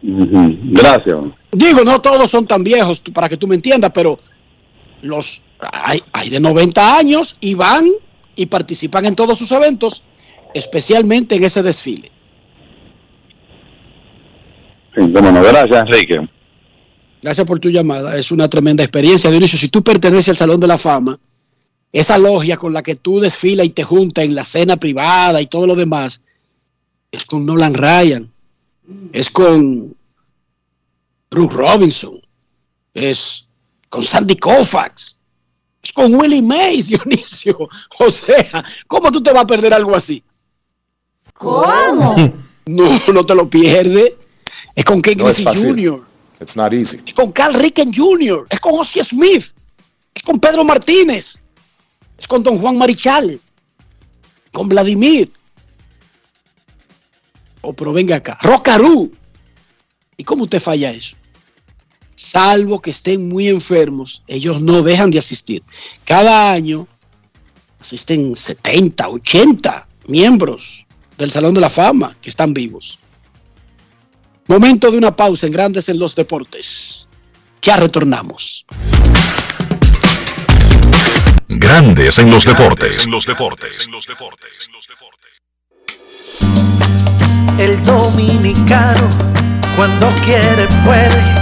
Gracias. 0.00 1.18
Digo, 1.50 1.84
no 1.84 2.00
todos 2.00 2.30
son 2.30 2.46
tan 2.46 2.62
viejos, 2.62 3.00
para 3.00 3.28
que 3.28 3.36
tú 3.36 3.48
me 3.48 3.56
entiendas, 3.56 3.90
pero 3.92 4.18
los 5.02 5.42
hay, 5.72 6.00
hay 6.12 6.30
de 6.30 6.38
90 6.40 6.96
años 6.96 7.36
y 7.40 7.54
van 7.54 7.90
y 8.36 8.46
participan 8.46 9.06
en 9.06 9.14
todos 9.14 9.38
sus 9.38 9.52
eventos, 9.52 10.04
especialmente 10.54 11.36
en 11.36 11.44
ese 11.44 11.62
desfile. 11.62 12.10
Sí, 14.94 15.00
bueno, 15.00 15.32
gracias, 15.42 15.84
Enrique. 15.86 16.28
Gracias 17.22 17.46
por 17.46 17.60
tu 17.60 17.70
llamada, 17.70 18.16
es 18.16 18.32
una 18.32 18.48
tremenda 18.48 18.82
experiencia, 18.82 19.30
Dionisio. 19.30 19.58
Si 19.58 19.68
tú 19.68 19.82
perteneces 19.82 20.30
al 20.30 20.36
Salón 20.36 20.60
de 20.60 20.66
la 20.66 20.76
Fama, 20.76 21.18
esa 21.92 22.18
logia 22.18 22.56
con 22.56 22.72
la 22.72 22.82
que 22.82 22.96
tú 22.96 23.20
desfilas 23.20 23.66
y 23.66 23.70
te 23.70 23.84
juntas 23.84 24.24
en 24.24 24.34
la 24.34 24.44
cena 24.44 24.76
privada 24.76 25.40
y 25.40 25.46
todo 25.46 25.66
lo 25.66 25.76
demás, 25.76 26.22
es 27.12 27.24
con 27.24 27.46
Nolan 27.46 27.74
Ryan, 27.74 28.32
es 29.12 29.30
con 29.30 29.94
Bruce 31.30 31.54
Robinson, 31.54 32.20
es 32.94 33.46
con 33.88 34.02
Sandy 34.02 34.36
Koufax, 34.36 35.18
es 35.82 35.92
con 35.92 36.14
Willie 36.14 36.42
Mays, 36.42 36.86
Dionisio. 36.88 37.68
O 37.98 38.10
sea, 38.10 38.64
¿cómo 38.86 39.10
tú 39.10 39.22
te 39.22 39.32
vas 39.32 39.44
a 39.44 39.46
perder 39.46 39.74
algo 39.74 39.94
así? 39.96 40.22
¿Cómo? 41.34 42.16
No, 42.64 42.96
no 43.12 43.24
te 43.26 43.34
lo 43.34 43.50
pierdes. 43.50 44.12
Es 44.76 44.84
con 44.84 45.02
Ken 45.02 45.18
No 45.18 45.28
es 45.28 45.38
Griffey 45.38 45.52
fácil. 45.52 45.70
Jr., 45.90 46.06
It's 46.40 46.54
not 46.56 46.72
easy. 46.72 47.00
es 47.04 47.12
con 47.12 47.32
Carl 47.32 47.54
Ricken 47.54 47.92
Jr., 47.92 48.46
es 48.48 48.60
con 48.60 48.78
Ossie 48.78 49.02
Smith, 49.02 49.46
es 50.14 50.22
con 50.22 50.38
Pedro 50.38 50.64
Martínez, 50.64 51.40
es 52.16 52.26
con 52.28 52.40
Don 52.44 52.60
Juan 52.60 52.78
Marichal, 52.78 53.40
con 54.52 54.68
Vladimir. 54.68 55.32
O 57.62 57.72
pero 57.72 57.92
venga 57.92 58.14
acá, 58.16 58.38
Rocarú. 58.40 59.10
¿Y 60.16 60.22
cómo 60.22 60.44
usted 60.44 60.60
falla 60.60 60.92
eso? 60.92 61.16
Salvo 62.14 62.80
que 62.80 62.90
estén 62.90 63.28
muy 63.28 63.48
enfermos, 63.48 64.22
ellos 64.26 64.62
no 64.62 64.82
dejan 64.82 65.10
de 65.10 65.18
asistir. 65.18 65.62
Cada 66.04 66.52
año 66.52 66.86
asisten 67.80 68.36
70, 68.36 69.08
80 69.08 69.88
miembros 70.08 70.84
del 71.18 71.30
Salón 71.30 71.54
de 71.54 71.60
la 71.60 71.70
Fama 71.70 72.16
que 72.20 72.30
están 72.30 72.54
vivos. 72.54 72.98
Momento 74.46 74.90
de 74.90 74.98
una 74.98 75.14
pausa 75.14 75.46
en 75.46 75.52
Grandes 75.52 75.88
en 75.88 75.98
los 75.98 76.14
Deportes. 76.14 77.08
Ya 77.62 77.76
retornamos. 77.76 78.66
Grandes 81.48 82.18
en 82.18 82.30
los 82.30 82.44
deportes. 82.44 83.04
En 83.04 83.12
los 83.12 83.26
deportes. 83.26 83.88
El 87.58 87.82
dominicano, 87.84 89.08
cuando 89.76 90.08
quiere, 90.24 90.66
puede, 90.84 91.41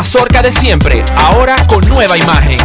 de 0.41 0.51
siempre, 0.51 1.05
ahora 1.15 1.55
con 1.67 1.87
nueva 1.87 2.17
imagen. 2.17 2.57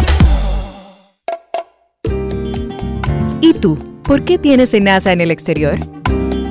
¿Y 3.41 3.53
tú? 3.53 3.77
¿Por 4.03 4.23
qué 4.23 4.37
tienes 4.39 4.73
NASA 4.81 5.11
en 5.11 5.21
el 5.21 5.29
exterior? 5.29 5.77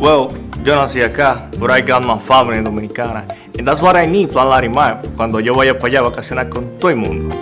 Well, 0.00 0.28
yo 0.64 0.76
nací 0.76 1.02
acá, 1.02 1.50
but 1.58 1.70
I 1.70 1.82
got 1.82 2.04
my 2.04 2.18
family 2.18 2.62
dominicana. 2.62 3.24
And 3.58 3.66
that's 3.66 3.82
what 3.82 3.96
I 3.96 4.06
need, 4.06 4.30
Plan 4.30 4.48
Larimar, 4.48 5.00
cuando 5.16 5.40
yo 5.40 5.54
vaya 5.54 5.76
para 5.76 5.88
allá 5.88 5.98
a 6.00 6.02
vacacionar 6.10 6.48
con 6.48 6.78
todo 6.78 6.90
el 6.90 6.96
mundo. 6.96 7.34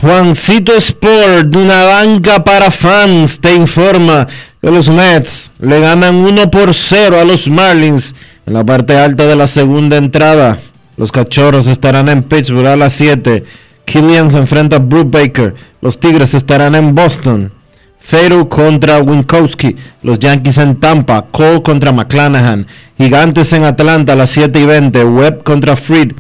Juancito 0.02 0.76
Sport, 0.76 1.56
una 1.56 1.86
banca 1.86 2.44
para 2.44 2.72
fans, 2.72 3.40
te 3.40 3.54
informa 3.54 4.28
que 4.62 4.70
los 4.70 4.90
Mets 4.90 5.54
le 5.60 5.80
ganan 5.80 6.16
1 6.16 6.52
por 6.52 6.74
0 6.74 7.22
a 7.22 7.24
los 7.24 7.48
Marlins 7.48 8.16
en 8.46 8.54
la 8.54 8.66
parte 8.66 8.98
alta 8.98 9.26
de 9.26 9.38
la 9.38 9.48
segunda 9.48 9.96
entrada. 9.96 10.58
Los 10.98 11.14
cachorros 11.14 11.70
estarán 11.70 12.10
en 12.10 12.24
Pittsburgh 12.24 12.68
a 12.68 12.76
las 12.76 12.92
7. 12.92 13.46
Killian 13.88 14.30
se 14.30 14.38
enfrenta 14.38 14.76
a 14.76 14.80
Brooke 14.80 15.18
Baker. 15.18 15.56
Los 15.82 15.98
Tigres 15.98 16.34
estarán 16.34 16.76
en 16.76 16.94
Boston. 16.94 17.54
Fero 17.98 18.50
contra 18.50 19.00
Winkowski. 19.00 19.78
Los 20.04 20.20
Yankees 20.20 20.58
en 20.58 20.76
Tampa. 20.76 21.26
Cole 21.32 21.64
contra 21.64 21.94
McClanahan. 21.94 22.68
Gigantes 22.98 23.54
en 23.54 23.64
Atlanta 23.64 24.12
a 24.12 24.16
las 24.18 24.30
7 24.32 24.60
y 24.60 24.66
20. 24.66 25.06
Webb 25.06 25.44
contra 25.44 25.78
Freed. 25.78 26.12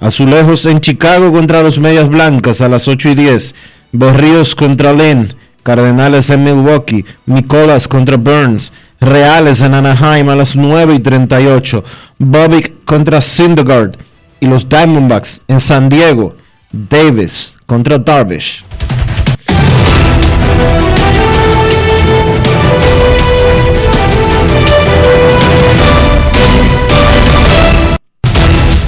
Azulejos 0.00 0.66
en 0.66 0.80
Chicago 0.80 1.32
contra 1.32 1.62
los 1.62 1.78
Medias 1.78 2.10
Blancas 2.10 2.60
a 2.60 2.68
las 2.68 2.86
8 2.88 3.08
y 3.08 3.14
10. 3.14 3.54
Berríos 3.92 4.54
contra 4.54 4.92
Lynn. 4.92 5.34
Cardenales 5.62 6.28
en 6.28 6.44
Milwaukee. 6.44 7.06
Nicolas 7.24 7.88
contra 7.88 8.18
Burns. 8.18 8.70
Reales 9.00 9.62
en 9.62 9.72
Anaheim 9.72 10.28
a 10.28 10.34
las 10.36 10.56
9 10.56 10.96
y 10.96 10.98
38. 10.98 11.84
Bobbick 12.18 12.84
contra 12.84 13.22
Syndergaard. 13.22 13.96
Y 14.40 14.46
los 14.46 14.68
Diamondbacks 14.68 15.40
en 15.48 15.58
San 15.58 15.88
Diego. 15.88 16.36
Davis 16.74 17.56
contra 17.66 17.98
Darvish. 17.98 18.64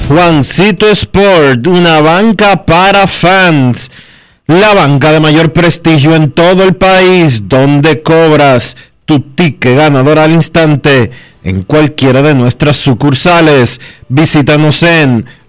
Juancito 0.09 0.89
Sport, 0.89 1.65
una 1.67 2.01
banca 2.01 2.65
para 2.65 3.07
fans. 3.07 3.89
La 4.47 4.73
banca 4.73 5.11
de 5.11 5.19
mayor 5.19 5.53
prestigio 5.53 6.15
en 6.15 6.31
todo 6.31 6.63
el 6.63 6.75
país, 6.75 7.47
donde 7.47 8.01
cobras 8.01 8.75
tu 9.05 9.21
ticket 9.21 9.77
ganador 9.77 10.19
al 10.19 10.31
instante 10.31 11.11
en 11.43 11.63
cualquiera 11.63 12.21
de 12.21 12.33
nuestras 12.33 12.75
sucursales. 12.75 13.79
Visítanos 14.09 14.83
en 14.83 15.25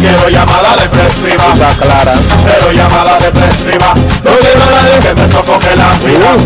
Quiero 0.00 0.28
llamada 0.28 0.76
depresiva. 0.76 1.52
Está 1.52 1.70
clara. 1.78 2.12
Cero 2.44 2.72
llamada 2.72 3.18
depresiva. 3.18 3.94
No 3.94 4.38
quiero 4.38 4.62
a 4.62 4.70
nadie 4.70 4.98
que 5.02 5.14
me 5.14 5.28
sofoque 5.28 5.76
la 5.76 5.92
vida. 5.98 6.36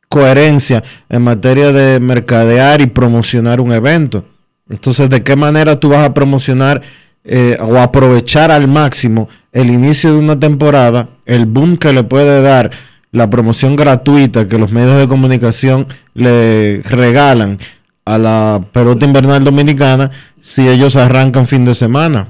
coherencia 0.09 0.83
en 1.09 1.23
materia 1.23 1.73
de 1.73 2.01
mercadear 2.01 2.81
y 2.81 2.87
promocionar 2.87 3.61
un 3.61 3.73
evento. 3.73 4.25
Entonces, 4.69 5.09
¿de 5.09 5.23
qué 5.23 5.37
manera 5.37 5.81
tú 5.81 5.91
vas 5.91 6.05
a 6.05 6.15
promocionar 6.15 6.83
eh, 7.25 7.59
o 7.61 7.77
aprovechar 7.79 8.51
al 8.51 8.69
máximo 8.69 9.29
el 9.53 9.71
inicio 9.71 10.13
de 10.13 10.19
una 10.19 10.39
temporada, 10.39 11.09
el 11.27 11.47
boom 11.47 11.77
que 11.77 11.93
le 11.93 12.05
puede 12.05 12.43
dar 12.43 12.71
la 13.11 13.29
promoción 13.29 13.77
gratuita 13.77 14.47
que 14.47 14.59
los 14.59 14.71
medios 14.71 14.99
de 14.99 15.09
comunicación 15.09 15.87
le 16.15 16.83
regalan 16.83 17.59
a 18.05 18.19
la 18.19 18.65
pelota 18.73 19.05
invernal 19.05 19.45
dominicana 19.45 20.11
si 20.41 20.69
ellos 20.69 20.97
arrancan 20.97 21.47
fin 21.47 21.65
de 21.65 21.75
semana? 21.75 22.29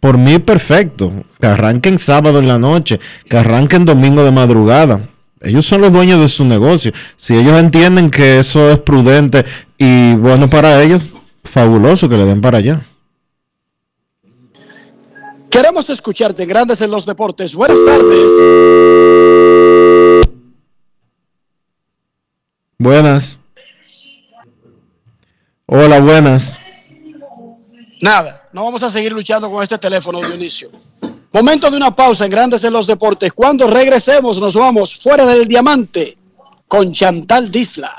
Por 0.00 0.18
mí, 0.18 0.38
perfecto. 0.40 1.12
Que 1.40 1.46
arranquen 1.46 1.96
sábado 1.96 2.40
en 2.40 2.48
la 2.48 2.58
noche, 2.58 2.98
que 3.28 3.36
arranquen 3.36 3.84
domingo 3.84 4.24
de 4.24 4.32
madrugada. 4.32 5.00
Ellos 5.42 5.66
son 5.66 5.80
los 5.80 5.92
dueños 5.92 6.20
de 6.20 6.28
su 6.28 6.44
negocio. 6.44 6.92
Si 7.16 7.34
ellos 7.34 7.58
entienden 7.58 8.10
que 8.10 8.38
eso 8.38 8.70
es 8.70 8.80
prudente 8.80 9.44
y 9.76 10.14
bueno 10.14 10.48
para 10.48 10.82
ellos, 10.82 11.02
fabuloso 11.44 12.08
que 12.08 12.16
le 12.16 12.24
den 12.24 12.40
para 12.40 12.58
allá. 12.58 12.80
Queremos 15.50 15.90
escucharte, 15.90 16.46
Grandes 16.46 16.80
en 16.80 16.90
los 16.90 17.04
Deportes. 17.04 17.54
Buenas 17.54 17.78
tardes. 17.84 18.32
Buenas. 22.78 23.38
Hola, 25.66 26.00
buenas. 26.00 26.56
Nada, 28.00 28.48
no 28.52 28.64
vamos 28.64 28.82
a 28.82 28.90
seguir 28.90 29.12
luchando 29.12 29.50
con 29.50 29.62
este 29.62 29.78
teléfono, 29.78 30.20
Dionisio. 30.20 30.70
Momento 31.32 31.70
de 31.70 31.78
una 31.78 31.96
pausa 31.96 32.26
en 32.26 32.30
Grandes 32.30 32.62
en 32.62 32.74
los 32.74 32.86
Deportes. 32.86 33.32
Cuando 33.32 33.66
regresemos, 33.66 34.38
nos 34.38 34.54
vamos 34.54 34.96
fuera 34.96 35.24
del 35.24 35.48
diamante 35.48 36.18
con 36.68 36.92
Chantal 36.92 37.50
Disla. 37.50 37.90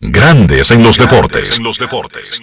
Grandes 0.00 0.72
en 0.72 0.82
los 0.82 0.98
deportes. 0.98 1.58
En 1.58 1.64
los 1.64 1.78
deportes. 1.78 2.42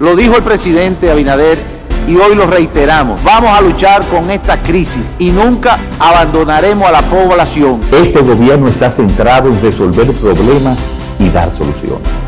Lo 0.00 0.16
dijo 0.16 0.36
el 0.36 0.42
presidente 0.42 1.08
Abinader 1.08 1.58
y 2.08 2.16
hoy 2.16 2.34
lo 2.34 2.48
reiteramos. 2.48 3.22
Vamos 3.22 3.56
a 3.56 3.60
luchar 3.60 4.04
con 4.08 4.28
esta 4.28 4.60
crisis 4.60 5.04
y 5.20 5.30
nunca 5.30 5.78
abandonaremos 6.00 6.88
a 6.88 6.92
la 6.92 7.02
población. 7.02 7.80
Este 7.92 8.20
gobierno 8.22 8.68
está 8.68 8.90
centrado 8.90 9.50
en 9.50 9.62
resolver 9.62 10.12
problemas 10.14 10.76
y 11.20 11.28
dar 11.28 11.52
soluciones. 11.52 12.27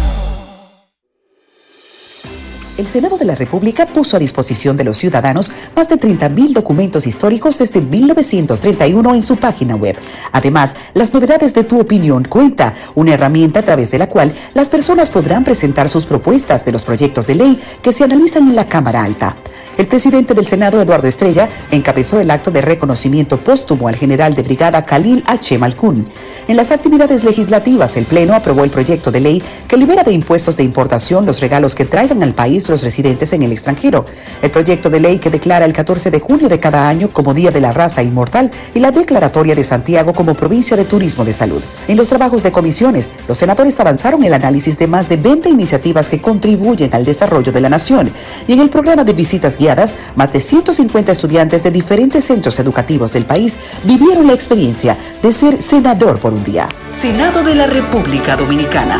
El 2.81 2.87
Senado 2.87 3.19
de 3.19 3.25
la 3.25 3.35
República 3.35 3.85
puso 3.85 4.17
a 4.17 4.19
disposición 4.19 4.75
de 4.75 4.83
los 4.83 4.97
ciudadanos 4.97 5.53
más 5.75 5.87
de 5.87 5.99
30.000 5.99 6.51
documentos 6.51 7.05
históricos 7.05 7.59
desde 7.59 7.79
1931 7.79 9.13
en 9.13 9.21
su 9.21 9.37
página 9.37 9.75
web. 9.75 9.95
Además, 10.31 10.75
las 10.95 11.13
novedades 11.13 11.53
de 11.53 11.63
Tu 11.63 11.79
Opinión 11.79 12.23
Cuenta, 12.23 12.73
una 12.95 13.13
herramienta 13.13 13.59
a 13.59 13.63
través 13.63 13.91
de 13.91 13.99
la 13.99 14.09
cual 14.09 14.33
las 14.55 14.71
personas 14.71 15.11
podrán 15.11 15.43
presentar 15.43 15.89
sus 15.89 16.07
propuestas 16.07 16.65
de 16.65 16.71
los 16.71 16.81
proyectos 16.81 17.27
de 17.27 17.35
ley 17.35 17.61
que 17.83 17.91
se 17.91 18.03
analizan 18.03 18.49
en 18.49 18.55
la 18.55 18.67
Cámara 18.67 19.03
Alta. 19.03 19.35
El 19.77 19.87
presidente 19.87 20.33
del 20.33 20.45
Senado, 20.45 20.81
Eduardo 20.81 21.07
Estrella, 21.07 21.49
encabezó 21.71 22.19
el 22.19 22.29
acto 22.29 22.51
de 22.51 22.61
reconocimiento 22.61 23.39
póstumo 23.39 23.87
al 23.87 23.95
general 23.95 24.35
de 24.35 24.43
brigada 24.43 24.85
Khalil 24.85 25.23
H. 25.25 25.57
Malkun. 25.57 26.07
En 26.47 26.57
las 26.57 26.71
actividades 26.71 27.23
legislativas, 27.23 27.95
el 27.95 28.05
Pleno 28.05 28.35
aprobó 28.35 28.63
el 28.63 28.69
proyecto 28.69 29.11
de 29.11 29.21
ley 29.21 29.43
que 29.67 29.77
libera 29.77 30.03
de 30.03 30.11
impuestos 30.11 30.57
de 30.57 30.63
importación 30.63 31.25
los 31.25 31.39
regalos 31.39 31.73
que 31.73 31.85
traigan 31.85 32.21
al 32.21 32.33
país 32.33 32.67
los 32.71 32.81
residentes 32.81 33.31
en 33.33 33.43
el 33.43 33.51
extranjero. 33.51 34.05
El 34.41 34.49
proyecto 34.49 34.89
de 34.89 34.99
ley 34.99 35.19
que 35.19 35.29
declara 35.29 35.65
el 35.65 35.73
14 35.73 36.09
de 36.09 36.19
junio 36.19 36.49
de 36.49 36.59
cada 36.59 36.89
año 36.89 37.09
como 37.11 37.35
Día 37.35 37.51
de 37.51 37.61
la 37.61 37.71
Raza 37.71 38.01
Inmortal 38.01 38.49
y 38.73 38.79
la 38.79 38.89
declaratoria 38.89 39.53
de 39.53 39.63
Santiago 39.63 40.13
como 40.13 40.33
provincia 40.33 40.75
de 40.75 40.85
turismo 40.85 41.23
de 41.23 41.33
salud. 41.33 41.61
En 41.87 41.97
los 41.97 42.09
trabajos 42.09 42.41
de 42.41 42.51
comisiones, 42.51 43.11
los 43.27 43.37
senadores 43.37 43.79
avanzaron 43.79 44.23
el 44.23 44.33
análisis 44.33 44.79
de 44.79 44.87
más 44.87 45.07
de 45.07 45.17
20 45.17 45.49
iniciativas 45.49 46.09
que 46.09 46.21
contribuyen 46.21 46.93
al 46.95 47.05
desarrollo 47.05 47.51
de 47.51 47.61
la 47.61 47.69
nación. 47.69 48.11
Y 48.47 48.53
en 48.53 48.59
el 48.61 48.69
programa 48.69 49.03
de 49.03 49.13
visitas 49.13 49.57
guiadas, 49.57 49.95
más 50.15 50.33
de 50.33 50.39
150 50.39 51.11
estudiantes 51.11 51.63
de 51.63 51.71
diferentes 51.71 52.25
centros 52.25 52.57
educativos 52.59 53.13
del 53.13 53.25
país 53.25 53.57
vivieron 53.83 54.27
la 54.27 54.33
experiencia 54.33 54.97
de 55.21 55.31
ser 55.31 55.61
senador 55.61 56.19
por 56.19 56.33
un 56.33 56.43
día. 56.43 56.67
Senado 56.89 57.43
de 57.43 57.55
la 57.55 57.67
República 57.67 58.35
Dominicana. 58.35 58.99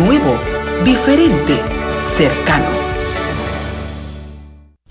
Nuevo, 0.00 0.38
diferente, 0.84 1.60
cercano. 2.00 2.83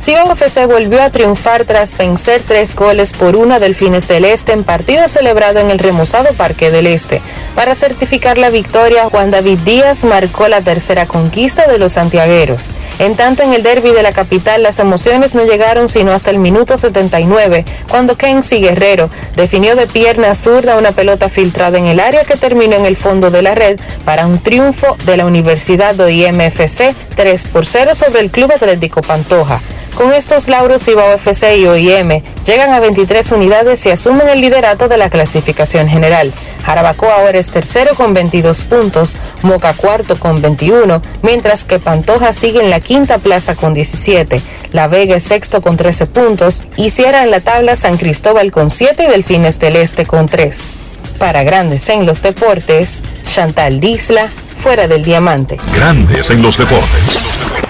Cibao 0.00 0.32
FC 0.32 0.64
volvió 0.64 1.02
a 1.02 1.10
triunfar 1.10 1.66
tras 1.66 1.94
vencer 1.94 2.40
tres 2.48 2.74
goles 2.74 3.12
por 3.12 3.36
una 3.36 3.58
Delfines 3.58 4.08
del 4.08 4.24
Este 4.24 4.52
en 4.52 4.64
partido 4.64 5.06
celebrado 5.08 5.60
en 5.60 5.70
el 5.70 5.78
remozado 5.78 6.32
Parque 6.32 6.70
del 6.70 6.86
Este. 6.86 7.20
Para 7.54 7.74
certificar 7.74 8.38
la 8.38 8.48
victoria, 8.48 9.10
Juan 9.10 9.30
David 9.30 9.58
Díaz 9.58 10.04
marcó 10.04 10.48
la 10.48 10.62
tercera 10.62 11.04
conquista 11.04 11.66
de 11.66 11.76
los 11.76 11.92
santiagueros. 11.92 12.72
En 12.98 13.14
tanto, 13.14 13.42
en 13.42 13.52
el 13.52 13.62
derby 13.62 13.90
de 13.90 14.02
la 14.02 14.12
capital, 14.12 14.62
las 14.62 14.78
emociones 14.78 15.34
no 15.34 15.44
llegaron 15.44 15.86
sino 15.86 16.12
hasta 16.12 16.30
el 16.30 16.38
minuto 16.38 16.78
79, 16.78 17.66
cuando 17.90 18.16
Kenzie 18.16 18.60
Guerrero 18.60 19.10
definió 19.36 19.76
de 19.76 19.86
pierna 19.86 20.34
zurda 20.34 20.78
una 20.78 20.92
pelota 20.92 21.28
filtrada 21.28 21.76
en 21.76 21.84
el 21.84 22.00
área 22.00 22.24
que 22.24 22.36
terminó 22.36 22.74
en 22.74 22.86
el 22.86 22.96
fondo 22.96 23.30
de 23.30 23.42
la 23.42 23.54
red 23.54 23.78
para 24.06 24.26
un 24.26 24.38
triunfo 24.38 24.96
de 25.04 25.18
la 25.18 25.26
Universidad 25.26 25.94
de 25.94 26.10
IMFC 26.10 26.94
3 27.16 27.44
por 27.52 27.66
0 27.66 27.94
sobre 27.94 28.20
el 28.20 28.30
Club 28.30 28.50
Atlético 28.52 29.02
Pantoja. 29.02 29.60
Con 29.94 30.12
estos 30.12 30.48
lauros, 30.48 30.82
Cibao 30.82 31.12
FC 31.12 31.58
y 31.58 31.66
OIM 31.66 32.22
llegan 32.46 32.72
a 32.72 32.80
23 32.80 33.32
unidades 33.32 33.84
y 33.86 33.90
asumen 33.90 34.28
el 34.28 34.40
liderato 34.40 34.88
de 34.88 34.96
la 34.96 35.10
clasificación 35.10 35.88
general. 35.88 36.32
Jarabacoa 36.64 37.16
ahora 37.16 37.38
es 37.38 37.50
tercero 37.50 37.94
con 37.94 38.14
22 38.14 38.64
puntos, 38.64 39.18
Moca 39.42 39.74
cuarto 39.74 40.18
con 40.18 40.40
21, 40.40 41.02
mientras 41.22 41.64
que 41.64 41.78
Pantoja 41.78 42.32
sigue 42.32 42.60
en 42.60 42.70
la 42.70 42.80
quinta 42.80 43.18
plaza 43.18 43.54
con 43.54 43.74
17, 43.74 44.40
La 44.72 44.88
Vega 44.88 45.20
sexto 45.20 45.60
con 45.60 45.76
13 45.76 46.06
puntos 46.06 46.64
y 46.76 46.90
cierra 46.90 47.22
en 47.22 47.30
la 47.30 47.40
tabla 47.40 47.76
San 47.76 47.98
Cristóbal 47.98 48.52
con 48.52 48.70
7 48.70 49.04
y 49.04 49.08
Delfines 49.08 49.58
del 49.58 49.76
Este 49.76 50.06
con 50.06 50.28
3. 50.28 50.70
Para 51.18 51.42
Grandes 51.42 51.88
en 51.90 52.06
los 52.06 52.22
Deportes, 52.22 53.02
Chantal 53.24 53.80
Disla, 53.80 54.28
fuera 54.56 54.88
del 54.88 55.04
diamante. 55.04 55.58
Grandes 55.74 56.30
en 56.30 56.42
los 56.42 56.56
deportes. 56.56 57.69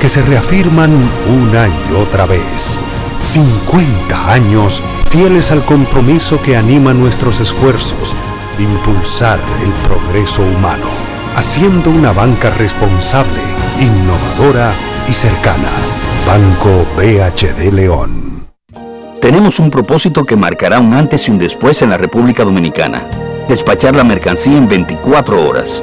que 0.00 0.08
se 0.08 0.22
reafirman 0.22 0.90
una 1.28 1.68
y 1.68 1.94
otra 1.94 2.26
vez. 2.26 2.78
50 3.20 4.32
años 4.32 4.82
fieles 5.10 5.50
al 5.50 5.64
compromiso 5.64 6.40
que 6.42 6.56
anima 6.56 6.92
nuestros 6.92 7.40
esfuerzos 7.40 8.14
de 8.58 8.64
impulsar 8.64 9.38
el 9.62 9.72
progreso 9.88 10.42
humano, 10.42 10.86
haciendo 11.34 11.90
una 11.90 12.12
banca 12.12 12.50
responsable, 12.50 13.40
innovadora 13.78 14.72
y 15.08 15.12
cercana. 15.12 15.70
Banco 16.26 16.86
BHD 16.96 17.72
León. 17.72 18.46
Tenemos 19.20 19.58
un 19.58 19.70
propósito 19.70 20.24
que 20.24 20.36
marcará 20.36 20.78
un 20.80 20.92
antes 20.92 21.28
y 21.28 21.30
un 21.30 21.38
después 21.38 21.82
en 21.82 21.90
la 21.90 21.96
República 21.96 22.44
Dominicana. 22.44 23.02
Despachar 23.48 23.94
la 23.94 24.04
mercancía 24.04 24.56
en 24.56 24.68
24 24.68 25.48
horas. 25.48 25.82